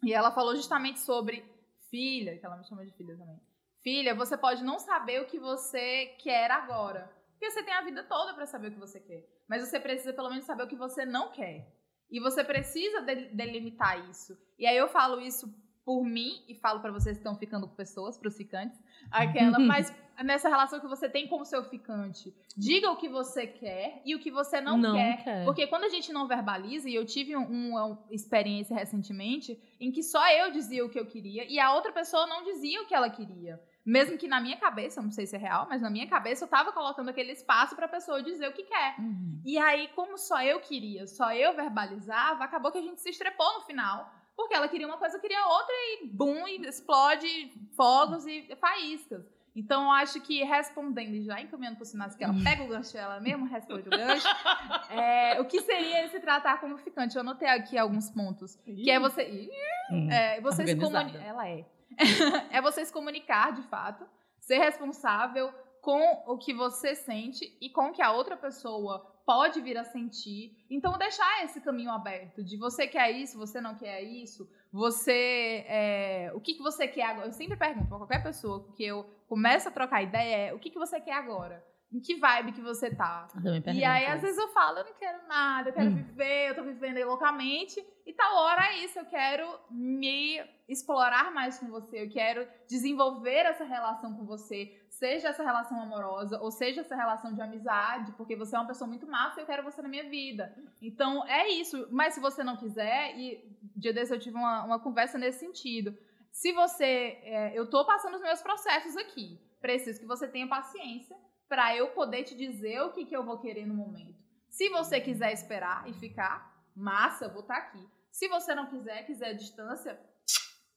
E 0.02 0.12
ela 0.12 0.30
falou 0.30 0.54
justamente 0.54 1.00
sobre 1.00 1.44
filha, 1.90 2.38
que 2.38 2.46
ela 2.46 2.56
me 2.56 2.64
chama 2.64 2.84
de 2.84 2.92
filha 2.92 3.16
também. 3.16 3.40
Filha, 3.82 4.14
você 4.14 4.36
pode 4.36 4.64
não 4.64 4.78
saber 4.78 5.20
o 5.20 5.26
que 5.26 5.38
você 5.38 6.06
quer 6.18 6.50
agora, 6.50 7.10
porque 7.36 7.50
você 7.50 7.62
tem 7.62 7.74
a 7.74 7.82
vida 7.82 8.02
toda 8.02 8.32
para 8.32 8.46
saber 8.46 8.68
o 8.68 8.70
que 8.72 8.80
você 8.80 8.98
quer, 8.98 9.28
mas 9.46 9.62
você 9.62 9.78
precisa 9.78 10.12
pelo 10.12 10.30
menos 10.30 10.44
saber 10.44 10.62
o 10.62 10.68
que 10.68 10.76
você 10.76 11.04
não 11.04 11.30
quer. 11.30 11.70
E 12.10 12.18
você 12.18 12.42
precisa 12.42 13.02
delimitar 13.02 14.08
isso. 14.08 14.38
E 14.58 14.66
aí 14.66 14.76
eu 14.76 14.88
falo 14.88 15.20
isso 15.20 15.52
por 15.84 16.02
mim, 16.02 16.42
e 16.48 16.54
falo 16.54 16.80
para 16.80 16.90
vocês 16.90 17.16
que 17.16 17.20
estão 17.20 17.36
ficando 17.36 17.68
com 17.68 17.74
pessoas, 17.76 18.18
para 18.18 18.26
os 18.26 18.36
ficantes, 18.36 18.76
aquela, 19.08 19.56
mas 19.60 19.94
nessa 20.24 20.48
relação 20.48 20.80
que 20.80 20.86
você 20.88 21.08
tem 21.08 21.28
com 21.28 21.40
o 21.40 21.44
seu 21.44 21.62
ficante, 21.62 22.34
diga 22.56 22.90
o 22.90 22.96
que 22.96 23.08
você 23.08 23.46
quer 23.46 24.02
e 24.04 24.16
o 24.16 24.18
que 24.18 24.28
você 24.28 24.60
não, 24.60 24.76
não 24.76 24.94
quer, 24.94 25.22
quer, 25.22 25.44
Porque 25.44 25.64
quando 25.68 25.84
a 25.84 25.88
gente 25.88 26.12
não 26.12 26.26
verbaliza, 26.26 26.88
e 26.88 26.94
eu 26.96 27.06
tive 27.06 27.36
um, 27.36 27.44
uma 27.44 28.04
experiência 28.10 28.74
recentemente 28.74 29.56
em 29.78 29.92
que 29.92 30.02
só 30.02 30.28
eu 30.32 30.50
dizia 30.50 30.84
o 30.84 30.88
que 30.88 30.98
eu 30.98 31.06
queria 31.06 31.44
e 31.44 31.60
a 31.60 31.72
outra 31.72 31.92
pessoa 31.92 32.26
não 32.26 32.42
dizia 32.42 32.82
o 32.82 32.86
que 32.86 32.94
ela 32.94 33.08
queria. 33.08 33.62
Mesmo 33.86 34.18
que 34.18 34.26
na 34.26 34.40
minha 34.40 34.56
cabeça, 34.56 35.00
não 35.00 35.12
sei 35.12 35.26
se 35.26 35.36
é 35.36 35.38
real, 35.38 35.66
mas 35.68 35.80
na 35.80 35.88
minha 35.88 36.08
cabeça 36.08 36.44
eu 36.44 36.48
tava 36.48 36.72
colocando 36.72 37.08
aquele 37.08 37.30
espaço 37.30 37.76
pra 37.76 37.86
pessoa 37.86 38.22
dizer 38.22 38.48
o 38.48 38.52
que 38.52 38.64
quer. 38.64 38.96
Uhum. 38.98 39.40
E 39.44 39.56
aí, 39.56 39.88
como 39.94 40.18
só 40.18 40.42
eu 40.42 40.58
queria, 40.58 41.06
só 41.06 41.32
eu 41.32 41.54
verbalizava, 41.54 42.42
acabou 42.42 42.72
que 42.72 42.78
a 42.78 42.82
gente 42.82 43.00
se 43.00 43.10
estrepou 43.10 43.54
no 43.54 43.60
final 43.60 44.12
porque 44.36 44.54
ela 44.54 44.68
queria 44.68 44.86
uma 44.86 44.98
coisa, 44.98 45.16
eu 45.16 45.20
queria 45.20 45.46
outra 45.46 45.74
e 45.74 46.06
bum, 46.06 46.46
e 46.46 46.60
explode 46.66 47.52
fogos 47.74 48.26
e 48.26 48.54
faíscas. 48.60 49.24
Então, 49.54 49.84
eu 49.84 49.90
acho 49.92 50.20
que 50.20 50.44
respondendo, 50.44 51.24
já 51.24 51.40
encaminhando 51.40 51.76
para 51.76 51.84
o 51.84 51.86
sinal 51.86 52.10
que 52.10 52.22
ela 52.22 52.34
pega 52.44 52.62
o 52.62 52.68
gancho, 52.68 52.98
ela 52.98 53.18
mesmo 53.18 53.46
responde 53.46 53.88
o 53.88 53.90
gancho. 53.90 54.28
é, 54.92 55.40
o 55.40 55.46
que 55.46 55.62
seria 55.62 56.06
se 56.10 56.20
tratar 56.20 56.60
como 56.60 56.76
ficante? 56.76 57.16
Eu 57.16 57.22
anotei 57.22 57.48
aqui 57.48 57.78
alguns 57.78 58.10
pontos. 58.10 58.56
Que 58.56 58.90
é 58.90 59.00
você. 59.00 59.48
Hum, 59.90 60.10
é, 60.10 60.38
você 60.42 60.66
se 60.66 60.76
comunicar. 60.76 61.24
Ela 61.24 61.48
é. 61.48 61.64
é 62.50 62.60
você 62.60 62.84
se 62.84 62.92
comunicar, 62.92 63.52
de 63.52 63.62
fato, 63.62 64.06
ser 64.40 64.58
responsável 64.58 65.52
com 65.80 66.24
o 66.26 66.36
que 66.36 66.52
você 66.52 66.94
sente 66.94 67.56
e 67.60 67.70
com 67.70 67.88
o 67.88 67.92
que 67.92 68.02
a 68.02 68.12
outra 68.12 68.36
pessoa 68.36 69.16
pode 69.24 69.60
vir 69.60 69.76
a 69.76 69.84
sentir. 69.84 70.56
Então, 70.70 70.96
deixar 70.96 71.44
esse 71.44 71.60
caminho 71.60 71.90
aberto 71.90 72.42
de 72.42 72.56
você 72.56 72.86
quer 72.86 73.10
isso, 73.10 73.38
você 73.38 73.60
não 73.60 73.74
quer 73.74 74.02
isso, 74.02 74.48
você. 74.72 75.64
É, 75.68 76.32
o 76.34 76.40
que, 76.40 76.54
que 76.54 76.62
você 76.62 76.86
quer 76.86 77.04
agora? 77.06 77.26
Eu 77.26 77.32
sempre 77.32 77.56
pergunto 77.56 77.88
para 77.88 77.98
qualquer 77.98 78.22
pessoa 78.22 78.66
que 78.76 78.84
eu 78.84 79.04
começo 79.28 79.68
a 79.68 79.72
trocar 79.72 80.02
ideia: 80.02 80.48
é, 80.48 80.54
o 80.54 80.58
que, 80.58 80.70
que 80.70 80.78
você 80.78 81.00
quer 81.00 81.14
agora? 81.14 81.64
Em 81.92 82.00
que 82.00 82.16
vibe 82.16 82.52
que 82.52 82.60
você 82.60 82.94
tá? 82.94 83.28
E 83.72 83.84
aí, 83.84 84.06
às 84.06 84.20
vezes, 84.20 84.36
eu 84.36 84.48
falo, 84.48 84.78
eu 84.78 84.84
não 84.84 84.94
quero 84.94 85.26
nada, 85.28 85.70
eu 85.70 85.72
quero 85.72 85.90
hum. 85.90 85.94
viver, 85.94 86.50
eu 86.50 86.54
tô 86.54 86.62
vivendo 86.64 86.96
aí 86.96 87.04
loucamente. 87.04 87.80
E 88.04 88.12
tal 88.12 88.36
hora 88.36 88.66
é 88.72 88.84
isso, 88.84 88.98
eu 88.98 89.06
quero 89.06 89.46
me 89.70 90.40
explorar 90.68 91.32
mais 91.32 91.58
com 91.58 91.68
você, 91.68 92.02
eu 92.02 92.10
quero 92.10 92.46
desenvolver 92.68 93.46
essa 93.46 93.64
relação 93.64 94.14
com 94.14 94.24
você, 94.24 94.84
seja 94.90 95.28
essa 95.28 95.44
relação 95.44 95.80
amorosa 95.80 96.40
ou 96.40 96.50
seja 96.50 96.80
essa 96.80 96.96
relação 96.96 97.32
de 97.32 97.40
amizade, 97.40 98.12
porque 98.12 98.34
você 98.34 98.56
é 98.56 98.58
uma 98.58 98.66
pessoa 98.66 98.88
muito 98.88 99.06
massa 99.06 99.38
e 99.38 99.42
eu 99.42 99.46
quero 99.46 99.62
você 99.62 99.80
na 99.80 99.88
minha 99.88 100.08
vida. 100.08 100.54
Então 100.82 101.24
é 101.26 101.48
isso. 101.48 101.86
Mas 101.90 102.14
se 102.14 102.20
você 102.20 102.42
não 102.42 102.56
quiser, 102.56 103.16
e 103.16 103.56
dia 103.76 103.92
desse 103.92 104.12
eu 104.12 104.18
tive 104.18 104.36
uma, 104.36 104.64
uma 104.64 104.80
conversa 104.80 105.18
nesse 105.18 105.38
sentido. 105.38 105.96
Se 106.32 106.52
você. 106.52 107.18
É, 107.22 107.52
eu 107.54 107.70
tô 107.70 107.84
passando 107.86 108.14
os 108.14 108.22
meus 108.22 108.42
processos 108.42 108.96
aqui. 108.96 109.40
Preciso 109.60 110.00
que 110.00 110.06
você 110.06 110.28
tenha 110.28 110.48
paciência 110.48 111.16
para 111.48 111.76
eu 111.76 111.88
poder 111.88 112.24
te 112.24 112.34
dizer 112.34 112.80
o 112.82 112.92
que, 112.92 113.04
que 113.04 113.16
eu 113.16 113.24
vou 113.24 113.38
querer 113.38 113.66
no 113.66 113.74
momento. 113.74 114.16
Se 114.48 114.68
você 114.68 115.00
quiser 115.00 115.32
esperar 115.32 115.88
e 115.88 115.92
ficar, 115.92 116.64
massa, 116.74 117.28
vou 117.28 117.42
estar 117.42 117.54
tá 117.54 117.60
aqui. 117.60 117.88
Se 118.10 118.28
você 118.28 118.54
não 118.54 118.66
quiser, 118.66 119.04
quiser 119.04 119.34
distância, 119.34 119.98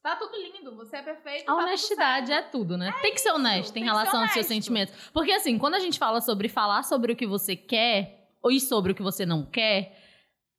Tá 0.01 0.15
tudo 0.15 0.33
lindo, 0.37 0.73
você 0.77 0.95
é 0.95 1.01
perfeito. 1.01 1.43
A 1.43 1.55
tá 1.55 1.55
honestidade 1.55 2.27
tudo 2.27 2.33
é 2.33 2.41
tudo, 2.41 2.77
né? 2.77 2.93
É 2.97 3.01
tem 3.01 3.13
que 3.13 3.19
ser 3.19 3.31
honesto 3.31 3.75
em 3.75 3.83
relação 3.83 4.21
aos 4.21 4.31
seus 4.31 4.45
sentimentos. 4.45 4.93
Porque 5.11 5.31
assim, 5.33 5.57
quando 5.57 5.75
a 5.75 5.79
gente 5.79 5.99
fala 5.99 6.21
sobre 6.21 6.47
falar 6.47 6.83
sobre 6.83 7.11
o 7.11 7.15
que 7.17 7.27
você 7.27 7.53
quer 7.53 8.29
e 8.49 8.61
sobre 8.61 8.93
o 8.93 8.95
que 8.95 9.03
você 9.03 9.25
não 9.25 9.45
quer, 9.45 9.93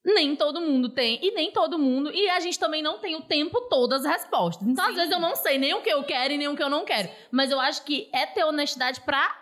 nem 0.04 0.36
todo 0.36 0.60
mundo 0.60 0.90
tem, 0.90 1.18
e 1.22 1.30
nem 1.32 1.50
todo 1.52 1.78
mundo, 1.78 2.12
e 2.12 2.28
a 2.28 2.38
gente 2.40 2.58
também 2.58 2.82
não 2.82 2.98
tem 2.98 3.16
o 3.16 3.22
tempo 3.22 3.62
todo 3.62 3.94
as 3.94 4.04
respostas. 4.04 4.66
Então, 4.68 4.84
Sim. 4.84 4.90
às 4.90 4.96
vezes, 4.96 5.12
eu 5.12 5.20
não 5.20 5.34
sei 5.34 5.58
nem 5.58 5.72
o 5.74 5.82
que 5.82 5.90
eu 5.90 6.04
quero 6.04 6.34
e 6.34 6.38
nem 6.38 6.48
o 6.48 6.56
que 6.56 6.62
eu 6.62 6.70
não 6.70 6.84
quero. 6.84 7.08
Sim. 7.08 7.14
Mas 7.30 7.50
eu 7.50 7.60
acho 7.60 7.82
que 7.84 8.10
é 8.12 8.26
ter 8.26 8.44
honestidade 8.44 9.00
pra 9.00 9.39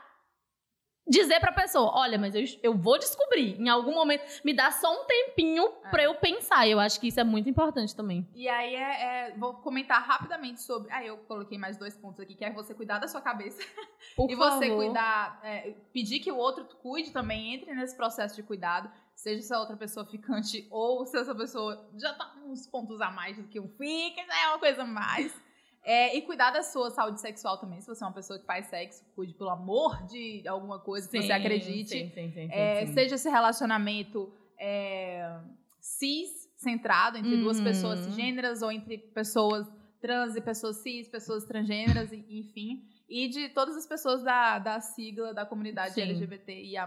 dizer 1.09 1.41
pra 1.41 1.53
pessoa, 1.53 1.91
olha, 1.95 2.19
mas 2.19 2.35
eu, 2.35 2.45
eu 2.63 2.77
vou 2.77 2.99
descobrir 2.99 3.61
em 3.61 3.69
algum 3.69 3.95
momento, 3.95 4.23
me 4.45 4.53
dá 4.53 4.71
só 4.71 4.93
um 4.93 5.05
tempinho 5.07 5.65
é. 5.85 5.89
pra 5.91 6.03
eu 6.03 6.15
pensar. 6.17 6.69
Eu 6.69 6.79
acho 6.79 7.01
que 7.01 7.09
isso 7.09 7.19
é 7.19 7.25
muito 7.25 7.49
importante 7.49 7.95
também. 7.95 8.29
E 8.35 8.49
aí, 8.49 8.75
é, 8.75 9.03
é, 9.29 9.35
vou 9.37 9.55
comentar 9.55 10.03
rapidamente 10.03 10.63
sobre... 10.63 10.91
Ah, 10.93 11.05
eu 11.05 11.17
coloquei 11.19 11.57
mais 11.59 11.77
dois 11.77 11.97
pontos 11.97 12.21
aqui, 12.21 12.35
que 12.35 12.45
é 12.45 12.53
você 12.53 12.75
cuidar 12.75 12.99
da 12.99 13.09
sua 13.09 13.21
cabeça. 13.21 13.59
Por 14.15 14.31
e 14.31 14.37
favor. 14.37 14.59
você 14.59 14.71
cuidar, 14.71 15.41
é, 15.43 15.75
pedir 15.93 16.21
que 16.21 16.31
o 16.31 16.37
outro 16.37 16.65
cuide 16.83 17.11
também, 17.11 17.55
entre 17.55 17.75
nesse 17.75 17.97
processo 17.97 18.37
de 18.37 18.43
cuidado. 18.43 18.91
Seja 19.15 19.43
se 19.43 19.53
a 19.53 19.59
outra 19.59 19.77
pessoa 19.77 20.07
ficante 20.07 20.67
ou 20.71 21.05
se 21.05 21.19
essa 21.19 21.35
pessoa 21.35 21.89
já 21.97 22.13
tá 22.15 22.35
uns 22.47 22.67
pontos 22.67 23.01
a 23.01 23.11
mais 23.11 23.37
do 23.37 23.45
que 23.45 23.59
um 23.59 23.69
fica, 23.69 24.25
já 24.27 24.45
é 24.45 24.49
uma 24.49 24.59
coisa 24.59 24.85
mais. 24.85 25.48
É, 25.89 26.15
e 26.15 26.21
cuidar 26.21 26.51
da 26.51 26.63
sua 26.63 26.91
saúde 26.91 27.19
sexual 27.19 27.57
também. 27.57 27.81
Se 27.81 27.87
você 27.87 28.05
é 28.05 28.07
uma 28.07 28.13
pessoa 28.13 28.39
que 28.39 28.45
faz 28.45 28.67
sexo, 28.67 29.03
cuide 29.17 29.33
pelo 29.33 29.49
amor 29.49 30.05
de 30.05 30.47
alguma 30.47 30.79
coisa 30.79 31.09
que 31.09 31.19
sim, 31.19 31.27
você 31.27 31.33
acredite. 31.33 31.89
Sim, 31.89 32.11
sim, 32.11 32.31
sim, 32.31 32.49
é, 32.53 32.85
sim, 32.85 32.93
Seja 32.93 33.15
esse 33.15 33.31
relacionamento 33.31 34.31
é, 34.61 35.41
cis, 35.81 36.29
centrado 36.59 37.17
entre 37.17 37.37
uhum. 37.37 37.41
duas 37.41 37.59
pessoas 37.59 38.01
cisgêneras 38.01 38.61
ou 38.61 38.71
entre 38.71 38.99
pessoas 38.99 39.67
trans 39.99 40.37
e 40.37 40.43
pessoas 40.43 40.77
cis, 40.77 41.09
pessoas 41.09 41.47
transgêneras, 41.47 42.13
enfim. 42.13 42.85
E 43.09 43.27
de 43.27 43.49
todas 43.49 43.75
as 43.75 43.87
pessoas 43.87 44.23
da, 44.23 44.59
da 44.59 44.83
sigla 44.83 45.33
da 45.33 45.47
comunidade 45.47 45.95
sim. 45.95 46.03
LGBTIA+. 46.03 46.87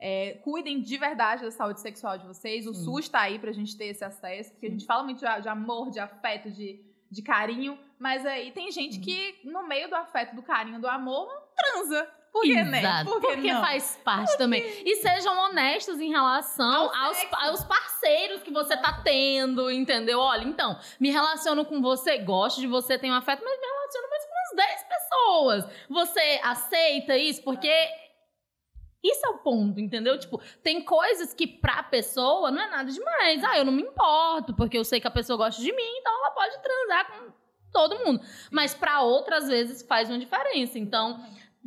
É, 0.00 0.32
cuidem 0.42 0.82
de 0.82 0.98
verdade 0.98 1.44
da 1.44 1.52
saúde 1.52 1.80
sexual 1.80 2.18
de 2.18 2.26
vocês. 2.26 2.66
O 2.66 2.74
SUS 2.74 3.04
está 3.04 3.20
aí 3.20 3.38
para 3.38 3.50
a 3.50 3.54
gente 3.54 3.76
ter 3.76 3.86
esse 3.86 4.04
acesso, 4.04 4.50
porque 4.50 4.66
a 4.66 4.70
gente 4.70 4.84
fala 4.84 5.04
muito 5.04 5.20
de, 5.20 5.42
de 5.42 5.48
amor, 5.48 5.90
de 5.90 6.00
afeto, 6.00 6.50
de 6.50 6.84
de 7.10 7.22
carinho. 7.22 7.78
Mas 7.98 8.26
aí 8.26 8.50
tem 8.52 8.70
gente 8.70 8.98
que, 9.00 9.40
no 9.44 9.66
meio 9.66 9.88
do 9.88 9.94
afeto, 9.94 10.34
do 10.34 10.42
carinho, 10.42 10.80
do 10.80 10.88
amor, 10.88 11.28
transa. 11.56 12.08
Por 12.32 12.42
que, 12.42 12.62
né? 12.64 13.02
Por 13.04 13.18
que 13.18 13.28
porque 13.28 13.52
não? 13.52 13.62
faz 13.62 13.98
parte 14.04 14.36
também. 14.36 14.62
E 14.84 14.96
sejam 14.96 15.34
honestos 15.44 15.98
em 15.98 16.10
relação 16.10 16.90
Ao 16.90 17.06
aos, 17.06 17.16
aos 17.32 17.64
parceiros 17.64 18.42
que 18.42 18.50
você 18.50 18.76
tá 18.76 19.00
tendo, 19.02 19.70
entendeu? 19.70 20.18
Olha, 20.20 20.44
então, 20.44 20.78
me 21.00 21.10
relaciono 21.10 21.64
com 21.64 21.80
você, 21.80 22.18
gosto 22.18 22.60
de 22.60 22.66
você, 22.66 22.98
tenho 22.98 23.14
afeto, 23.14 23.42
mas 23.42 23.58
me 23.58 23.66
relaciono 23.66 24.10
mais 24.10 24.24
com 24.26 24.32
umas 24.32 24.66
10 24.66 24.84
pessoas. 24.84 25.86
Você 25.88 26.40
aceita 26.44 27.16
isso? 27.16 27.42
Porque 27.42 27.72
isso 29.02 29.24
é 29.26 29.30
o 29.30 29.38
ponto, 29.38 29.80
entendeu? 29.80 30.18
Tipo, 30.18 30.40
tem 30.62 30.82
coisas 30.82 31.32
que 31.32 31.46
pra 31.46 31.82
pessoa 31.82 32.50
não 32.50 32.60
é 32.60 32.68
nada 32.68 32.90
demais. 32.90 33.44
Ah, 33.44 33.58
eu 33.58 33.64
não 33.64 33.72
me 33.72 33.82
importo, 33.82 34.54
porque 34.54 34.76
eu 34.78 34.84
sei 34.84 35.00
que 35.00 35.06
a 35.06 35.10
pessoa 35.10 35.36
gosta 35.36 35.62
de 35.62 35.72
mim, 35.72 35.98
então 35.98 36.12
ela 36.12 36.30
pode 36.30 36.62
transar 36.62 37.12
com 37.12 37.32
todo 37.72 37.98
mundo. 38.04 38.20
Mas 38.50 38.74
pra 38.74 39.02
outras 39.02 39.48
vezes 39.48 39.86
faz 39.86 40.08
uma 40.08 40.18
diferença. 40.18 40.78
Então, 40.78 41.20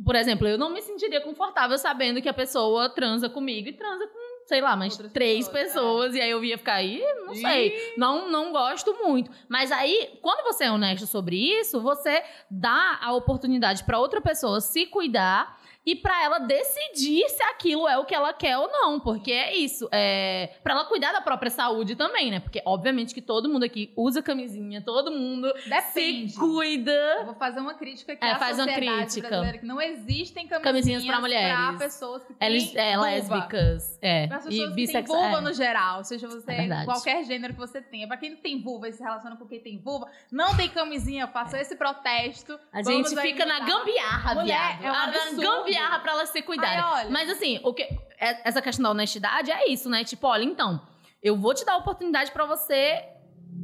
por 0.04 0.16
exemplo, 0.16 0.48
eu 0.48 0.58
não 0.58 0.70
me 0.70 0.82
sentiria 0.82 1.20
confortável 1.20 1.76
sabendo 1.78 2.20
que 2.20 2.28
a 2.28 2.34
pessoa 2.34 2.88
transa 2.88 3.28
comigo 3.28 3.68
e 3.68 3.72
transa 3.72 4.06
com, 4.06 4.46
sei 4.46 4.60
lá, 4.60 4.74
mais 4.74 4.96
três 4.96 5.48
pessoas, 5.48 5.72
pessoas. 5.72 6.14
E 6.14 6.20
aí 6.20 6.30
eu 6.30 6.42
ia 6.42 6.58
ficar 6.58 6.74
aí, 6.74 7.02
não 7.26 7.34
sei. 7.34 7.94
Não, 7.96 8.30
não 8.30 8.50
gosto 8.50 8.94
muito. 8.94 9.30
Mas 9.48 9.70
aí, 9.70 10.18
quando 10.22 10.42
você 10.42 10.64
é 10.64 10.72
honesto 10.72 11.06
sobre 11.06 11.36
isso, 11.36 11.80
você 11.80 12.22
dá 12.50 12.98
a 13.02 13.12
oportunidade 13.12 13.84
pra 13.84 13.98
outra 13.98 14.20
pessoa 14.20 14.60
se 14.60 14.86
cuidar 14.86 15.60
e 15.84 15.96
pra 15.96 16.22
ela 16.22 16.38
decidir 16.38 17.28
se 17.28 17.42
aquilo 17.44 17.88
é 17.88 17.98
o 17.98 18.04
que 18.04 18.14
ela 18.14 18.32
quer 18.32 18.56
ou 18.58 18.68
não, 18.70 19.00
porque 19.00 19.32
é 19.32 19.56
isso, 19.56 19.88
é 19.92 20.50
para 20.62 20.74
ela 20.74 20.84
cuidar 20.84 21.12
da 21.12 21.20
própria 21.20 21.50
saúde 21.50 21.96
também, 21.96 22.30
né? 22.30 22.40
Porque 22.40 22.62
obviamente 22.66 23.14
que 23.14 23.22
todo 23.22 23.48
mundo 23.48 23.64
aqui 23.64 23.92
usa 23.96 24.22
camisinha, 24.22 24.82
todo 24.82 25.10
mundo 25.10 25.52
Depende. 25.66 26.32
se 26.32 26.38
cuida. 26.38 26.90
Eu 27.20 27.26
vou 27.26 27.34
fazer 27.34 27.60
uma 27.60 27.74
crítica 27.74 28.12
aqui 28.12 28.24
É, 28.24 28.32
à 28.32 28.38
faz 28.38 28.58
uma 28.58 28.66
crítica. 28.66 29.28
brasileira, 29.28 29.58
que 29.58 29.66
não 29.66 29.80
existem 29.80 30.46
camisinhas, 30.46 30.62
Camisinhas 30.62 31.04
pra 31.06 31.20
mulheres. 31.20 31.56
pra 31.56 31.72
pessoas 31.78 32.24
que 32.24 32.34
têm 32.34 32.76
é, 32.76 32.96
lésbicas, 32.96 33.98
é, 34.02 34.26
Para 34.26 34.36
e 34.36 34.40
pessoas 34.40 34.54
que 34.54 34.60
têm 34.66 34.74
bissexuais. 34.74 35.22
vulva 35.22 35.38
é. 35.38 35.40
no 35.40 35.52
geral, 35.52 36.04
seja 36.04 36.28
você 36.28 36.52
É 36.52 36.56
verdade. 36.56 36.84
qualquer 36.84 37.24
gênero 37.24 37.54
que 37.54 37.58
você 37.58 37.80
tenha. 37.80 38.06
Pra 38.06 38.16
quem 38.16 38.30
não 38.30 38.36
tem 38.38 38.60
vulva 38.60 38.88
e 38.88 38.92
se 38.92 39.02
relaciona 39.02 39.36
com 39.36 39.46
quem 39.46 39.60
tem 39.60 39.78
vulva, 39.78 40.06
não 40.30 40.54
tem 40.56 40.68
camisinha, 40.68 41.26
faça 41.26 41.58
esse 41.58 41.74
protesto. 41.76 42.58
A 42.72 42.82
gente 42.82 43.14
fica 43.20 43.44
na 43.46 43.60
gambiarra, 43.60 44.34
Mulher, 44.34 44.78
viado. 44.78 44.84
é 44.84 44.90
um 44.92 44.94
absurdo. 44.94 45.69
Gambiarra 45.72 45.98
pra 46.00 46.12
elas 46.12 46.28
se 46.30 46.42
cuidarem. 46.42 46.78
Ai. 46.82 47.08
Mas 47.08 47.28
assim, 47.30 47.60
o 47.62 47.72
que, 47.74 47.82
é- 48.18 48.48
essa 48.48 48.60
questão 48.62 48.82
da 48.84 48.90
honestidade 48.90 49.50
é 49.50 49.68
isso, 49.68 49.88
né? 49.88 50.04
Tipo, 50.04 50.26
olha, 50.26 50.44
então, 50.44 50.80
eu 51.22 51.36
vou 51.36 51.54
te 51.54 51.64
dar 51.64 51.72
a 51.74 51.76
oportunidade 51.78 52.30
pra 52.32 52.44
você 52.44 53.04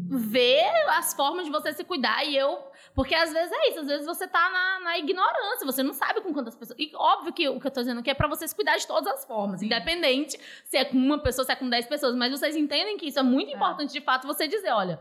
ver 0.09 0.65
as 0.91 1.15
formas 1.15 1.47
de 1.47 1.51
você 1.53 1.73
se 1.73 1.85
cuidar 1.85 2.25
e 2.25 2.37
eu. 2.37 2.59
Porque 2.95 3.15
às 3.15 3.31
vezes 3.33 3.53
é 3.53 3.69
isso, 3.71 3.81
às 3.81 3.87
vezes 3.87 4.07
você 4.07 4.27
tá 4.27 4.49
na, 4.51 4.81
na 4.85 4.99
ignorância, 4.99 5.67
você 5.67 5.83
não 5.83 5.93
sabe 5.93 6.21
com 6.23 6.33
quantas 6.33 6.55
pessoas. 6.57 6.79
E 6.79 6.91
óbvio 6.95 7.33
que 7.33 7.47
o 7.49 7.61
que 7.61 7.67
eu 7.67 7.71
tô 7.71 7.81
dizendo 7.81 8.01
aqui 8.01 8.11
é 8.11 8.15
pra 8.15 8.27
você 8.29 8.49
se 8.49 8.55
cuidar 8.55 8.77
de 8.79 8.87
todas 8.87 9.13
as 9.13 9.25
formas, 9.25 9.63
independente 9.63 10.39
se 10.65 10.77
é 10.79 10.85
com 10.85 10.97
uma 10.97 11.19
pessoa, 11.19 11.45
se 11.45 11.53
é 11.53 11.57
com 11.57 11.69
dez 11.69 11.87
pessoas. 11.87 12.15
Mas 12.15 12.31
vocês 12.31 12.57
entendem 12.57 12.97
que 12.97 13.07
isso 13.07 13.19
é 13.19 13.23
muito 13.23 13.51
É. 13.53 13.55
importante 13.55 13.93
de 13.93 14.01
fato 14.01 14.27
você 14.27 14.49
dizer, 14.49 14.71
olha. 14.71 14.99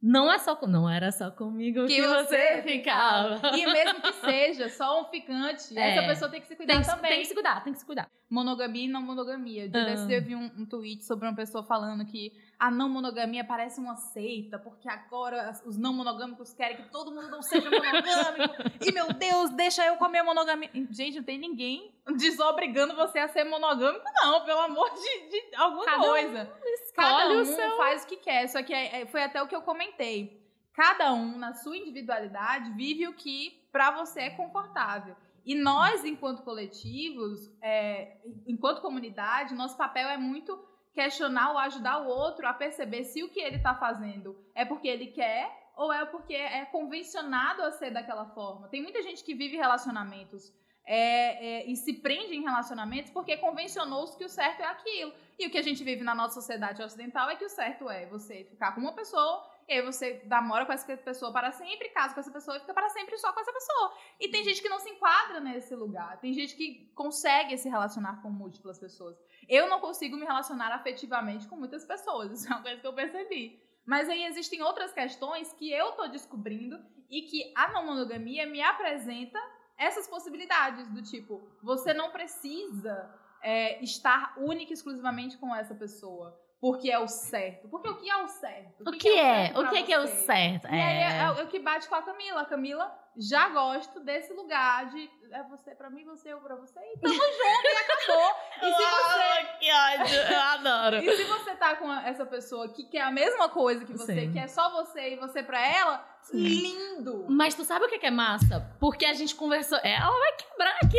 Não 0.00 0.32
é 0.32 0.38
só 0.38 0.54
com, 0.54 0.66
não 0.68 0.88
era 0.88 1.10
só 1.10 1.28
comigo 1.30 1.84
que, 1.86 1.96
Que 1.96 2.02
você 2.06 2.24
você 2.24 2.62
ficava. 2.62 3.56
E 3.56 3.66
mesmo 3.66 4.00
que 4.00 4.12
seja 4.14 4.68
só 4.68 5.00
um 5.02 5.04
ficante, 5.06 5.76
É. 5.76 5.90
essa 5.98 6.06
pessoa 6.06 6.30
tem 6.30 6.40
que 6.40 6.46
se 6.46 6.54
cuidar 6.54 6.72
Tem 6.74 6.82
que, 6.82 6.88
também. 6.88 7.10
tem 7.10 7.20
que 7.22 7.26
se 7.26 7.34
cuidar, 7.34 7.64
tem 7.64 7.72
que 7.72 7.78
se 7.80 7.84
cuidar. 7.86 8.08
Monogamia 8.30 8.84
e 8.84 8.88
não 8.88 9.02
monogamia. 9.02 9.68
Dia 9.68 9.82
Ah. 9.82 9.84
desse 9.86 10.12
eu 10.12 10.22
vi 10.22 10.36
um, 10.36 10.50
um 10.56 10.64
tweet 10.66 11.04
sobre 11.04 11.26
uma 11.26 11.34
pessoa 11.34 11.64
falando 11.64 12.04
que 12.06 12.32
a 12.58 12.70
não 12.70 12.88
monogamia 12.88 13.44
parece 13.44 13.78
uma 13.78 13.94
seita, 13.96 14.58
porque 14.58 14.88
agora 14.88 15.52
os 15.64 15.78
não 15.78 15.92
monogâmicos 15.92 16.52
querem 16.52 16.76
que 16.78 16.90
todo 16.90 17.12
mundo 17.12 17.28
não 17.30 17.40
seja 17.40 17.70
monogâmico. 17.70 18.54
e 18.84 18.90
meu 18.92 19.12
Deus, 19.12 19.50
deixa 19.50 19.86
eu 19.86 19.96
comer 19.96 20.22
monogamia. 20.24 20.68
Gente, 20.90 21.18
não 21.18 21.24
tem 21.24 21.38
ninguém 21.38 21.94
desobrigando 22.16 22.96
você 22.96 23.20
a 23.20 23.28
ser 23.28 23.44
monogâmico, 23.44 24.04
não, 24.22 24.44
pelo 24.44 24.60
amor 24.60 24.90
de, 24.90 25.28
de 25.30 25.54
alguma 25.56 25.84
Cada 25.84 26.02
um 26.02 26.06
coisa. 26.06 26.52
Escolhe 26.64 26.92
Cada 26.94 27.34
um 27.34 27.40
o 27.42 27.44
seu. 27.44 27.76
faz 27.76 28.02
o 28.02 28.06
que 28.08 28.16
quer. 28.16 28.48
Só 28.48 28.62
que 28.62 28.74
é- 28.74 29.02
é- 29.02 29.06
foi 29.06 29.22
até 29.22 29.40
o 29.40 29.46
que 29.46 29.54
eu 29.54 29.62
comentei. 29.62 30.42
Cada 30.74 31.12
um, 31.12 31.38
na 31.38 31.54
sua 31.54 31.76
individualidade, 31.76 32.70
vive 32.72 33.06
o 33.06 33.12
que 33.14 33.62
pra 33.70 33.90
você 33.92 34.20
é 34.22 34.30
confortável. 34.30 35.16
E 35.44 35.54
nós, 35.54 36.04
enquanto 36.04 36.42
coletivos, 36.42 37.50
é, 37.62 38.16
enquanto 38.46 38.80
comunidade, 38.82 39.54
nosso 39.54 39.76
papel 39.76 40.08
é 40.08 40.16
muito 40.16 40.56
questionar 40.98 41.52
ou 41.52 41.58
ajudar 41.58 41.98
o 41.98 42.08
outro 42.08 42.44
a 42.48 42.52
perceber 42.52 43.04
se 43.04 43.22
o 43.22 43.28
que 43.28 43.38
ele 43.38 43.60
tá 43.60 43.72
fazendo 43.72 44.36
é 44.52 44.64
porque 44.64 44.88
ele 44.88 45.06
quer 45.06 45.48
ou 45.76 45.92
é 45.92 46.04
porque 46.04 46.34
é 46.34 46.64
convencionado 46.64 47.62
a 47.62 47.70
ser 47.70 47.92
daquela 47.92 48.26
forma. 48.30 48.66
Tem 48.66 48.82
muita 48.82 49.00
gente 49.00 49.22
que 49.22 49.32
vive 49.32 49.56
relacionamentos 49.56 50.52
é, 50.84 50.98
é, 50.98 51.66
e 51.70 51.76
se 51.76 51.92
prende 51.92 52.34
em 52.34 52.42
relacionamentos 52.42 53.12
porque 53.12 53.36
convencionou-se 53.36 54.18
que 54.18 54.24
o 54.24 54.28
certo 54.28 54.60
é 54.60 54.66
aquilo. 54.66 55.12
E 55.38 55.46
o 55.46 55.50
que 55.52 55.58
a 55.58 55.62
gente 55.62 55.84
vive 55.84 56.02
na 56.02 56.16
nossa 56.16 56.34
sociedade 56.40 56.82
ocidental 56.82 57.30
é 57.30 57.36
que 57.36 57.44
o 57.44 57.48
certo 57.48 57.88
é 57.88 58.06
você 58.06 58.42
ficar 58.50 58.74
com 58.74 58.80
uma 58.80 58.92
pessoa, 58.92 59.48
e 59.68 59.72
aí 59.74 59.82
você 59.82 60.22
namora 60.24 60.64
com 60.64 60.72
essa 60.72 60.96
pessoa 60.96 61.30
para 61.30 61.52
sempre, 61.52 61.90
casa 61.90 62.14
com 62.14 62.20
essa 62.20 62.30
pessoa 62.30 62.56
e 62.56 62.60
fica 62.60 62.72
para 62.72 62.88
sempre 62.88 63.18
só 63.18 63.30
com 63.34 63.40
essa 63.40 63.52
pessoa. 63.52 63.92
E 64.18 64.28
tem 64.28 64.42
gente 64.42 64.62
que 64.62 64.68
não 64.68 64.78
se 64.78 64.88
enquadra 64.88 65.40
nesse 65.40 65.74
lugar. 65.74 66.18
Tem 66.20 66.32
gente 66.32 66.56
que 66.56 66.90
consegue 66.94 67.58
se 67.58 67.68
relacionar 67.68 68.22
com 68.22 68.30
múltiplas 68.30 68.78
pessoas. 68.78 69.20
Eu 69.46 69.68
não 69.68 69.78
consigo 69.78 70.16
me 70.16 70.24
relacionar 70.24 70.72
afetivamente 70.72 71.46
com 71.46 71.56
muitas 71.56 71.84
pessoas. 71.84 72.32
Isso 72.40 72.50
é 72.50 72.56
uma 72.56 72.62
coisa 72.62 72.80
que 72.80 72.86
eu 72.86 72.94
percebi. 72.94 73.62
Mas 73.84 74.08
aí 74.08 74.24
existem 74.24 74.62
outras 74.62 74.90
questões 74.92 75.52
que 75.52 75.70
eu 75.70 75.92
tô 75.92 76.08
descobrindo 76.08 76.82
e 77.10 77.22
que 77.22 77.52
a 77.54 77.68
não 77.70 77.84
monogamia 77.84 78.46
me 78.46 78.62
apresenta 78.62 79.38
essas 79.76 80.08
possibilidades 80.08 80.90
do 80.90 81.02
tipo, 81.02 81.40
você 81.62 81.92
não 81.92 82.10
precisa 82.10 83.14
é, 83.42 83.82
estar 83.82 84.34
única 84.38 84.72
e 84.72 84.74
exclusivamente 84.74 85.36
com 85.36 85.54
essa 85.54 85.74
pessoa. 85.74 86.38
Porque 86.60 86.90
é 86.90 86.98
o 86.98 87.06
certo. 87.06 87.68
Porque 87.68 87.88
o 87.88 87.94
que 87.96 88.10
é 88.10 88.16
o 88.16 88.26
certo? 88.26 88.82
O 88.86 88.90
que 88.92 89.08
é? 89.08 89.46
certo 89.46 89.58
O 89.58 89.62
pra 89.62 89.70
que 89.70 89.76
é 89.78 89.82
que 89.84 89.92
é 89.92 89.98
o 90.00 90.06
você? 90.08 90.14
certo? 90.24 90.66
E 90.66 90.74
aí 90.74 90.96
é, 90.98 91.18
é 91.18 91.30
o 91.30 91.46
que 91.46 91.60
bate 91.60 91.88
com 91.88 91.94
a 91.94 92.02
Camila. 92.02 92.40
A 92.40 92.44
Camila 92.46 92.92
já 93.16 93.48
gosto 93.48 94.00
desse 94.00 94.32
lugar 94.32 94.86
de 94.90 95.08
é 95.30 95.42
você 95.44 95.74
pra 95.74 95.88
mim, 95.90 96.04
você 96.04 96.32
eu 96.32 96.40
pra 96.40 96.56
você 96.56 96.80
e 96.80 96.98
tamo 96.98 97.14
junto 97.14 97.64
e 97.64 97.76
acabou. 97.76 98.34
E 98.62 98.74
se 98.74 98.82
você 98.82 99.18
Ah, 99.20 99.56
que 99.58 99.72
ódio, 99.72 100.16
eu 100.16 100.40
adoro. 100.40 100.96
e 101.04 101.16
se 101.16 101.24
você 101.24 101.54
tá 101.54 101.76
com 101.76 101.92
essa 101.92 102.26
pessoa 102.26 102.68
que 102.72 102.84
quer 102.84 103.02
a 103.02 103.10
mesma 103.10 103.48
coisa 103.48 103.84
que 103.84 103.92
você, 103.92 104.14
Sim. 104.22 104.32
que 104.32 104.38
é 104.38 104.48
só 104.48 104.70
você 104.70 105.12
e 105.14 105.16
você 105.16 105.42
pra 105.42 105.64
ela, 105.64 106.04
Sim. 106.22 106.38
lindo! 106.38 107.26
Mas 107.28 107.54
tu 107.54 107.62
sabe 107.64 107.84
o 107.84 107.88
que 107.88 107.98
que 107.98 108.06
é 108.06 108.10
massa? 108.10 108.68
Porque 108.80 109.04
a 109.04 109.14
gente 109.14 109.34
conversou. 109.36 109.78
Ela 109.84 110.10
vai 110.18 110.32
quebrar 110.32 110.76
aqui 110.82 110.98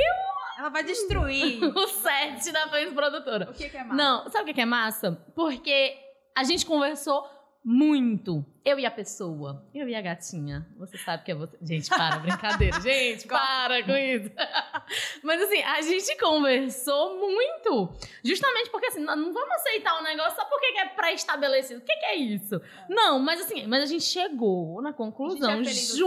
Ela 0.60 0.68
vai 0.68 0.84
destruir. 0.84 1.64
o 1.74 1.88
set 1.88 2.52
da 2.52 2.68
Fãs 2.68 2.92
Produtora. 2.92 3.50
o 3.50 3.54
que, 3.54 3.70
que 3.70 3.78
é 3.78 3.84
mais? 3.86 3.98
Não, 3.98 4.30
sabe 4.30 4.44
o 4.44 4.46
que 4.48 4.54
que 4.56 4.62
é 4.62 4.66
massa? 4.66 5.14
Porque 5.34 5.98
a 6.36 6.44
gente 6.44 6.66
conversou 6.66 7.26
muito. 7.64 8.46
Eu 8.66 8.78
e 8.78 8.86
a 8.86 8.92
pessoa. 8.92 9.66
Eu 9.74 9.88
e 9.88 9.96
a 9.96 10.02
gatinha. 10.02 10.68
Você 10.78 10.98
sabe 10.98 11.24
que 11.24 11.32
é 11.32 11.36
você. 11.36 11.58
Gente, 11.62 11.90
para, 11.90 12.20
brincadeira. 12.20 12.82
Gente, 12.82 13.26
para 13.26 13.82
com 13.86 13.96
isso. 13.96 14.32
Mas 15.24 15.42
assim, 15.44 15.62
a 15.64 15.82
gente 15.82 16.18
conversou 16.18 17.18
muito. 17.18 17.94
Justamente 18.22 18.70
porque 18.70 18.88
assim, 18.88 19.00
não 19.00 19.32
vamos 19.32 19.56
aceitar 19.56 19.98
um 19.98 20.04
negócio 20.04 20.36
só 20.36 20.44
porque 20.44 20.78
é 20.78 20.88
pré-estabelecido. 20.90 21.80
O 21.80 21.86
que, 21.86 21.96
que 21.96 22.06
é 22.06 22.16
isso? 22.18 22.62
Não, 22.90 23.18
mas 23.18 23.40
assim, 23.40 23.66
mas 23.66 23.84
a 23.84 23.86
gente 23.86 24.04
chegou 24.04 24.82
na 24.82 24.92
conclusão 24.92 25.52
A 25.52 25.56
gente 25.56 25.70
é 25.70 25.72
feliz 25.72 25.92
assim. 25.92 26.00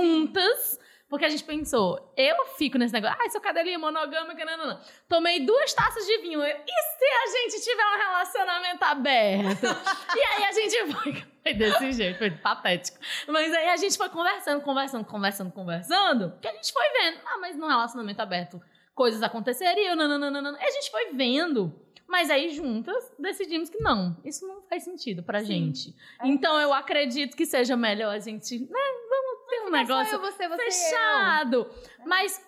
Porque 1.12 1.26
a 1.26 1.28
gente 1.28 1.44
pensou, 1.44 2.10
eu 2.16 2.46
fico 2.56 2.78
nesse 2.78 2.94
negócio, 2.94 3.18
ai, 3.20 3.28
sou 3.28 3.38
cadelinha 3.38 3.78
monogâmica, 3.78 4.46
não, 4.46 4.56
não, 4.56 4.66
não. 4.68 4.80
Tomei 5.06 5.44
duas 5.44 5.74
taças 5.74 6.06
de 6.06 6.18
vinho. 6.22 6.40
Eu, 6.40 6.56
e 6.56 6.72
se 6.72 7.04
a 7.04 7.50
gente 7.50 7.62
tiver 7.62 7.84
um 7.84 7.98
relacionamento 7.98 8.82
aberto? 8.82 9.66
e 10.16 10.20
aí 10.20 10.44
a 10.44 10.52
gente 10.52 10.90
foi. 10.90 11.24
Foi 11.42 11.52
desse 11.52 11.92
jeito, 11.92 12.16
foi 12.16 12.30
patético. 12.30 12.98
Mas 13.28 13.52
aí 13.52 13.68
a 13.68 13.76
gente 13.76 13.94
foi 13.98 14.08
conversando, 14.08 14.62
conversando, 14.62 15.04
conversando, 15.04 15.52
conversando. 15.52 16.32
Que 16.40 16.48
a 16.48 16.52
gente 16.52 16.72
foi 16.72 16.88
vendo. 16.94 17.20
Ah, 17.26 17.36
mas 17.36 17.58
no 17.58 17.68
relacionamento 17.68 18.22
aberto 18.22 18.58
coisas 18.94 19.22
aconteceriam, 19.22 19.94
não, 19.94 20.08
não, 20.08 20.18
não, 20.18 20.30
não, 20.30 20.40
não. 20.40 20.56
E 20.58 20.64
a 20.64 20.70
gente 20.70 20.90
foi 20.90 21.12
vendo. 21.12 21.78
Mas 22.08 22.30
aí 22.30 22.50
juntas 22.50 23.12
decidimos 23.18 23.68
que 23.68 23.80
não, 23.80 24.16
isso 24.24 24.46
não 24.46 24.60
faz 24.62 24.84
sentido 24.84 25.22
pra 25.22 25.40
Sim. 25.40 25.46
gente. 25.46 25.94
É 26.20 26.26
então 26.28 26.58
eu 26.60 26.72
acredito 26.72 27.34
que 27.34 27.46
seja 27.46 27.74
melhor 27.74 28.14
a 28.14 28.18
gente, 28.18 28.58
né, 28.58 28.80
vamos 29.08 29.31
negócio 29.72 30.14
eu, 30.14 30.20
você, 30.20 30.48
você 30.48 30.70
fechado. 30.70 31.68
Mas, 32.06 32.40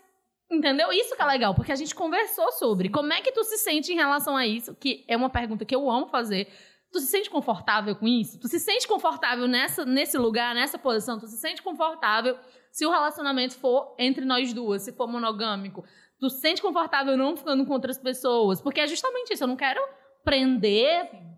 entendeu? 0.51 0.93
Isso 0.93 1.17
que 1.17 1.23
é 1.23 1.27
legal, 1.27 1.55
porque 1.55 1.73
a 1.73 1.77
gente 1.77 1.95
conversou 1.95 2.51
sobre 2.53 2.89
como 2.89 3.13
é 3.13 3.21
que 3.21 3.33
tu 3.33 3.43
se 3.45 3.59
sente 3.59 3.93
em 3.93 3.97
relação 3.97 4.37
a 4.37 4.47
isso, 4.47 4.75
que 4.75 5.05
é 5.09 5.17
uma 5.17 5.31
pergunta 5.31 5.65
que 5.65 5.75
eu 5.75 5.91
amo 5.91 6.07
fazer. 6.07 6.49
Tu 6.93 7.01
se 7.01 7.09
sente 7.09 7.29
confortável 7.29 7.97
com 7.97 8.07
isso? 8.07 8.39
Tu 8.39 8.47
se 8.47 8.61
sente 8.61 8.87
confortável 8.87 9.49
nessa, 9.49 9.85
nesse 9.85 10.17
lugar, 10.17 10.55
nessa 10.55 10.79
posição? 10.79 11.19
Tu 11.19 11.27
se 11.27 11.39
sente 11.39 11.61
confortável 11.61 12.39
se 12.71 12.87
o 12.87 12.91
relacionamento 12.91 13.57
for 13.57 13.97
entre 13.99 14.25
nós 14.25 14.53
duas, 14.53 14.83
se 14.83 14.93
for 14.93 15.09
monogâmico? 15.09 15.85
Tu 16.21 16.31
se 16.31 16.41
sente 16.41 16.63
confortável 16.63 17.17
não 17.17 17.37
ficando 17.37 17.67
com 17.67 17.73
outras 17.73 17.99
pessoas? 17.99 18.61
Porque 18.63 18.81
é 18.81 18.87
justamente 18.87 19.35
isso. 19.35 19.43
Eu 19.43 19.49
não 19.49 19.57
quero 19.57 19.81
prender, 20.23 21.11
eu. 21.13 21.35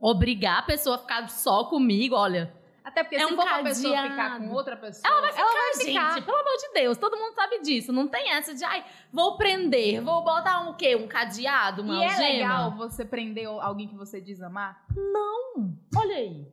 Obrigar 0.00 0.58
a 0.58 0.62
pessoa 0.62 0.96
a 0.96 0.98
ficar 0.98 1.28
só 1.28 1.64
comigo. 1.64 2.14
Olha, 2.14 2.54
Até 2.88 3.02
porque 3.04 3.16
É 3.16 3.18
se 3.20 3.26
um 3.26 3.36
for 3.36 3.44
pra 3.44 3.62
pessoa 3.62 4.02
ficar 4.02 4.38
com 4.38 4.50
outra 4.50 4.74
pessoa, 4.76 5.12
Ela 5.12 5.20
vai 5.20 5.32
ficar, 5.32 5.44
vai 5.44 5.84
ficar. 5.84 6.14
gente. 6.14 6.24
Pelo 6.24 6.38
amor 6.38 6.56
de 6.56 6.72
Deus, 6.72 6.96
todo 6.96 7.16
mundo 7.18 7.34
sabe 7.34 7.60
disso. 7.60 7.92
Não 7.92 8.08
tem 8.08 8.32
essa 8.32 8.54
de, 8.54 8.64
ai, 8.64 8.82
vou 9.12 9.36
prender, 9.36 10.02
vou 10.02 10.24
botar 10.24 10.60
um 10.60 10.72
quê? 10.74 10.96
Um 10.96 11.06
cadeado, 11.06 11.82
uma 11.82 11.96
E 11.96 12.02
é 12.02 12.06
algema? 12.10 12.28
legal 12.32 12.70
você 12.76 13.04
prender 13.04 13.46
alguém 13.46 13.86
que 13.86 13.94
você 13.94 14.20
diz 14.22 14.40
amar? 14.40 14.82
Não. 14.96 15.76
Olha 15.96 16.16
aí. 16.16 16.46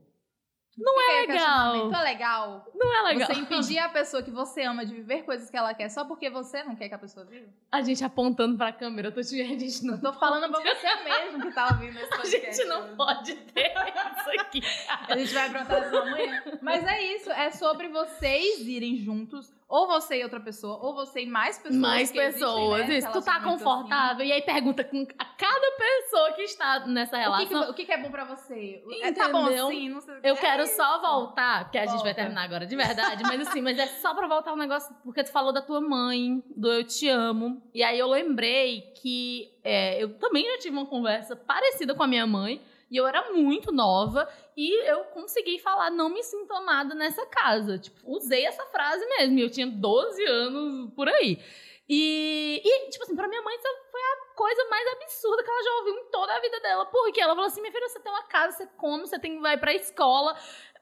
Não 0.77 1.01
é 1.01 1.21
legal. 1.21 1.93
É 1.93 2.03
legal 2.03 2.67
Não 2.75 2.93
é 2.93 3.01
legal. 3.13 3.27
você 3.27 3.39
impedir 3.39 3.79
a 3.79 3.87
pessoa 3.89 4.21
que 4.21 4.29
você 4.31 4.63
ama 4.63 4.85
de 4.85 4.93
viver 4.93 5.23
coisas 5.23 5.49
que 5.49 5.55
ela 5.55 5.73
quer 5.73 5.89
só 5.89 6.03
porque 6.03 6.29
você 6.29 6.63
não 6.63 6.75
quer 6.75 6.89
que 6.89 6.95
a 6.95 6.97
pessoa 6.97 7.25
viva? 7.25 7.47
A 7.71 7.81
gente 7.81 8.03
apontando 8.03 8.57
pra 8.57 8.73
câmera, 8.73 9.07
eu 9.07 9.13
tô 9.13 9.21
te... 9.21 9.41
a 9.41 9.45
gente 9.45 9.85
não... 9.85 9.93
Eu 9.95 10.01
tô 10.01 10.13
falando 10.13 10.51
pra 10.51 10.59
você 10.59 10.95
mesmo 11.03 11.41
que 11.41 11.51
tá 11.53 11.67
ouvindo 11.67 11.97
esse 11.97 12.11
A 12.13 12.17
podcast. 12.17 12.55
gente 12.57 12.67
não 12.67 12.81
hoje. 12.83 12.95
pode 12.95 13.35
ter 13.35 13.73
isso 13.73 14.41
aqui. 14.41 14.61
A 15.07 15.17
gente 15.17 15.33
vai 15.33 15.49
perguntar 15.49 15.85
isso 15.87 15.97
amanhã. 15.97 16.43
Mas 16.61 16.83
é 16.85 17.01
isso, 17.15 17.31
é 17.31 17.51
sobre 17.51 17.87
vocês 17.87 18.59
irem 18.67 18.97
juntos, 18.97 19.53
ou 19.67 19.87
você 19.87 20.19
e 20.19 20.23
outra 20.23 20.39
pessoa, 20.39 20.77
ou 20.77 20.93
você 20.93 21.21
e 21.21 21.25
mais 21.25 21.57
pessoas. 21.57 21.75
Mais 21.79 22.11
existem, 22.11 22.31
pessoas, 22.33 22.87
né, 22.87 22.97
isso. 22.97 23.07
Tu 23.11 23.21
tá 23.21 23.33
relacionamento 23.33 23.63
confortável. 23.63 24.25
E 24.25 24.31
aí 24.31 24.41
pergunta 24.41 24.83
com 24.83 25.07
a 25.17 25.25
cada 25.25 25.71
pessoa 25.77 26.33
que 26.33 26.41
está 26.43 26.85
nessa 26.85 27.17
assim. 27.17 27.27
O 27.29 27.37
que, 27.37 27.45
que, 27.45 27.53
relação. 27.53 27.71
o 27.71 27.73
que 27.75 27.85
que 27.85 27.91
é 27.91 27.97
bom 27.97 28.11
pra 28.11 28.25
você? 28.25 28.83
É, 29.01 29.11
tá 29.11 29.29
bom 29.29 29.45
Entendeu? 29.45 29.67
assim, 29.67 29.89
não 29.89 30.01
sei. 30.01 30.15
Eu 30.23 30.35
é 30.35 30.39
quero 30.65 30.75
só 30.75 31.01
voltar, 31.01 31.65
porque 31.65 31.77
a 31.77 31.85
gente 31.85 32.01
vai 32.01 32.13
terminar 32.13 32.43
agora 32.43 32.65
de 32.65 32.75
verdade, 32.75 33.23
mas 33.23 33.47
assim, 33.47 33.61
mas 33.61 33.77
é 33.77 33.87
só 33.87 34.13
pra 34.13 34.27
voltar 34.27 34.53
um 34.53 34.57
negócio, 34.57 34.93
porque 35.03 35.23
tu 35.23 35.31
falou 35.31 35.53
da 35.53 35.61
tua 35.61 35.81
mãe, 35.81 36.43
do 36.55 36.71
eu 36.71 36.83
te 36.83 37.07
amo. 37.07 37.61
E 37.73 37.83
aí 37.83 37.97
eu 37.97 38.07
lembrei 38.07 38.81
que 39.01 39.51
é, 39.63 40.01
eu 40.01 40.17
também 40.17 40.45
já 40.45 40.57
tive 40.59 40.75
uma 40.75 40.85
conversa 40.85 41.35
parecida 41.35 41.93
com 41.93 42.03
a 42.03 42.07
minha 42.07 42.25
mãe, 42.25 42.61
e 42.89 42.97
eu 42.97 43.07
era 43.07 43.31
muito 43.31 43.71
nova, 43.71 44.27
e 44.55 44.89
eu 44.89 45.05
consegui 45.05 45.59
falar, 45.59 45.89
não 45.89 46.09
me 46.09 46.23
sinto 46.23 46.53
amada 46.53 46.93
nessa 46.93 47.25
casa. 47.25 47.77
Tipo, 47.77 47.97
usei 48.05 48.45
essa 48.45 48.63
frase 48.65 49.05
mesmo, 49.05 49.39
e 49.39 49.41
eu 49.41 49.49
tinha 49.49 49.67
12 49.67 50.23
anos 50.23 50.93
por 50.93 51.09
aí. 51.09 51.39
E, 51.87 52.61
e, 52.63 52.89
tipo 52.89 53.03
assim, 53.03 53.15
pra 53.15 53.27
minha 53.27 53.41
mãe, 53.41 53.55
isso 53.55 53.67
foi 53.91 54.01
a 54.01 54.24
coisa 54.35 54.65
mais 54.69 54.87
absurda 54.93 55.43
que 55.43 55.49
ela 55.49 55.63
já 55.63 55.73
ouviu 55.77 55.93
em 55.95 56.05
toda 56.11 56.35
a 56.35 56.39
vida 56.39 56.59
dela. 56.59 56.85
Porque 56.85 57.21
ela 57.21 57.33
falou 57.33 57.47
assim: 57.47 57.61
minha 57.61 57.71
filha, 57.71 57.87
você 57.89 57.99
tem 57.99 58.11
uma 58.11 58.23
casa, 58.23 58.57
você 58.57 58.67
come, 58.77 59.07
você 59.07 59.17
tem, 59.19 59.39
vai 59.41 59.57
pra 59.57 59.73
escola. 59.73 60.37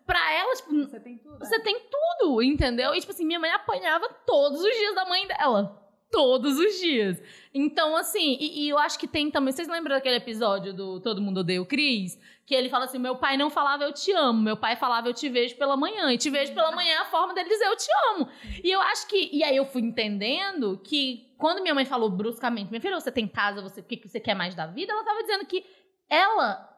Pra 0.06 0.34
ela, 0.34 0.54
tipo, 0.54 0.70
Você 0.70 1.00
tem 1.00 1.18
tudo. 1.18 1.40
né? 1.40 1.46
você 1.46 1.60
tem 1.62 1.80
tudo, 1.90 2.44
entendeu? 2.44 2.94
E, 2.94 3.00
tipo 3.00 3.14
assim, 3.14 3.26
minha 3.26 3.40
mãe 3.40 3.50
apanhava 3.52 4.10
todos 4.26 4.62
os 4.62 4.76
dias 4.78 4.94
da 4.94 5.06
mãe 5.06 5.26
dela. 5.28 5.82
Todos 6.14 6.60
os 6.60 6.80
dias. 6.80 7.20
Então, 7.52 7.96
assim, 7.98 8.38
e, 8.40 8.66
e 8.66 8.70
eu 8.70 8.78
acho 8.78 9.00
que 9.00 9.08
tem 9.08 9.32
também. 9.32 9.52
Vocês 9.52 9.68
lembram 9.68 9.96
daquele 9.96 10.18
episódio 10.18 10.72
do 10.72 11.00
Todo 11.00 11.20
Mundo 11.20 11.40
Odeia 11.40 11.60
o 11.60 11.66
Cris? 11.66 12.20
Que 12.46 12.54
ele 12.54 12.70
fala 12.70 12.86
assim: 12.86 13.00
meu 13.00 13.16
pai 13.16 13.36
não 13.36 13.50
falava 13.50 13.84
eu 13.84 13.92
te 13.92 14.12
amo, 14.12 14.40
meu 14.40 14.56
pai 14.56 14.76
falava 14.76 15.08
eu 15.10 15.14
te 15.14 15.28
vejo 15.28 15.56
pela 15.58 15.76
manhã. 15.76 16.14
E 16.14 16.18
te 16.20 16.30
vejo 16.30 16.54
pela 16.54 16.72
manhã 16.72 16.92
é 16.94 16.98
a 17.00 17.06
forma 17.06 17.34
dele 17.34 17.50
dizer 17.50 17.66
eu 17.66 17.76
te 17.76 17.88
amo. 18.12 18.28
E 18.64 18.70
eu 18.70 18.80
acho 18.80 19.08
que. 19.08 19.30
E 19.36 19.44
aí 19.44 19.56
eu 19.58 19.66
fui 19.66 19.82
entendendo 19.82 20.80
que 20.84 21.34
quando 21.40 21.62
minha 21.64 21.74
mãe 21.74 21.84
falou 21.86 22.12
bruscamente, 22.12 22.70
minha 22.70 22.80
filha, 22.82 23.00
você 23.00 23.12
tem 23.12 23.28
casa, 23.28 23.60
você, 23.62 23.82
o 23.82 23.84
que 23.84 23.98
que 23.98 24.08
você 24.08 24.20
quer 24.20 24.36
mais 24.36 24.54
da 24.54 24.68
vida? 24.68 24.94
Ela 24.94 25.04
tava 25.04 25.22
dizendo 25.22 25.46
que 25.48 25.66
ela. 26.08 26.70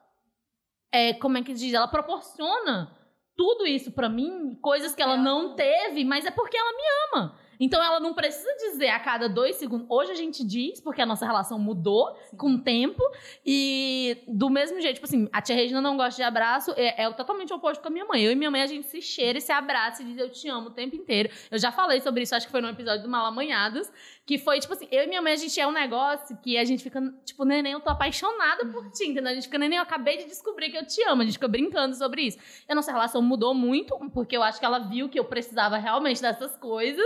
É, 0.93 1.13
como 1.13 1.37
é 1.37 1.43
que 1.43 1.53
diz? 1.53 1.73
Ela 1.73 1.89
proporciona 1.89 2.97
tudo 3.35 3.67
isso 3.67 3.91
pra 3.91 4.07
mim, 4.07 4.55
coisas 4.61 4.95
que 4.95 5.01
Ela- 5.01 5.17
não 5.17 5.55
teve, 5.55 6.05
mas 6.05 6.25
é 6.25 6.31
porque 6.31 6.55
ela 6.55 6.71
me 6.71 6.83
ama. 7.19 7.39
Então 7.59 7.83
ela 7.83 7.99
não 7.99 8.13
precisa 8.13 8.49
dizer 8.71 8.89
a 8.89 8.99
cada 8.99 9.27
dois 9.27 9.55
segundos. 9.55 9.85
Hoje 9.89 10.11
a 10.11 10.15
gente 10.15 10.43
diz, 10.45 10.79
porque 10.79 11.01
a 11.01 11.05
nossa 11.05 11.25
relação 11.25 11.57
mudou 11.59 12.15
Sim. 12.29 12.37
com 12.37 12.51
o 12.55 12.59
tempo. 12.59 13.01
E 13.45 14.23
do 14.27 14.49
mesmo 14.49 14.79
jeito, 14.81 14.95
tipo 14.95 15.05
assim, 15.05 15.27
a 15.31 15.41
tia 15.41 15.55
Regina 15.55 15.81
não 15.81 15.97
gosta 15.97 16.15
de 16.15 16.23
abraço, 16.23 16.73
é, 16.75 17.03
é 17.03 17.11
totalmente 17.11 17.53
oposto 17.53 17.81
com 17.81 17.87
a 17.87 17.91
minha 17.91 18.05
mãe. 18.05 18.23
Eu 18.23 18.31
e 18.31 18.35
minha 18.35 18.51
mãe, 18.51 18.61
a 18.61 18.67
gente 18.67 18.87
se 18.87 19.01
cheira 19.01 19.37
e 19.37 19.41
se 19.41 19.51
abraça 19.51 20.01
e 20.01 20.05
diz 20.05 20.17
eu 20.17 20.29
te 20.29 20.47
amo 20.49 20.67
o 20.67 20.71
tempo 20.71 20.95
inteiro. 20.95 21.29
Eu 21.49 21.57
já 21.57 21.71
falei 21.71 22.01
sobre 22.01 22.23
isso, 22.23 22.35
acho 22.35 22.45
que 22.45 22.51
foi 22.51 22.61
no 22.61 22.69
episódio 22.69 23.03
do 23.03 23.09
Malamanhadas, 23.09 23.91
que 24.25 24.39
foi, 24.39 24.59
tipo 24.59 24.73
assim, 24.73 24.87
eu 24.91 25.03
e 25.03 25.07
minha 25.07 25.21
mãe, 25.21 25.33
a 25.33 25.35
gente 25.35 25.59
é 25.59 25.67
um 25.67 25.71
negócio 25.71 26.35
que 26.41 26.57
a 26.57 26.65
gente 26.65 26.83
fica, 26.83 26.99
tipo, 27.23 27.45
neném, 27.45 27.73
eu 27.73 27.79
tô 27.79 27.91
apaixonada 27.91 28.65
por 28.65 28.89
ti, 28.89 29.05
entendeu? 29.05 29.31
A 29.31 29.35
gente 29.35 29.43
fica, 29.43 29.59
neném, 29.59 29.77
eu 29.77 29.83
acabei 29.83 30.17
de 30.17 30.25
descobrir 30.25 30.71
que 30.71 30.77
eu 30.77 30.85
te 30.85 31.03
amo. 31.03 31.21
A 31.21 31.25
gente 31.25 31.35
fica 31.35 31.47
brincando 31.47 31.95
sobre 31.95 32.23
isso. 32.23 32.39
E 32.67 32.71
a 32.71 32.75
nossa 32.75 32.91
relação 32.91 33.21
mudou 33.21 33.53
muito, 33.53 33.95
porque 34.11 34.35
eu 34.35 34.41
acho 34.41 34.59
que 34.59 34.65
ela 34.65 34.79
viu 34.79 35.09
que 35.09 35.19
eu 35.19 35.25
precisava 35.25 35.77
realmente 35.77 36.23
dessas 36.23 36.57
coisas. 36.57 37.05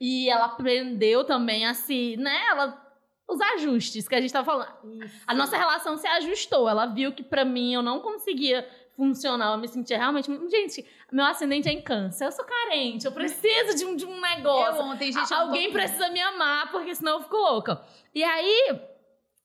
E 0.00 0.30
ela 0.30 0.46
aprendeu 0.46 1.24
também 1.24 1.66
a 1.66 1.74
se, 1.74 2.16
né? 2.16 2.40
Ela, 2.48 2.80
os 3.28 3.40
ajustes 3.40 4.06
que 4.06 4.14
a 4.14 4.20
gente 4.20 4.32
tava 4.32 4.44
falando. 4.46 5.04
Isso. 5.04 5.24
A 5.26 5.34
nossa 5.34 5.56
relação 5.56 5.96
se 5.96 6.06
ajustou. 6.06 6.68
Ela 6.68 6.86
viu 6.86 7.12
que 7.12 7.24
pra 7.24 7.44
mim 7.44 7.74
eu 7.74 7.82
não 7.82 7.98
conseguia 7.98 8.66
funcionar. 8.96 9.52
Eu 9.52 9.58
me 9.58 9.66
sentia 9.66 9.98
realmente. 9.98 10.30
Gente, 10.48 10.86
meu 11.12 11.24
ascendente 11.24 11.68
é 11.68 11.72
em 11.72 11.80
câncer. 11.82 12.24
Eu 12.26 12.32
sou 12.32 12.44
carente. 12.44 13.06
Eu 13.06 13.12
preciso 13.12 13.76
de 13.76 13.84
um, 13.84 13.96
de 13.96 14.06
um 14.06 14.20
negócio. 14.20 14.80
Eu 14.80 14.86
ontem, 14.86 15.12
gente. 15.12 15.32
A- 15.34 15.40
Alguém 15.40 15.66
tô- 15.68 15.72
precisa 15.72 16.08
me 16.10 16.20
amar, 16.20 16.70
porque 16.70 16.94
senão 16.94 17.12
eu 17.14 17.20
fico 17.22 17.36
louca. 17.36 17.82
E 18.14 18.22
aí. 18.22 18.80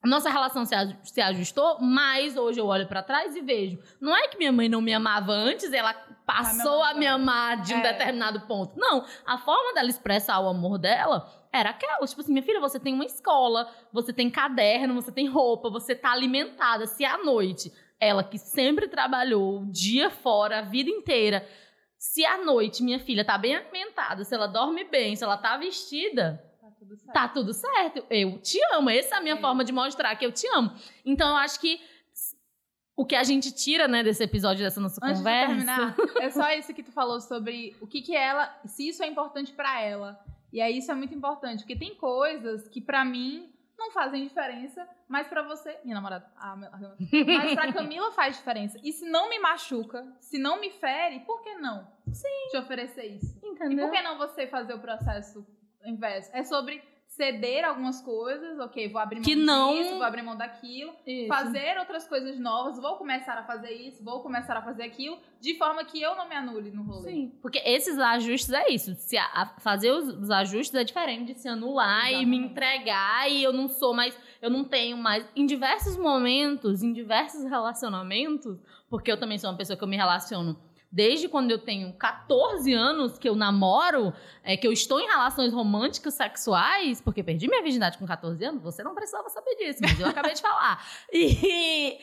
Nossa 0.03 0.29
relação 0.29 0.63
se, 0.65 0.75
se 1.01 1.19
ajustou, 1.19 1.79
mas 1.81 2.37
hoje 2.37 2.59
eu 2.59 2.67
olho 2.67 2.87
pra 2.87 3.01
trás 3.01 3.35
e 3.35 3.41
vejo. 3.41 3.79
Não 3.99 4.15
é 4.15 4.27
que 4.27 4.37
minha 4.37 4.51
mãe 4.51 4.69
não 4.69 4.79
me 4.79 4.93
amava 4.93 5.31
antes, 5.31 5.73
ela 5.73 5.95
passou 6.27 6.83
a 6.83 6.93
me 6.93 7.07
amar 7.07 7.61
de 7.63 7.73
um 7.73 7.79
É. 7.79 7.91
determinado 7.91 8.41
ponto. 8.41 8.77
Não. 8.77 9.03
A 9.25 9.39
forma 9.39 9.73
dela 9.73 9.89
expressar 9.89 10.39
o 10.41 10.47
amor 10.47 10.77
dela 10.77 11.27
era 11.51 11.71
aquela. 11.71 12.05
Tipo 12.05 12.21
assim, 12.21 12.31
minha 12.33 12.43
filha, 12.43 12.59
você 12.59 12.79
tem 12.79 12.93
uma 12.93 13.05
escola, 13.05 13.67
você 13.91 14.13
tem 14.13 14.29
caderno, 14.29 14.93
você 14.93 15.11
tem 15.11 15.25
roupa, 15.25 15.71
você 15.71 15.95
tá 15.95 16.11
alimentada. 16.11 16.85
Se 16.85 17.03
à 17.03 17.17
noite, 17.17 17.73
ela 17.99 18.23
que 18.23 18.37
sempre 18.37 18.87
trabalhou 18.87 19.61
o 19.61 19.71
dia 19.71 20.09
fora, 20.09 20.59
a 20.59 20.61
vida 20.61 20.89
inteira, 20.89 21.47
se 21.97 22.25
à 22.25 22.37
noite 22.43 22.83
minha 22.83 22.99
filha 22.99 23.23
tá 23.25 23.37
bem 23.37 23.55
alimentada, 23.55 24.23
se 24.23 24.33
ela 24.35 24.47
dorme 24.47 24.83
bem, 24.83 25.15
se 25.15 25.23
ela 25.23 25.37
tá 25.37 25.57
vestida, 25.57 26.43
Tá 26.61 26.69
tudo 26.77 26.95
certo. 26.97 27.13
tá 27.13 27.27
tudo 27.27 27.53
certo. 27.53 28.05
Eu 28.09 28.39
te 28.41 28.59
amo. 28.73 28.89
Essa 28.89 29.15
é 29.15 29.17
a 29.17 29.21
minha 29.21 29.35
Sim. 29.35 29.41
forma 29.41 29.63
de 29.63 29.71
mostrar 29.71 30.15
que 30.15 30.25
eu 30.25 30.31
te 30.31 30.45
amo. 30.55 30.71
Então 31.05 31.29
eu 31.29 31.35
acho 31.37 31.59
que 31.59 31.79
o 32.97 33.05
que 33.05 33.15
a 33.15 33.23
gente 33.23 33.51
tira, 33.51 33.87
né, 33.87 34.03
desse 34.03 34.23
episódio, 34.23 34.63
dessa 34.63 34.79
nossa 34.79 34.99
Antes 35.03 35.17
conversa. 35.17 35.53
de 35.53 35.65
terminar, 35.65 35.95
é 36.21 36.29
só 36.29 36.49
isso 36.51 36.73
que 36.73 36.83
tu 36.83 36.91
falou 36.91 37.19
sobre 37.19 37.75
o 37.81 37.87
que 37.87 38.01
que 38.01 38.15
ela, 38.15 38.55
se 38.65 38.87
isso 38.87 39.03
é 39.03 39.07
importante 39.07 39.51
pra 39.51 39.81
ela. 39.81 40.17
E 40.53 40.61
aí 40.61 40.77
isso 40.77 40.91
é 40.91 40.95
muito 40.95 41.13
importante, 41.13 41.59
porque 41.59 41.75
tem 41.75 41.95
coisas 41.95 42.67
que 42.69 42.79
pra 42.79 43.03
mim 43.03 43.49
não 43.77 43.91
fazem 43.91 44.23
diferença, 44.23 44.87
mas 45.07 45.27
pra 45.27 45.41
você, 45.43 45.77
minha 45.83 45.95
namorada, 45.95 46.31
ah, 46.37 46.55
meu- 46.55 46.69
mas 47.25 47.53
pra 47.53 47.71
Camila 47.73 48.11
faz 48.11 48.37
diferença. 48.37 48.79
E 48.83 48.91
se 48.91 49.05
não 49.09 49.29
me 49.29 49.37
machuca, 49.39 50.05
se 50.19 50.37
não 50.37 50.59
me 50.59 50.69
fere, 50.71 51.19
por 51.21 51.41
que 51.41 51.55
não? 51.55 51.87
Sim. 52.11 52.47
Te 52.51 52.57
oferecer 52.57 53.05
isso. 53.05 53.37
E 53.43 53.47
Entendeu? 53.47 53.85
por 53.87 53.93
que 53.95 54.01
não 54.01 54.17
você 54.17 54.47
fazer 54.47 54.73
o 54.73 54.79
processo 54.79 55.45
inverso? 55.85 56.29
É 56.33 56.43
sobre 56.43 56.81
ceder 57.15 57.63
algumas 57.63 58.01
coisas, 58.01 58.59
ok, 58.59 58.89
vou 58.89 58.99
abrir 59.01 59.15
mão 59.17 59.23
Que 59.23 59.35
não- 59.35 59.73
disso, 59.73 59.91
vou 59.95 60.03
abrir 60.03 60.21
mão 60.21 60.35
daquilo, 60.35 60.93
Isso. 61.07 61.27
fazer 61.27 61.77
outras 61.79 62.07
coisas 62.07 62.37
novas, 62.39 62.77
vou 62.79 62.97
começar 62.97 63.37
a 63.37 63.43
fazer 63.43 63.71
isso, 63.71 64.03
vou 64.03 64.21
começar 64.21 64.57
a 64.57 64.61
fazer 64.61 64.83
aquilo, 64.83 65.17
de 65.39 65.57
forma 65.57 65.83
que 65.85 66.01
eu 66.01 66.15
não 66.15 66.27
me 66.27 66.35
anule 66.35 66.71
no 66.71 66.83
rolê. 66.83 67.09
Sim, 67.11 67.31
porque 67.41 67.59
esses 67.65 67.97
ajustes 67.97 68.51
é 68.51 68.69
isso. 68.69 68.93
Se 68.95 69.17
a- 69.17 69.25
a- 69.33 69.55
fazer 69.59 69.91
os, 69.91 70.07
os 70.09 70.29
ajustes 70.29 70.75
é 70.75 70.83
diferente 70.83 71.33
de 71.33 71.39
se 71.39 71.47
anular 71.47 72.07
e 72.11 72.25
me 72.25 72.37
Exatamente. 72.37 72.45
entregar 72.51 73.31
e 73.31 73.43
eu 73.43 73.53
não 73.53 73.67
sou 73.69 73.93
mais, 73.93 74.17
eu 74.41 74.49
não 74.49 74.63
tenho 74.65 74.97
mais. 74.97 75.25
Em 75.35 75.45
diversos 75.45 75.95
momentos, 75.97 76.83
em 76.83 76.91
diversos 76.91 77.43
relacionamentos, 77.45 78.59
porque 78.89 79.11
eu 79.11 79.17
também 79.19 79.37
sou 79.37 79.49
uma 79.49 79.57
pessoa 79.57 79.77
que 79.77 79.83
eu 79.83 79.87
me 79.87 79.95
relaciono 79.95 80.57
desde 80.91 81.27
quando 81.27 81.51
eu 81.51 81.57
tenho 81.59 81.93
14 81.93 82.73
anos 82.73 83.17
que 83.17 83.27
eu 83.27 83.35
namoro, 83.35 84.13
é, 84.43 84.55
que 84.55 84.65
eu 84.67 84.71
estou 84.71 84.99
em 84.99 85.07
relações 85.07 85.53
românticas 85.53 86.13
sexuais, 86.13 87.01
porque 87.01 87.21
perdi 87.23 87.47
minha 87.47 87.61
virgindade 87.61 87.97
com 87.97 88.05
14 88.05 88.43
anos, 88.45 88.61
você 88.63 88.83
não 88.83 88.95
precisava 88.95 89.27
saber 89.29 89.55
disso, 89.55 89.79
mas 89.81 89.99
eu 89.99 90.07
acabei 90.07 90.33
de 90.33 90.41
falar. 90.41 90.85
E 91.11 91.99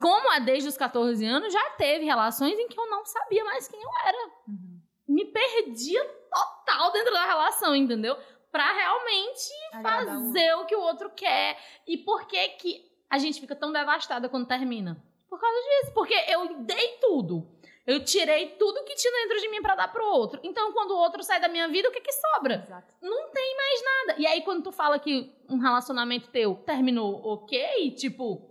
como 0.00 0.32
é 0.32 0.40
desde 0.40 0.68
os 0.68 0.76
14 0.76 1.24
anos, 1.26 1.52
já 1.52 1.70
teve 1.70 2.04
relações 2.06 2.58
em 2.58 2.68
que 2.68 2.78
eu 2.78 2.88
não 2.88 3.04
sabia 3.04 3.44
mais 3.44 3.68
quem 3.68 3.80
eu 3.82 3.90
era 4.06 4.30
Uhum. 4.48 4.80
me 5.08 5.24
perdia 5.26 6.02
total 6.32 6.92
dentro 6.92 7.12
da 7.12 7.26
relação, 7.26 7.74
entendeu? 7.76 8.16
Pra 8.50 8.72
realmente 8.72 9.50
Agradar 9.72 10.06
fazer 10.06 10.54
o 10.54 10.64
que 10.64 10.74
o 10.74 10.80
outro 10.80 11.10
quer. 11.10 11.56
E 11.86 11.98
por 11.98 12.26
que 12.26 12.48
que 12.50 12.90
a 13.08 13.18
gente 13.18 13.40
fica 13.40 13.54
tão 13.54 13.72
devastada 13.72 14.28
quando 14.28 14.46
termina? 14.46 15.02
Por 15.28 15.38
causa 15.40 15.56
disso. 15.60 15.92
Porque 15.94 16.14
eu 16.28 16.62
dei 16.62 16.98
tudo. 17.00 17.46
Eu 17.86 18.04
tirei 18.04 18.48
tudo 18.58 18.84
que 18.84 18.94
tinha 18.94 19.12
dentro 19.22 19.40
de 19.40 19.48
mim 19.48 19.62
pra 19.62 19.74
dar 19.74 19.88
pro 19.88 20.04
outro. 20.04 20.38
Então, 20.42 20.72
quando 20.72 20.92
o 20.92 20.98
outro 20.98 21.22
sai 21.22 21.40
da 21.40 21.48
minha 21.48 21.68
vida, 21.68 21.88
o 21.88 21.92
que 21.92 22.00
que 22.00 22.12
sobra? 22.12 22.62
Exato. 22.66 22.94
Nada. 24.06 24.20
E 24.20 24.26
aí, 24.26 24.42
quando 24.42 24.62
tu 24.64 24.72
fala 24.72 24.98
que 24.98 25.32
um 25.48 25.58
relacionamento 25.58 26.28
teu 26.28 26.54
terminou 26.66 27.20
ok, 27.24 27.90
tipo, 27.92 28.50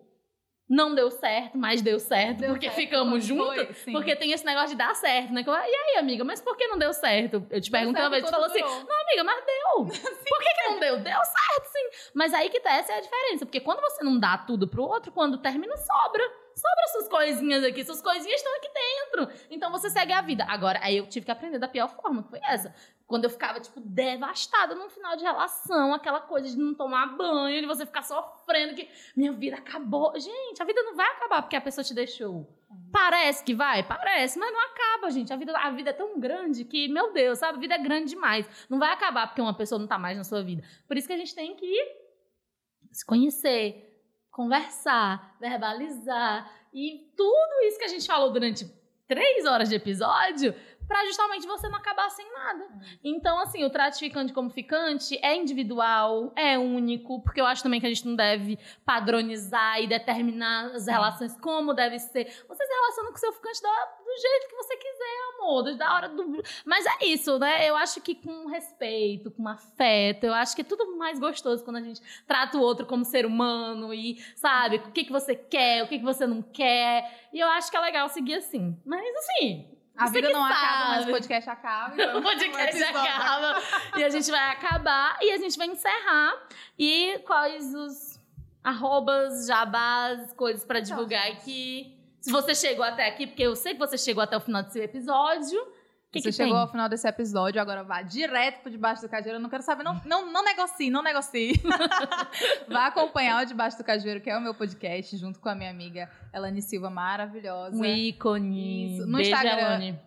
não 0.70 0.94
deu 0.94 1.10
certo, 1.10 1.58
mas 1.58 1.82
deu 1.82 2.00
certo, 2.00 2.42
Deu 2.42 2.50
porque 2.52 2.68
certo, 2.68 2.78
ficamos 2.78 3.26
juntos. 3.26 3.84
Porque 3.92 4.16
tem 4.16 4.32
esse 4.32 4.46
negócio 4.46 4.70
de 4.70 4.76
dar 4.76 4.94
certo, 4.96 5.34
né? 5.34 5.44
Eu, 5.46 5.54
e 5.54 5.58
aí, 5.58 5.98
amiga, 5.98 6.24
mas 6.24 6.42
por 6.42 6.56
que 6.56 6.68
não 6.68 6.78
deu 6.78 6.94
certo? 6.94 7.44
Eu 7.50 7.60
te 7.60 7.72
Deu 7.72 7.80
perguntei 7.80 8.04
uma 8.04 8.10
vez, 8.12 8.24
tu 8.24 8.30
falou 8.30 8.46
assim, 8.46 8.62
não, 8.62 9.02
amiga, 9.02 9.24
mas 9.24 9.44
deu. 9.46 9.86
Por 10.30 10.40
que, 10.40 10.54
que 10.54 10.70
não 10.70 10.80
deu? 10.80 10.98
Deu 11.00 11.20
certo, 11.26 11.66
sim. 11.72 12.12
Mas 12.14 12.34
aí 12.36 12.50
que 12.50 12.60
tá, 12.60 12.72
essa 12.74 12.94
é 12.94 12.98
a 12.98 13.02
diferença. 13.02 13.46
Porque 13.48 13.60
quando 13.60 13.82
você 13.82 14.04
não 14.04 14.20
dá 14.20 14.38
tudo 14.38 14.68
pro 14.68 14.84
outro, 14.84 15.12
quando 15.12 15.40
termina, 15.40 15.76
sobra. 15.76 16.24
Sobra 16.60 16.88
suas 16.92 17.08
coisinhas 17.08 17.64
aqui, 17.64 17.84
suas 17.84 18.02
coisinhas 18.02 18.42
estão 18.42 18.56
aqui 18.58 18.70
dentro. 18.74 19.46
Então 19.50 19.72
você 19.72 19.90
segue 19.90 20.14
a 20.14 20.22
vida. 20.22 20.46
Agora, 20.48 20.80
aí 20.84 20.98
eu 20.98 21.08
tive 21.08 21.26
que 21.26 21.32
aprender 21.32 21.60
da 21.60 21.68
pior 21.68 21.88
forma, 21.90 22.24
que 22.24 22.30
foi 22.30 22.40
essa. 22.44 22.74
Quando 23.08 23.24
eu 23.24 23.30
ficava, 23.30 23.60
tipo, 23.60 23.80
devastada 23.80 24.76
no 24.76 24.88
final 24.90 25.16
de 25.16 25.24
relação, 25.24 25.94
aquela 25.94 26.22
coisa 26.22 26.48
de 26.48 26.58
não 26.58 26.76
tomar 26.76 27.18
banho, 27.18 27.60
de 27.60 27.66
você 27.66 27.86
ficar 27.86 28.04
sofrendo, 28.04 28.76
que 28.76 28.88
minha 29.16 29.32
vida 29.32 29.58
acabou. 29.58 30.14
Gente, 30.20 30.62
a 30.62 30.66
vida 30.66 30.84
não 30.84 30.96
vai 30.96 31.08
acabar 31.08 31.42
porque 31.42 31.56
a 31.56 31.62
pessoa 31.62 31.84
te 31.84 31.94
deixou. 31.94 32.48
Parece 32.92 33.44
que 33.44 33.56
vai? 33.56 33.82
Parece, 33.82 34.38
mas 34.38 34.54
não 34.54 34.60
acaba, 34.62 35.10
gente. 35.10 35.34
A 35.34 35.36
vida, 35.36 35.58
a 35.58 35.72
vida 35.72 35.90
é 35.90 35.94
tão 35.94 36.20
grande 36.20 36.64
que, 36.64 36.88
meu 36.88 37.12
Deus, 37.12 37.40
sabe? 37.40 37.58
A 37.58 37.62
vida 37.62 37.76
é 37.76 37.80
grande 37.80 38.12
demais. 38.12 38.48
Não 38.70 38.78
vai 38.78 38.92
acabar 38.92 39.28
porque 39.28 39.42
uma 39.42 39.58
pessoa 39.58 39.80
não 39.80 39.88
tá 39.88 39.98
mais 39.98 40.16
na 40.16 40.24
sua 40.24 40.44
vida. 40.44 40.64
Por 40.88 40.96
isso 40.96 41.08
que 41.08 41.14
a 41.14 41.18
gente 41.18 41.34
tem 41.34 41.56
que 41.56 41.74
se 42.92 43.06
conhecer, 43.06 43.89
conversar, 44.40 45.36
verbalizar. 45.38 46.50
E 46.74 47.12
tudo 47.18 47.68
isso 47.68 47.78
que 47.78 47.84
a 47.84 47.90
gente 47.90 48.08
falou 48.08 48.32
durante 48.32 48.66
três 49.06 49.46
horas 49.46 49.68
de 49.68 49.76
episódio 49.76 50.56
para 50.90 51.06
justamente 51.06 51.46
você 51.46 51.70
não 51.70 51.78
acabar 51.78 52.10
sem 52.10 52.26
nada. 52.34 52.68
Então, 53.04 53.40
assim, 53.40 53.64
o 53.64 53.70
trato 53.70 54.00
ficante 54.00 54.34
como 54.34 54.50
ficante 54.50 55.20
é 55.22 55.36
individual, 55.36 56.34
é 56.36 56.58
único, 56.58 57.22
porque 57.22 57.40
eu 57.40 57.46
acho 57.46 57.62
também 57.62 57.80
que 57.80 57.86
a 57.86 57.90
gente 57.90 58.08
não 58.08 58.16
deve 58.16 58.58
padronizar 58.84 59.80
e 59.80 59.86
determinar 59.86 60.72
as 60.72 60.88
relações 60.88 61.40
como 61.40 61.76
deve 61.76 62.00
ser. 62.00 62.26
Você 62.26 62.66
se 62.66 62.74
relaciona 62.74 63.10
com 63.10 63.16
o 63.16 63.20
seu 63.20 63.32
ficante 63.32 63.62
do, 63.62 63.68
do 63.68 64.20
jeito 64.20 64.50
que 64.50 64.56
você 64.56 64.78
quiser, 64.78 65.20
amor, 65.38 65.78
da 65.78 65.94
hora 65.94 66.10
do. 66.10 66.42
Mas 66.66 66.84
é 66.88 67.06
isso, 67.06 67.38
né? 67.38 67.70
Eu 67.70 67.76
acho 67.76 68.02
que 68.02 68.16
com 68.16 68.48
respeito, 68.48 69.30
com 69.30 69.48
afeto, 69.48 70.24
eu 70.24 70.34
acho 70.34 70.56
que 70.56 70.62
é 70.62 70.66
tudo 70.66 70.98
mais 70.98 71.20
gostoso 71.20 71.64
quando 71.64 71.78
a 71.78 71.82
gente 71.82 72.02
trata 72.26 72.58
o 72.58 72.62
outro 72.62 72.88
como 72.88 73.06
ser 73.06 73.28
humano 73.28 73.94
e, 73.94 74.18
sabe, 74.36 74.78
o 74.78 74.92
que, 74.92 75.04
que 75.04 75.12
você 75.12 75.36
quer, 75.36 75.84
o 75.84 75.88
que, 75.88 76.00
que 76.00 76.06
você 76.06 76.26
não 76.26 76.42
quer. 76.42 77.30
E 77.32 77.40
eu 77.40 77.48
acho 77.50 77.70
que 77.70 77.78
é 77.78 77.80
legal 77.80 78.10
seguir 78.10 78.34
assim. 78.34 78.76
Mas, 78.84 79.06
assim, 79.16 79.79
A 80.00 80.08
Você 80.08 80.14
vida 80.14 80.30
não 80.30 80.44
acaba, 80.44 80.88
mas 80.88 81.00
sabe. 81.00 81.12
o 81.12 81.16
podcast 81.16 81.50
acaba. 81.50 81.94
Então 82.00 82.20
o 82.20 82.22
podcast 82.24 82.84
acaba 82.84 83.62
e 83.98 84.04
a 84.04 84.10
gente 84.10 84.32
vai 84.32 84.52
acabar 84.52 85.18
e 85.22 85.32
a 85.32 85.38
gente 85.38 85.58
vai 85.58 85.68
encerrar. 85.68 86.34
E 86.78 87.20
quais 87.26 87.74
os 87.76 88.20
arrobas, 88.64 89.46
jabás, 89.46 90.34
coisas 90.34 90.64
pra 90.64 90.80
divulgar 90.80 91.28
aqui. 91.28 91.98
Se 92.22 92.32
você 92.32 92.54
chegou 92.56 92.84
até 92.84 93.08
aqui, 93.08 93.28
porque 93.28 93.44
eu 93.44 93.56
sei 93.56 93.74
que 93.74 93.80
você 93.80 93.98
chegou 93.98 94.24
até 94.24 94.36
o 94.38 94.42
final 94.42 94.64
desse 94.64 94.80
episódio. 94.80 95.60
Que, 96.12 96.20
Você 96.20 96.30
que 96.30 96.36
chegou 96.38 96.54
tem? 96.54 96.62
ao 96.62 96.68
final 96.68 96.90
desse 96.90 97.08
episódio, 97.08 97.62
agora 97.62 97.84
vá 97.84 98.02
direto 98.02 98.64
por 98.64 98.72
debaixo 98.72 99.04
do 99.04 99.08
cajueiro. 99.08 99.38
Eu 99.38 99.42
não 99.42 99.50
quero 99.50 99.62
saber, 99.62 99.84
não, 99.84 100.02
não, 100.06 100.32
não 100.32 100.44
negocie, 100.44 100.90
não 100.90 101.04
negocie. 101.04 101.54
vá 102.68 102.88
acompanhar 102.88 103.44
o 103.44 103.46
Debaixo 103.46 103.78
do 103.78 103.84
Cajueiro, 103.84 104.20
que 104.20 104.28
é 104.28 104.36
o 104.36 104.42
meu 104.42 104.56
podcast, 104.56 105.16
junto 105.18 105.40
com 105.40 105.50
a 105.50 105.54
minha 105.54 105.70
amiga 105.70 106.10
Elane 106.34 106.64
Silva, 106.64 106.90
maravilhosa. 106.90 107.78
Um 107.78 107.86
ícone. 107.86 108.96
Isso. 108.96 109.06
No 109.06 109.18
Beijo, 109.18 109.30
Instagram. 109.30 109.62
Elane. 109.62 110.00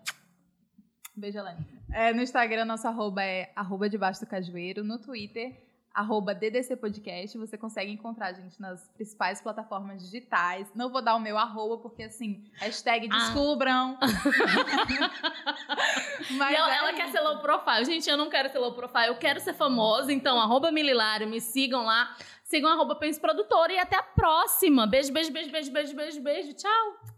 Beijo, 1.14 1.38
Elane. 1.38 1.66
É, 1.92 2.12
no 2.12 2.20
Instagram, 2.20 2.64
nosso 2.64 2.88
arroba 2.88 3.22
é 3.22 3.52
arroba 3.54 3.88
debaixo 3.88 4.20
do 4.20 4.26
cajueiro. 4.26 4.82
No 4.82 4.98
Twitter, 4.98 5.54
arroba 5.94 6.34
DDC 6.34 6.76
Podcast. 6.76 7.36
Você 7.38 7.56
consegue 7.58 7.90
encontrar 7.92 8.28
a 8.28 8.32
gente 8.32 8.60
nas 8.60 8.88
principais 8.94 9.40
plataformas 9.40 10.02
digitais. 10.02 10.68
Não 10.74 10.90
vou 10.90 11.02
dar 11.02 11.14
o 11.16 11.20
meu 11.20 11.36
arroba, 11.38 11.78
porque 11.78 12.02
assim, 12.04 12.44
hashtag 12.54 13.08
Ah. 13.10 13.18
descubram. 13.18 13.98
Mas 16.32 16.54
ela, 16.54 16.74
é 16.74 16.78
ela 16.78 16.92
quer 16.92 17.08
ser 17.10 17.20
low 17.20 17.38
profile. 17.38 17.84
Gente, 17.84 18.08
eu 18.08 18.16
não 18.16 18.28
quero 18.30 18.50
ser 18.50 18.58
low 18.58 18.72
profile, 18.74 19.08
eu 19.08 19.16
quero 19.16 19.40
ser 19.40 19.54
famosa. 19.54 20.12
Então, 20.12 20.40
arroba 20.40 20.70
Mililário, 20.70 21.28
me 21.28 21.40
sigam 21.40 21.84
lá. 21.84 22.14
Sigam 22.44 22.70
arroba 22.70 22.94
Pense 22.96 23.20
Produtora 23.20 23.72
e 23.72 23.78
até 23.78 23.96
a 23.96 24.02
próxima. 24.02 24.86
Beijo, 24.86 25.12
beijo, 25.12 25.32
beijo, 25.32 25.50
beijo, 25.50 25.72
beijo, 25.72 25.94
beijo, 25.94 26.20
beijo. 26.22 26.52
Tchau. 26.54 27.11